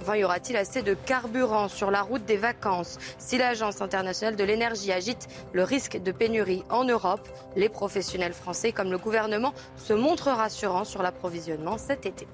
Enfin, 0.00 0.16
y 0.16 0.24
aura-t-il 0.24 0.56
assez 0.56 0.82
de 0.82 0.94
carburant 0.94 1.68
sur 1.68 1.90
la 1.90 2.00
route 2.00 2.24
des 2.24 2.38
vacances 2.38 2.98
Si 3.18 3.36
l'Agence 3.36 3.82
internationale 3.82 4.34
de 4.34 4.44
l'énergie 4.44 4.92
agite 4.92 5.28
le 5.52 5.62
risque 5.62 6.02
de 6.02 6.10
pénurie 6.10 6.62
en 6.70 6.84
Europe, 6.84 7.28
les 7.54 7.68
professionnels 7.68 8.32
français 8.32 8.72
comme 8.72 8.90
le 8.90 8.98
gouvernement 8.98 9.52
se 9.76 9.92
montrent 9.92 10.28
rassurants 10.30 10.84
sur 10.84 11.02
l'approvisionnement 11.02 11.76
cet 11.76 12.06
été. 12.06 12.26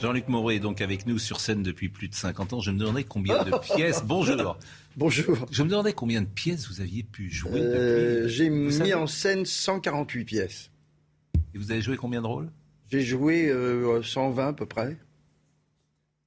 Jean-Luc 0.00 0.28
Moreau 0.28 0.50
est 0.50 0.60
donc 0.60 0.80
avec 0.80 1.06
nous 1.06 1.18
sur 1.18 1.40
scène 1.40 1.62
depuis 1.62 1.88
plus 1.88 2.08
de 2.08 2.14
50 2.14 2.52
ans. 2.52 2.60
Je 2.60 2.70
me 2.70 2.78
demandais 2.78 3.04
combien 3.04 3.42
de 3.42 3.56
pièces. 3.58 4.04
Bonjour. 4.04 4.56
Bonjour. 4.96 5.46
Je 5.50 5.62
me 5.62 5.68
demandais 5.68 5.92
combien 5.92 6.20
de 6.22 6.26
pièces 6.26 6.68
vous 6.68 6.80
aviez 6.80 7.02
pu 7.02 7.30
jouer. 7.30 7.60
Euh, 7.60 8.28
J'ai 8.28 8.50
mis 8.50 8.94
en 8.94 9.06
scène 9.06 9.44
148 9.44 10.24
pièces. 10.24 10.70
Et 11.54 11.58
vous 11.58 11.72
avez 11.72 11.80
joué 11.80 11.96
combien 11.96 12.20
de 12.20 12.26
rôles? 12.26 12.50
J'ai 12.90 13.00
joué 13.00 13.48
euh, 13.48 14.02
120 14.02 14.48
à 14.48 14.52
peu 14.52 14.66
près. 14.66 14.96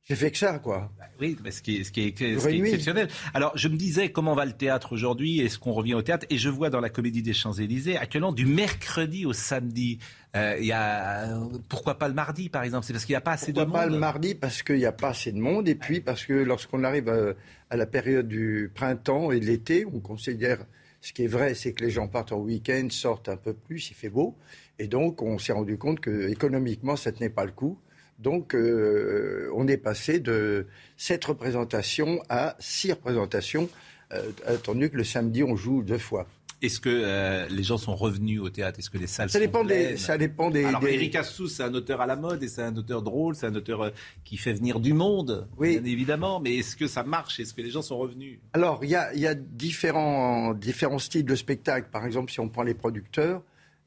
J'ai 0.05 0.15
fait 0.15 0.31
que 0.31 0.37
ça, 0.37 0.57
quoi. 0.57 0.91
Bah 0.97 1.05
oui, 1.19 1.37
ce 1.51 1.61
qui 1.61 1.77
est, 1.77 1.83
ce 1.83 1.91
qui 1.91 2.07
est, 2.07 2.17
ce 2.17 2.47
qui 2.47 2.55
est 2.55 2.59
exceptionnel. 2.59 3.07
Alors, 3.35 3.55
je 3.55 3.67
me 3.67 3.77
disais, 3.77 4.11
comment 4.11 4.33
va 4.33 4.45
le 4.45 4.53
théâtre 4.53 4.93
aujourd'hui? 4.93 5.39
Est-ce 5.41 5.59
qu'on 5.59 5.73
revient 5.73 5.93
au 5.93 6.01
théâtre? 6.01 6.25
Et 6.31 6.37
je 6.37 6.49
vois 6.49 6.71
dans 6.71 6.79
la 6.79 6.89
Comédie 6.89 7.21
des 7.21 7.33
Champs-Élysées, 7.33 7.97
actuellement, 7.97 8.31
du 8.31 8.47
mercredi 8.47 9.27
au 9.27 9.33
samedi. 9.33 9.99
Euh, 10.35 10.57
il 10.59 10.65
y 10.65 10.71
a, 10.71 11.37
pourquoi 11.69 11.99
pas 11.99 12.07
le 12.07 12.15
mardi, 12.15 12.49
par 12.49 12.63
exemple? 12.63 12.85
C'est 12.85 12.93
parce 12.93 13.05
qu'il 13.05 13.13
n'y 13.13 13.17
a 13.17 13.21
pas 13.21 13.33
assez 13.33 13.53
pourquoi 13.53 13.65
de 13.65 13.69
monde? 13.69 13.79
pas 13.79 13.85
le 13.85 13.99
mardi? 13.99 14.33
Parce 14.33 14.63
qu'il 14.63 14.77
n'y 14.77 14.85
a 14.85 14.91
pas 14.91 15.09
assez 15.09 15.31
de 15.31 15.39
monde. 15.39 15.69
Et 15.69 15.75
puis, 15.75 16.01
parce 16.01 16.25
que 16.25 16.33
lorsqu'on 16.33 16.83
arrive 16.83 17.07
à, 17.07 17.33
à, 17.69 17.77
la 17.77 17.85
période 17.85 18.27
du 18.27 18.71
printemps 18.73 19.31
et 19.31 19.39
de 19.39 19.45
l'été, 19.45 19.85
on 19.85 19.99
considère... 19.99 20.65
Ce 21.03 21.13
qui 21.13 21.23
est 21.23 21.27
vrai, 21.27 21.55
c'est 21.55 21.73
que 21.73 21.83
les 21.83 21.89
gens 21.89 22.07
partent 22.07 22.31
en 22.31 22.37
week-end, 22.37 22.87
sortent 22.91 23.27
un 23.27 23.35
peu 23.35 23.53
plus, 23.53 23.89
il 23.89 23.95
fait 23.95 24.09
beau. 24.09 24.37
Et 24.77 24.87
donc, 24.87 25.23
on 25.23 25.39
s'est 25.39 25.51
rendu 25.51 25.75
compte 25.79 25.99
que 25.99 26.29
économiquement, 26.29 26.95
ça 26.95 27.09
ne 27.09 27.15
tenait 27.15 27.29
pas 27.31 27.43
le 27.43 27.51
coup. 27.51 27.79
Donc, 28.21 28.53
euh, 28.53 29.49
on 29.55 29.67
est 29.67 29.77
passé 29.77 30.19
de 30.19 30.67
sept 30.95 31.25
représentations 31.25 32.21
à 32.29 32.55
six 32.59 32.91
représentations, 32.91 33.67
euh, 34.13 34.31
attendu 34.45 34.89
que 34.89 34.97
le 34.97 35.03
samedi, 35.03 35.43
on 35.43 35.55
joue 35.55 35.81
deux 35.81 35.97
fois. 35.97 36.27
Est-ce 36.61 36.79
que 36.79 36.89
euh, 36.89 37.47
les 37.49 37.63
gens 37.63 37.79
sont 37.79 37.95
revenus 37.95 38.39
au 38.39 38.51
théâtre? 38.51 38.77
Est-ce 38.77 38.91
que 38.91 38.99
les 38.99 39.07
salles 39.07 39.31
ça 39.31 39.39
sont 39.39 39.45
dépend 39.45 39.65
pleines? 39.65 39.93
des, 39.93 39.97
Ça 39.97 40.19
dépend 40.19 40.51
des... 40.51 40.63
Alors, 40.63 40.81
des... 40.81 40.93
Eric 40.93 41.15
Assous, 41.15 41.47
c'est 41.47 41.63
un 41.63 41.73
auteur 41.73 42.01
à 42.01 42.05
la 42.05 42.15
mode 42.15 42.43
et 42.43 42.47
c'est 42.47 42.61
un 42.61 42.75
auteur 42.75 43.01
drôle, 43.01 43.35
c'est 43.35 43.47
un 43.47 43.55
auteur 43.55 43.81
euh, 43.81 43.89
qui 44.23 44.37
fait 44.37 44.53
venir 44.53 44.79
du 44.79 44.93
monde, 44.93 45.47
oui. 45.57 45.79
bien 45.79 45.91
évidemment. 45.91 46.39
Mais 46.39 46.57
est-ce 46.57 46.75
que 46.75 46.85
ça 46.85 47.01
marche? 47.01 47.39
Est-ce 47.39 47.55
que 47.55 47.63
les 47.63 47.71
gens 47.71 47.81
sont 47.81 47.97
revenus? 47.97 48.37
Alors, 48.53 48.81
il 48.83 48.91
y 48.91 48.95
a, 48.95 49.11
y 49.15 49.25
a 49.25 49.33
différents, 49.33 50.53
différents 50.53 50.99
styles 50.99 51.25
de 51.25 51.35
spectacle. 51.35 51.87
Par 51.91 52.05
exemple, 52.05 52.31
si 52.31 52.39
on 52.39 52.47
prend 52.47 52.61
les 52.61 52.75
producteurs, 52.75 53.41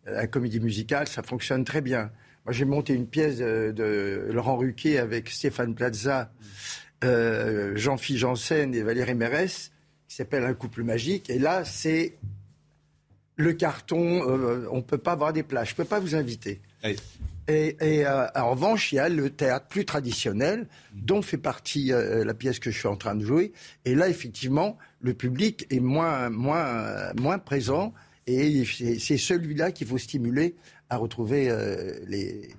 la 0.04 0.26
comédie 0.26 0.58
musicale, 0.58 1.06
ça 1.06 1.22
fonctionne 1.22 1.64
très 1.64 1.80
bien. 1.80 2.10
Moi, 2.44 2.52
j'ai 2.52 2.64
monté 2.64 2.94
une 2.94 3.06
pièce 3.06 3.38
de, 3.38 3.72
de, 3.74 4.28
Laurent 4.30 4.56
Ruquier 4.56 4.98
avec 4.98 5.30
Stéphane 5.30 5.74
Plaza, 5.74 6.30
euh, 7.02 7.72
Jean-Philippe 7.76 8.20
Janssen 8.20 8.74
et 8.74 8.82
Valérie 8.82 9.14
Mérès, 9.14 9.72
qui 10.08 10.16
s'appelle 10.16 10.44
Un 10.44 10.54
couple 10.54 10.82
magique. 10.82 11.30
Et 11.30 11.38
là, 11.38 11.64
c'est 11.64 12.16
le 13.36 13.52
carton. 13.52 14.28
Euh, 14.28 14.68
on 14.70 14.76
ne 14.76 14.82
peut 14.82 14.98
pas 14.98 15.12
avoir 15.12 15.32
des 15.32 15.42
plages. 15.42 15.68
Je 15.68 15.72
ne 15.72 15.76
peux 15.78 15.84
pas 15.84 16.00
vous 16.00 16.14
inviter. 16.14 16.60
Et, 17.46 17.76
et 17.80 18.06
euh, 18.06 18.26
en 18.34 18.50
revanche, 18.50 18.92
il 18.92 18.96
y 18.96 18.98
a 18.98 19.08
le 19.08 19.30
théâtre 19.30 19.66
plus 19.68 19.84
traditionnel, 19.84 20.66
dont 20.94 21.22
fait 21.22 21.38
partie 21.38 21.92
euh, 21.92 22.24
la 22.24 22.34
pièce 22.34 22.58
que 22.58 22.70
je 22.70 22.78
suis 22.78 22.88
en 22.88 22.96
train 22.96 23.14
de 23.14 23.24
jouer. 23.24 23.52
Et 23.84 23.94
là, 23.94 24.08
effectivement, 24.08 24.78
le 25.00 25.14
public 25.14 25.66
est 25.70 25.80
moins, 25.80 26.30
moins, 26.30 27.12
moins 27.14 27.38
présent. 27.38 27.92
Et 28.26 28.64
c'est 28.64 29.18
celui-là 29.18 29.70
qu'il 29.70 29.86
faut 29.86 29.98
stimuler 29.98 30.54
à 30.90 30.96
retrouver 30.96 31.50
euh, 31.50 31.98
les, 32.06 32.54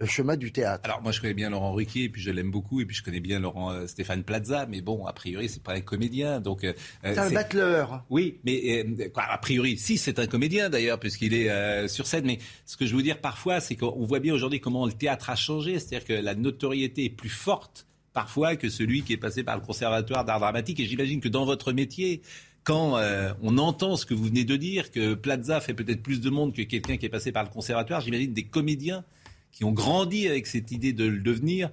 le 0.00 0.06
chemin 0.06 0.36
du 0.36 0.50
théâtre. 0.50 0.80
Alors 0.84 1.02
moi 1.02 1.12
je 1.12 1.20
connais 1.20 1.34
bien 1.34 1.50
Laurent 1.50 1.72
Ruquier 1.72 2.04
et 2.04 2.08
puis 2.08 2.22
je 2.22 2.30
l'aime 2.30 2.50
beaucoup 2.50 2.80
et 2.80 2.86
puis 2.86 2.96
je 2.96 3.02
connais 3.02 3.20
bien 3.20 3.38
Laurent 3.38 3.70
euh, 3.70 3.86
Stéphane 3.86 4.24
Plaza 4.24 4.66
mais 4.66 4.80
bon 4.80 5.04
a 5.04 5.12
priori 5.12 5.48
c'est 5.48 5.62
pas 5.62 5.74
un 5.74 5.82
comédien 5.82 6.40
donc 6.40 6.64
euh, 6.64 6.72
c'est 7.02 7.18
un 7.18 7.30
battleur. 7.30 8.04
Oui 8.08 8.40
mais 8.44 9.10
quoi, 9.12 9.24
a 9.24 9.36
priori 9.38 9.76
si 9.76 9.98
c'est 9.98 10.18
un 10.18 10.26
comédien 10.26 10.70
d'ailleurs 10.70 10.98
puisqu'il 10.98 11.34
est 11.34 11.50
euh, 11.50 11.86
sur 11.86 12.06
scène 12.06 12.24
mais 12.24 12.38
ce 12.64 12.78
que 12.78 12.86
je 12.86 12.96
veux 12.96 13.02
dire 13.02 13.20
parfois 13.20 13.60
c'est 13.60 13.76
qu'on 13.76 14.06
voit 14.06 14.20
bien 14.20 14.32
aujourd'hui 14.32 14.60
comment 14.60 14.86
le 14.86 14.92
théâtre 14.92 15.28
a 15.28 15.36
changé 15.36 15.78
c'est-à-dire 15.78 16.06
que 16.06 16.14
la 16.14 16.34
notoriété 16.34 17.04
est 17.04 17.10
plus 17.10 17.28
forte 17.28 17.86
parfois 18.14 18.56
que 18.56 18.70
celui 18.70 19.02
qui 19.02 19.12
est 19.12 19.18
passé 19.18 19.44
par 19.44 19.56
le 19.56 19.62
conservatoire 19.62 20.24
d'art 20.24 20.40
dramatique 20.40 20.80
et 20.80 20.86
j'imagine 20.86 21.20
que 21.20 21.28
dans 21.28 21.44
votre 21.44 21.72
métier 21.72 22.22
quand 22.64 22.98
euh, 22.98 23.32
on 23.42 23.58
entend 23.58 23.96
ce 23.96 24.06
que 24.06 24.14
vous 24.14 24.24
venez 24.24 24.44
de 24.44 24.56
dire, 24.56 24.90
que 24.90 25.14
Plaza 25.14 25.60
fait 25.60 25.74
peut-être 25.74 26.02
plus 26.02 26.20
de 26.20 26.30
monde 26.30 26.54
que 26.54 26.62
quelqu'un 26.62 26.96
qui 26.96 27.06
est 27.06 27.10
passé 27.10 27.32
par 27.32 27.44
le 27.44 27.50
conservatoire, 27.50 28.00
j'imagine 28.00 28.32
des 28.32 28.44
comédiens 28.44 29.04
qui 29.52 29.64
ont 29.64 29.72
grandi 29.72 30.28
avec 30.28 30.46
cette 30.46 30.70
idée 30.70 30.92
de 30.92 31.04
le 31.04 31.18
devenir 31.18 31.70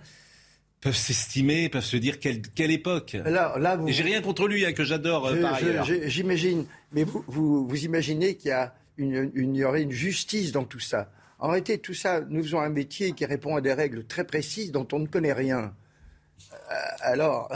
peuvent 0.82 0.96
s'estimer, 0.96 1.70
peuvent 1.70 1.84
se 1.84 1.98
dire 1.98 2.20
quelle, 2.20 2.42
quelle 2.42 2.72
époque. 2.72 3.18
Là, 3.26 3.58
là 3.58 3.76
vous... 3.76 3.88
J'ai 3.90 4.04
rien 4.04 4.22
contre 4.22 4.48
lui, 4.48 4.66
hein, 4.66 4.74
que 4.74 4.84
j'adore 4.84 5.26
euh, 5.28 5.42
par 5.42 5.56
ailleurs. 5.56 5.86
J'imagine, 6.06 6.66
mais 6.92 7.04
vous, 7.04 7.24
vous, 7.28 7.68
vous 7.68 7.86
imaginez 7.86 8.36
qu'il 8.36 8.50
y, 8.50 8.54
a 8.54 8.74
une, 8.98 9.32
une, 9.34 9.56
il 9.56 9.60
y 9.60 9.64
aurait 9.66 9.82
une 9.82 9.92
justice 9.92 10.52
dans 10.52 10.64
tout 10.64 10.80
ça. 10.80 11.12
En 11.40 11.50
réalité, 11.50 11.78
tout 11.80 11.94
ça, 11.94 12.22
nous 12.22 12.44
faisons 12.44 12.60
un 12.60 12.70
métier 12.70 13.12
qui 13.12 13.26
répond 13.26 13.56
à 13.56 13.62
des 13.62 13.74
règles 13.74 14.06
très 14.06 14.26
précises 14.26 14.72
dont 14.72 14.88
on 14.92 15.00
ne 15.00 15.08
connaît 15.08 15.34
rien. 15.34 15.74
Euh, 16.54 16.76
alors... 17.02 17.52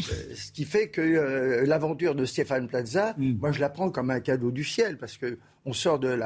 Euh, 0.00 0.34
ce 0.34 0.50
qui 0.50 0.64
fait 0.64 0.88
que 0.88 1.00
euh, 1.00 1.64
l'aventure 1.66 2.14
de 2.14 2.24
Stéphane 2.24 2.66
Plaza, 2.66 3.14
mm. 3.16 3.38
moi 3.38 3.52
je 3.52 3.60
la 3.60 3.68
prends 3.68 3.90
comme 3.90 4.10
un 4.10 4.20
cadeau 4.20 4.50
du 4.50 4.64
ciel 4.64 4.98
parce 4.98 5.16
que 5.16 5.38
on 5.64 5.72
sort 5.72 5.98
de 5.98 6.18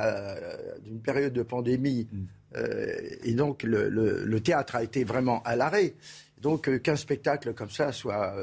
d'une 0.83 1.01
période 1.01 1.35
de 1.35 1.43
pandémie 1.43 2.09
mm. 2.11 2.19
euh, 2.57 2.97
et 3.23 3.35
donc 3.35 3.63
le, 3.63 3.91
le, 3.91 4.25
le, 4.25 4.41
théâtre 4.41 4.77
a 4.77 4.83
été 4.83 5.05
vraiment 5.05 5.43
à 5.43 5.55
l'arrêt. 5.55 5.95
Donc 6.41 6.69
euh, 6.69 6.79
qu'un 6.79 6.97
spectacle 6.97 7.53
comme 7.53 7.69
ça 7.69 7.93
soit. 7.93 8.35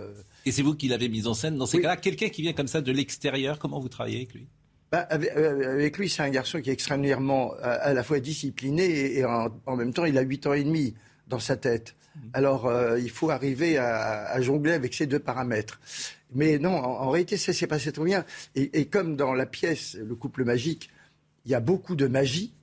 Et 0.45 0.51
c'est 0.51 0.61
vous 0.61 0.75
qui 0.75 0.87
l'avez 0.87 1.09
mis 1.09 1.25
en 1.25 1.33
scène 1.33 1.57
dans 1.57 1.65
ces 1.65 1.77
oui. 1.77 1.83
cas-là. 1.83 1.97
Quelqu'un 1.97 2.29
qui 2.29 2.43
vient 2.43 2.53
comme 2.53 2.67
ça 2.67 2.81
de 2.81 2.91
l'extérieur, 2.91 3.57
comment 3.57 3.79
vous 3.79 3.89
travaillez 3.89 4.17
avec 4.17 4.33
lui? 4.35 4.47
Bah, 4.91 4.99
avec, 5.09 5.31
avec, 5.31 5.97
lui, 5.97 6.07
c'est 6.07 6.21
un 6.21 6.29
garçon 6.29 6.61
qui 6.61 6.69
est 6.69 6.73
extrêmement 6.73 7.53
à, 7.63 7.71
à 7.71 7.93
la 7.93 8.03
fois 8.03 8.19
discipliné 8.19 8.85
et, 8.85 9.19
et 9.19 9.25
en, 9.25 9.49
en, 9.65 9.75
même 9.75 9.91
temps, 9.91 10.05
il 10.05 10.17
a 10.19 10.21
8 10.21 10.45
ans 10.45 10.53
et 10.53 10.63
demi 10.63 10.93
dans 11.27 11.39
sa 11.39 11.57
tête. 11.57 11.95
Alors, 12.33 12.65
euh, 12.65 12.99
il 12.99 13.09
faut 13.09 13.29
arriver 13.29 13.77
à, 13.77 14.25
à, 14.25 14.41
jongler 14.41 14.73
avec 14.73 14.93
ces 14.93 15.07
deux 15.07 15.19
paramètres. 15.19 15.79
Mais 16.33 16.57
non, 16.59 16.75
en, 16.75 17.03
en 17.03 17.09
réalité, 17.09 17.37
ça 17.37 17.53
s'est 17.53 17.67
passé 17.67 17.91
trop 17.91 18.03
bien. 18.03 18.25
Et, 18.55 18.79
et, 18.79 18.85
comme 18.85 19.15
dans 19.15 19.33
la 19.33 19.45
pièce 19.45 19.95
Le 19.95 20.15
couple 20.15 20.43
magique, 20.43 20.89
il 21.45 21.51
y 21.51 21.55
a 21.55 21.59
beaucoup 21.59 21.95
de 21.95 22.07
magie. 22.07 22.53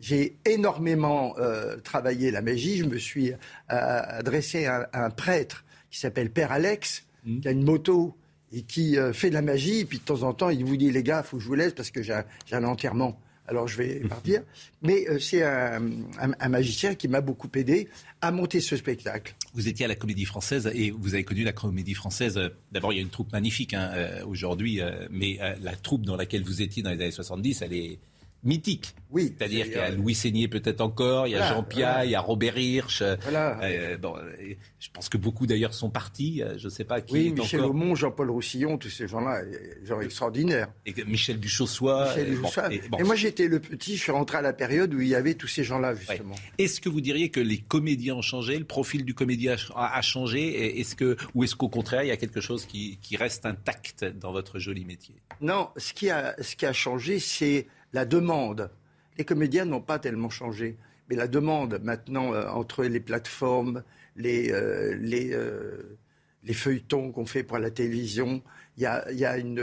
J'ai 0.00 0.36
énormément 0.44 1.34
euh, 1.38 1.76
travaillé 1.78 2.30
la 2.30 2.42
magie. 2.42 2.78
Je 2.78 2.84
me 2.84 2.98
suis 2.98 3.32
euh, 3.32 3.36
adressé 3.68 4.66
à, 4.66 4.88
à, 4.92 5.04
un 5.04 5.10
prêtre 5.10 5.64
qui 5.90 5.98
s'appelle 5.98 6.30
Père 6.30 6.52
Alex, 6.52 7.04
mmh. 7.24 7.40
qui 7.40 7.48
a 7.48 7.50
une 7.50 7.64
moto 7.64 8.16
et 8.52 8.62
qui 8.62 8.96
fait 9.12 9.28
de 9.30 9.34
la 9.34 9.42
magie. 9.42 9.80
Et 9.80 9.84
puis 9.84 9.98
de 9.98 10.04
temps 10.04 10.22
en 10.22 10.32
temps, 10.32 10.50
il 10.50 10.64
vous 10.64 10.76
dit, 10.76 10.92
les 10.92 11.02
gars, 11.02 11.22
il 11.24 11.28
faut 11.28 11.36
que 11.36 11.42
je 11.42 11.48
vous 11.48 11.54
laisse 11.54 11.72
parce 11.72 11.90
que 11.90 12.02
j'ai 12.02 12.14
un, 12.14 12.24
un 12.52 12.64
enterrement 12.64 13.20
alors 13.48 13.68
je 13.68 13.76
vais 13.76 14.00
partir. 14.00 14.42
Mais 14.82 15.08
euh, 15.08 15.18
c'est 15.18 15.42
un, 15.42 15.82
un, 16.20 16.32
un, 16.38 16.48
magicien 16.48 16.94
qui 16.94 17.08
m'a 17.08 17.20
beaucoup 17.20 17.48
aidé 17.54 17.88
à 18.20 18.30
monter 18.30 18.60
ce 18.60 18.76
spectacle. 18.76 19.34
Vous 19.54 19.68
étiez 19.68 19.84
à 19.84 19.88
la 19.88 19.94
Comédie 19.94 20.24
Française 20.24 20.70
et 20.74 20.90
vous 20.90 21.14
avez 21.14 21.24
connu 21.24 21.44
la 21.44 21.52
Comédie 21.52 21.94
Française. 21.94 22.40
D'abord, 22.72 22.92
il 22.92 22.96
y 22.96 22.98
a 22.98 23.02
une 23.02 23.10
troupe 23.10 23.32
magnifique 23.32 23.74
hein, 23.74 23.90
euh, 23.94 24.24
aujourd'hui, 24.24 24.80
euh, 24.80 25.06
mais 25.10 25.38
la 25.60 25.74
troupe 25.76 26.04
dans 26.04 26.16
laquelle 26.16 26.42
vous 26.42 26.62
étiez 26.62 26.82
dans 26.82 26.90
les 26.90 27.00
années 27.00 27.10
70, 27.10 27.62
elle 27.62 27.72
est 27.72 27.98
mythiques. 28.46 28.94
Oui. 29.10 29.34
C'est-à-dire 29.38 29.66
qu'il 29.66 29.74
y 29.74 29.78
a 29.78 29.90
Louis 29.90 30.14
Seigné 30.14 30.48
peut-être 30.48 30.80
encore, 30.80 31.26
il 31.28 31.30
y 31.30 31.34
a 31.34 31.38
Voilà, 31.38 31.54
Jean 31.54 31.62
Pia, 31.62 31.86
voilà. 31.92 32.04
il 32.06 32.10
y 32.10 32.14
a 32.16 32.20
Robert 32.20 32.58
Hirsch. 32.58 33.02
Voilà. 33.22 33.58
Euh, 33.62 33.96
bon, 33.96 34.16
euh, 34.16 34.54
je 34.80 34.88
pense 34.92 35.08
que 35.08 35.16
beaucoup 35.16 35.46
d'ailleurs 35.46 35.74
sont 35.74 35.90
partis. 35.90 36.42
euh, 36.42 36.58
Je 36.58 36.64
ne 36.64 36.70
sais 36.70 36.84
pas 36.84 37.00
qui 37.00 37.14
Oui, 37.14 37.26
est 37.28 37.30
Michel 37.30 37.60
encore. 37.60 37.70
Aumont, 37.70 37.94
Jean-Paul 37.94 38.30
Roussillon, 38.30 38.78
tous 38.78 38.90
ces 38.90 39.06
gens-là, 39.06 39.42
gens 39.84 40.00
extraordinaires. 40.00 40.68
Et 40.86 40.94
Michel 41.04 41.38
Duchossois. 41.38 42.08
Michel 42.08 42.32
euh, 42.32 42.36
bon, 42.36 42.46
Joussois. 42.48 42.72
et 42.74 42.80
bon. 42.88 42.98
Et 42.98 43.02
moi, 43.04 43.14
j'étais 43.14 43.46
le 43.48 43.60
petit, 43.60 43.96
je 43.96 44.02
suis 44.02 44.12
rentré 44.12 44.38
à 44.38 44.42
la 44.42 44.52
période 44.52 44.92
où 44.92 45.00
il 45.00 45.08
y 45.08 45.14
avait 45.14 45.34
tous 45.34 45.48
ces 45.48 45.62
gens-là, 45.64 45.94
justement. 45.94 46.34
Est-ce 46.58 46.80
que 46.80 46.88
vous 46.88 47.00
diriez 47.00 47.30
que 47.30 47.40
les 47.40 47.58
comédiens 47.58 48.16
ont 48.16 48.22
changé, 48.22 48.58
le 48.58 48.64
profil 48.64 49.04
du 49.04 49.14
comédien 49.14 49.56
a, 49.76 50.02
changé, 50.02 50.40
et 50.48 50.80
est-ce 50.80 50.96
que, 50.96 51.16
ou 51.34 51.44
est-ce 51.44 51.54
qu'au 51.54 51.68
contraire, 51.68 52.02
il 52.02 52.08
y 52.08 52.12
a 52.12 52.16
quelque 52.16 52.40
chose 52.40 52.66
qui, 52.66 52.98
qui 53.00 53.16
reste 53.16 53.46
intact 53.46 54.04
dans 54.04 54.32
votre 54.32 54.58
joli 54.58 54.84
métier? 54.84 55.14
Non, 55.40 55.68
ce 55.76 55.92
qui 55.92 56.10
a, 56.10 56.34
ce 56.42 56.56
qui 56.56 56.66
a 56.66 56.72
changé, 56.72 57.18
c'est 57.18 57.66
la 57.96 58.04
demande. 58.04 58.70
Les 59.16 59.24
comédiens 59.24 59.64
n'ont 59.64 59.80
pas 59.80 59.98
tellement 59.98 60.28
changé. 60.28 60.76
Mais 61.08 61.16
la 61.16 61.28
demande, 61.28 61.80
maintenant, 61.82 62.34
euh, 62.34 62.46
entre 62.50 62.84
les 62.84 63.00
plateformes, 63.00 63.82
les, 64.16 64.52
euh, 64.52 64.94
les, 65.00 65.32
euh, 65.32 65.96
les 66.44 66.52
feuilletons 66.52 67.10
qu'on 67.10 67.24
fait 67.24 67.42
pour 67.42 67.58
la 67.58 67.70
télévision, 67.70 68.42
il 68.76 68.82
y 68.82 68.86
a, 68.86 69.10
y 69.12 69.24
a 69.24 69.38
une 69.38 69.54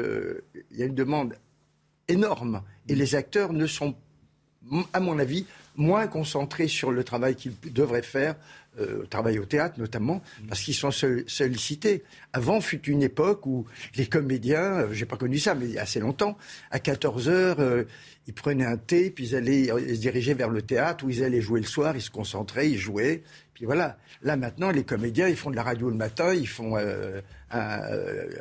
demande 0.95 1.35
énorme. 2.07 2.63
Et 2.87 2.95
les 2.95 3.13
acteurs 3.13 3.53
ne 3.53 3.67
sont, 3.67 3.93
à 4.93 4.99
mon 4.99 5.19
avis, 5.19 5.45
moins 5.75 6.07
concentrés 6.07 6.67
sur 6.67 6.91
le 6.91 7.03
travail 7.03 7.35
qu'ils 7.35 7.53
devraient 7.71 8.01
faire, 8.01 8.35
euh, 8.79 9.01
le 9.01 9.07
travail 9.07 9.39
au 9.39 9.45
théâtre 9.45 9.79
notamment, 9.79 10.21
parce 10.47 10.61
qu'ils 10.61 10.73
sont 10.73 10.91
sol- 10.91 11.23
sollicités. 11.27 12.03
Avant 12.33 12.61
fut 12.61 12.81
une 12.89 13.03
époque 13.03 13.45
où 13.45 13.65
les 13.95 14.05
comédiens, 14.07 14.79
euh, 14.81 14.93
j'ai 14.93 15.05
pas 15.05 15.17
connu 15.17 15.37
ça, 15.39 15.55
mais 15.55 15.65
il 15.65 15.71
y 15.73 15.77
a 15.77 15.83
assez 15.83 15.99
longtemps, 15.99 16.37
à 16.71 16.79
14 16.79 17.29
heures, 17.29 17.59
euh, 17.59 17.83
ils 18.27 18.33
prenaient 18.33 18.65
un 18.65 18.77
thé, 18.77 19.09
puis 19.11 19.27
ils 19.29 19.35
allaient 19.35 19.71
euh, 19.71 19.79
se 19.95 19.99
dirigeaient 19.99 20.33
vers 20.33 20.49
le 20.49 20.61
théâtre 20.61 21.05
où 21.05 21.09
ils 21.09 21.23
allaient 21.23 21.41
jouer 21.41 21.59
le 21.59 21.65
soir, 21.67 21.95
ils 21.95 22.01
se 22.01 22.09
concentraient, 22.11 22.69
ils 22.69 22.77
jouaient. 22.79 23.21
Puis 23.53 23.65
voilà. 23.65 23.97
Là 24.23 24.35
maintenant, 24.37 24.71
les 24.71 24.83
comédiens, 24.83 25.27
ils 25.27 25.35
font 25.35 25.51
de 25.51 25.55
la 25.55 25.63
radio 25.63 25.89
le 25.89 25.95
matin, 25.95 26.33
ils 26.33 26.47
font 26.47 26.75
euh, 26.77 27.21
un, 27.51 27.79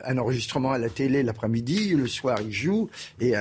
un 0.05 0.19
enregistrement 0.19 0.73
à 0.73 0.79
la 0.79 0.89
télé 0.89 1.23
l'après-midi, 1.23 1.95
le 1.95 2.07
soir 2.07 2.39
ils 2.41 2.53
jouent, 2.53 2.89
et 3.21 3.35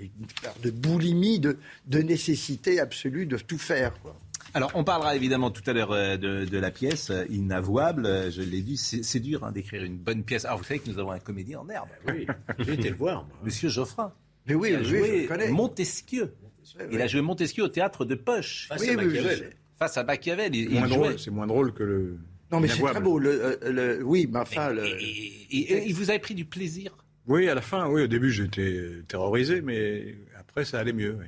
une 0.00 0.08
part 0.42 0.54
de 0.62 0.70
boulimie, 0.70 1.38
de, 1.40 1.58
de 1.86 1.98
nécessité 2.00 2.80
absolue 2.80 3.26
de 3.26 3.36
tout 3.36 3.58
faire. 3.58 3.92
Quoi. 4.02 4.16
Alors, 4.54 4.70
on 4.74 4.82
parlera 4.84 5.14
évidemment 5.16 5.50
tout 5.50 5.62
à 5.66 5.72
l'heure 5.72 5.92
euh, 5.92 6.16
de, 6.16 6.44
de 6.44 6.58
la 6.58 6.70
pièce 6.70 7.10
euh, 7.10 7.24
Inavouable. 7.30 8.06
Euh, 8.06 8.30
Je 8.30 8.42
l'ai 8.42 8.62
dit, 8.62 8.76
c'est 8.76 9.20
dur 9.20 9.44
hein, 9.44 9.52
d'écrire 9.52 9.82
une 9.84 9.96
bonne 9.96 10.24
pièce. 10.24 10.44
Alors, 10.44 10.58
vous 10.58 10.64
savez 10.64 10.80
que 10.80 10.90
nous 10.90 10.98
avons 10.98 11.12
un 11.12 11.18
comédien 11.20 11.60
en 11.60 11.68
herbe. 11.68 11.88
Oui, 12.08 12.26
j'ai 12.58 12.72
été 12.74 12.90
le 12.90 12.96
voir. 12.96 13.24
moi. 13.24 13.36
Monsieur 13.44 13.68
Geoffrin. 13.68 14.12
Mais 14.46 14.54
oui, 14.54 14.70
qui 14.70 14.74
a 14.74 14.78
oui, 14.80 14.84
joué 14.84 15.06
je 15.16 15.22
le 15.22 15.28
connais. 15.28 15.48
Montesquieu. 15.50 16.34
Il 16.90 16.96
oui. 16.96 17.02
a 17.02 17.06
joué 17.06 17.20
Montesquieu 17.20 17.64
au 17.64 17.68
théâtre 17.68 18.04
de 18.04 18.14
Poche. 18.14 18.66
Face 18.68 18.82
à 18.82 18.84
Oui, 18.84 18.96
oui, 18.98 19.06
Machiavel. 19.06 19.50
Face 19.78 19.96
à 19.96 20.04
Machiavel. 20.04 20.52
Moins 20.70 21.16
c'est 21.18 21.30
moins 21.30 21.46
drôle 21.46 21.72
que 21.72 21.82
le. 21.82 22.18
Non, 22.52 22.58
mais 22.60 22.66
c'est 22.68 22.82
très 22.82 23.00
beau. 23.00 23.18
Le, 23.18 23.58
le- 23.68 24.02
oui, 24.02 24.28
mais 24.30 24.40
enfin, 24.40 24.70
le- 24.70 24.84
Et, 25.00 25.56
et- 25.58 25.88
et 25.88 25.92
vous 25.92 26.10
avez 26.10 26.18
pris 26.18 26.34
du 26.34 26.44
plaisir? 26.44 26.96
Oui, 27.28 27.48
à 27.48 27.54
la 27.54 27.60
fin, 27.60 27.86
oui, 27.88 28.02
au 28.02 28.06
début 28.08 28.32
j'étais 28.32 28.82
terrorisé, 29.06 29.60
mais 29.60 30.16
après 30.38 30.64
ça 30.64 30.80
allait 30.80 30.92
mieux. 30.92 31.16
oui. 31.20 31.26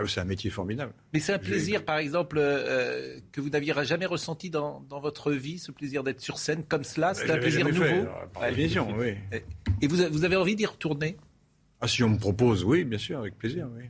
Ah, 0.00 0.08
c'est 0.08 0.20
un 0.20 0.24
métier 0.24 0.50
formidable. 0.50 0.92
Mais 1.12 1.20
c'est 1.20 1.32
un 1.32 1.38
plaisir, 1.38 1.84
par 1.84 1.98
exemple, 1.98 2.36
euh, 2.38 3.18
que 3.32 3.40
vous 3.40 3.50
n'aviez 3.50 3.74
jamais 3.84 4.06
ressenti 4.06 4.50
dans, 4.50 4.80
dans 4.88 5.00
votre 5.00 5.32
vie, 5.32 5.58
ce 5.58 5.72
plaisir 5.72 6.02
d'être 6.02 6.20
sur 6.20 6.38
scène 6.38 6.64
comme 6.68 6.84
cela. 6.84 7.14
C'est 7.14 7.30
un 7.30 7.38
plaisir 7.38 7.66
nouveau. 7.66 7.84
fait, 7.84 7.98
euh, 8.00 8.26
par 8.32 8.42
télévision, 8.44 8.88
oui. 8.96 9.14
Et 9.82 9.86
vous, 9.86 9.96
vous 10.10 10.24
avez 10.24 10.36
envie 10.36 10.56
d'y 10.56 10.66
retourner? 10.66 11.16
Ah, 11.80 11.88
si 11.88 12.02
on 12.02 12.10
me 12.10 12.18
propose, 12.18 12.64
oui, 12.64 12.84
bien 12.84 12.98
sûr, 12.98 13.18
avec 13.18 13.36
plaisir, 13.38 13.68
oui. 13.76 13.84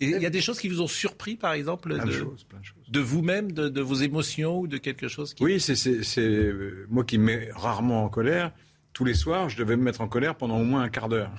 Et 0.00 0.06
il 0.06 0.22
y 0.22 0.26
a 0.26 0.30
des 0.30 0.40
choses 0.40 0.58
qui 0.58 0.68
vous 0.68 0.80
ont 0.82 0.88
surpris, 0.88 1.36
par 1.36 1.52
exemple, 1.52 1.94
Plein 1.94 2.04
de, 2.04 2.10
de 2.10 2.14
choses, 2.14 2.44
plein 2.44 2.58
de 2.58 2.64
choses. 2.64 2.82
de 2.88 3.00
vous-même, 3.00 3.52
de, 3.52 3.68
de 3.68 3.80
vos 3.80 3.94
émotions 3.94 4.58
ou 4.60 4.66
de 4.66 4.76
quelque 4.76 5.06
chose 5.08 5.34
qui... 5.34 5.42
Oui, 5.44 5.60
c'est 5.60 6.18
euh, 6.18 6.86
moi 6.90 7.04
qui 7.04 7.16
me 7.16 7.24
mets 7.24 7.48
rarement 7.52 8.04
en 8.04 8.08
colère. 8.08 8.52
Tous 8.92 9.04
les 9.04 9.14
soirs, 9.14 9.48
je 9.48 9.56
devais 9.56 9.76
me 9.76 9.82
mettre 9.82 10.00
en 10.00 10.08
colère 10.08 10.34
pendant 10.34 10.58
au 10.58 10.64
moins 10.64 10.82
un 10.82 10.88
quart 10.88 11.08
d'heure. 11.08 11.32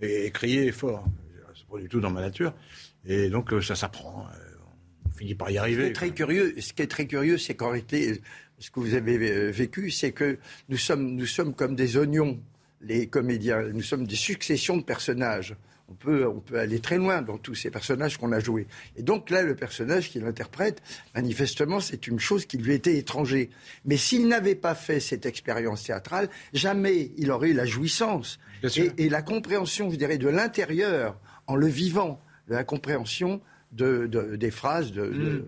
Et, 0.00 0.30
crier 0.32 0.70
fort. 0.70 1.04
C'est 1.56 1.66
pas 1.66 1.78
du 1.78 1.88
tout 1.88 2.00
dans 2.00 2.10
ma 2.10 2.20
nature. 2.20 2.52
Et 3.06 3.28
donc, 3.28 3.52
euh, 3.52 3.60
ça 3.60 3.74
s'apprend. 3.74 4.26
Euh, 4.26 4.54
On 5.06 5.10
finit 5.10 5.34
par 5.34 5.50
y 5.50 5.54
Ce 5.54 5.54
qui 5.54 5.58
arriver. 5.58 5.86
est 5.88 5.92
très 5.92 6.10
curieux, 6.10 6.54
ce 6.60 6.72
qui 6.72 6.82
est 6.82 6.86
très 6.90 7.06
curieux, 7.06 7.38
c'est 7.38 7.54
qu'en 7.54 7.70
réalité, 7.70 8.20
ce 8.58 8.70
que 8.70 8.80
vous 8.80 8.94
avez 8.94 9.16
euh, 9.30 9.50
vécu, 9.50 9.90
c'est 9.90 10.12
que 10.12 10.38
nous 10.68 10.76
sommes, 10.76 11.14
nous 11.16 11.26
sommes 11.26 11.54
comme 11.54 11.74
des 11.74 11.96
oignons, 11.96 12.40
les 12.80 13.08
comédiens. 13.08 13.62
Nous 13.72 13.82
sommes 13.82 14.06
des 14.06 14.16
successions 14.16 14.76
de 14.76 14.82
personnages. 14.82 15.56
On 15.88 15.94
peut, 15.94 16.26
on 16.26 16.40
peut 16.40 16.58
aller 16.58 16.78
très 16.80 16.96
loin 16.96 17.20
dans 17.20 17.36
tous 17.36 17.54
ces 17.54 17.70
personnages 17.70 18.16
qu'on 18.16 18.32
a 18.32 18.38
joués. 18.40 18.66
Et 18.96 19.02
donc 19.02 19.28
là, 19.28 19.42
le 19.42 19.54
personnage 19.54 20.08
qu'il 20.10 20.24
interprète, 20.24 20.80
manifestement, 21.14 21.80
c'est 21.80 22.06
une 22.06 22.18
chose 22.18 22.46
qui 22.46 22.56
lui 22.56 22.72
était 22.72 22.96
étranger. 22.96 23.50
Mais 23.84 23.98
s'il 23.98 24.26
n'avait 24.26 24.54
pas 24.54 24.74
fait 24.74 25.00
cette 25.00 25.26
expérience 25.26 25.82
théâtrale, 25.84 26.30
jamais 26.54 27.10
il 27.18 27.30
aurait 27.30 27.50
eu 27.50 27.54
la 27.54 27.66
jouissance 27.66 28.38
et, 28.76 28.90
et 28.96 29.08
la 29.10 29.20
compréhension, 29.20 29.90
je 29.90 29.96
dirais, 29.96 30.16
de 30.18 30.28
l'intérieur, 30.28 31.18
en 31.46 31.56
le 31.56 31.66
vivant, 31.66 32.22
la 32.48 32.64
compréhension 32.64 33.40
de, 33.72 34.06
de- 34.06 34.36
des 34.36 34.50
phrases 34.50 34.92
de- 34.92 35.06
de, 35.06 35.44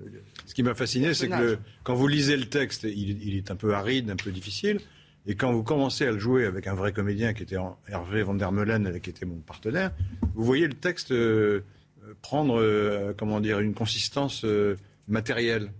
Ce 0.46 0.54
qui 0.54 0.62
m'a 0.62 0.74
fasciné, 0.74 1.12
c'est 1.14 1.26
que 1.28 1.32
le- 1.42 1.58
quand 1.82 1.94
vous 1.94 2.08
lisez 2.08 2.36
le 2.36 2.46
texte, 2.46 2.84
il, 2.84 3.22
il 3.26 3.36
est 3.36 3.50
un 3.50 3.56
peu 3.56 3.74
aride, 3.74 4.10
un 4.10 4.16
peu 4.16 4.30
difficile. 4.30 4.80
Et 5.26 5.36
quand 5.36 5.52
vous 5.52 5.62
commencez 5.62 6.06
à 6.06 6.12
le 6.12 6.18
jouer 6.18 6.44
avec 6.44 6.66
un 6.66 6.74
vrai 6.74 6.92
comédien 6.92 7.32
qui 7.32 7.42
était 7.44 7.56
Hervé 7.88 8.22
van 8.22 8.34
der 8.34 8.52
Meulen, 8.52 9.00
qui 9.00 9.08
était 9.10 9.24
mon 9.26 9.36
partenaire, 9.40 9.90
vous 10.34 10.44
voyez 10.44 10.66
le 10.66 10.74
texte 10.74 11.12
euh, 11.12 11.60
euh, 12.04 12.14
prendre, 12.20 12.60
euh, 12.60 13.14
comment 13.16 13.40
dire, 13.40 13.60
une 13.60 13.72
consistance 13.74 14.44
euh, 14.44 14.76
matérielle 15.08 15.70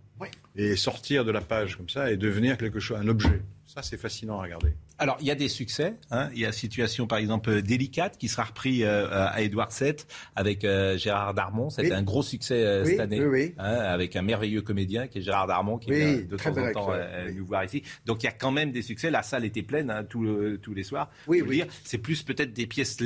et 0.57 0.77
sortir 0.77 1.25
de 1.27 1.31
la 1.31 1.41
page 1.43 1.77
comme 1.77 1.89
ça 1.91 2.11
et 2.11 2.17
devenir 2.17 2.57
quelque 2.57 2.81
chose, 2.81 2.97
un 2.99 3.09
objet. 3.09 3.43
Ça, 3.67 3.83
c'est 3.83 3.97
fascinant 3.99 4.39
à 4.39 4.45
regarder. 4.45 4.73
Alors, 4.99 5.17
il 5.21 5.27
y 5.27 5.31
a 5.33 5.35
des 5.35 5.49
succès. 5.49 5.95
hein. 6.13 6.31
Il 6.35 6.39
y 6.41 6.47
a 6.47 6.53
Situation, 6.53 7.09
par 7.09 7.19
exemple, 7.19 7.51
euh, 7.51 7.63
délicate, 7.63 8.17
qui 8.17 8.29
sera 8.29 8.45
repris 8.45 8.85
euh, 8.85 9.09
à 9.11 9.41
Édouard 9.43 9.71
VII 9.77 9.95
avec 10.37 10.65
euh, 10.65 10.97
Gérard 10.97 11.35
Darmon. 11.35 11.69
C'était 11.69 11.89
Oui. 11.91 11.95
un 11.97 12.03
gros 12.03 12.23
succès 12.23 12.65
euh, 12.65 12.85
Oui, 12.85 12.91
cette 12.93 13.01
année, 13.01 13.21
oui, 13.21 13.27
oui. 13.27 13.55
hein, 13.59 13.75
avec 13.75 14.15
un 14.15 14.23
merveilleux 14.23 14.63
comédien 14.63 15.09
qui 15.09 15.19
est 15.19 15.23
Gérard 15.23 15.49
Darmon, 15.49 15.79
qui 15.79 15.91
vient 15.91 16.19
de 16.19 16.37
temps 16.37 16.57
en 16.57 16.71
temps 16.73 16.93
euh, 16.93 17.31
nous 17.33 17.45
voir 17.45 17.65
ici. 17.65 17.83
Donc, 18.07 18.23
il 18.23 18.27
y 18.27 18.29
a 18.29 18.33
quand 18.33 18.53
même 18.53 18.71
des 18.71 18.83
succès. 18.83 19.11
La 19.11 19.25
salle 19.25 19.45
était 19.45 19.63
pleine 19.65 19.91
hein, 19.91 20.05
tout 20.05 20.23
le- 20.23 20.59
tous 20.59 20.75
les 20.75 20.85
soirs. 20.85 21.11
Oui, 21.27 21.39
Je 21.41 21.45
veux 21.45 21.51
oui. 21.51 21.57
dire, 21.57 21.67
c'est 21.83 21.99
plus 21.99 22.23
peut-être 22.23 22.53
des 22.53 22.67
pièces 22.69 22.97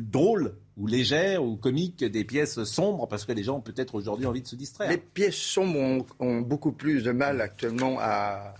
drôles 0.00 0.54
ou 0.78 0.86
légères 0.86 1.44
ou 1.44 1.56
comiques 1.56 1.98
que 1.98 2.04
des 2.06 2.24
pièces 2.24 2.64
sombres, 2.64 3.06
parce 3.06 3.24
que 3.26 3.32
les 3.32 3.44
gens 3.44 3.58
ont 3.58 3.60
peut-être 3.60 3.94
aujourd'hui 3.94 4.26
envie 4.26 4.42
de 4.42 4.46
se 4.48 4.56
distraire. 4.56 4.90
Les 4.90 4.96
pièces 4.98 5.36
sombres 5.36 5.78
ont, 5.78 6.06
ont 6.20 6.40
beaucoup 6.40 6.72
plus 6.72 7.02
de 7.04 7.12
mal 7.12 7.40
actuellement 7.42 7.98
à, 8.00 8.54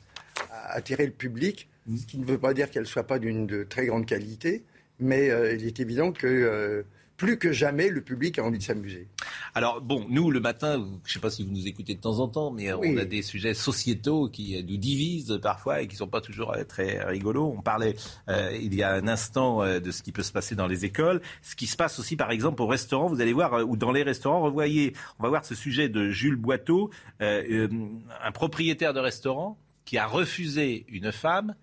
à 0.51 0.75
attirer 0.75 1.07
le 1.07 1.13
public, 1.13 1.69
ce 1.97 2.07
qui 2.07 2.19
ne 2.19 2.25
veut 2.25 2.39
pas 2.39 2.55
dire 2.55 2.71
qu'elles 2.71 2.83
ne 2.83 2.89
soient 2.89 3.07
pas 3.07 3.19
d'une 3.19 3.47
de 3.47 3.65
très 3.65 3.87
grande 3.87 4.07
qualité, 4.07 4.65
mais 4.99 5.31
euh, 5.31 5.55
il 5.55 5.67
est 5.67 5.81
évident 5.81 6.13
que 6.13 6.27
euh, 6.27 6.83
plus 7.17 7.39
que 7.39 7.53
jamais, 7.53 7.91
le 7.91 8.01
public 8.01 8.41
a 8.41 8.45
envie 8.45 8.59
de 8.59 8.63
s'amuser. 8.65 9.07
Alors 9.55 9.81
bon, 9.81 10.05
nous 10.09 10.33
le 10.33 10.41
matin, 10.41 10.85
je 11.05 11.11
ne 11.11 11.13
sais 11.15 11.21
pas 11.21 11.31
si 11.31 11.45
vous 11.45 11.51
nous 11.53 11.69
écoutez 11.69 11.95
de 11.95 12.01
temps 12.01 12.19
en 12.19 12.27
temps, 12.27 12.51
mais 12.51 12.73
euh, 12.73 12.77
Oui. 12.77 12.93
on 12.93 12.97
a 12.99 13.05
des 13.05 13.23
sujets 13.23 13.55
sociétaux 13.55 14.29
qui 14.29 14.61
nous 14.65 14.77
divisent 14.77 15.39
parfois 15.41 15.81
et 15.83 15.87
qui 15.87 15.95
sont 15.95 16.09
pas 16.09 16.21
toujours 16.21 16.57
très 16.69 17.05
rigolos. 17.05 17.55
On 17.57 17.63
parlait 17.63 17.95
euh, 18.29 18.51
il 18.61 18.75
y 18.75 18.83
a 18.83 18.93
un 18.95 19.07
instant 19.07 19.63
euh, 19.63 19.79
de 19.79 19.93
ce 19.93 20.03
qui 20.03 20.11
peut 20.11 20.25
se 20.25 20.33
passer 20.33 20.57
dans 20.57 20.67
les 20.67 20.85
écoles, 20.85 21.21
ce 21.43 21.55
qui 21.55 21.67
se 21.69 21.77
passe 21.77 22.01
aussi 22.01 22.17
par 22.17 22.33
exemple 22.33 22.61
au 22.63 22.67
restaurant. 22.67 23.07
Vous 23.07 23.21
allez 23.21 23.33
voir 23.33 23.55
euh, 23.55 23.63
ou 23.63 23.77
dans 23.77 23.93
les 23.93 24.03
restaurants, 24.03 24.41
revoyez, 24.41 24.93
on 25.21 25.23
va 25.23 25.29
voir 25.29 25.45
ce 25.45 25.55
sujet 25.55 25.89
de 25.89 26.11
Jules 26.11 26.37
Boiteau, 26.37 26.91
un 27.21 28.33
propriétaire 28.33 28.93
de 28.93 29.01
restaurant 29.01 29.57
qui 29.85 29.99
a 29.99 30.07
refusé 30.07 30.85
une 30.89 31.13
femme 31.13 31.55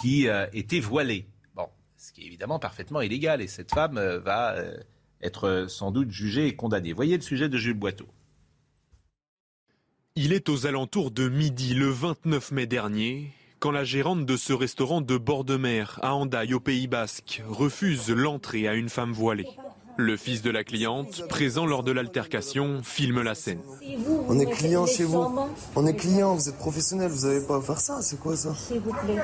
qui 0.00 0.28
euh, 0.28 0.46
était 0.52 0.80
voilée. 0.80 1.26
Bon, 1.54 1.68
ce 1.96 2.12
qui 2.12 2.22
est 2.22 2.26
évidemment 2.26 2.58
parfaitement 2.58 3.00
illégal 3.00 3.40
et 3.42 3.46
cette 3.46 3.72
femme 3.72 3.98
euh, 3.98 4.18
va 4.18 4.54
euh, 4.54 4.76
être 5.22 5.66
sans 5.68 5.90
doute 5.90 6.10
jugée 6.10 6.46
et 6.46 6.56
condamnée. 6.56 6.92
Voyez 6.92 7.16
le 7.16 7.22
sujet 7.22 7.48
de 7.48 7.58
Jules 7.58 7.74
Boiteau. 7.74 8.06
Il 10.14 10.32
est 10.32 10.48
aux 10.48 10.66
alentours 10.66 11.10
de 11.10 11.28
midi 11.28 11.74
le 11.74 11.88
29 11.88 12.50
mai 12.52 12.66
dernier 12.66 13.30
quand 13.60 13.70
la 13.70 13.84
gérante 13.84 14.24
de 14.24 14.36
ce 14.36 14.52
restaurant 14.52 15.00
de 15.00 15.16
bord 15.16 15.44
de 15.44 15.56
mer 15.56 15.98
à 16.02 16.14
Hendaye 16.14 16.54
au 16.54 16.60
Pays 16.60 16.86
Basque 16.86 17.42
refuse 17.48 18.10
l'entrée 18.10 18.68
à 18.68 18.74
une 18.74 18.88
femme 18.88 19.12
voilée. 19.12 19.48
Le 20.00 20.16
fils 20.16 20.42
de 20.42 20.50
la 20.50 20.62
cliente, 20.62 21.26
présent 21.28 21.66
lors 21.66 21.82
de 21.82 21.90
l'altercation, 21.90 22.84
filme 22.84 23.20
la 23.20 23.34
scène. 23.34 23.60
On 24.28 24.38
est 24.38 24.48
client 24.48 24.86
chez 24.86 25.02
vous. 25.02 25.26
On 25.74 25.86
est 25.88 25.96
client, 25.96 26.36
vous 26.36 26.48
êtes 26.48 26.56
professionnel, 26.56 27.10
vous 27.10 27.26
n'avez 27.26 27.44
pas 27.44 27.56
à 27.56 27.60
faire 27.60 27.80
ça, 27.80 28.00
c'est 28.00 28.20
quoi 28.20 28.36
ça 28.36 28.54
S'il 28.54 28.78
vous 28.78 28.92
plaît. 28.92 29.18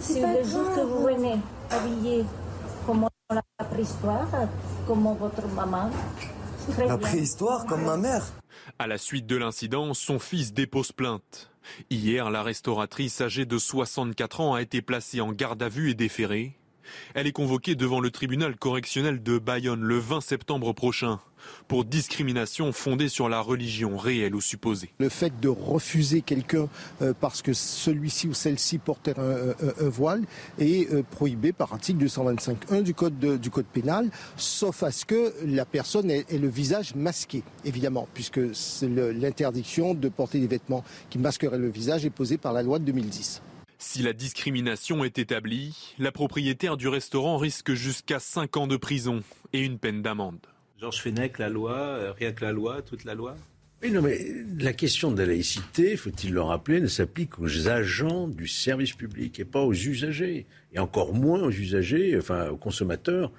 Si 0.00 0.20
le 0.20 0.42
jour 0.42 0.74
que 0.74 0.80
vous 0.80 1.04
venez 1.04 1.36
habillé 1.70 2.24
comme 2.84 3.06
la 3.30 3.64
préhistoire, 3.64 4.26
comme 4.88 5.04
votre 5.20 5.46
maman, 5.54 5.88
La 6.78 6.98
préhistoire, 6.98 7.64
comme 7.66 7.84
ma 7.84 7.96
mère. 7.96 8.24
À 8.80 8.88
la 8.88 8.98
suite 8.98 9.26
de 9.26 9.36
l'incident, 9.36 9.94
son 9.94 10.18
fils 10.18 10.52
dépose 10.52 10.90
plainte. 10.90 11.52
Hier, 11.90 12.28
la 12.28 12.42
restauratrice 12.42 13.20
âgée 13.20 13.46
de 13.46 13.56
64 13.56 14.40
ans 14.40 14.54
a 14.54 14.62
été 14.62 14.82
placée 14.82 15.20
en 15.20 15.30
garde 15.30 15.62
à 15.62 15.68
vue 15.68 15.90
et 15.90 15.94
déférée. 15.94 16.56
Elle 17.14 17.26
est 17.26 17.32
convoquée 17.32 17.74
devant 17.74 18.00
le 18.00 18.10
tribunal 18.10 18.56
correctionnel 18.56 19.22
de 19.22 19.38
Bayonne 19.38 19.82
le 19.82 19.98
20 19.98 20.20
septembre 20.20 20.72
prochain 20.72 21.20
pour 21.68 21.84
discrimination 21.84 22.72
fondée 22.72 23.08
sur 23.08 23.28
la 23.28 23.40
religion 23.40 23.96
réelle 23.96 24.34
ou 24.34 24.40
supposée. 24.40 24.90
Le 24.98 25.08
fait 25.08 25.40
de 25.40 25.48
refuser 25.48 26.22
quelqu'un 26.22 26.68
euh, 27.00 27.12
parce 27.18 27.42
que 27.42 27.52
celui-ci 27.52 28.28
ou 28.28 28.34
celle-ci 28.34 28.78
portait 28.78 29.14
un, 29.18 29.54
voile 29.88 30.22
est 30.58 30.92
euh, 30.92 31.02
prohibé 31.02 31.52
par 31.52 31.72
article 31.72 32.04
225.1 32.04 32.82
du 32.82 32.94
code, 32.94 33.18
du 33.18 33.50
code 33.50 33.66
pénal, 33.66 34.10
sauf 34.36 34.82
à 34.82 34.90
ce 34.90 35.04
que 35.04 35.32
la 35.44 35.64
personne 35.64 36.10
ait 36.10 36.26
le 36.30 36.48
visage 36.48 36.94
masqué, 36.94 37.42
évidemment, 37.64 38.08
puisque 38.14 38.40
l'interdiction 38.82 39.94
de 39.94 40.08
porter 40.08 40.40
des 40.40 40.46
vêtements 40.46 40.84
qui 41.10 41.18
masqueraient 41.18 41.58
le 41.58 41.70
visage 41.70 42.04
est 42.04 42.10
posée 42.10 42.38
par 42.38 42.52
la 42.52 42.62
loi 42.62 42.78
de 42.78 42.84
2010. 42.84 43.42
Si 43.84 44.00
la 44.00 44.12
discrimination 44.12 45.04
est 45.04 45.18
établie, 45.18 45.96
la 45.98 46.12
propriétaire 46.12 46.76
du 46.76 46.86
restaurant 46.86 47.36
risque 47.36 47.74
jusqu'à 47.74 48.20
5 48.20 48.56
ans 48.56 48.66
de 48.68 48.76
prison 48.76 49.24
et 49.52 49.60
une 49.60 49.76
peine 49.76 50.02
d'amende. 50.02 50.38
Georges 50.78 51.02
Fenech, 51.02 51.38
la 51.38 51.48
loi, 51.48 51.76
euh, 51.76 52.12
rien 52.12 52.32
que 52.32 52.44
la 52.44 52.52
loi, 52.52 52.80
toute 52.80 53.04
la 53.04 53.14
loi? 53.14 53.34
Oui, 53.82 53.90
non, 53.90 54.00
mais 54.00 54.18
la 54.56 54.72
question 54.72 55.10
de 55.10 55.18
la 55.18 55.26
laïcité, 55.26 55.96
faut-il 55.96 56.32
le 56.32 56.40
rappeler, 56.40 56.80
ne 56.80 56.86
s'applique 56.86 57.40
aux 57.40 57.68
agents 57.68 58.28
du 58.28 58.46
service 58.46 58.92
public 58.92 59.40
et 59.40 59.44
pas 59.44 59.62
aux 59.62 59.74
usagers. 59.74 60.46
Et 60.72 60.78
encore 60.78 61.12
moins 61.12 61.42
aux 61.42 61.50
usagers, 61.50 62.16
enfin 62.16 62.50
aux 62.50 62.56
consommateurs 62.56 63.32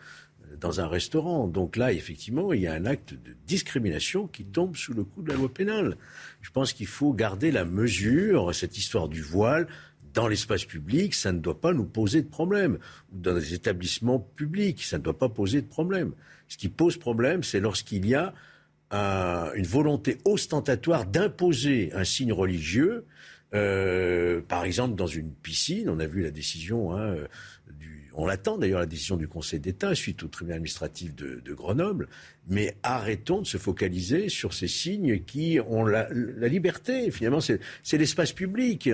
euh, 0.51 0.57
dans 0.57 0.81
un 0.81 0.87
restaurant. 0.87 1.47
Donc 1.47 1.77
là, 1.77 1.93
effectivement, 1.93 2.51
il 2.51 2.61
y 2.61 2.67
a 2.67 2.73
un 2.73 2.85
acte 2.85 3.13
de 3.13 3.33
discrimination 3.47 4.27
qui 4.27 4.43
tombe 4.43 4.75
sous 4.75 4.93
le 4.93 5.05
coup 5.05 5.21
de 5.23 5.29
la 5.29 5.35
loi 5.35 5.51
pénale. 5.51 5.95
Je 6.41 6.51
pense 6.51 6.73
qu'il 6.73 6.87
faut 6.87 7.13
garder 7.13 7.49
la 7.49 7.63
mesure, 7.63 8.53
cette 8.53 8.77
histoire 8.77 9.07
du 9.07 9.21
voile, 9.21 9.67
dans 10.13 10.27
l'espace 10.27 10.65
public, 10.65 11.13
ça 11.13 11.31
ne 11.31 11.39
doit 11.39 11.59
pas 11.59 11.73
nous 11.73 11.85
poser 11.85 12.21
de 12.21 12.29
problème. 12.29 12.77
Dans 13.11 13.33
des 13.33 13.53
établissements 13.53 14.19
publics, 14.19 14.83
ça 14.83 14.97
ne 14.97 15.03
doit 15.03 15.17
pas 15.17 15.29
poser 15.29 15.61
de 15.61 15.67
problème. 15.67 16.13
Ce 16.47 16.57
qui 16.57 16.69
pose 16.69 16.97
problème, 16.97 17.43
c'est 17.43 17.59
lorsqu'il 17.59 18.05
y 18.05 18.15
a 18.15 18.33
une 18.91 19.65
volonté 19.65 20.19
ostentatoire 20.23 21.07
d'imposer 21.07 21.91
un 21.93 22.03
signe 22.03 22.31
religieux. 22.31 23.05
Euh, 23.55 24.41
par 24.47 24.65
exemple, 24.65 24.95
dans 24.95 25.07
une 25.07 25.31
piscine, 25.31 25.89
on 25.89 25.99
a 25.99 26.05
vu 26.05 26.21
la 26.21 26.31
décision 26.31 26.95
hein, 26.95 27.15
on 28.15 28.25
l'attend 28.25 28.57
d'ailleurs 28.57 28.79
la 28.79 28.85
décision 28.85 29.17
du 29.17 29.27
Conseil 29.27 29.59
d'État 29.59 29.95
suite 29.95 30.23
au 30.23 30.27
tribunal 30.27 30.57
administratif 30.57 31.15
de, 31.15 31.53
Grenoble. 31.53 32.07
Mais 32.47 32.75
arrêtons 32.83 33.41
de 33.41 33.47
se 33.47 33.57
focaliser 33.57 34.29
sur 34.29 34.53
ces 34.53 34.67
signes 34.67 35.23
qui 35.23 35.59
ont 35.67 35.85
la, 35.85 36.07
liberté. 36.47 37.11
Finalement, 37.11 37.39
c'est 37.41 37.97
l'espace 37.97 38.33
public. 38.33 38.89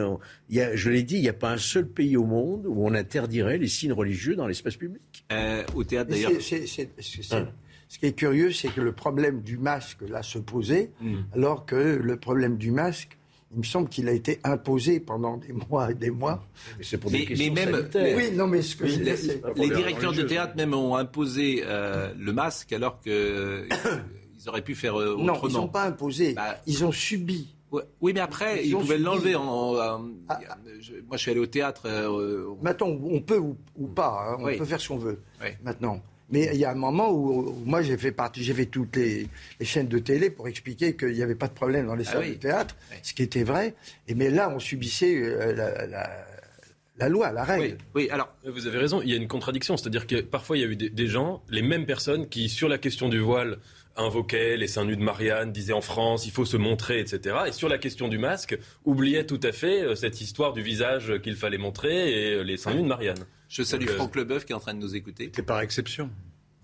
je 0.50 0.90
l'ai 0.90 1.04
dit, 1.04 1.16
il 1.16 1.22
n'y 1.22 1.30
a 1.30 1.34
pas 1.34 1.52
un 1.52 1.58
seul 1.58 1.88
pays 1.88 2.18
au 2.18 2.26
monde 2.26 2.66
où 2.68 2.86
on 2.86 2.94
interdirait 2.94 3.58
les 3.58 3.68
signes 3.68 3.94
religieux 3.94 4.36
dans 4.36 4.48
l'espace 4.48 4.76
public. 4.76 5.26
Euh, 5.32 5.64
au 5.76 5.84
théâtre 5.84 6.12
d'ailleurs. 6.12 6.32
Hein. 6.32 7.48
Ce 7.90 7.98
qui 7.98 8.06
est 8.06 8.14
curieux, 8.14 8.52
c'est 8.52 8.70
que 8.70 8.82
le 8.82 8.92
problème 8.92 9.42
du 9.42 9.58
masque 9.58 10.02
là 10.08 10.22
se 10.22 10.38
posait, 10.38 10.92
hmm. 11.02 11.22
alors 11.34 11.66
que 11.66 11.76
le 11.76 12.18
problème 12.18 12.58
du 12.58 12.72
masque 12.72 13.19
il 13.52 13.60
me 13.60 13.64
semble 13.64 13.90
qu'il 13.90 14.08
a 14.08 14.12
été 14.12 14.40
imposé 14.44 15.00
pendant 15.00 15.38
des 15.38 15.54
mois 15.54 15.92
et 15.92 15.96
des 15.96 16.12
mois. 16.12 16.44
Mais 16.78 16.84
c'est 16.84 16.98
pour 16.98 17.10
des 17.10 17.28
mais, 17.38 17.50
même, 17.50 17.90
oui, 18.16 18.32
non, 18.32 18.48
mais 18.48 18.62
ce 18.62 18.76
que 18.76 18.86
les, 18.86 19.70
directeurs 19.70 20.14
de 20.14 20.22
théâtre 20.22 20.56
même 20.56 20.74
ont 20.74 20.96
imposé 20.96 21.64
euh, 21.66 22.14
le 22.18 22.32
masque 22.32 22.74
alors 22.74 23.00
qu'ils 23.00 23.12
euh, 23.16 23.68
auraient 24.48 24.62
pu 24.62 24.76
faire 24.76 24.96
autrement. 24.96 25.24
Non, 25.24 25.48
ils 25.48 25.54
n'ont 25.54 25.68
pas 25.68 25.86
imposé. 25.86 26.34
Bah, 26.34 26.58
ils 26.68 26.86
ont 26.86 26.92
subi. 26.92 27.56
Oui, 28.02 28.14
mais 28.14 28.20
après, 28.20 28.66
ils, 28.66 28.74
pouvaient 28.74 28.98
l'enlever. 28.98 29.36
En, 29.36 29.76
ah. 30.28 30.40
moi, 31.08 31.18
je 31.18 31.18
suis 31.18 31.32
allé 31.32 31.40
au 31.40 31.46
théâtre. 31.46 31.84
Euh, 31.86 32.56
Maintenant, 32.62 32.88
on 32.88 33.22
peut 33.22 33.38
ou, 33.38 33.88
pas. 33.88 34.30
Hein, 34.32 34.38
on 34.40 34.58
peut 34.58 34.66
faire 34.66 34.82
ce 34.82 34.88
qu'on 34.88 34.98
veut. 34.98 35.22
Maintenant. 35.64 36.02
Mais 36.32 36.50
il 36.54 36.60
y 36.60 36.66
a 36.66 36.72
un 36.72 36.76
moment 36.76 37.12
où, 37.12 37.56
moi 37.66 37.82
j'ai 37.82 37.98
fait 37.98 38.12
partie, 38.12 38.44
j'ai 38.44 38.54
fait 38.54 38.68
toutes 38.68 38.96
les, 38.96 39.28
chaînes 39.62 39.88
de 39.88 40.00
télé 40.00 40.30
pour 40.30 40.48
expliquer 40.48 40.96
qu'il 40.96 41.14
n'y 41.14 41.24
avait 41.24 41.36
pas 41.36 41.48
de 41.48 41.54
problème 41.54 41.88
dans 41.88 41.96
les 41.96 42.08
ah 42.10 42.14
salles 42.14 42.30
de 42.30 42.34
théâtre, 42.36 42.76
ce 43.02 43.14
qui 43.14 43.24
était 43.24 43.44
vrai. 43.44 43.74
Et 44.08 44.14
mais 44.14 44.30
là, 44.30 44.52
on 44.54 44.60
subissait 44.60 45.16
euh, 45.18 45.54
la, 46.98 47.10
loi, 47.10 47.32
la 47.32 47.44
règle. 47.44 47.78
Oui, 47.96 48.10
alors 48.12 48.30
vous 48.46 48.68
avez 48.68 48.78
raison. 48.78 49.02
Il 49.02 49.10
y 49.10 49.14
a 49.14 49.18
une 49.18 49.28
contradiction, 49.28 49.76
c'est-à-dire 49.76 50.06
que 50.06 50.22
parfois 50.22 50.58
il 50.58 50.62
y 50.62 50.64
a 50.64 50.68
eu 50.68 50.76
des, 50.76 51.08
gens, 51.08 51.42
les 51.50 51.64
mêmes 51.64 51.86
personnes, 51.86 52.30
qui 52.30 52.48
sur 52.48 52.70
la 52.70 52.78
question 52.78 53.10
du 53.10 53.20
voile 53.20 53.58
invoquaient 53.96 54.56
les 54.56 54.68
seins 54.68 54.86
nus 54.86 54.98
de 54.98 55.04
Marianne, 55.04 55.52
disaient 55.52 55.74
en 55.74 55.82
France, 55.82 56.26
il 56.26 56.32
faut 56.32 56.46
se 56.46 56.58
montrer, 56.58 57.00
etc. 57.00 57.36
Et 57.48 57.52
sur 57.52 57.70
la 57.70 57.78
question 57.80 58.08
du 58.08 58.18
masque, 58.18 58.58
oubliaient 58.86 59.26
tout 59.26 59.40
à 59.44 59.52
fait 59.52 59.82
euh, 59.82 59.96
cette 59.96 60.22
histoire 60.22 60.54
du 60.54 60.62
visage 60.62 61.20
qu'il 61.24 61.36
fallait 61.36 61.58
montrer 61.58 62.12
et 62.12 62.34
euh, 62.36 62.44
les 62.44 62.58
seins 62.58 62.74
nus 62.76 62.84
de 62.84 62.88
Marianne. 62.88 63.26
Je 63.50 63.64
salue 63.64 63.88
Franck 63.88 64.16
Leboeuf 64.16 64.46
qui 64.46 64.54
est 64.54 64.56
en 64.56 64.60
train 64.60 64.76
de 64.76 64.80
nous 64.80 64.96
écouter. 64.96 65.32
C'est 65.36 65.46
par 65.46 65.60
exception. 65.62 66.10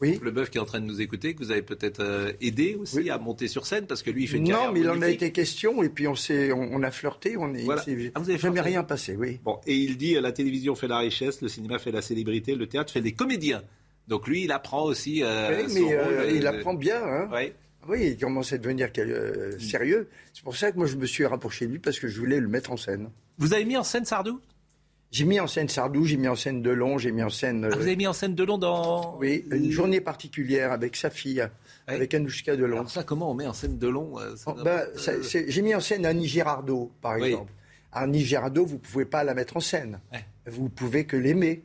Oui. 0.01 0.13
Franck 0.13 0.25
Leboeuf 0.25 0.49
qui 0.51 0.57
est 0.59 0.61
en 0.61 0.65
train 0.65 0.79
de 0.79 0.85
nous 0.85 1.01
écouter, 1.01 1.33
que 1.33 1.39
vous 1.39 1.51
avez 1.51 1.63
peut-être 1.63 2.01
euh, 2.01 2.31
aidé 2.41 2.75
aussi 2.75 3.09
à 3.09 3.17
monter 3.17 3.47
sur 3.47 3.65
scène 3.65 3.87
parce 3.87 4.03
que 4.03 4.11
lui 4.11 4.23
il 4.23 4.27
fait 4.27 4.37
une 4.37 4.49
Non, 4.49 4.71
mais 4.71 4.81
il 4.81 4.89
en 4.89 5.01
a 5.01 5.09
été 5.09 5.31
question 5.31 5.81
et 5.81 5.89
puis 5.89 6.07
on 6.07 6.15
s'est, 6.15 6.51
on, 6.51 6.83
a 6.83 6.91
flirté, 6.91 7.37
on 7.37 7.53
est. 7.55 7.65
Ah, 8.13 8.19
vous 8.19 8.29
avez 8.29 8.37
jamais 8.37 8.61
rien 8.61 8.83
passé, 8.83 9.15
oui. 9.15 9.39
Bon, 9.43 9.59
et 9.65 9.75
il 9.75 9.97
dit 9.97 10.13
la 10.13 10.31
télévision 10.31 10.75
fait 10.75 10.87
la 10.87 10.99
richesse, 10.99 11.41
le 11.41 11.47
cinéma 11.47 11.79
fait 11.79 11.91
la 11.91 12.01
célébrité, 12.01 12.55
le 12.55 12.67
théâtre 12.67 12.93
fait 12.93 13.01
des 13.01 13.13
comédiens. 13.13 13.63
Donc 14.07 14.27
lui, 14.27 14.43
il 14.43 14.51
apprend 14.51 14.83
aussi. 14.83 15.23
Euh, 15.23 15.65
oui, 15.65 15.73
mais 15.73 15.93
euh, 15.93 16.31
il 16.31 16.45
apprend 16.45 16.75
bien. 16.75 17.01
Hein. 17.03 17.29
Oui. 17.33 17.51
Oui, 17.87 18.07
il 18.11 18.17
commence 18.17 18.51
à 18.51 18.57
devenir 18.57 18.89
sérieux. 19.59 20.07
C'est 20.33 20.43
pour 20.43 20.55
ça 20.55 20.71
que 20.71 20.77
moi 20.77 20.87
je 20.87 20.95
me 20.95 21.05
suis 21.05 21.25
rapproché 21.25 21.67
de 21.67 21.71
lui 21.71 21.79
parce 21.79 21.99
que 21.99 22.07
je 22.07 22.19
voulais 22.19 22.39
le 22.39 22.47
mettre 22.47 22.71
en 22.71 22.77
scène. 22.77 23.09
Vous 23.37 23.53
avez 23.53 23.65
mis 23.65 23.77
en 23.77 23.83
scène 23.83 24.05
Sardou? 24.05 24.39
J'ai 25.11 25.25
mis 25.25 25.39
en 25.39 25.47
scène 25.47 25.69
Sardou, 25.69 26.05
j'ai 26.05 26.17
mis 26.17 26.27
en 26.27 26.35
scène 26.35 26.61
Delon, 26.61 26.97
j'ai 26.97 27.11
mis 27.11 27.23
en 27.23 27.29
scène. 27.29 27.69
Ah, 27.71 27.75
vous 27.75 27.81
avez 27.81 27.95
mis 27.95 28.07
en 28.07 28.13
scène 28.13 28.35
Delon 28.35 28.57
dans. 28.57 29.17
Oui, 29.17 29.45
une 29.51 29.71
journée 29.71 30.01
particulière 30.01 30.71
avec 30.71 30.95
sa 30.95 31.09
fille, 31.09 31.47
avec 31.87 32.13
Anouchka 32.13 32.55
Delon. 32.55 32.77
Alors 32.77 32.89
ça, 32.89 33.03
comment 33.03 33.31
on 33.31 33.33
met 33.33 33.47
en 33.47 33.53
scène 33.53 33.77
Delon 33.77 34.19
euh, 34.19 34.35
ben, 34.63 34.83
J'ai 35.31 35.61
mis 35.61 35.73
en 35.73 35.79
scène 35.79 36.05
Annie 36.05 36.27
Girardot, 36.27 36.91
par 37.01 37.15
exemple. 37.15 37.51
Annie 37.91 38.25
Girardot, 38.25 38.65
vous 38.65 38.73
ne 38.73 38.79
pouvez 38.79 39.05
pas 39.05 39.23
la 39.23 39.33
mettre 39.33 39.55
en 39.55 39.61
scène. 39.61 39.99
Vous 40.47 40.63
Vous 40.63 40.69
pouvez 40.69 41.05
que 41.05 41.15
l'aimer. 41.15 41.63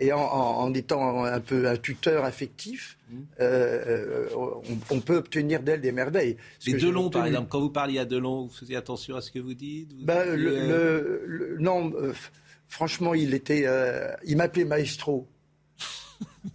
Et 0.00 0.12
en, 0.12 0.74
étant 0.74 1.24
un 1.24 1.38
peu 1.38 1.68
un 1.68 1.76
tuteur 1.76 2.24
affectif, 2.24 2.98
mmh. 3.08 3.16
euh, 3.40 4.26
on, 4.90 4.98
peut 4.98 5.16
obtenir 5.16 5.62
d'elle 5.62 5.80
des 5.80 5.92
merveilles. 5.92 6.36
Mais 6.66 6.72
Delon, 6.72 7.10
par 7.10 7.26
exemple, 7.26 7.46
quand 7.48 7.60
vous 7.60 7.70
parliez 7.70 8.00
à 8.00 8.04
Delon, 8.04 8.46
vous 8.46 8.52
faisiez 8.52 8.74
attention 8.74 9.14
à 9.14 9.20
ce 9.20 9.30
que 9.30 9.38
vous 9.38 9.54
dites 9.54 9.94
ben, 10.04 10.34
le, 10.34 11.56
Non, 11.60 11.92
euh, 11.94 12.12
franchement, 12.68 13.14
il 13.14 13.34
était, 13.34 13.64
euh, 13.66 14.12
il 14.24 14.36
m'appelait 14.36 14.64
maestro. 14.64 15.28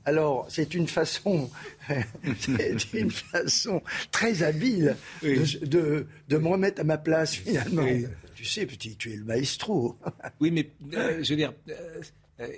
Alors, 0.06 0.46
c'est 0.50 0.74
une 0.74 0.88
façon, 0.88 1.50
c'est 2.40 2.94
une 2.94 3.12
façon 3.12 3.82
très 4.12 4.44
habile 4.44 4.96
de, 5.22 6.08
de, 6.28 6.38
me 6.38 6.48
remettre 6.48 6.82
à 6.82 6.84
ma 6.84 6.98
place 6.98 7.36
finalement. 7.36 7.86
Tu 8.36 8.46
sais, 8.46 8.66
petit, 8.66 8.96
tu 8.96 9.12
es 9.12 9.16
le 9.18 9.26
maestro. 9.26 9.98
oui, 10.40 10.52
mais 10.52 10.70
euh, 10.94 11.24
je 11.24 11.30
veux 11.32 11.38
dire. 11.38 11.54
Euh, 11.70 12.02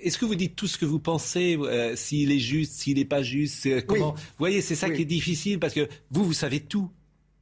est-ce 0.04 0.20
que 0.20 0.26
vous 0.26 0.36
dites 0.36 0.56
tout 0.56 0.68
ce 0.68 0.78
que 0.78 0.86
vous 0.86 1.00
pensez, 1.00 1.58
s'il 1.96 2.32
est 2.32 2.40
juste, 2.40 2.74
s'il 2.74 2.98
n'est 2.98 3.06
pas 3.06 3.24
juste 3.24 3.84
comment... 3.88 4.12
Vous 4.12 4.22
voyez, 4.38 4.62
c'est 4.62 4.76
ça 4.76 4.92
qui 4.92 5.02
est 5.02 5.06
difficile 5.06 5.58
parce 5.58 5.74
que 5.74 5.90
vous, 6.12 6.24
vous 6.24 6.34
savez 6.34 6.60
tout 6.60 6.92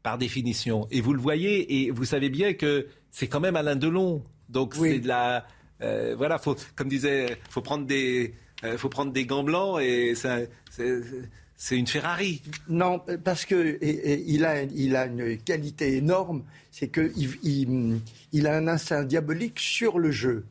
par 0.04 0.18
définition, 0.18 0.88
et 0.92 1.02
vous 1.02 1.14
le 1.14 1.20
voyez, 1.20 1.84
et 1.84 1.92
vous 1.92 2.06
savez 2.06 2.30
bien 2.30 2.54
que 2.54 2.88
c'est 3.12 3.28
quand 3.28 3.40
même 3.40 3.56
Alain 3.56 3.76
Delon. 3.76 4.24
Donc 4.48 4.74
c'est 4.76 5.00
de 5.00 5.08
la, 5.08 5.46
euh, 5.82 6.16
voilà, 6.18 6.38
faut, 6.38 6.56
comme 6.76 6.90
disait, 6.90 7.38
faut 7.50 7.62
prendre 7.62 7.86
des, 7.86 8.34
euh, 8.64 8.78
faut 8.78 8.90
prendre 8.90 9.12
des 9.12 9.26
gants 9.26 9.44
blancs 9.44 9.82
et 9.82 10.14
c'est 10.16 11.78
une 11.78 11.88
Ferrari. 11.88 12.42
Non, 12.68 13.02
parce 13.24 13.46
que 13.46 13.78
il, 13.84 14.46
a, 14.46 14.64
il 14.64 14.96
a 14.96 15.06
une 15.06 15.38
qualité 15.38 15.98
énorme, 15.98 16.44
c'est 16.72 16.90
qu'il 16.90 17.12
il, 17.44 18.00
il, 18.32 18.48
a 18.48 18.56
un 18.56 18.68
instinct 18.68 19.04
diabolique 19.04 19.60
sur 19.60 20.00
le 20.00 20.12
jeu. 20.12 20.46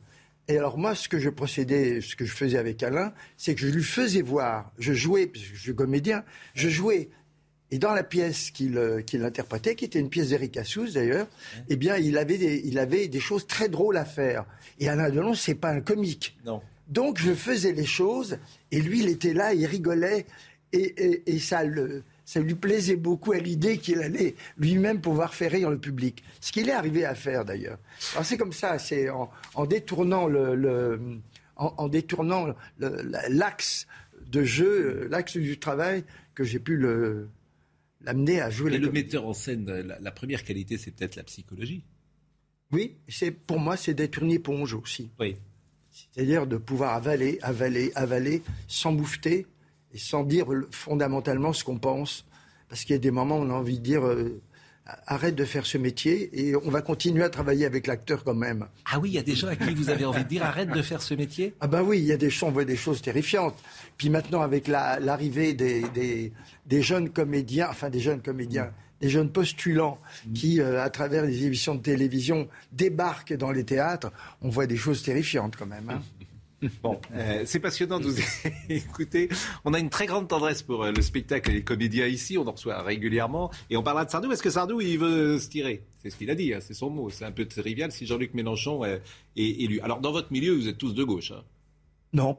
Et 0.47 0.57
alors 0.57 0.79
moi, 0.79 0.95
ce 0.95 1.07
que 1.07 1.19
je 1.19 1.29
procédais, 1.29 2.01
ce 2.01 2.15
que 2.15 2.25
je 2.25 2.31
faisais 2.31 2.57
avec 2.57 2.81
Alain, 2.81 3.13
c'est 3.37 3.53
que 3.53 3.61
je 3.61 3.67
lui 3.67 3.83
faisais 3.83 4.23
voir, 4.23 4.71
je 4.79 4.93
jouais, 4.93 5.27
parce 5.27 5.45
que 5.45 5.55
je 5.55 5.61
suis 5.61 5.75
comédien, 5.75 6.23
je 6.55 6.69
jouais 6.69 7.09
et 7.71 7.77
dans 7.77 7.93
la 7.93 8.03
pièce 8.03 8.51
qu'il 8.51 9.03
qu'il 9.05 9.23
interprétait, 9.23 9.75
qui 9.75 9.85
était 9.85 9.99
une 9.99 10.09
pièce 10.09 10.29
d'Eric 10.29 10.57
Assous 10.57 10.91
d'ailleurs, 10.91 11.27
eh 11.69 11.75
bien, 11.75 11.97
il 11.97 12.17
avait, 12.17 12.37
des, 12.37 12.61
il 12.65 12.79
avait 12.79 13.07
des 13.07 13.19
choses 13.19 13.45
très 13.45 13.69
drôles 13.69 13.97
à 13.97 14.05
faire. 14.05 14.45
Et 14.79 14.89
Alain 14.89 15.09
Delon, 15.09 15.33
c'est 15.33 15.55
pas 15.55 15.69
un 15.69 15.81
comique. 15.81 16.37
Non. 16.45 16.61
Donc 16.87 17.19
je 17.19 17.33
faisais 17.33 17.71
les 17.71 17.85
choses, 17.85 18.39
et 18.71 18.81
lui, 18.81 19.01
il 19.01 19.09
était 19.09 19.33
là, 19.33 19.53
il 19.53 19.65
rigolait, 19.67 20.25
et, 20.73 21.23
et, 21.25 21.39
ça, 21.39 21.63
le, 21.63 22.03
ça 22.25 22.39
lui 22.39 22.55
plaisait 22.55 22.95
beaucoup 22.95 23.31
à 23.31 23.37
l'idée 23.37 23.77
qu'il 23.77 24.01
allait 24.01 24.35
lui-même 24.57 25.01
pouvoir 25.01 25.33
faire 25.33 25.51
rire 25.51 25.69
le 25.69 25.79
public. 25.79 26.23
Ce 26.41 26.51
qu'il 26.51 26.69
est 26.69 26.73
arrivé 26.73 27.05
à 27.05 27.15
faire 27.15 27.43
d'ailleurs. 27.45 27.79
Alors 28.13 28.25
c'est 28.25 28.37
comme 28.37 28.53
ça, 28.53 28.77
c'est 28.77 29.09
en, 29.09 29.31
en, 29.55 29.65
détournant 29.65 30.27
le, 30.27 30.55
le 30.55 30.99
en, 31.55 31.73
en, 31.77 31.87
détournant 31.87 32.53
l'axe 32.79 33.87
de 34.27 34.43
jeu, 34.43 35.07
l'axe 35.09 35.37
du 35.37 35.57
travail, 35.57 36.03
que 36.35 36.43
j'ai 36.43 36.59
pu 36.59 36.77
le, 36.77 37.29
l'amener 38.01 38.41
à 38.41 38.49
jouer. 38.49 38.73
Et 38.73 38.77
le 38.77 38.91
metteur 38.91 39.25
en 39.25 39.33
scène, 39.33 39.65
la, 39.99 40.11
première 40.11 40.43
qualité, 40.43 40.77
c'est 40.77 40.91
peut-être 40.91 41.15
la 41.15 41.23
psychologie. 41.23 41.83
Oui, 42.71 42.97
c'est 43.07 43.31
pour 43.31 43.59
moi, 43.59 43.77
c'est 43.77 43.93
d'être 43.93 44.21
une 44.21 44.31
éponge 44.31 44.73
aussi. 44.73 45.09
Oui. 45.19 45.35
C'est-à-dire 45.91 46.45
de 46.47 46.57
pouvoir 46.57 46.93
avaler, 46.93 47.39
avaler, 47.41 47.91
avaler, 47.95 48.43
sans 48.67 48.91
moufter 48.91 49.47
et 49.91 49.97
sans 49.97 50.23
dire 50.23 50.47
fondamentalement 50.71 51.51
ce 51.51 51.63
qu'on 51.63 51.79
pense. 51.79 52.25
Parce 52.69 52.83
qu'il 52.83 52.93
y 52.93 52.95
a 52.95 52.99
des 52.99 53.11
moments 53.11 53.39
où 53.39 53.41
on 53.41 53.49
a 53.49 53.53
envie 53.53 53.79
de 53.79 53.83
dire 53.83 54.05
euh, 54.05 54.39
arrête 55.07 55.35
de 55.35 55.45
faire 55.45 55.65
ce 55.65 55.77
métier 55.77 56.29
et 56.33 56.55
on 56.55 56.69
va 56.69 56.81
continuer 56.81 57.23
à 57.23 57.29
travailler 57.29 57.65
avec 57.65 57.87
l'acteur 57.87 58.23
quand 58.23 58.33
même. 58.33 58.67
Ah 58.91 58.99
oui, 58.99 59.09
il 59.09 59.15
y 59.15 59.17
a 59.19 59.23
des 59.23 59.35
gens 59.35 59.47
à 59.47 59.55
qui 59.55 59.73
vous 59.73 59.89
avez 59.89 60.05
envie 60.05 60.23
de 60.23 60.29
dire 60.29 60.43
arrête 60.43 60.69
de 60.69 60.81
faire 60.81 61.01
ce 61.01 61.13
métier? 61.13 61.53
Ah 61.59 61.67
ben 61.67 61.81
oui, 61.81 61.99
il 61.99 62.05
y 62.05 62.11
a 62.11 62.17
des 62.17 62.29
gens, 62.29 62.47
on 62.47 62.51
voit 62.51 62.65
des 62.65 62.75
choses 62.75 63.01
terrifiantes. 63.01 63.57
Puis 63.97 64.09
maintenant, 64.09 64.41
avec 64.41 64.67
l'arrivée 64.67 65.53
des, 65.53 65.83
des, 66.65 66.81
jeunes 66.81 67.09
comédiens, 67.09 67.67
enfin 67.69 67.89
des 67.89 67.99
jeunes 67.99 68.21
comédiens, 68.21 68.71
des 69.01 69.09
jeunes 69.09 69.31
postulants 69.31 69.99
mm. 70.27 70.33
qui, 70.33 70.61
euh, 70.61 70.83
à 70.83 70.89
travers 70.89 71.25
les 71.25 71.45
émissions 71.45 71.75
de 71.75 71.81
télévision, 71.81 72.47
débarquent 72.71 73.35
dans 73.35 73.51
les 73.51 73.63
théâtres, 73.63 74.11
on 74.41 74.49
voit 74.49 74.67
des 74.67 74.77
choses 74.77 75.03
terrifiantes 75.03 75.55
quand 75.55 75.67
même. 75.67 75.89
Hein. 75.89 76.01
Bon, 76.83 76.99
euh, 77.13 77.43
c'est 77.45 77.59
passionnant 77.59 77.99
de 77.99 78.07
vous 78.07 78.21
écouter. 78.69 79.29
On 79.65 79.73
a 79.73 79.79
une 79.79 79.89
très 79.89 80.05
grande 80.05 80.27
tendresse 80.27 80.61
pour 80.61 80.83
euh, 80.83 80.91
le 80.91 81.01
spectacle 81.01 81.51
et 81.51 81.53
les 81.53 81.63
comédiens 81.63 82.07
ici. 82.07 82.37
On 82.37 82.47
en 82.47 82.51
reçoit 82.51 82.81
régulièrement. 82.81 83.51
Et 83.69 83.77
on 83.77 83.83
parlera 83.83 84.05
de 84.05 84.11
Sardou. 84.11 84.31
Est-ce 84.31 84.43
que 84.43 84.49
Sardou, 84.49 84.81
il 84.81 84.97
veut 84.97 85.39
se 85.39 85.49
tirer 85.49 85.83
C'est 85.99 86.09
ce 86.09 86.17
qu'il 86.17 86.29
a 86.29 86.35
dit, 86.35 86.53
hein, 86.53 86.59
c'est 86.61 86.73
son 86.73 86.89
mot. 86.89 87.09
C'est 87.09 87.25
un 87.25 87.31
peu 87.31 87.45
trivial 87.45 87.91
si 87.91 88.05
Jean-Luc 88.05 88.33
Mélenchon 88.33 88.83
est 88.85 89.01
élu. 89.35 89.79
Alors, 89.81 89.99
dans 89.99 90.11
votre 90.11 90.31
milieu, 90.31 90.53
vous 90.53 90.67
êtes 90.67 90.77
tous 90.77 90.93
de 90.93 91.03
gauche. 91.03 91.31
Hein? 91.31 91.43
Non. 92.13 92.37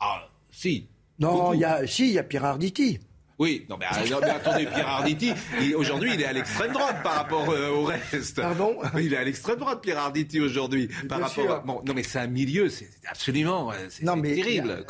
Ah, 0.00 0.28
si. 0.50 0.88
Non, 1.18 1.52
il 1.52 1.60
y 1.60 1.64
a, 1.64 1.86
si, 1.86 2.08
il 2.08 2.14
y 2.14 2.18
a 2.18 2.24
Pierre 2.24 2.44
Arditi. 2.44 2.98
Oui, 3.38 3.66
non 3.68 3.76
mais, 3.78 3.86
euh, 3.86 4.20
attendez, 4.30 4.66
Pierre 4.66 4.88
Arditi, 4.88 5.32
aujourd'hui 5.76 6.12
il 6.14 6.20
est 6.20 6.26
à 6.26 6.32
l'extrême 6.32 6.72
droite 6.72 7.02
par 7.02 7.14
rapport 7.14 7.50
euh, 7.50 7.70
au 7.70 7.84
reste. 7.84 8.40
Pardon 8.40 8.76
Il 8.98 9.12
est 9.12 9.16
à 9.16 9.24
l'extrême 9.24 9.58
droite, 9.58 9.80
Pierre 9.82 9.98
Arditi 9.98 10.40
aujourd'hui, 10.40 10.88
par 11.08 11.20
rapport. 11.20 11.50
À... 11.50 11.58
Bon, 11.60 11.82
non 11.84 11.94
mais 11.94 12.04
c'est 12.04 12.20
un 12.20 12.28
milieu, 12.28 12.68
c'est 12.68 12.88
absolument, 13.06 13.72
euh, 13.72 13.74
c'est 13.88 14.04
terrible. 14.04 14.84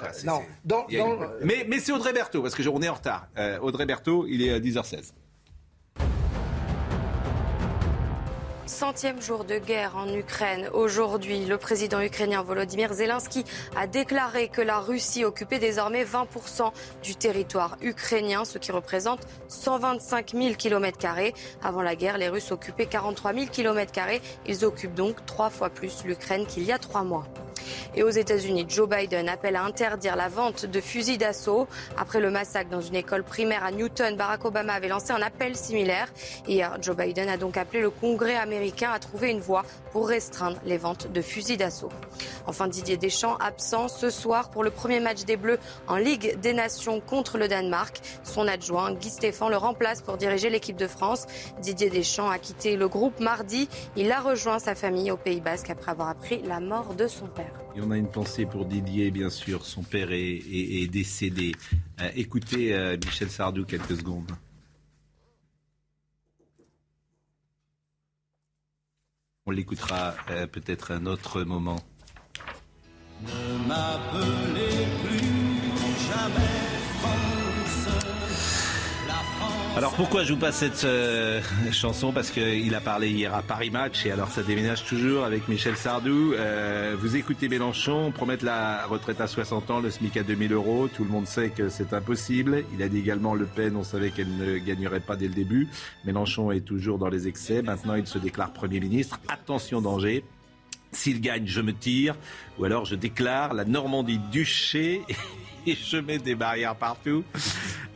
Mais, 1.43 1.65
mais 1.69 1.81
c'est 1.81 1.93
Audrey 1.93 2.13
Berthaud, 2.13 2.43
parce 2.43 2.55
que 2.55 2.69
on 2.69 2.83
est 2.83 2.89
en 2.89 2.95
retard. 2.95 3.29
Audrey 3.63 3.87
Berthaud, 3.87 4.27
il 4.29 4.43
est 4.43 4.53
à 4.53 4.61
10h16. 4.61 5.13
Centième 8.67 9.21
jour 9.21 9.45
de 9.45 9.59
guerre 9.59 9.95
en 9.95 10.09
Ukraine. 10.09 10.71
Aujourd'hui, 10.73 11.45
le 11.45 11.59
président 11.59 12.01
ukrainien 12.01 12.43
Volodymyr 12.43 12.95
Zelensky 12.95 13.45
a 13.77 13.87
déclaré 13.87 14.49
que 14.49 14.63
la 14.63 14.79
Russie 14.79 15.23
occupait 15.23 15.59
désormais 15.59 16.03
20% 16.05 16.73
du 17.03 17.15
territoire 17.15 17.77
ukrainien, 17.83 18.47
ce 18.47 18.57
qui 18.57 18.73
représente 18.73 19.21
125 19.49 20.33
000 20.33 20.55
km. 20.55 20.99
Avant 21.63 21.83
la 21.83 21.95
guerre, 21.95 22.17
les 22.17 22.31
Russes 22.31 22.53
occupaient 22.53 22.87
43 22.87 23.35
000 23.35 23.47
km. 23.53 23.93
Ils 24.47 24.65
occupent 24.65 24.95
donc 24.95 25.27
trois 25.27 25.51
fois 25.51 25.69
plus 25.69 26.03
l'Ukraine 26.05 26.47
qu'il 26.47 26.63
y 26.63 26.73
a 26.73 26.79
trois 26.79 27.05
mois. 27.05 27.27
Et 27.95 28.03
aux 28.03 28.11
États-Unis, 28.11 28.67
Joe 28.69 28.89
Biden 28.89 29.29
appelle 29.29 29.57
à 29.57 29.65
interdire 29.65 30.17
la 30.17 30.29
vente 30.29 30.67
de 30.67 30.81
fusils 30.81 31.19
d'assaut. 31.19 31.67
Après 31.97 32.21
le 32.21 32.31
massacre 32.31 32.71
dans 32.71 32.81
une 32.81 32.97
école 32.97 33.25
primaire 33.25 33.65
à 33.65 33.71
Newton, 33.71 34.17
Barack 34.17 34.45
Obama 34.45 34.75
avait 34.75 34.89
lancé 34.89 35.13
un 35.13 35.23
appel 35.23 35.57
similaire. 35.57 36.09
Hier, 36.47 36.77
Joe 36.81 36.97
Biden 36.97 37.29
a 37.29 37.37
donc 37.37 37.57
appelé 37.57 37.81
le 37.81 37.91
Congrès 37.91 38.37
américain 38.37 38.91
à 38.93 38.99
trouver 38.99 39.31
une 39.31 39.41
voie 39.41 39.65
pour 39.95 40.09
restreindre 40.09 40.59
les 40.67 40.77
ventes 40.77 41.13
de 41.13 41.23
fusils 41.23 41.57
d'assaut. 41.57 41.89
Enfin, 42.49 42.67
Didier 42.67 42.97
Deschamps 42.97 43.37
absent 43.37 43.87
ce 43.87 44.11
soir 44.11 44.51
pour 44.51 44.65
le 44.65 44.71
premier 44.71 44.99
match 44.99 45.25
des 45.25 45.37
Bleus 45.37 45.61
en 45.87 45.97
Ligue 45.97 46.37
des 46.41 46.53
Nations 46.53 47.01
contre 47.01 47.39
le 47.39 47.47
Danemark. 47.47 48.01
Son 48.25 48.49
adjoint, 48.49 48.93
Guy 48.93 49.09
Stéphane, 49.09 49.51
le 49.51 49.57
remplace 49.57 50.03
pour 50.03 50.17
diriger 50.17 50.51
l'équipe 50.51 50.77
de 50.77 50.89
France. 50.89 51.27
Didier 51.63 51.91
Deschamps 51.91 52.29
a 52.29 52.41
quitté 52.41 52.77
le 52.77 52.89
groupe 52.89 53.21
mardi. 53.21 53.69
Il 53.97 54.11
a 54.11 54.21
rejoint 54.21 54.59
sa 54.59 54.75
famille 54.75 55.13
au 55.13 55.17
Pays 55.17 55.41
Basque 55.41 55.71
après 55.71 55.93
avoir 55.93 56.09
appris 56.09 56.43
la 56.43 56.59
mort 56.59 56.95
de 56.95 57.07
son 57.07 57.29
père. 57.29 57.53
Et 57.77 57.81
on 57.81 57.93
a 57.93 57.97
une 57.97 58.11
pensée 58.11 58.47
pour 58.47 58.65
Didier, 58.65 59.13
bien 59.13 59.31
sûr. 59.31 59.65
Son 59.65 59.85
père 59.85 60.09
est, 60.11 60.89
décédé. 60.91 61.53
Euh, 62.01 62.11
écoutez 62.17 62.75
euh, 62.75 62.97
Michel 62.97 63.31
Sardou 63.31 63.65
quelques 63.65 63.97
secondes. 63.97 64.33
On 69.47 69.51
l'écoutera 69.51 70.15
euh, 70.31 70.47
peut-être 70.47 70.91
un 70.91 71.05
autre 71.05 71.43
moment. 71.43 71.79
Ne 73.21 73.69
m'appelez 73.69 74.87
plus 75.05 75.29
jamais 76.09 77.34
alors 79.77 79.93
pourquoi 79.95 80.23
je 80.23 80.33
vous 80.33 80.39
passe 80.39 80.59
cette 80.59 80.85
euh, 80.85 81.41
chanson? 81.73 82.13
Parce 82.13 82.31
qu'il 82.31 82.75
a 82.75 82.81
parlé 82.81 83.11
hier 83.11 83.35
à 83.35 83.43
Paris 83.43 83.71
Match 83.71 84.07
et 84.07 84.13
alors 84.13 84.29
ça 84.29 84.43
déménage 84.43 84.85
toujours 84.85 85.25
avec 85.25 85.49
Michel 85.49 85.77
Sardou. 85.77 86.33
Euh, 86.33 86.95
vous 86.99 87.17
écoutez 87.17 87.49
Mélenchon 87.49 88.13
promettre 88.13 88.45
la 88.45 88.87
retraite 88.87 89.21
à 89.21 89.27
60 89.27 89.71
ans, 89.71 89.81
le 89.81 89.91
SMIC 89.91 90.17
à 90.17 90.23
2000 90.23 90.53
euros. 90.53 90.89
Tout 90.89 91.03
le 91.03 91.11
monde 91.11 91.27
sait 91.27 91.51
que 91.51 91.69
c'est 91.69 91.93
impossible. 91.93 92.65
Il 92.73 92.83
a 92.85 92.89
dit 92.89 92.99
également 92.99 93.35
Le 93.35 93.47
Pen, 93.47 93.77
on 93.77 93.83
savait 93.83 94.11
qu'elle 94.11 94.37
ne 94.37 94.59
gagnerait 94.59 95.01
pas 95.01 95.17
dès 95.17 95.27
le 95.27 95.35
début. 95.35 95.69
Mélenchon 96.05 96.53
est 96.53 96.61
toujours 96.61 96.99
dans 96.99 97.09
les 97.09 97.27
excès. 97.27 97.61
Maintenant, 97.61 97.95
il 97.95 98.07
se 98.07 98.19
déclare 98.19 98.53
Premier 98.53 98.79
ministre. 98.79 99.19
Attention 99.29 99.81
danger. 99.81 100.25
S'il 100.93 101.21
gagne, 101.21 101.47
je 101.47 101.61
me 101.61 101.73
tire. 101.73 102.15
Ou 102.61 102.65
alors 102.65 102.85
je 102.85 102.95
déclare 102.95 103.55
la 103.55 103.65
Normandie 103.65 104.21
duché 104.31 105.03
je 105.85 105.97
mets 105.99 106.19
des 106.19 106.35
barrières 106.35 106.77
partout. 106.77 107.25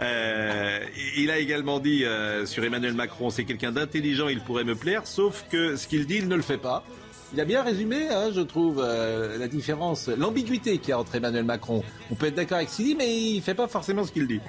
Euh, 0.01 0.81
il 1.17 1.31
a 1.31 1.39
également 1.39 1.81
dit 1.81 2.05
euh, 2.05 2.47
sur 2.47 2.65
Emmanuel 2.65 2.95
Macron, 2.95 3.31
c'est 3.31 3.45
quelqu'un 3.45 3.73
d'intelligent, 3.73 4.29
il 4.29 4.41
pourrait 4.41 4.65
me 4.65 4.75
plaire, 4.75 5.07
sauf 5.07 5.45
que 5.51 5.77
ce 5.77 5.89
qu'il 5.89 6.07
dit, 6.07 6.17
il 6.17 6.29
ne 6.29 6.37
le 6.37 6.43
fait 6.43 6.59
pas. 6.59 6.85
Il 7.35 7.41
a 7.41 7.45
bien 7.45 7.63
résumé, 7.63 8.09
hein, 8.09 8.31
je 8.35 8.41
trouve, 8.41 8.83
euh, 8.83 9.37
la 9.37 9.49
différence, 9.49 10.09
l'ambiguïté 10.09 10.79
qu'il 10.79 10.91
y 10.91 10.93
a 10.93 10.99
entre 10.99 11.15
Emmanuel 11.15 11.45
Macron. 11.45 11.83
On 12.11 12.15
peut 12.15 12.27
être 12.27 12.37
d'accord 12.37 12.57
avec 12.57 12.71
ce 12.71 12.77
qu'il 12.77 12.87
dit, 12.87 12.95
mais 12.95 13.15
il 13.15 13.37
ne 13.37 13.43
fait 13.43 13.55
pas 13.55 13.69
forcément 13.69 14.05
ce 14.05 14.13
qu'il 14.13 14.27
dit. 14.27 14.41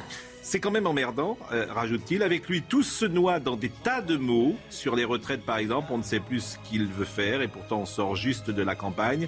C'est 0.42 0.60
quand 0.60 0.72
même 0.72 0.88
emmerdant, 0.88 1.38
rajoute-t-il. 1.52 2.24
Avec 2.24 2.48
lui, 2.48 2.62
tous 2.62 2.84
se 2.84 3.06
noient 3.06 3.40
dans 3.40 3.56
des 3.56 3.70
tas 3.70 4.02
de 4.02 4.18
mots. 4.18 4.56
Sur 4.70 4.96
les 4.96 5.06
retraites, 5.06 5.46
par 5.46 5.58
exemple, 5.58 5.90
on 5.92 5.98
ne 6.00 6.04
sait 6.04 6.20
plus 6.20 6.40
ce 6.40 6.70
qu'il 6.70 6.88
veut 6.88 7.06
faire 7.06 7.42
et 7.42 7.48
pourtant 7.48 7.82
on 7.82 7.86
sort 7.86 8.16
juste 8.16 8.50
de 8.50 8.64
la 8.64 8.76
campagne. 8.76 9.28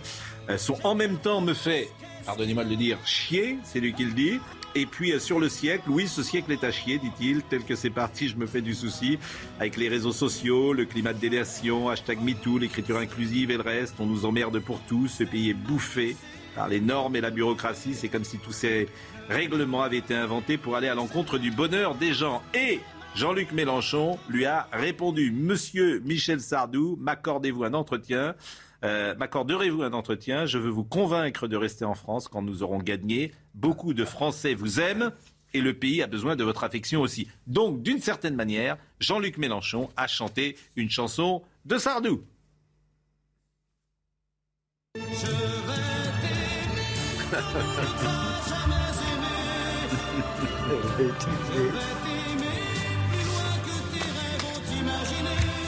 son 0.58 0.78
en 0.84 0.96
même 0.96 1.18
temps 1.18 1.42
me 1.42 1.54
fait 1.54 1.90
pardonnez-moi 2.26 2.64
de 2.64 2.70
le 2.70 2.76
dire, 2.76 2.98
chier, 3.06 3.58
c'est 3.64 3.80
lui 3.80 3.94
qui 3.94 4.06
le 4.06 4.12
dit. 4.12 4.40
Et 4.74 4.86
puis 4.86 5.12
euh, 5.12 5.20
sur 5.20 5.40
le 5.40 5.50
siècle, 5.50 5.84
oui, 5.90 6.08
ce 6.08 6.24
siècle 6.24 6.52
est 6.52 6.64
à 6.64 6.72
chier, 6.72 6.98
dit-il. 6.98 7.42
Tel 7.44 7.64
que 7.64 7.76
c'est 7.76 7.90
parti, 7.90 8.30
je 8.30 8.38
me 8.38 8.46
fais 8.46 8.62
du 8.62 8.74
souci. 8.74 9.20
Avec 9.60 9.76
les 9.76 9.90
réseaux 9.90 10.14
sociaux, 10.14 10.72
le 10.72 10.86
climat 10.86 11.14
de 11.14 11.20
délation, 11.20 11.90
hashtag 11.90 12.22
MeToo, 12.22 12.58
l'écriture 12.58 12.98
inclusive 12.98 13.52
et 13.52 13.58
le 13.58 13.64
reste, 13.64 13.96
on 14.00 14.06
nous 14.06 14.26
emmerde 14.26 14.60
pour 14.60 14.80
tout. 14.82 15.08
Ce 15.08 15.24
pays 15.24 15.50
est 15.50 15.56
bouffé 15.56 16.16
par 16.56 16.68
les 16.68 16.80
normes 16.80 17.16
et 17.16 17.22
la 17.22 17.32
bureaucratie. 17.32 17.94
C'est 17.94 18.10
comme 18.10 18.24
si 18.24 18.38
tous 18.38 18.52
ces 18.52 18.88
règlements 19.30 19.84
avaient 19.84 19.98
été 19.98 20.16
inventés 20.16 20.58
pour 20.58 20.76
aller 20.76 20.88
à 20.88 20.96
l'encontre 20.96 21.38
du 21.38 21.52
bonheur 21.52 21.96
des 21.96 22.14
gens. 22.14 22.42
Et 22.54 22.80
Jean-Luc 23.16 23.52
Mélenchon 23.52 24.18
lui 24.30 24.46
a 24.46 24.68
répondu, 24.72 25.32
Monsieur 25.32 26.00
Michel 26.00 26.40
Sardou, 26.40 26.98
m'accordez-vous 27.00 27.64
un 27.64 27.74
entretien 27.74 28.36
euh, 28.84 29.14
m'accorderez-vous 29.16 29.84
un 29.84 29.94
entretien? 29.94 30.46
Je 30.46 30.58
veux 30.58 30.70
vous 30.70 30.84
convaincre 30.84 31.48
de 31.48 31.56
rester 31.56 31.86
en 31.86 31.94
France 31.94 32.28
quand 32.28 32.42
nous 32.42 32.64
aurons 32.64 32.80
gagné. 32.80 33.32
Beaucoup 33.54 33.94
de 33.94 34.06
Français 34.06 34.56
vous 34.56 34.80
aiment 34.80 35.12
et 35.54 35.62
le 35.62 35.74
pays 35.74 36.02
a 36.02 36.08
besoin 36.08 36.36
de 36.36 36.44
votre 36.44 36.64
affection 36.64 37.02
aussi. 37.02 37.28
Donc, 37.48 37.84
d'une 37.84 38.00
certaine 38.00 38.36
manière, 38.36 38.78
Jean-Luc 39.00 39.38
Mélenchon 39.38 39.90
a 39.98 40.08
chanté 40.08 40.58
une 40.76 40.90
chanson 40.90 41.44
de 41.66 41.78
Sardou. 41.78 42.24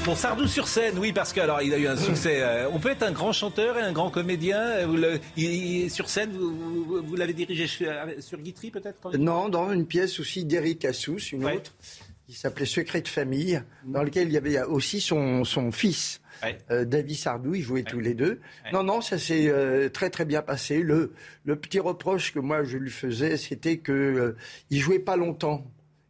Bon, 0.05 0.15
Sardou 0.15 0.47
sur 0.47 0.67
scène, 0.67 0.99
oui, 0.99 1.13
parce 1.13 1.31
que 1.31 1.39
alors 1.39 1.61
il 1.61 1.73
a 1.73 1.77
eu 1.77 1.87
un 1.87 1.95
succès. 1.95 2.41
Euh, 2.41 2.69
on 2.73 2.79
peut 2.79 2.89
être 2.89 3.03
un 3.03 3.13
grand 3.13 3.31
chanteur 3.31 3.77
et 3.77 3.81
un 3.81 3.93
grand 3.93 4.09
comédien. 4.09 4.59
Euh, 4.59 4.85
vous 4.85 4.97
le, 4.97 5.19
il, 5.37 5.89
sur 5.89 6.09
scène, 6.09 6.31
vous, 6.31 7.01
vous, 7.01 7.15
l'avez 7.15 7.31
dirigé 7.31 7.67
sur, 7.67 7.89
sur 8.19 8.39
Guitry 8.39 8.69
peut-être 8.69 9.17
Non, 9.17 9.47
dans 9.47 9.71
une 9.71 9.85
pièce 9.85 10.19
aussi 10.19 10.43
d'Éric 10.43 10.83
Assous, 10.83 11.19
une 11.31 11.45
autre, 11.45 11.73
qui 12.27 12.33
s'appelait 12.33 12.65
Secret 12.65 13.01
de 13.01 13.07
famille, 13.07 13.63
dans 13.85 14.03
lequel 14.03 14.27
il 14.27 14.33
y 14.33 14.37
avait 14.37 14.61
aussi 14.63 14.99
son, 14.99 15.45
son 15.45 15.71
fils. 15.71 16.19
Euh, 16.71 16.85
David 16.85 17.15
Sardou, 17.15 17.55
ils 17.55 17.61
jouaient 17.61 17.83
tous 17.83 17.99
les 17.99 18.13
deux. 18.13 18.39
Non, 18.71 18.83
non, 18.83 19.01
ça 19.01 19.17
s'est 19.17 19.89
très 19.93 20.09
très 20.09 20.25
bien 20.25 20.41
passé. 20.41 20.81
Le, 20.81 21.13
le 21.45 21.55
petit 21.55 21.79
reproche 21.79 22.33
que 22.33 22.39
moi 22.39 22.63
je 22.63 22.77
lui 22.77 22.91
faisais, 22.91 23.37
c'était 23.37 23.77
que 23.77 24.35
il 24.69 24.79
jouait 24.79 24.99
pas 24.99 25.15
longtemps. 25.15 25.65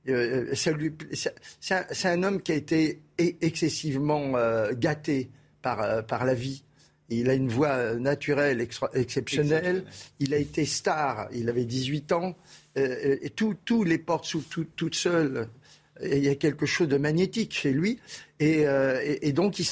Euh, 0.09 0.53
c'est 0.53 2.05
un, 2.05 2.23
homme 2.23 2.41
qui 2.41 2.51
a 2.51 2.55
été 2.55 3.01
e-, 3.19 3.35
excessivement 3.41 4.35
euh, 4.35 4.73
gâté 4.73 5.29
par, 5.61 5.81
euh, 5.81 6.01
par 6.01 6.25
la 6.25 6.33
vie. 6.33 6.63
Il 7.09 7.29
a 7.29 7.33
une 7.33 7.47
voix 7.49 7.95
naturelle 7.95 8.65
exceptionnelle. 8.93 9.85
Il 10.19 10.33
a 10.33 10.37
été 10.37 10.65
star. 10.65 11.27
Il 11.31 11.49
avait 11.49 11.65
18 11.65 12.11
ans. 12.11 12.35
et 12.75 13.29
tous 13.29 13.83
les 13.83 13.97
portes 13.99 14.25
s'ouvrent 14.25 14.63
toutes 14.75 14.95
seules. 14.95 15.47
il 16.01 16.23
y 16.23 16.29
a 16.29 16.35
quelque 16.35 16.65
chose 16.65 16.87
de 16.87 16.97
magnétique 16.97 17.53
chez 17.53 17.71
lui. 17.71 17.99
Et, 18.39 18.65
donc, 19.33 19.59
il, 19.59 19.65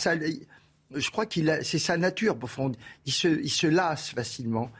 je 0.96 1.10
crois 1.10 1.26
qu'il 1.26 1.60
c'est 1.64 1.80
sa 1.80 1.98
nature 1.98 2.38
profonde. 2.38 2.76
Il 3.06 3.12
se, 3.12 3.28
il 3.28 3.50
se 3.50 3.68
lasse 3.68 4.10
facilement. 4.10 4.72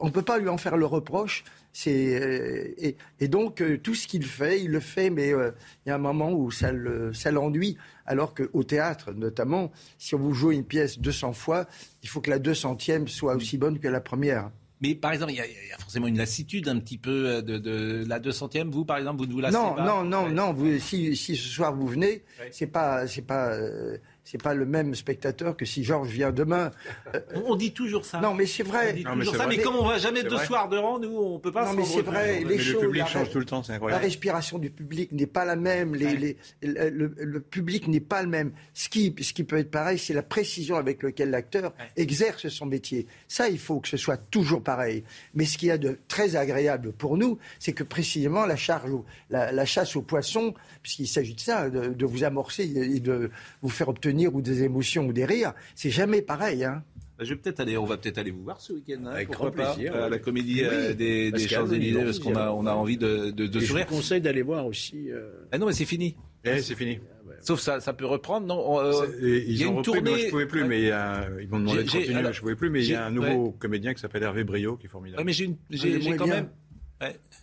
on 0.00 0.06
ne 0.06 0.10
peut 0.10 0.22
pas 0.22 0.38
lui 0.38 0.48
en 0.48 0.58
faire 0.58 0.76
le 0.76 0.86
reproche. 0.86 1.44
C'est, 1.72 2.96
et, 3.20 3.28
donc, 3.28 3.62
tout 3.82 3.94
ce 3.94 4.08
qu'il 4.08 4.24
fait, 4.24 4.60
il 4.62 4.70
le 4.70 4.80
fait, 4.80 5.10
mais 5.10 5.28
il 5.28 5.88
y 5.88 5.90
a 5.90 5.94
un 5.94 5.98
moment 5.98 6.32
où 6.32 6.50
ça, 6.50 6.72
l'ennuie. 6.72 7.76
Alors 8.04 8.34
qu'au 8.34 8.64
théâtre, 8.64 9.12
notamment, 9.12 9.70
si 9.98 10.14
on 10.14 10.18
vous 10.18 10.32
joue 10.32 10.50
une 10.50 10.64
pièce 10.64 10.98
200 10.98 11.34
fois, 11.34 11.66
il 12.02 12.08
faut 12.08 12.20
que 12.20 12.30
la 12.30 12.38
200e 12.38 13.06
soit 13.06 13.36
aussi 13.36 13.58
bonne 13.58 13.78
que 13.78 13.86
la 13.86 14.00
première. 14.00 14.50
Mais 14.80 14.94
par 14.94 15.12
exemple, 15.12 15.32
il 15.32 15.36
y, 15.36 15.40
a 15.40 15.78
forcément 15.78 16.06
une 16.06 16.18
lassitude 16.18 16.68
un 16.68 16.78
petit 16.78 16.98
peu 16.98 17.26
euh, 17.26 17.42
de, 17.42 17.58
de 17.58 18.04
la 18.06 18.20
200e. 18.20 18.70
Vous, 18.70 18.84
par 18.84 18.98
exemple, 18.98 19.18
vous 19.18 19.26
ne 19.26 19.32
vous 19.32 19.40
lassez 19.40 19.56
non, 19.56 19.74
pas 19.74 19.84
Non, 19.84 20.04
non, 20.04 20.28
non. 20.28 20.52
Vous, 20.52 20.78
si, 20.78 21.16
si, 21.16 21.36
ce 21.36 21.48
soir 21.48 21.74
vous 21.74 21.86
venez, 21.86 22.22
c'est 22.52 22.68
pas, 22.68 23.06
c'est 23.06 23.22
pas, 23.22 23.54
euh, 23.54 23.98
c'est 24.30 24.42
pas 24.42 24.52
le 24.52 24.66
même 24.66 24.94
spectateur 24.94 25.56
que 25.56 25.64
si 25.64 25.82
Georges 25.82 26.10
vient 26.10 26.32
demain. 26.32 26.70
On 27.46 27.56
dit 27.56 27.72
toujours 27.72 28.04
ça. 28.04 28.20
Non, 28.20 28.34
mais 28.34 28.44
c'est 28.44 28.62
vrai. 28.62 28.90
On 28.92 28.96
dit 28.96 29.04
toujours 29.04 29.36
ça, 29.36 29.46
mais 29.46 29.56
comme 29.56 29.76
on 29.76 29.86
va 29.86 29.96
jamais 29.96 30.22
deux 30.22 30.36
soirs 30.38 30.68
de 30.68 30.76
rang, 30.76 30.98
nous, 30.98 31.16
on 31.16 31.38
peut 31.38 31.50
pas. 31.50 31.64
Non, 31.64 31.72
mais 31.72 31.84
c'est 31.86 32.02
vrai. 32.02 32.44
Les 32.44 32.58
choses, 32.58 32.82
le 32.82 32.88
public 32.88 33.06
change 33.06 33.30
tout 33.30 33.38
le 33.38 33.46
temps, 33.46 33.62
c'est 33.62 33.72
incroyable. 33.72 34.02
La 34.02 34.06
respiration 34.06 34.58
du 34.58 34.68
public 34.68 35.12
n'est 35.12 35.26
pas 35.26 35.46
la 35.46 35.56
même. 35.56 35.94
Les, 35.94 36.14
les, 36.14 36.36
le, 36.60 37.40
public 37.40 37.88
n'est 37.88 38.00
pas 38.00 38.22
le 38.22 38.28
même. 38.28 38.52
Ce 38.74 38.90
qui, 38.90 39.14
ce 39.22 39.32
qui 39.32 39.44
peut 39.44 39.56
être 39.56 39.70
pareil, 39.70 39.98
c'est 39.98 40.12
la 40.12 40.22
précision 40.22 40.76
avec 40.76 41.02
laquelle 41.02 41.30
l'acteur 41.30 41.72
exerce 41.96 42.48
son 42.48 42.66
métier. 42.66 43.06
Ça, 43.28 43.48
il 43.48 43.58
faut 43.58 43.80
que 43.80 43.88
ce 43.88 43.96
soit 43.96 44.18
toujours 44.18 44.62
pareil. 44.62 45.04
Mais 45.34 45.46
ce 45.46 45.56
qu'il 45.56 45.68
y 45.68 45.72
a 45.72 45.78
de 45.78 45.98
très 46.06 46.36
agréable 46.36 46.92
pour 46.92 47.16
nous, 47.16 47.38
c'est 47.60 47.72
que 47.72 47.84
précisément 47.84 48.44
la 48.44 48.56
charge, 48.56 48.90
la, 49.30 49.52
la 49.52 49.64
chasse 49.64 49.96
aux 49.96 50.02
poissons, 50.02 50.52
puisqu'il 50.82 51.08
s'agit 51.08 51.34
de 51.34 51.40
ça, 51.40 51.70
de, 51.70 51.88
de 51.94 52.06
vous 52.06 52.24
amorcer 52.24 52.64
et 52.64 53.00
de 53.00 53.30
vous 53.62 53.70
faire 53.70 53.88
obtenir 53.88 54.17
ou 54.26 54.42
des 54.42 54.64
émotions 54.64 55.06
ou 55.06 55.12
des 55.12 55.24
rires. 55.24 55.52
C'est 55.74 55.90
jamais 55.90 56.22
pareil. 56.22 56.64
Hein. 56.64 56.82
Bah, 57.18 57.24
je 57.24 57.30
vais 57.34 57.40
peut-être 57.40 57.60
aller, 57.60 57.76
on 57.76 57.84
va 57.84 57.96
peut-être 57.96 58.18
aller 58.18 58.30
vous 58.30 58.42
voir 58.42 58.60
ce 58.60 58.72
week-end. 58.72 59.00
Hein, 59.06 59.10
Avec 59.12 59.30
grand 59.30 59.50
plaisir. 59.50 59.94
à 59.94 60.08
la 60.08 60.18
comédie 60.18 60.62
euh, 60.62 60.94
des, 60.94 61.32
des 61.32 61.48
Champs-Élysées, 61.48 62.04
parce 62.04 62.18
qu'on 62.20 62.36
a, 62.36 62.50
on 62.50 62.64
a 62.66 62.72
envie 62.72 62.96
de, 62.96 63.30
de, 63.30 63.46
de 63.46 63.60
sourire. 63.60 63.86
Je 63.88 63.90
vous 63.90 63.96
conseille 63.96 64.20
d'aller 64.20 64.42
voir 64.42 64.66
aussi. 64.66 65.10
Euh... 65.10 65.30
Ah 65.50 65.58
non, 65.58 65.66
mais 65.66 65.72
c'est 65.72 65.84
fini. 65.84 66.16
Eh, 66.44 66.60
c'est 66.60 66.76
fini. 66.76 67.00
Sauf 67.40 67.60
ça, 67.60 67.80
ça 67.80 67.92
peut 67.92 68.06
reprendre, 68.06 68.46
non 68.46 68.80
euh, 68.80 69.06
Il 69.20 69.56
y 69.56 69.64
a 69.64 69.66
une 69.66 69.82
tournée. 69.82 70.10
Moi, 70.10 70.18
je 70.18 70.28
pouvais 70.28 70.46
plus, 70.46 70.64
mais 70.64 70.80
il 70.80 70.86
y 70.86 70.90
a, 70.90 71.28
ils 71.40 71.48
m'ont 71.48 71.60
demandé 71.60 71.84
de 71.84 71.90
continuer, 71.90 72.14
alors, 72.14 72.32
je 72.32 72.40
pouvais 72.40 72.56
plus, 72.56 72.70
mais 72.70 72.84
il 72.84 72.90
y 72.90 72.94
a 72.94 73.06
un 73.06 73.10
nouveau 73.10 73.52
comédien 73.52 73.94
qui 73.94 74.00
s'appelle 74.00 74.22
Hervé 74.22 74.44
Brio 74.44 74.76
qui 74.76 74.86
est 74.86 74.88
formidable. 74.88 75.20
Ouais, 75.20 75.24
mais 75.24 75.32
j'ai, 75.32 75.56
j'ai, 75.70 76.16
quand 76.16 76.26
même. 76.26 76.48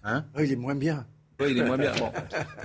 Hein? 0.04 0.26
Il 0.40 0.52
est 0.52 0.56
moins 0.56 0.76
bien. 0.76 1.06
Oui, 1.40 1.48
il 1.52 1.58
est 1.58 1.66
moins 1.66 1.78
bien. 1.78 1.92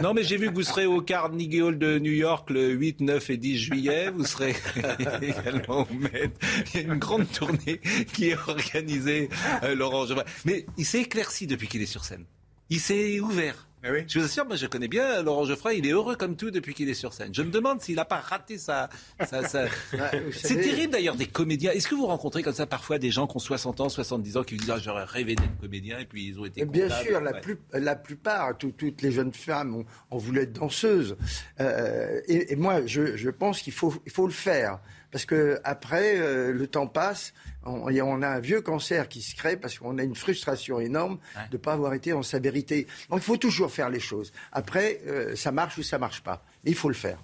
Non, 0.01 0.15
mais 0.15 0.23
j'ai 0.23 0.37
vu 0.37 0.49
que 0.49 0.55
vous 0.55 0.63
serez 0.63 0.87
au 0.87 1.01
Carnegie 1.01 1.61
Hall 1.61 1.79
de 1.79 1.99
New 1.99 2.13
York 2.13 2.51
le 2.51 2.71
8, 2.71 3.01
9 3.01 3.31
et 3.31 3.37
10 3.37 3.59
juillet. 3.59 4.11
Vous 4.11 4.25
serez 4.25 4.55
également 5.23 5.89
au 5.91 5.95
Met. 5.95 6.31
Il 6.67 6.81
y 6.81 6.85
a 6.85 6.87
une 6.87 6.99
grande 6.99 7.31
tournée 7.31 7.81
qui 8.13 8.29
est 8.29 8.37
organisée, 8.49 9.29
euh, 9.65 9.75
Laurent. 9.75 10.07
Mais 10.45 10.67
il 10.77 10.87
s'est 10.87 11.01
éclairci 11.01 11.47
depuis 11.47 11.67
qu'il 11.67 11.83
est 11.83 11.87
sur 11.87 12.05
scène. 12.05 12.25
Il 12.69 12.79
s'est 12.81 13.19
ouvert. 13.19 13.67
Ah 13.83 13.89
je 14.07 14.19
vous 14.19 14.25
assure, 14.27 14.45
moi 14.45 14.57
je 14.57 14.67
connais 14.67 14.89
bien 14.89 15.23
Laurent 15.23 15.47
Geoffroy, 15.47 15.75
il 15.75 15.87
est 15.87 15.93
heureux 15.93 16.15
comme 16.15 16.37
tout 16.37 16.51
depuis 16.51 16.75
qu'il 16.75 16.89
est 16.91 16.95
sur 16.95 17.15
scène. 17.15 17.35
Je 17.35 17.41
me 17.41 17.51
demande 17.51 17.81
s'il 17.81 17.97
n'a 17.97 18.05
pas 18.05 18.21
raté 18.21 18.59
sa... 18.59 18.91
c'est 19.21 20.61
terrible 20.61 20.93
d'ailleurs 20.93 21.17
des 21.17 21.27
comédiens. 21.27 21.73
Est-ce 21.73 21.89
que 21.89 21.95
vous 21.95 22.07
rencontrez 22.07 22.43
comme 22.43 22.53
ça 22.53 22.67
parfois 22.67 22.99
des 22.99 23.11
gens 23.11 23.27
qui 23.27 23.37
ont 23.37 23.41
60 23.41 23.81
ans, 23.81 23.89
70 23.89 24.37
ans, 24.37 24.45
qui 24.45 24.55
vous 24.55 24.61
disent 24.61 24.71
ah, 24.71 24.79
j'aurais 24.79 25.05
rêvé 25.05 25.35
d'être 25.35 25.59
comédien 25.59 25.99
et 25.99 26.05
puis 26.05 26.27
ils 26.27 26.39
ont 26.39 26.45
été... 26.45 26.65
Bien 26.67 26.91
sûr, 26.91 27.21
la, 27.23 27.33
plus, 27.33 27.59
la 27.73 27.97
plupart, 27.97 28.59
toutes 28.59 29.01
les 29.01 29.13
jeunes 29.13 29.33
femmes 29.33 29.85
ont, 30.11 30.19
voulu 30.19 30.41
être 30.41 30.53
danseuses. 30.53 31.17
Euh, 31.61 32.21
et, 32.29 32.55
moi, 32.57 32.85
je, 32.85 33.17
je 33.17 33.31
pense 33.31 33.63
qu'il 33.63 33.73
faut, 33.73 33.95
il 34.05 34.13
faut 34.13 34.27
le 34.27 34.33
faire. 34.33 34.79
Parce 35.11 35.25
que 35.25 35.59
après, 35.65 36.19
euh, 36.19 36.53
le 36.53 36.67
temps 36.67 36.87
passe, 36.87 37.33
on, 37.65 37.91
on, 37.91 38.23
a 38.23 38.29
un 38.29 38.41
vieux 38.41 38.61
cancer 38.61 39.09
qui 39.09 39.23
se 39.23 39.35
crée 39.35 39.57
parce 39.57 39.79
qu'on 39.79 39.99
a 39.99 40.03
une 40.03 40.15
frustration 40.15 40.81
énorme 40.81 41.19
de 41.51 41.57
ne 41.57 41.63
pas 41.63 41.73
avoir 41.73 41.95
été 41.95 42.13
en 42.13 42.23
sa 42.23 42.39
vérité. 42.39 42.87
Donc 43.09 43.21
il 43.21 43.25
faut 43.25 43.37
toujours 43.37 43.71
faire 43.71 43.91
les 43.91 44.01
choses. 44.01 44.33
Après, 44.53 45.01
euh, 45.07 45.37
ça 45.37 45.53
marche 45.53 45.79
ou 45.79 45.83
ça 45.83 45.99
marche 45.99 46.23
pas. 46.23 46.45
Mais 46.65 46.71
il 46.71 46.77
faut 46.77 46.89
le 46.89 46.95
faire. 46.95 47.19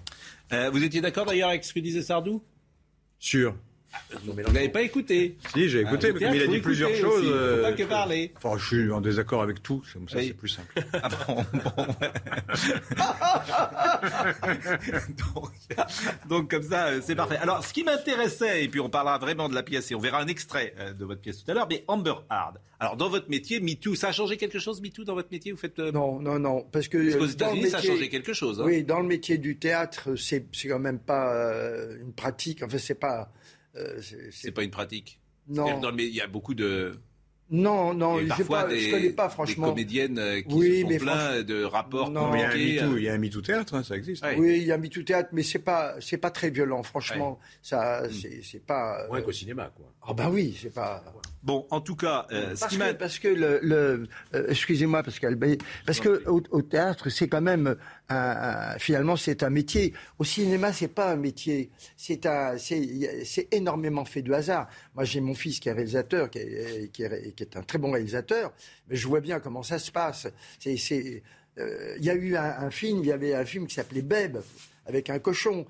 Euh, 0.53 0.69
vous 0.69 0.83
étiez 0.83 1.01
d'accord 1.01 1.25
d'ailleurs 1.25 1.49
avec 1.49 1.63
ce 1.63 1.73
que 1.73 1.79
disait 1.79 2.01
Sardou? 2.01 2.43
Sûr. 3.19 3.55
Vous 4.23 4.33
n'avez 4.33 4.69
pas 4.69 4.81
écouté. 4.81 5.37
Si, 5.53 5.69
j'ai 5.69 5.81
écouté, 5.81 6.13
mais 6.13 6.37
il 6.37 6.41
a 6.43 6.47
dit 6.47 6.59
plusieurs 6.59 6.93
choses. 6.93 7.23
Il 7.23 7.31
ne 7.31 7.55
faut 7.55 7.61
pas 7.61 7.73
que 7.73 7.83
parler. 7.83 8.33
Enfin, 8.37 8.57
je 8.57 8.65
suis 8.65 8.91
en 8.91 9.01
désaccord 9.01 9.41
avec 9.41 9.61
tout, 9.63 9.83
comme 9.93 10.07
ça 10.07 10.21
c'est 10.21 10.33
plus 10.33 10.49
simple. 10.49 10.73
Ah 10.93 11.09
bon, 11.27 11.45
donc, 15.35 15.51
donc, 16.29 16.49
comme 16.49 16.63
ça, 16.63 16.87
euh, 16.87 17.01
c'est 17.03 17.15
parfait. 17.15 17.37
Alors, 17.37 17.63
ce 17.63 17.73
qui 17.73 17.83
m'intéressait, 17.83 18.63
et 18.63 18.67
puis 18.67 18.79
on 18.79 18.89
parlera 18.89 19.17
vraiment 19.17 19.49
de 19.49 19.55
la 19.55 19.63
pièce, 19.63 19.91
et 19.91 19.95
on 19.95 19.99
verra 19.99 20.21
un 20.21 20.27
extrait 20.27 20.73
euh, 20.79 20.93
de 20.93 21.05
votre 21.05 21.21
pièce 21.21 21.43
tout 21.43 21.51
à 21.51 21.53
l'heure, 21.53 21.67
mais 21.69 21.83
Amber 21.87 22.15
Hard. 22.29 22.59
Alors, 22.79 22.95
dans 22.95 23.09
votre 23.09 23.29
métier, 23.29 23.59
MeToo, 23.59 23.95
ça 23.95 24.09
a 24.09 24.11
changé 24.11 24.37
quelque 24.37 24.59
chose, 24.59 24.81
MeToo, 24.81 25.03
dans 25.03 25.15
votre 25.15 25.31
métier 25.31 25.51
Vous 25.51 25.57
faites 25.57 25.79
euh, 25.79 25.91
Non, 25.91 26.19
non, 26.19 26.39
non, 26.39 26.65
parce 26.71 26.87
que 26.87 26.97
parce 26.97 27.17
qu'aux 27.17 27.25
États-Unis, 27.25 27.69
ça 27.69 27.77
a 27.77 27.81
changé 27.81 28.09
quelque 28.09 28.33
chose. 28.33 28.61
Hein. 28.61 28.65
Oui, 28.65 28.83
dans 28.83 28.99
le 28.99 29.07
métier 29.07 29.37
du 29.37 29.57
théâtre, 29.57 30.15
c'est 30.15 30.45
quand 30.67 30.79
même 30.79 30.99
pas 30.99 31.33
une 31.99 32.13
pratique. 32.13 32.61
Enfin, 32.63 32.77
c'est 32.77 32.99
pas 32.99 33.31
euh, 33.77 34.01
c'est 34.31 34.51
pas 34.51 34.63
une 34.63 34.71
pratique. 34.71 35.19
Non. 35.47 35.79
il 35.97 36.15
y 36.15 36.21
a 36.21 36.27
beaucoup 36.27 36.53
de. 36.53 36.99
Non, 37.49 37.93
non, 37.93 38.19
je 38.19 38.25
ne 38.25 38.91
connais 38.91 39.09
pas 39.11 39.29
franchement. 39.29 39.67
Des 39.67 39.71
comédiennes 39.71 40.19
euh, 40.19 40.41
qui 40.41 40.53
oui, 40.53 40.81
se 40.81 40.99
font 40.99 41.05
plein 41.05 41.43
de 41.43 41.63
rapports 41.63 42.11
non, 42.11 42.35
il 42.35 42.41
y 42.41 42.43
a 42.43 42.49
un 42.49 42.87
MeToo, 42.87 42.97
il 42.97 43.03
y 43.03 43.09
a 43.09 43.13
un 43.13 43.17
MeToo 43.17 43.41
théâtre, 43.41 43.73
hein, 43.73 43.83
ça 43.83 43.95
existe. 43.95 44.25
Oui, 44.37 44.57
il 44.57 44.63
y 44.63 44.71
a 44.73 44.75
un 44.75 44.77
MeToo 44.77 45.03
théâtre, 45.03 45.29
mais 45.31 45.43
c'est 45.43 45.59
pas, 45.59 45.95
c'est 46.01 46.17
pas 46.17 46.29
très 46.29 46.49
violent, 46.49 46.83
franchement. 46.83 47.39
Ça, 47.61 48.03
mm. 48.03 48.41
c'est 48.43 48.65
pas. 48.65 49.07
Moins 49.07 49.21
qu'au 49.21 49.31
cinéma, 49.31 49.71
quoi. 49.75 49.93
Ah 50.01 50.13
ben 50.13 50.29
oui, 50.29 50.57
c'est 50.61 50.73
pas. 50.73 51.01
Bon, 51.47 51.65
en 51.71 51.79
tout 51.79 51.95
cas, 51.95 52.27
euh, 52.33 52.55
parce, 52.59 52.75
que, 52.75 52.91
parce, 52.91 53.19
que, 53.19 53.29
le, 53.29 53.61
le 53.63 54.09
euh, 54.35 54.47
excusez-moi 54.49 55.01
Pascal, 55.01 55.39
parce 55.85 56.01
que 56.01 56.27
au, 56.27 56.61
théâtre 56.61 57.09
c'est 57.09 57.29
quand 57.29 57.39
même 57.39 57.77
un, 58.09 58.77
finalement 58.79 59.15
c'est 59.15 59.43
un 59.43 59.49
métier. 59.49 59.93
Au 60.19 60.25
cinéma 60.25 60.73
c'est 60.73 60.89
pas 60.89 61.13
un 61.13 61.15
métier, 61.15 61.71
c'est 61.95 62.25
un 62.25 62.57
c'est 62.57 63.47
énormément 63.51 64.03
fait 64.03 64.23
de 64.23 64.33
hasard. 64.33 64.67
Moi 64.93 65.05
j'ai 65.05 65.21
mon 65.21 65.33
fils 65.33 65.61
qui 65.61 65.69
est 65.69 65.71
réalisateur, 65.71 66.29
qui 66.29 66.39
est, 66.39 66.91
qui 66.91 67.03
est, 67.03 67.33
qui 67.33 67.43
est 67.43 67.55
un 67.55 67.63
très 67.63 67.77
bon 67.77 67.91
réalisateur, 67.91 68.51
mais 68.89 68.97
je 68.97 69.07
vois 69.07 69.21
bien 69.21 69.39
comment 69.39 69.63
ça 69.63 69.79
se 69.79 69.89
passe. 69.89 70.27
C'est 70.59 71.23
euh, 71.59 71.95
il 71.97 72.03
y 72.03 72.09
a 72.09 72.13
eu 72.13 72.35
un, 72.35 72.57
un, 72.59 72.69
film, 72.71 72.99
il 72.99 73.07
y 73.07 73.11
avait 73.13 73.33
un 73.33 73.45
film 73.45 73.67
qui 73.67 73.75
s'appelait 73.75 74.01
Beb 74.01 74.35
avec 74.85 75.09
un 75.09 75.19
cochon. 75.19 75.65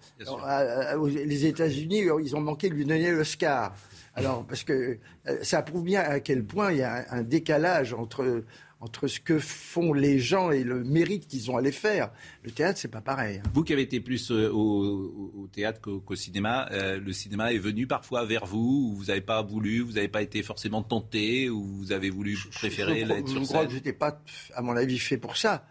les 1.05 1.45
États-Unis, 1.45 2.05
ils 2.23 2.35
ont 2.35 2.41
manqué 2.41 2.67
de 2.69 2.73
lui 2.73 2.85
donner 2.85 3.11
l'Oscar. 3.11 3.75
Alors, 4.17 4.45
parce 4.47 4.63
que 4.63 4.97
euh, 5.27 5.37
ça 5.43 5.61
prouve 5.61 5.83
bien 5.83 6.01
à 6.01 6.19
quel 6.19 6.43
point 6.43 6.71
il 6.71 6.79
y 6.79 6.81
a 6.81 7.05
un, 7.11 7.21
décalage 7.21 7.93
entre, 7.93 8.43
entre 8.79 9.07
ce 9.07 9.19
que 9.19 9.37
font 9.37 9.93
les 9.93 10.17
gens 10.17 10.49
et 10.49 10.63
le 10.63 10.83
mérite 10.83 11.27
qu'ils 11.27 11.51
ont 11.51 11.57
à 11.57 11.61
les 11.61 11.71
faire. 11.71 12.09
Le 12.41 12.49
théâtre, 12.49 12.79
c'est 12.79 12.87
pas 12.87 13.01
pareil. 13.01 13.43
Vous 13.53 13.63
qui 13.63 13.73
avez 13.73 13.83
été 13.83 13.99
plus 13.99 14.31
euh, 14.31 14.49
au, 14.51 15.47
théâtre 15.53 15.79
qu'au 15.81 16.15
cinéma, 16.15 16.67
euh, 16.71 16.99
le 16.99 17.13
cinéma 17.13 17.53
est 17.53 17.59
venu 17.59 17.85
parfois 17.85 18.25
vers 18.25 18.47
vous, 18.47 18.89
ou 18.91 18.95
vous 18.95 19.05
n'avez 19.05 19.21
pas 19.21 19.43
voulu, 19.43 19.81
vous 19.81 19.93
n'avez 19.93 20.07
pas 20.07 20.23
été 20.23 20.41
forcément 20.41 20.81
tenté, 20.81 21.51
ou 21.51 21.63
vous 21.63 21.91
avez 21.91 22.09
voulu 22.09 22.39
préférer 22.55 23.05
l'être 23.05 23.27
sur 23.27 23.37
scène 23.37 23.43
Je 23.43 23.49
crois 23.49 23.65
que 23.65 23.71
je 23.71 23.75
n'étais 23.75 23.93
pas, 23.93 24.19
à 24.55 24.63
mon 24.63 24.75
avis, 24.75 24.97
fait 24.97 25.17
pour 25.17 25.37
ça. 25.37 25.63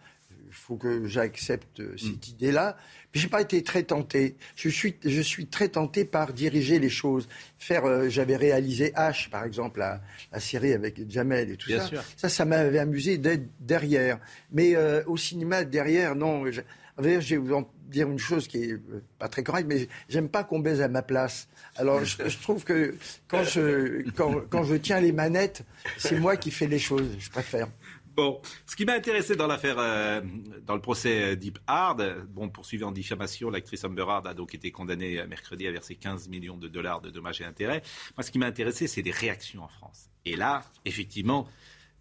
Il 0.56 0.66
faut 0.66 0.76
que 0.76 1.06
j'accepte 1.06 1.82
cette 1.96 2.28
hmm. 2.28 2.30
idée-là. 2.30 2.76
J'ai 3.12 3.28
pas 3.28 3.40
été 3.40 3.62
très 3.62 3.82
tenté. 3.82 4.36
Je 4.56 4.68
suis, 4.68 4.96
je 5.04 5.20
suis 5.20 5.46
très 5.46 5.68
tenté 5.68 6.04
par 6.04 6.32
diriger 6.32 6.78
les 6.78 6.88
choses. 6.88 7.28
Faire, 7.58 7.84
euh, 7.84 8.08
j'avais 8.08 8.36
réalisé 8.36 8.92
H, 8.96 9.28
par 9.28 9.44
exemple, 9.44 9.80
la, 9.80 10.00
la, 10.32 10.40
série 10.40 10.72
avec 10.72 11.08
Jamel 11.10 11.50
et 11.50 11.56
tout 11.56 11.70
ça. 11.70 11.88
Ça, 12.16 12.28
ça 12.28 12.44
m'avait 12.44 12.78
amusé 12.78 13.18
d'être 13.18 13.48
derrière. 13.60 14.18
Mais 14.50 14.74
euh, 14.76 15.02
au 15.06 15.16
cinéma, 15.16 15.64
derrière, 15.64 16.16
non. 16.16 16.50
Je, 16.50 16.62
je 16.98 17.02
vais 17.02 17.36
vous 17.36 17.66
dire 17.88 18.10
une 18.10 18.18
chose 18.18 18.48
qui 18.48 18.64
est 18.64 18.72
euh, 18.72 19.02
pas 19.18 19.28
très 19.28 19.42
correcte, 19.42 19.68
mais 19.68 19.88
j'aime 20.08 20.28
pas 20.28 20.44
qu'on 20.44 20.58
baise 20.58 20.80
à 20.80 20.88
ma 20.88 21.02
place. 21.02 21.48
Alors, 21.76 22.04
je, 22.04 22.28
je 22.28 22.38
trouve 22.38 22.64
que 22.64 22.94
quand 23.28 23.44
je, 23.44 24.08
quand, 24.10 24.42
quand 24.48 24.64
je 24.64 24.74
tiens 24.76 25.00
les 25.00 25.12
manettes, 25.12 25.62
c'est 25.98 26.18
moi 26.18 26.36
qui 26.36 26.50
fais 26.50 26.66
les 26.66 26.78
choses. 26.78 27.08
Je 27.18 27.30
préfère. 27.30 27.68
Bon, 28.16 28.40
ce 28.64 28.74
qui 28.76 28.86
m'a 28.86 28.94
intéressé 28.94 29.36
dans 29.36 29.46
l'affaire, 29.46 29.76
euh, 29.78 30.22
dans 30.64 30.74
le 30.74 30.80
procès 30.80 31.22
euh, 31.22 31.36
Deep 31.36 31.58
Hard, 31.66 32.26
bon, 32.30 32.48
poursuivi 32.48 32.82
en 32.82 32.90
diffamation, 32.90 33.50
l'actrice 33.50 33.84
Amber 33.84 34.06
Hard 34.08 34.26
a 34.26 34.32
donc 34.32 34.54
été 34.54 34.70
condamnée 34.72 35.20
euh, 35.20 35.26
mercredi 35.26 35.66
à 35.66 35.70
verser 35.70 35.96
15 35.96 36.28
millions 36.28 36.56
de 36.56 36.66
dollars 36.66 37.02
de 37.02 37.10
dommages 37.10 37.42
et 37.42 37.44
intérêts. 37.44 37.82
Moi, 38.16 38.22
ce 38.22 38.30
qui 38.30 38.38
m'a 38.38 38.46
intéressé, 38.46 38.86
c'est 38.86 39.02
les 39.02 39.10
réactions 39.10 39.62
en 39.64 39.68
France. 39.68 40.08
Et 40.24 40.34
là, 40.34 40.64
effectivement, 40.86 41.46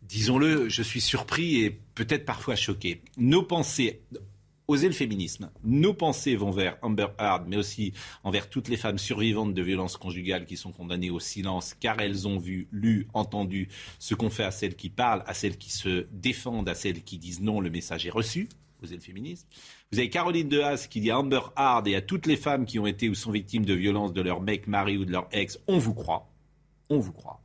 disons-le, 0.04 0.70
je 0.70 0.82
suis 0.84 1.02
surpris 1.02 1.66
et 1.66 1.72
peut-être 1.72 2.24
parfois 2.24 2.56
choqué. 2.56 3.02
Nos 3.18 3.44
pensées, 3.44 4.02
oser 4.68 4.88
le 4.88 4.94
féminisme. 4.94 5.52
Nos 5.64 5.94
pensées 5.94 6.36
vont 6.36 6.52
vers 6.52 6.78
Amber 6.82 7.08
Heard, 7.20 7.46
mais 7.48 7.58
aussi 7.58 7.94
envers 8.24 8.50
toutes 8.50 8.68
les 8.68 8.78
femmes 8.78 8.98
survivantes 8.98 9.54
de 9.54 9.62
violences 9.62 9.98
conjugales 9.98 10.46
qui 10.46 10.58
sont 10.58 10.72
condamnées 10.72 11.12
au 11.12 11.20
silence, 11.20 11.74
car 11.74 12.00
elles 12.00 12.28
ont 12.28 12.38
vu, 12.38 12.68
lu, 12.72 13.08
entendu 13.14 13.70
ce 14.00 14.16
qu'on 14.16 14.30
fait 14.30 14.44
à 14.44 14.52
celles 14.52 14.76
qui 14.76 14.90
parlent, 14.90 15.24
à 15.28 15.34
celles 15.34 15.58
qui 15.58 15.72
se 15.72 16.08
défendent, 16.12 16.70
à 16.70 16.76
celles 16.76 17.04
qui 17.04 17.18
disent 17.18 17.42
non, 17.42 17.60
le 17.60 17.70
message 17.70 18.06
est 18.06 18.12
reçu. 18.12 18.50
Vous 18.82 18.94
êtes 18.94 19.04
féministe. 19.04 19.48
Vous 19.92 20.00
avez 20.00 20.10
Caroline 20.10 20.50
Dehaas 20.50 20.88
qui 20.90 21.00
dit 21.00 21.10
à 21.10 21.20
Amber 21.20 21.40
Hard 21.56 21.88
et 21.88 21.96
à 21.96 22.02
toutes 22.02 22.26
les 22.26 22.36
femmes 22.36 22.66
qui 22.66 22.78
ont 22.78 22.86
été 22.86 23.10
ou 23.10 23.16
sont 23.16 23.32
victimes 23.32 23.66
de 23.66 23.74
violences 23.74 24.14
de 24.14 24.22
leur 24.22 24.42
mec, 24.42 24.68
mari 24.68 24.98
ou 24.98 25.06
de 25.06 25.12
leur 25.12 25.28
ex, 25.32 25.60
on 25.68 25.78
vous 25.78 25.94
croit. 25.94 26.30
On 26.90 27.00
vous 27.00 27.14
croit. 27.14 27.42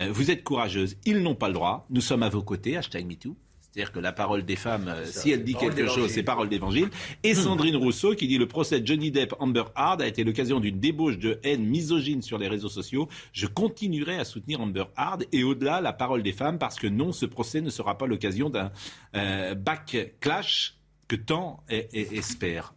Euh, 0.00 0.10
vous 0.12 0.30
êtes 0.30 0.44
courageuse, 0.44 0.96
ils 1.04 1.22
n'ont 1.22 1.34
pas 1.34 1.48
le 1.48 1.54
droit. 1.54 1.86
Nous 1.90 2.00
sommes 2.00 2.22
à 2.22 2.28
vos 2.28 2.42
côtés, 2.42 2.76
hashtag 2.76 3.06
MeToo. 3.06 3.36
C'est-à-dire 3.72 3.92
que 3.92 4.00
la 4.00 4.12
parole 4.12 4.44
des 4.44 4.56
femmes, 4.56 4.88
euh, 4.88 5.04
si 5.04 5.30
elle 5.30 5.44
dit 5.44 5.54
quelque 5.54 5.86
chose, 5.86 6.10
c'est 6.10 6.24
parole 6.24 6.48
d'évangile. 6.48 6.88
Et 7.22 7.34
Sandrine 7.34 7.76
Rousseau 7.76 8.14
qui 8.14 8.26
dit 8.26 8.36
le 8.36 8.48
procès 8.48 8.80
de 8.80 8.86
Johnny 8.86 9.12
Depp 9.12 9.34
Amber 9.38 9.64
Hard 9.76 10.02
a 10.02 10.08
été 10.08 10.24
l'occasion 10.24 10.58
d'une 10.58 10.80
débauche 10.80 11.18
de 11.18 11.38
haine 11.44 11.64
misogyne 11.64 12.20
sur 12.20 12.36
les 12.36 12.48
réseaux 12.48 12.68
sociaux. 12.68 13.08
Je 13.32 13.46
continuerai 13.46 14.18
à 14.18 14.24
soutenir 14.24 14.60
Amber 14.60 14.84
Hard 14.96 15.24
et 15.30 15.44
au-delà 15.44 15.80
la 15.80 15.92
parole 15.92 16.22
des 16.22 16.32
femmes 16.32 16.58
parce 16.58 16.80
que 16.80 16.88
non, 16.88 17.12
ce 17.12 17.26
procès 17.26 17.60
ne 17.60 17.70
sera 17.70 17.96
pas 17.96 18.06
l'occasion 18.06 18.50
d'un 18.50 18.72
euh, 19.14 19.54
backlash 19.54 20.76
que 21.06 21.16
tant 21.16 21.62
espère 21.68 22.72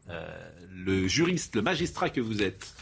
le 0.71 1.07
juriste, 1.07 1.55
le 1.55 1.61
magistrat 1.61 2.09
que 2.09 2.19
vous 2.19 2.41
êtes. 2.41 2.73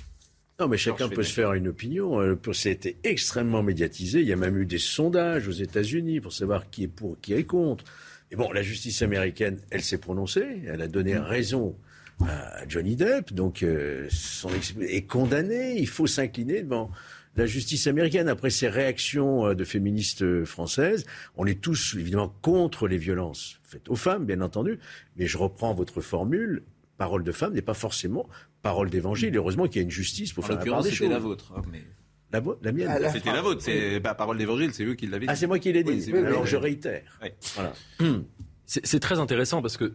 Non, 0.61 0.67
mais 0.67 0.77
chacun 0.77 1.09
peut 1.09 1.23
se 1.23 1.33
faire 1.33 1.53
une 1.53 1.67
opinion. 1.67 2.19
A 2.19 2.35
été 2.69 2.97
extrêmement 3.03 3.63
médiatisé. 3.63 4.21
Il 4.21 4.27
y 4.27 4.33
a 4.33 4.35
même 4.35 4.57
eu 4.57 4.65
des 4.67 4.77
sondages 4.77 5.47
aux 5.47 5.51
États-Unis 5.51 6.21
pour 6.21 6.33
savoir 6.33 6.69
qui 6.69 6.83
est 6.83 6.87
pour, 6.87 7.19
qui 7.19 7.33
est 7.33 7.45
contre. 7.45 7.83
Et 8.29 8.35
bon, 8.35 8.51
la 8.51 8.61
justice 8.61 9.01
américaine, 9.01 9.59
elle 9.71 9.81
s'est 9.81 9.97
prononcée. 9.97 10.61
Elle 10.67 10.81
a 10.83 10.87
donné 10.87 11.15
Mm. 11.15 11.21
raison 11.23 11.75
à 12.23 12.67
Johnny 12.67 12.95
Depp. 12.95 13.33
Donc, 13.33 13.63
euh, 13.63 14.07
son 14.11 14.49
ex- 14.53 14.75
est 14.79 15.01
condamné. 15.07 15.77
Il 15.79 15.87
faut 15.87 16.05
s'incliner 16.05 16.61
devant 16.61 16.91
la 17.35 17.47
justice 17.47 17.87
américaine. 17.87 18.29
Après 18.29 18.51
ces 18.51 18.69
réactions 18.69 19.47
euh, 19.47 19.55
de 19.55 19.63
féministes 19.63 20.21
euh, 20.21 20.45
françaises, 20.45 21.05
on 21.37 21.47
est 21.47 21.59
tous 21.59 21.95
évidemment 21.97 22.33
contre 22.43 22.87
les 22.87 22.97
violences 22.97 23.59
faites 23.63 23.89
aux 23.89 23.95
femmes, 23.95 24.25
bien 24.25 24.41
entendu. 24.41 24.77
Mais 25.17 25.25
je 25.25 25.37
reprends 25.39 25.73
votre 25.73 26.01
formule. 26.01 26.61
Parole 26.97 27.23
de 27.23 27.31
femme 27.31 27.53
n'est 27.55 27.61
pas 27.63 27.73
forcément 27.73 28.29
parole 28.61 28.89
d'évangile. 28.89 29.35
Heureusement 29.35 29.67
qu'il 29.67 29.77
y 29.77 29.79
a 29.79 29.83
une 29.83 29.91
justice 29.91 30.33
pour 30.33 30.43
En 30.43 30.47
faire 30.47 30.57
la 30.57 30.65
part 30.65 30.83
des 30.83 30.89
c'était 30.89 30.97
choses. 31.05 31.09
la 31.09 31.19
vôtre. 31.19 31.53
hein, 31.55 31.61
mais- 31.71 31.83
La, 32.31 32.71
mienne. 32.71 32.87
Ah, 32.89 33.09
C'était 33.11 33.31
la 33.33 33.41
vôtre. 33.41 33.61
C'est 33.61 33.99
pas 33.99 34.15
parole 34.15 34.37
d'évangile, 34.37 34.73
c'est 34.73 34.85
eux 34.85 34.93
qui 34.95 35.05
l'avaient 35.07 35.25
dit. 35.25 35.31
Ah, 35.31 35.35
c'est 35.35 35.47
moi 35.47 35.59
qui 35.59 35.73
l'ai 35.73 35.83
dit. 35.83 36.11
Oui. 36.13 36.17
Alors 36.19 36.43
Oui, 36.43 36.47
je 36.47 36.55
réitère. 36.55 37.19
Voilà. 37.55 37.73
C'est 38.65 39.01
très 39.01 39.19
intéressant 39.19 39.61
parce 39.61 39.75
que 39.75 39.93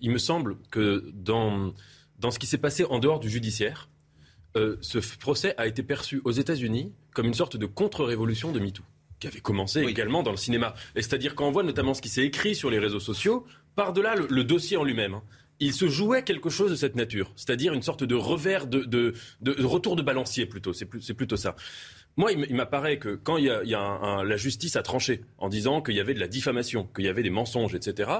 il 0.00 0.10
me 0.10 0.18
semble 0.18 0.56
que 0.72 1.04
dans, 1.14 1.72
dans 2.18 2.32
ce 2.32 2.40
qui 2.40 2.46
s'est 2.48 2.58
passé 2.58 2.84
en 2.84 2.98
dehors 2.98 3.20
du 3.20 3.30
judiciaire, 3.30 3.88
euh, 4.56 4.76
ce 4.80 4.98
procès 5.18 5.54
a 5.58 5.68
été 5.68 5.84
perçu 5.84 6.20
aux 6.24 6.32
États-Unis 6.32 6.92
comme 7.14 7.26
une 7.26 7.34
sorte 7.34 7.56
de 7.56 7.66
contre-révolution 7.66 8.50
de 8.50 8.58
MeToo, 8.58 8.82
qui 9.20 9.28
avait 9.28 9.38
commencé 9.38 9.82
également 9.82 10.24
dans 10.24 10.32
le 10.32 10.36
cinéma. 10.36 10.74
Et 10.96 11.02
C'est-à-dire 11.02 11.36
qu'on 11.36 11.52
voit 11.52 11.62
notamment 11.62 11.94
ce 11.94 12.02
qui 12.02 12.08
s'est 12.08 12.24
écrit 12.24 12.56
sur 12.56 12.68
les 12.68 12.80
réseaux 12.80 12.98
sociaux, 12.98 13.46
par-delà 13.76 14.16
le, 14.16 14.26
le 14.28 14.42
dossier 14.42 14.76
en 14.76 14.82
lui-même. 14.82 15.20
Il 15.60 15.74
se 15.74 15.88
jouait 15.88 16.24
quelque 16.24 16.48
chose 16.48 16.70
de 16.70 16.76
cette 16.76 16.96
nature, 16.96 17.32
c'est-à-dire 17.36 17.74
une 17.74 17.82
sorte 17.82 18.02
de 18.02 18.14
revers, 18.14 18.66
de, 18.66 19.14
retour 19.62 19.94
de 19.94 20.02
balancier 20.02 20.46
plutôt. 20.46 20.72
C'est 20.72 21.14
plutôt 21.14 21.36
ça. 21.36 21.54
Moi, 22.16 22.32
il 22.32 22.54
m'apparaît 22.54 22.98
que 22.98 23.14
quand 23.14 23.36
il 23.36 23.44
y 23.44 23.74
a, 23.74 24.22
la 24.24 24.36
justice 24.36 24.76
a 24.76 24.82
tranché 24.82 25.20
en 25.38 25.48
disant 25.48 25.80
qu'il 25.82 25.94
y 25.94 26.00
avait 26.00 26.14
de 26.14 26.20
la 26.20 26.28
diffamation, 26.28 26.88
qu'il 26.94 27.04
y 27.04 27.08
avait 27.08 27.22
des 27.22 27.30
mensonges, 27.30 27.74
etc., 27.74 28.10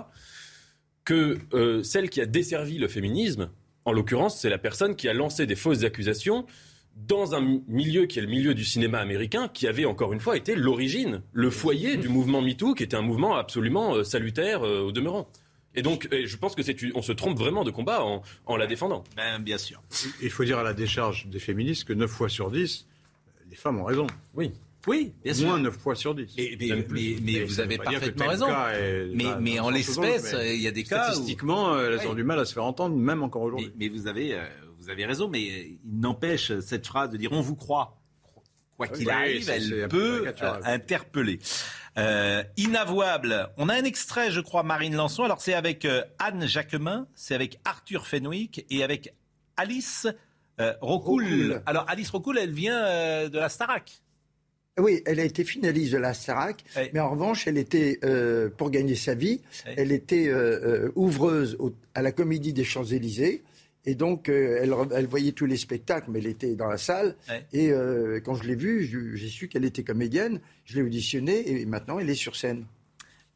que 1.05 1.39
euh, 1.55 1.83
celle 1.83 2.11
qui 2.11 2.21
a 2.21 2.27
desservi 2.27 2.79
le 2.79 2.87
féminisme, 2.89 3.51
en 3.85 3.93
l'occurrence, 3.93 4.39
c'est 4.39 4.51
la 4.51 4.59
personne 4.59 4.95
qui 4.95 5.09
a 5.09 5.15
lancé 5.15 5.47
des 5.47 5.57
fausses 5.57 5.83
accusations 5.83 6.47
dans 6.95 7.35
un 7.35 7.41
mi- 7.41 7.65
milieu 7.67 8.07
qui 8.07 8.19
est 8.19 8.23
le 8.23 8.29
milieu 8.29 8.53
du 8.55 8.65
cinéma 8.65 8.99
américain, 8.99 9.49
qui 9.49 9.67
avait 9.67 9.87
encore 9.87 10.13
une 10.13 10.21
fois 10.21 10.37
été 10.37 10.55
l'origine, 10.55 11.23
le 11.33 11.51
foyer 11.51 11.97
du 11.97 12.09
mouvement 12.09 12.43
MeToo, 12.43 12.75
qui 12.75 12.83
était 12.83 12.97
un 12.97 13.03
mouvement 13.03 13.37
absolument 13.37 13.95
euh, 13.97 14.05
salutaire 14.05 14.63
euh, 14.65 14.81
au 14.83 14.93
demeurant. 14.93 15.27
Et 15.75 15.83
donc, 15.83 16.09
et 16.11 16.27
je 16.27 16.37
pense 16.37 16.55
que 16.57 16.63
c'est 16.63 16.77
on 16.95 17.03
se 17.03 17.13
trompe 17.13 17.39
vraiment 17.39 17.63
de 17.65 17.71
combat 17.71 18.03
en, 18.05 18.23
en 18.47 18.57
la 18.57 18.67
défendant. 18.67 19.05
Ben, 19.17 19.39
bien 19.39 19.57
sûr. 19.59 19.81
Il 20.21 20.31
faut 20.31 20.45
dire 20.45 20.59
à 20.59 20.63
la 20.65 20.75
décharge 20.75 21.27
des 21.29 21.39
féministes 21.39 21.85
que 21.85 21.93
9 21.93 22.11
fois 22.11 22.29
sur 22.29 22.51
10, 22.51 22.87
les 23.49 23.57
femmes 23.57 23.79
ont 23.79 23.85
raison. 23.85 24.07
Oui. 24.35 24.53
Oui, 24.87 25.13
bien 25.23 25.35
sûr. 25.35 25.47
Moins 25.49 25.59
9 25.61 25.77
fois 25.77 25.95
sur 25.95 26.15
10. 26.15 26.35
Mais, 26.39 26.57
mais- 26.59 26.87
mais- 26.91 27.17
mais 27.23 27.45
vous 27.45 27.61
avez 27.61 27.77
parfaitement 27.79 28.27
raison. 28.29 28.49
est- 28.73 29.11
Mais- 29.41 29.61
en 29.61 29.71
l'espèce, 29.71 30.35
il 30.43 30.61
y 30.61 30.67
a 30.67 30.71
des 30.73 30.85
cas 30.85 31.03
où- 31.11 31.13
Statistiquement, 31.13 31.75
euh, 31.75 31.91
elles 31.93 32.01
Oui. 32.01 32.07
ont 32.07 32.15
du 32.15 32.25
mal 32.25 32.39
à 32.41 32.45
se 32.45 32.55
faire 32.55 32.65
entendre, 32.65 32.97
même 32.97 33.23
encore 33.23 33.43
aujourd'hui. 33.43 33.71
Mais, 33.79 33.89
mais 33.91 33.97
vous 33.97 34.07
avez, 34.09 34.35
euh, 34.35 34.43
vous 34.81 34.89
avez 34.89 35.05
raison, 35.05 35.29
mais 35.29 35.51
euh, 35.51 35.65
il 35.85 36.01
n'empêche 36.01 36.59
cette 36.61 36.87
phrase 36.87 37.11
de 37.11 37.17
dire 37.19 37.31
on 37.33 37.43
vous 37.43 37.57
croit. 37.57 37.99
Quoi 38.77 38.89
qu'il 38.89 39.07
Oui, 39.07 39.13
arrive, 39.13 39.51
elle 39.51 39.89
peut 39.89 40.27
euh, 40.27 40.61
interpeller. 40.65 41.39
Euh, 41.99 42.43
inavouable. 42.57 43.49
On 43.57 43.69
a 43.69 43.75
un 43.75 43.85
extrait, 43.85 44.31
je 44.31 44.41
crois, 44.41 44.63
Marine 44.63 44.95
Lançon. 44.95 45.25
Alors 45.25 45.41
c'est 45.41 45.55
avec 45.55 45.85
euh, 45.85 46.03
Anne 46.19 46.47
Jacquemin, 46.47 47.09
c'est 47.15 47.35
avec 47.35 47.59
Arthur 47.65 48.07
Fenwick 48.07 48.65
et 48.71 48.85
avec 48.85 49.13
Alice 49.57 50.07
euh, 50.61 50.73
Rocoul. 50.81 51.25
Rocoul. 51.25 51.63
Alors 51.67 51.85
Alice 51.89 52.11
Rocoul, 52.11 52.39
elle 52.39 52.53
vient 52.53 52.79
euh, 52.85 53.29
de 53.29 53.39
la 53.39 53.49
Starac. 53.49 54.03
Oui, 54.79 55.03
elle 55.05 55.19
a 55.21 55.25
été 55.25 55.45
finaliste 55.45 55.93
de 55.93 55.99
la 55.99 56.15
Starac, 56.15 56.65
mais 56.95 57.01
en 57.01 57.11
revanche, 57.11 57.47
elle 57.47 57.59
était, 57.59 57.99
euh, 58.05 58.49
pour 58.49 58.71
gagner 58.71 58.95
sa 58.95 59.15
vie, 59.15 59.43
elle 59.77 59.93
était 59.93 60.29
euh, 60.29 60.91
ouvreuse 60.95 61.57
au- 61.59 61.75
à 61.95 62.03
la 62.03 62.13
Comédie 62.13 62.53
des 62.55 62.65
Champs-Élysées. 62.65 63.43
Et 63.87 63.95
donc, 63.95 64.29
euh, 64.29 64.59
elle, 64.63 64.75
elle 64.95 65.07
voyait 65.07 65.33
tous 65.33 65.47
les 65.47 65.57
spectacles, 65.57 66.11
mais 66.11 66.19
elle 66.19 66.27
était 66.27 66.55
dans 66.55 66.69
la 66.69 66.77
salle. 66.77 67.17
Ouais. 67.29 67.47
Et 67.53 67.71
euh, 67.71 68.21
quand 68.23 68.35
je 68.35 68.45
l'ai 68.45 68.55
vue, 68.55 68.85
j'ai 69.17 69.29
su 69.29 69.49
qu'elle 69.49 69.65
était 69.65 69.85
comédienne. 69.85 70.41
Je 70.65 70.77
l'ai 70.77 70.83
auditionnée 70.83 71.51
et 71.51 71.65
maintenant, 71.67 71.99
elle 71.99 72.11
est 72.11 72.15
sur 72.15 72.37
scène. 72.37 72.65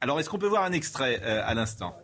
Alors 0.00 0.20
est-ce 0.20 0.28
qu'on 0.28 0.38
peut 0.38 0.48
voir 0.48 0.64
un 0.64 0.72
extrait 0.72 1.20
euh, 1.22 1.40
à 1.46 1.54
l'instant 1.54 1.96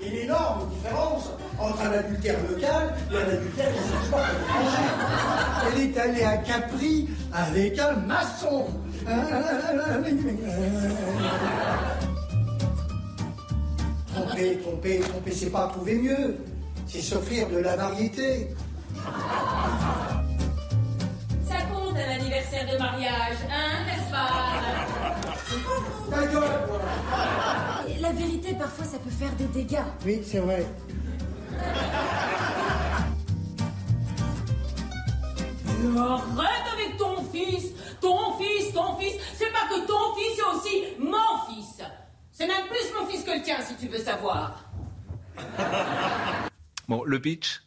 Il 0.00 0.06
y 0.06 0.10
a 0.10 0.12
une 0.12 0.18
énorme 0.24 0.70
différence 0.70 1.30
entre 1.58 1.82
un 1.82 1.92
adultère 1.92 2.38
local 2.50 2.94
et 3.12 3.16
un 3.16 3.28
adultère 3.28 3.72
qui 3.72 3.82
s'exporte 3.82 4.22
à 4.22 4.32
l'étranger. 4.32 5.74
Elle 5.74 5.82
est 5.82 5.98
allée 5.98 6.24
à 6.24 6.36
Capri 6.38 7.08
avec 7.32 7.78
un 7.78 7.92
maçon. 7.96 8.66
Tromper, 14.14 14.58
tromper, 14.58 15.00
tromper, 15.00 15.32
c'est 15.32 15.50
pas 15.50 15.68
trouver 15.68 15.94
mieux. 15.94 16.36
C'est 16.86 17.00
s'offrir 17.00 17.48
de 17.48 17.58
la 17.58 17.76
variété. 17.76 18.48
Ça 21.48 21.56
compte 21.72 21.96
un 21.96 22.20
anniversaire 22.20 22.70
de 22.70 22.78
mariage, 22.78 23.36
hein, 23.50 23.86
Gaspard 23.86 24.62
Ta 26.10 26.26
gueule, 26.26 28.00
La 28.00 28.12
vérité, 28.12 28.54
parfois, 28.54 28.84
ça 28.84 28.98
peut 28.98 29.10
faire 29.10 29.32
des 29.38 29.46
dégâts. 29.46 29.78
Oui, 30.04 30.20
c'est 30.26 30.40
vrai. 30.40 30.66
Arrête 35.98 36.66
avec 36.74 36.96
ton 36.96 37.16
fils 37.32 37.72
Ton 38.00 38.34
fils, 38.38 38.72
ton 38.72 38.96
fils 38.98 39.14
C'est 39.34 39.52
pas 39.52 39.66
que 39.68 39.86
ton 39.86 40.14
fils, 40.16 40.36
c'est 40.36 40.56
aussi 40.56 40.84
mon 40.98 41.38
fils 41.48 41.82
C'est 42.32 42.46
même 42.46 42.66
plus 42.68 42.92
mon 42.98 43.06
fils 43.06 43.22
que 43.24 43.30
le 43.36 43.42
tien, 43.42 43.56
si 43.60 43.76
tu 43.76 43.88
veux 43.88 43.98
savoir. 43.98 44.70
Bon, 46.88 47.04
le 47.04 47.20
pitch 47.20 47.62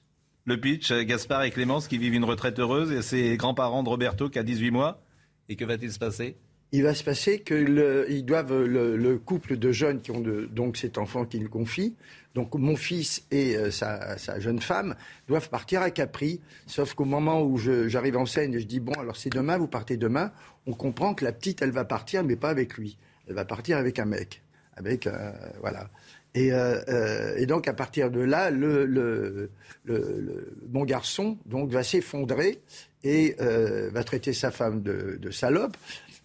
Le 0.45 0.59
pitch, 0.59 0.91
euh, 0.91 1.03
Gaspard 1.03 1.43
et 1.43 1.51
Clémence 1.51 1.87
qui 1.87 1.97
vivent 1.97 2.13
une 2.13 2.25
retraite 2.25 2.59
heureuse 2.59 2.91
et 2.91 3.01
ses 3.01 3.37
grands-parents 3.37 3.81
de 3.81 3.89
Roberto 3.89 4.29
qui 4.29 4.37
a 4.37 4.43
18 4.43 4.71
mois. 4.71 5.01
Et 5.49 5.55
que 5.55 5.65
va-t-il 5.65 5.91
se 5.91 5.97
passer? 5.99 6.35
Il 6.71 6.83
va 6.83 6.93
se 6.93 7.03
passer 7.03 7.39
que 7.39 7.53
le, 7.53 8.05
ils 8.11 8.25
doivent 8.25 8.63
le, 8.63 8.97
le 8.97 9.17
couple 9.17 9.57
de 9.57 9.71
jeunes 9.71 10.01
qui 10.01 10.11
ont 10.11 10.19
de- 10.19 10.45
donc 10.51 10.77
cet 10.77 10.97
enfant 10.97 11.25
qu'ils 11.25 11.47
confient, 11.49 11.95
donc 12.33 12.53
mon 12.55 12.75
fils 12.75 13.23
et 13.31 13.55
euh, 13.55 13.71
sa, 13.71 14.17
sa 14.17 14.39
jeune 14.39 14.59
femme 14.59 14.95
doivent 15.27 15.49
partir 15.49 15.81
à 15.81 15.89
Capri. 15.91 16.41
Sauf 16.67 16.93
qu'au 16.93 17.05
moment 17.05 17.41
où 17.41 17.57
j'arrive 17.57 18.17
en 18.17 18.25
scène 18.25 18.53
et 18.55 18.59
je 18.59 18.65
dis 18.65 18.79
bon 18.81 18.93
alors 18.93 19.15
c'est 19.15 19.29
demain, 19.31 19.57
vous 19.57 19.67
partez 19.67 19.95
demain, 19.95 20.31
on 20.67 20.73
comprend 20.73 21.13
que 21.13 21.23
la 21.23 21.31
petite 21.31 21.61
elle 21.61 21.71
va 21.71 21.85
partir 21.85 22.23
mais 22.23 22.35
pas 22.35 22.49
avec 22.49 22.75
lui, 22.77 22.97
elle 23.27 23.35
va 23.35 23.45
partir 23.45 23.77
avec 23.77 23.99
un 23.99 24.05
mec, 24.05 24.41
avec 24.76 25.07
euh, 25.07 25.31
voilà. 25.60 25.89
Et, 26.34 26.52
euh, 26.52 26.81
euh, 26.89 27.35
et 27.38 27.45
donc 27.45 27.68
à 27.68 27.73
partir 27.73 28.11
de 28.11 28.19
là, 28.19 28.52
le, 28.52 28.85
le, 28.85 29.49
le, 29.85 30.57
mon 30.69 30.84
garçon 30.84 31.38
donc 31.45 31.72
va 31.72 31.81
s'effondrer 31.81 32.61
et 33.03 33.35
va 33.39 34.03
traiter 34.03 34.34
sa 34.34 34.52
femme 34.52 34.81
de, 34.81 35.31
salope 35.31 35.77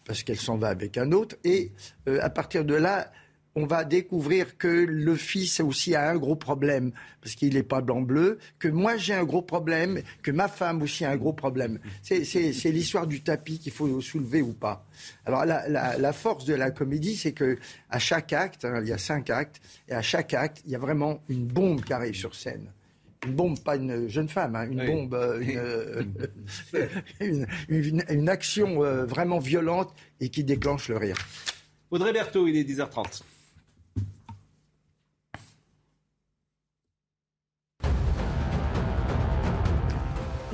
parce 0.04 0.22
qu'elle 0.22 0.40
s'en 0.40 0.56
va 0.56 0.68
avec 0.68 0.98
un 0.98 1.12
autre. 1.12 1.36
Et 1.44 1.70
à 2.06 2.30
partir 2.30 2.64
de 2.64 2.74
là, 2.74 3.12
on 3.56 3.66
va 3.66 3.84
découvrir 3.84 4.56
que 4.58 4.68
le 4.68 5.14
fils 5.16 5.58
aussi 5.60 5.94
a 5.96 6.08
un 6.08 6.16
gros 6.16 6.36
problème 6.36 6.92
parce 7.20 7.34
qu'il 7.34 7.54
n'est 7.54 7.62
pas 7.64 7.80
blanc-bleu, 7.80 8.38
que 8.60 8.68
moi 8.68 8.96
j'ai 8.96 9.12
un 9.14 9.24
gros 9.24 9.42
problème, 9.42 10.00
que 10.22 10.30
ma 10.30 10.46
femme 10.48 10.82
aussi 10.82 11.04
a 11.04 11.10
un 11.10 11.16
gros 11.16 11.32
problème. 11.32 11.78
C'est- 12.02 12.22
l'histoire 12.70 13.06
du 13.08 13.22
tapis 13.22 13.58
qu'il 13.58 13.72
faut 13.72 14.00
soulever 14.00 14.40
ou 14.40 14.52
pas. 14.52 14.86
Alors 15.26 15.44
la, 15.44 15.68
la- 15.68 15.98
la 15.98 16.12
force 16.12 16.44
de 16.44 16.54
la 16.54 16.70
comédie, 16.70 17.16
c'est 17.16 17.32
que 17.32 17.58
à 17.90 17.98
chaque 17.98 18.32
acte, 18.32 18.64
hein, 18.64 18.80
il 18.82 18.88
y 18.88 18.92
a 18.92 18.98
cinq 18.98 19.30
actes, 19.30 19.60
et 19.88 19.92
à 19.94 20.02
chaque 20.02 20.32
acte, 20.32 20.62
il 20.64 20.70
y 20.70 20.76
a 20.76 20.78
vraiment 20.78 21.20
une 21.28 21.46
bombe 21.46 21.82
qui 21.82 21.92
arrive 21.92 22.14
sur 22.14 22.34
scène. 22.36 22.70
Une 23.26 23.34
bombe, 23.34 23.58
pas 23.60 23.76
une 23.76 24.08
jeune 24.08 24.28
femme, 24.30 24.54
hein, 24.56 24.66
une 24.70 24.80
Oui. 24.80 24.86
bombe, 24.86 25.14
euh, 25.14 25.40
une, 25.40 25.58
euh, 25.58 26.86
une, 27.20 27.46
une- 27.68 28.04
une 28.08 28.28
action 28.28 28.82
euh, 28.82 29.04
vraiment 29.04 29.40
violente 29.40 29.92
et 30.20 30.28
qui 30.30 30.44
déclenche 30.44 30.88
le 30.88 30.96
rire. 30.96 31.16
Audrey 31.90 32.12
Berthaud, 32.12 32.46
il 32.46 32.56
est 32.56 32.64
10h30. 32.64 33.22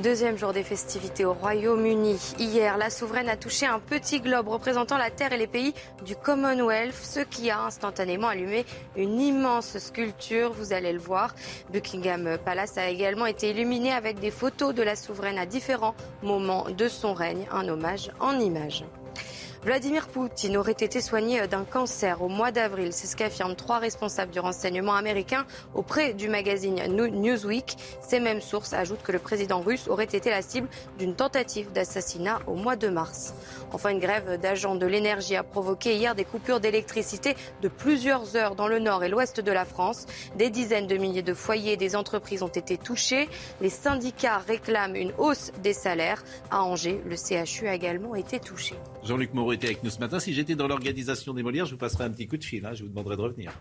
Deuxième 0.06 0.38
jour 0.38 0.52
des 0.52 0.62
festivités 0.62 1.24
au 1.24 1.32
Royaume-Uni. 1.32 2.16
Hier, 2.38 2.78
la 2.78 2.90
souveraine 2.90 3.28
a 3.28 3.36
touché 3.36 3.66
un 3.66 3.80
petit 3.80 4.20
globe 4.20 4.46
représentant 4.46 4.98
la 4.98 5.10
Terre 5.10 5.32
et 5.32 5.36
les 5.36 5.48
pays 5.48 5.74
du 6.04 6.14
Commonwealth, 6.14 6.94
ce 6.94 7.18
qui 7.18 7.50
a 7.50 7.62
instantanément 7.62 8.28
allumé 8.28 8.64
une 8.96 9.20
immense 9.20 9.78
sculpture, 9.78 10.52
vous 10.52 10.72
allez 10.72 10.92
le 10.92 11.00
voir. 11.00 11.34
Buckingham 11.72 12.38
Palace 12.44 12.78
a 12.78 12.88
également 12.88 13.26
été 13.26 13.50
illuminé 13.50 13.90
avec 13.90 14.20
des 14.20 14.30
photos 14.30 14.72
de 14.72 14.84
la 14.84 14.94
souveraine 14.94 15.38
à 15.38 15.44
différents 15.44 15.96
moments 16.22 16.70
de 16.70 16.86
son 16.86 17.12
règne, 17.12 17.48
un 17.50 17.68
hommage 17.68 18.12
en 18.20 18.38
images. 18.38 18.84
Vladimir 19.66 20.06
Poutine 20.06 20.56
aurait 20.58 20.70
été 20.70 21.00
soigné 21.00 21.48
d'un 21.48 21.64
cancer 21.64 22.22
au 22.22 22.28
mois 22.28 22.52
d'avril. 22.52 22.92
C'est 22.92 23.08
ce 23.08 23.16
qu'affirment 23.16 23.56
trois 23.56 23.80
responsables 23.80 24.30
du 24.30 24.38
renseignement 24.38 24.94
américain 24.94 25.44
auprès 25.74 26.14
du 26.14 26.28
magazine 26.28 26.76
Newsweek. 26.86 27.74
Ces 28.00 28.20
mêmes 28.20 28.40
sources 28.40 28.74
ajoutent 28.74 29.02
que 29.02 29.10
le 29.10 29.18
président 29.18 29.58
russe 29.58 29.88
aurait 29.88 30.04
été 30.04 30.30
la 30.30 30.40
cible 30.40 30.68
d'une 31.00 31.16
tentative 31.16 31.72
d'assassinat 31.72 32.38
au 32.46 32.54
mois 32.54 32.76
de 32.76 32.86
mars. 32.86 33.34
Enfin, 33.72 33.90
une 33.90 33.98
grève 33.98 34.38
d'agents 34.40 34.76
de 34.76 34.86
l'énergie 34.86 35.34
a 35.34 35.42
provoqué 35.42 35.96
hier 35.96 36.14
des 36.14 36.24
coupures 36.24 36.60
d'électricité 36.60 37.34
de 37.60 37.66
plusieurs 37.66 38.36
heures 38.36 38.54
dans 38.54 38.68
le 38.68 38.78
nord 38.78 39.02
et 39.02 39.08
l'ouest 39.08 39.40
de 39.40 39.50
la 39.50 39.64
France. 39.64 40.06
Des 40.36 40.48
dizaines 40.48 40.86
de 40.86 40.96
milliers 40.96 41.22
de 41.22 41.34
foyers 41.34 41.72
et 41.72 41.76
des 41.76 41.96
entreprises 41.96 42.44
ont 42.44 42.46
été 42.46 42.78
touchés. 42.78 43.28
Les 43.60 43.70
syndicats 43.70 44.38
réclament 44.46 44.94
une 44.94 45.12
hausse 45.18 45.50
des 45.64 45.72
salaires. 45.72 46.22
À 46.52 46.62
Angers, 46.62 47.02
le 47.04 47.16
CHU 47.16 47.66
a 47.66 47.74
également 47.74 48.14
été 48.14 48.38
touché. 48.38 48.76
Jean-Luc 49.06 49.32
Moreau 49.34 49.52
était 49.52 49.68
avec 49.68 49.82
nous 49.84 49.90
ce 49.90 50.00
matin. 50.00 50.18
Si 50.18 50.34
j'étais 50.34 50.56
dans 50.56 50.66
l'organisation 50.66 51.32
des 51.32 51.42
Molières, 51.42 51.66
je 51.66 51.72
vous 51.72 51.78
passerais 51.78 52.04
un 52.04 52.10
petit 52.10 52.26
coup 52.26 52.36
de 52.36 52.44
fil. 52.44 52.66
Hein. 52.66 52.74
Je 52.74 52.82
vous 52.82 52.88
demanderais 52.88 53.16
de 53.16 53.22
revenir. 53.22 53.52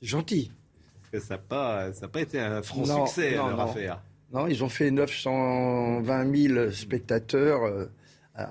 C'est 0.00 0.08
gentil. 0.08 0.52
Parce 1.00 1.10
que 1.10 1.28
ça 1.28 1.34
n'a 1.34 1.38
pas, 1.38 1.90
pas 2.12 2.20
été 2.20 2.38
un 2.38 2.62
franc 2.62 3.06
succès, 3.06 3.34
leur 3.34 3.58
affaire. 3.58 4.02
Non, 4.32 4.46
ils 4.46 4.62
ont 4.62 4.68
fait 4.68 4.90
920 4.90 6.36
000 6.36 6.70
spectateurs. 6.72 7.64
Euh, 7.64 7.86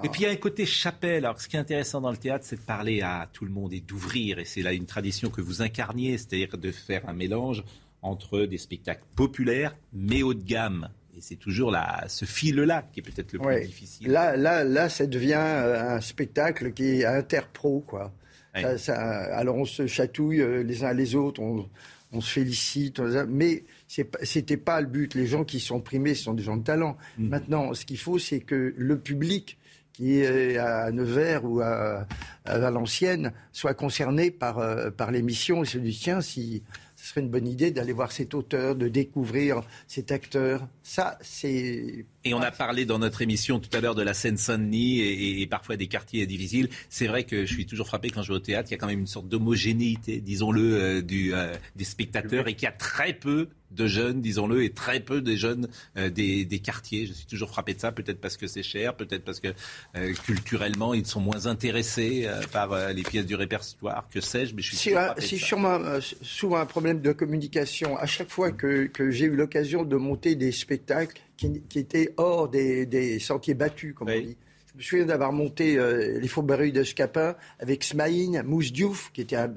et 0.04 0.10
puis 0.10 0.22
il 0.22 0.24
y 0.24 0.28
a 0.28 0.32
un 0.32 0.36
côté 0.38 0.66
chapelle. 0.66 1.26
Alors 1.26 1.40
ce 1.40 1.48
qui 1.48 1.58
est 1.58 1.60
intéressant 1.60 2.02
dans 2.02 2.12
le 2.12 2.18
théâtre, 2.18 2.46
c'est 2.48 2.56
de 2.56 2.62
parler 2.62 3.02
à 3.02 3.30
tout 3.32 3.46
le 3.46 3.52
monde 3.52 3.74
et 3.74 3.82
d'ouvrir. 3.82 4.40
Et 4.40 4.46
c'est 4.46 4.64
là 4.64 4.74
une 4.74 4.88
tradition 4.88 5.30
que 5.30 5.42
vous 5.42 5.62
incarniez, 5.62 6.18
c'est-à-dire 6.18 6.58
de 6.58 6.72
faire 6.72 7.08
un 7.08 7.14
mélange 7.14 7.64
entre 8.02 8.42
des 8.42 8.58
spectacles 8.58 9.04
populaires 9.16 9.76
mais 9.94 10.24
haut 10.24 10.34
de 10.34 10.44
gamme. 10.44 10.90
Et 11.18 11.22
c'est 11.22 11.36
toujours 11.36 11.72
là, 11.72 12.04
ce 12.08 12.26
fil-là 12.26 12.86
qui 12.92 13.00
est 13.00 13.04
peut-être 13.04 13.32
le 13.34 13.40
plus 13.40 13.66
difficile. 13.66 14.12
Là, 14.12 14.36
là, 14.36 14.64
là, 14.64 14.90
ça 14.90 15.06
devient 15.06 15.34
euh, 15.36 15.96
un 15.96 16.02
spectacle 16.02 16.74
qui 16.74 17.02
est 17.02 17.06
interpro, 17.06 17.82
quoi. 17.88 18.12
alors 18.54 19.56
on 19.56 19.66
se 19.66 19.88
chatouille 19.88 20.42
euh, 20.42 20.64
les 20.64 20.84
uns 20.84 20.94
les 20.94 21.16
autres, 21.16 21.42
on, 21.42 21.70
se 22.22 22.32
félicite, 22.32 23.02
mais 23.28 23.66
c'était 24.24 24.56
pas 24.56 24.80
le 24.80 24.88
but. 24.88 25.16
Les 25.16 25.28
gens 25.28 25.44
qui 25.44 25.60
sont 25.60 25.82
primés 25.82 26.16
sont 26.16 26.34
des 26.34 26.44
gens 26.44 26.56
de 26.56 26.64
talent. 26.64 26.96
Mm. 27.18 27.28
Maintenant, 27.28 27.74
ce 27.74 27.84
qu'il 27.84 27.98
faut, 27.98 28.20
c'est 28.20 28.40
que 28.40 28.74
le 28.78 28.98
public 28.98 29.58
qui 29.92 30.20
est 30.20 30.58
à 30.58 30.92
Nevers 30.92 31.44
ou 31.44 31.62
à, 31.62 32.08
Valenciennes 32.46 33.34
soit 33.52 33.74
concerné 33.74 34.32
par, 34.32 34.60
euh, 34.60 34.92
par 34.92 35.12
l'émission 35.12 35.64
et 35.64 35.66
se 35.66 35.78
dit 35.78 35.98
tiens, 35.98 36.22
si 36.22 36.64
ce 37.06 37.12
serait 37.12 37.22
une 37.22 37.30
bonne 37.30 37.48
idée 37.48 37.70
d'aller 37.70 37.94
voir 37.94 38.12
cet 38.12 38.34
auteur, 38.34 38.76
de 38.76 38.88
découvrir 38.88 39.62
cet 39.86 40.12
acteur. 40.12 40.68
Ça, 40.82 41.20
c'est. 41.22 42.08
Et 42.28 42.34
on 42.34 42.42
a 42.42 42.50
parlé 42.50 42.86
dans 42.86 42.98
notre 42.98 43.22
émission 43.22 43.60
tout 43.60 43.70
à 43.72 43.80
l'heure 43.80 43.94
de 43.94 44.02
la 44.02 44.16
Seine-Saint-Denis 44.16 45.00
et, 45.00 45.46
parfois 45.46 45.78
des 45.78 45.86
quartiers 45.86 46.26
difficiles. 46.26 46.70
C'est 46.90 47.06
vrai 47.06 47.24
que 47.24 47.46
je 47.46 47.54
suis 47.54 47.68
toujours 47.68 47.86
frappé 47.86 48.10
quand 48.10 48.24
je 48.24 48.30
vais 48.30 48.38
au 48.38 48.40
théâtre. 48.40 48.70
Il 48.72 48.74
y 48.74 48.78
a 48.78 48.80
quand 48.80 48.88
même 48.88 49.02
une 49.02 49.06
sorte 49.06 49.28
d'homogénéité, 49.28 50.22
disons-le, 50.22 50.74
euh, 50.74 51.02
du, 51.04 51.36
euh, 51.36 51.54
des 51.76 51.84
spectateurs 51.84 52.48
et 52.48 52.56
qu'il 52.56 52.64
y 52.64 52.68
a 52.68 52.72
très 52.72 53.14
peu 53.14 53.50
de 53.70 53.86
jeunes, 53.86 54.22
disons-le, 54.22 54.64
et 54.64 54.72
très 54.72 55.02
peu 55.02 55.22
de 55.22 55.36
jeunes 55.36 55.68
euh, 55.98 56.10
des, 56.10 56.48
quartiers. 56.64 57.06
Je 57.06 57.14
suis 57.14 57.28
toujours 57.28 57.50
frappé 57.50 57.76
de 57.76 57.80
ça, 57.80 57.92
peut-être 57.92 58.20
parce 58.20 58.38
que 58.38 58.48
c'est 58.48 58.64
cher, 58.64 58.96
peut-être 58.96 59.24
parce 59.24 59.40
que 59.40 59.50
culturellement 60.24 60.96
ils 60.96 61.06
sont 61.06 61.20
moins 61.20 61.46
intéressés 61.46 62.28
par 62.52 62.92
les 62.94 63.04
pièces 63.04 63.26
du 63.26 63.36
répertoire, 63.36 64.08
que 64.12 64.22
sais-je, 64.22 64.56
mais 64.56 64.64
je 64.64 64.76
suis 64.76 64.94
C'est 65.20 65.38
sûrement 65.38 65.80
souvent 66.22 66.58
un 66.58 66.66
problème 66.66 67.02
de 67.02 67.12
communication. 67.12 67.98
À 67.98 68.08
chaque 68.08 68.30
fois 68.30 68.52
que, 68.52 68.88
que 68.88 69.12
j'ai 69.12 69.26
eu 69.26 69.36
l'occasion 69.36 69.84
de 69.84 69.96
monter 69.98 70.36
des 70.36 70.52
spectacles 70.52 71.22
qui, 71.38 71.62
étaient 71.76 72.14
hors 72.18 72.50
des, 72.50 73.20
sentiers 73.20 73.54
battus, 73.54 73.94
comme 73.94 74.10
on 74.10 74.20
dit. 74.20 74.38
Je 74.76 74.80
me 74.80 74.84
souviens 74.84 75.06
d'avoir 75.06 75.32
monté 75.32 75.78
euh, 75.78 76.20
les 76.20 76.28
fourberies 76.28 76.74
de 76.74 76.84
Scapin 76.84 77.38
avec 77.62 77.82
Smaïn, 77.82 78.44
Mousse 78.44 78.74
Diouf, 78.74 79.10
qui 79.14 79.22
était, 79.22 79.38
un, 79.38 79.48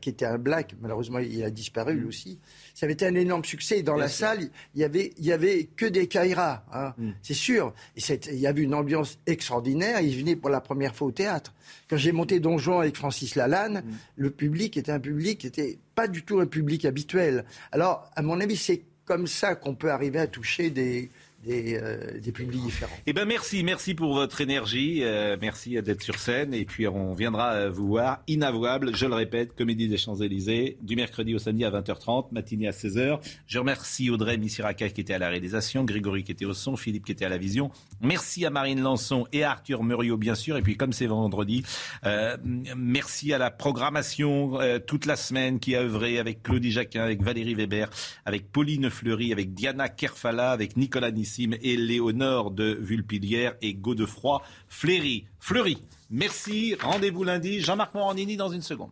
qui 0.00 0.08
était 0.08 0.24
un 0.24 0.36
black. 0.36 0.74
Malheureusement, 0.80 1.20
il 1.20 1.44
a 1.44 1.50
disparu, 1.50 1.94
lui 1.94 2.06
mm. 2.06 2.08
aussi. 2.08 2.38
Ça 2.74 2.86
avait 2.86 2.94
été 2.94 3.06
un 3.06 3.14
énorme 3.14 3.44
succès. 3.44 3.84
Dans 3.84 3.94
la 3.94 4.08
salle, 4.08 4.50
il 4.74 4.80
y 4.80 4.84
avait, 4.84 5.12
il 5.18 5.26
y 5.26 5.30
avait 5.30 5.68
que 5.76 5.86
des 5.86 6.08
Kaira, 6.08 6.64
hein, 6.72 6.92
mm. 6.98 7.10
c'est 7.22 7.34
sûr. 7.34 7.72
Et 7.96 8.00
il 8.32 8.38
y 8.40 8.48
avait 8.48 8.62
une 8.62 8.74
ambiance 8.74 9.16
extraordinaire. 9.28 10.00
Ils 10.00 10.18
venaient 10.18 10.34
pour 10.34 10.50
la 10.50 10.60
première 10.60 10.96
fois 10.96 11.06
au 11.06 11.12
théâtre. 11.12 11.54
Quand 11.88 11.96
j'ai 11.96 12.10
monté 12.10 12.40
Don 12.40 12.58
Juan 12.58 12.80
avec 12.80 12.96
Francis 12.96 13.36
Lalanne, 13.36 13.84
mm. 13.86 13.92
le 14.16 14.30
public 14.30 14.76
était 14.76 14.90
un 14.90 14.98
public 14.98 15.38
qui 15.38 15.46
était 15.46 15.78
pas 15.94 16.08
du 16.08 16.24
tout 16.24 16.40
un 16.40 16.46
public 16.46 16.84
habituel. 16.84 17.44
Alors, 17.70 18.10
à 18.16 18.22
mon 18.22 18.40
avis, 18.40 18.56
c'est 18.56 18.82
comme 19.04 19.28
ça 19.28 19.54
qu'on 19.54 19.76
peut 19.76 19.92
arriver 19.92 20.18
à 20.18 20.26
toucher 20.26 20.70
des, 20.70 21.10
des, 21.44 21.78
euh, 21.80 22.20
des, 22.20 22.32
publics 22.32 22.62
différents. 22.62 22.96
Eh 23.06 23.12
ben 23.12 23.24
merci, 23.26 23.62
merci 23.62 23.94
pour 23.94 24.14
votre 24.14 24.40
énergie, 24.40 25.00
euh, 25.02 25.36
merci 25.40 25.80
d'être 25.82 26.02
sur 26.02 26.18
scène 26.18 26.54
et 26.54 26.64
puis 26.64 26.88
on 26.88 27.12
viendra 27.12 27.52
euh, 27.52 27.70
vous 27.70 27.86
voir. 27.86 28.22
Inavouable, 28.26 28.94
je 28.96 29.06
le 29.06 29.14
répète, 29.14 29.54
Comédie 29.54 29.88
des 29.88 29.96
Champs-Élysées, 29.96 30.78
du 30.82 30.96
mercredi 30.96 31.34
au 31.34 31.38
samedi 31.38 31.64
à 31.64 31.70
20h30, 31.70 32.32
matinée 32.32 32.68
à 32.68 32.70
16h. 32.70 33.20
Je 33.46 33.58
remercie 33.58 34.10
Audrey 34.10 34.36
Missiraka 34.36 34.88
qui 34.88 35.00
était 35.00 35.14
à 35.14 35.18
la 35.18 35.28
réalisation, 35.28 35.84
Grégory 35.84 36.24
qui 36.24 36.32
était 36.32 36.44
au 36.44 36.54
son, 36.54 36.76
Philippe 36.76 37.04
qui 37.04 37.12
était 37.12 37.26
à 37.26 37.28
la 37.28 37.38
vision. 37.38 37.70
Merci 38.00 38.46
à 38.46 38.50
Marine 38.50 38.80
Lançon 38.80 39.26
et 39.32 39.44
à 39.44 39.52
Arthur 39.52 39.84
Muriot 39.84 40.16
bien 40.16 40.34
sûr 40.34 40.56
et 40.56 40.62
puis 40.62 40.76
comme 40.76 40.92
c'est 40.92 41.06
vendredi, 41.06 41.64
merci 42.76 43.32
à 43.32 43.38
la 43.38 43.50
programmation 43.50 44.58
toute 44.86 45.06
la 45.06 45.16
semaine 45.16 45.58
qui 45.60 45.76
a 45.76 45.82
œuvré 45.82 46.18
avec 46.18 46.42
Claudie 46.42 46.70
Jacquin, 46.70 47.02
avec 47.02 47.22
Valérie 47.22 47.54
Weber, 47.54 47.90
avec 48.24 48.50
Pauline 48.50 48.90
Fleury, 48.90 49.32
avec 49.32 49.54
Diana 49.54 49.88
Kerfala, 49.88 50.50
avec 50.50 50.76
Nicolas 50.76 51.10
Nice 51.10 51.33
et 51.38 51.76
Léonore 51.76 52.50
de 52.50 52.76
Vulpilière 52.80 53.54
et 53.62 53.74
Godefroy 53.74 54.40
Fleury. 54.68 55.26
Fleury. 55.38 55.78
Merci. 56.10 56.74
Rendez-vous 56.80 57.24
lundi. 57.24 57.60
Jean-Marc 57.60 57.94
Morandini 57.94 58.36
dans 58.36 58.50
une 58.50 58.62
seconde. 58.62 58.90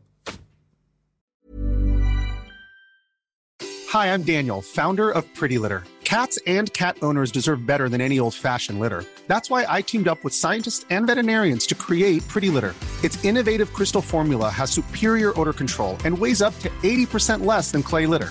Hi, 3.93 4.06
I'm 4.06 4.23
Daniel, 4.23 4.62
founder 4.62 5.10
of 5.10 5.23
Pretty 5.35 5.59
Litter. 5.59 5.85
Cats 6.05 6.39
and 6.47 6.73
cat 6.73 6.97
owners 7.02 7.31
deserve 7.31 7.66
better 7.66 7.89
than 7.89 8.01
any 8.01 8.19
old-fashioned 8.19 8.78
litter. 8.81 9.05
That's 9.28 9.51
why 9.51 9.66
I 9.69 9.82
teamed 9.82 10.09
up 10.09 10.24
with 10.24 10.35
scientists 10.35 10.85
and 10.90 11.06
veterinarians 11.06 11.66
to 11.69 11.74
create 11.74 12.27
Pretty 12.28 12.51
Litter. 12.51 12.74
Its 13.02 13.23
innovative 13.24 13.73
crystal 13.73 14.02
formula 14.02 14.48
has 14.51 14.70
superior 14.70 15.39
odor 15.39 15.52
control 15.52 15.97
and 16.05 16.19
weighs 16.19 16.43
up 16.43 16.59
to 16.60 16.69
80% 16.82 17.44
less 17.44 17.70
than 17.70 17.82
clay 17.82 18.06
litter. 18.06 18.31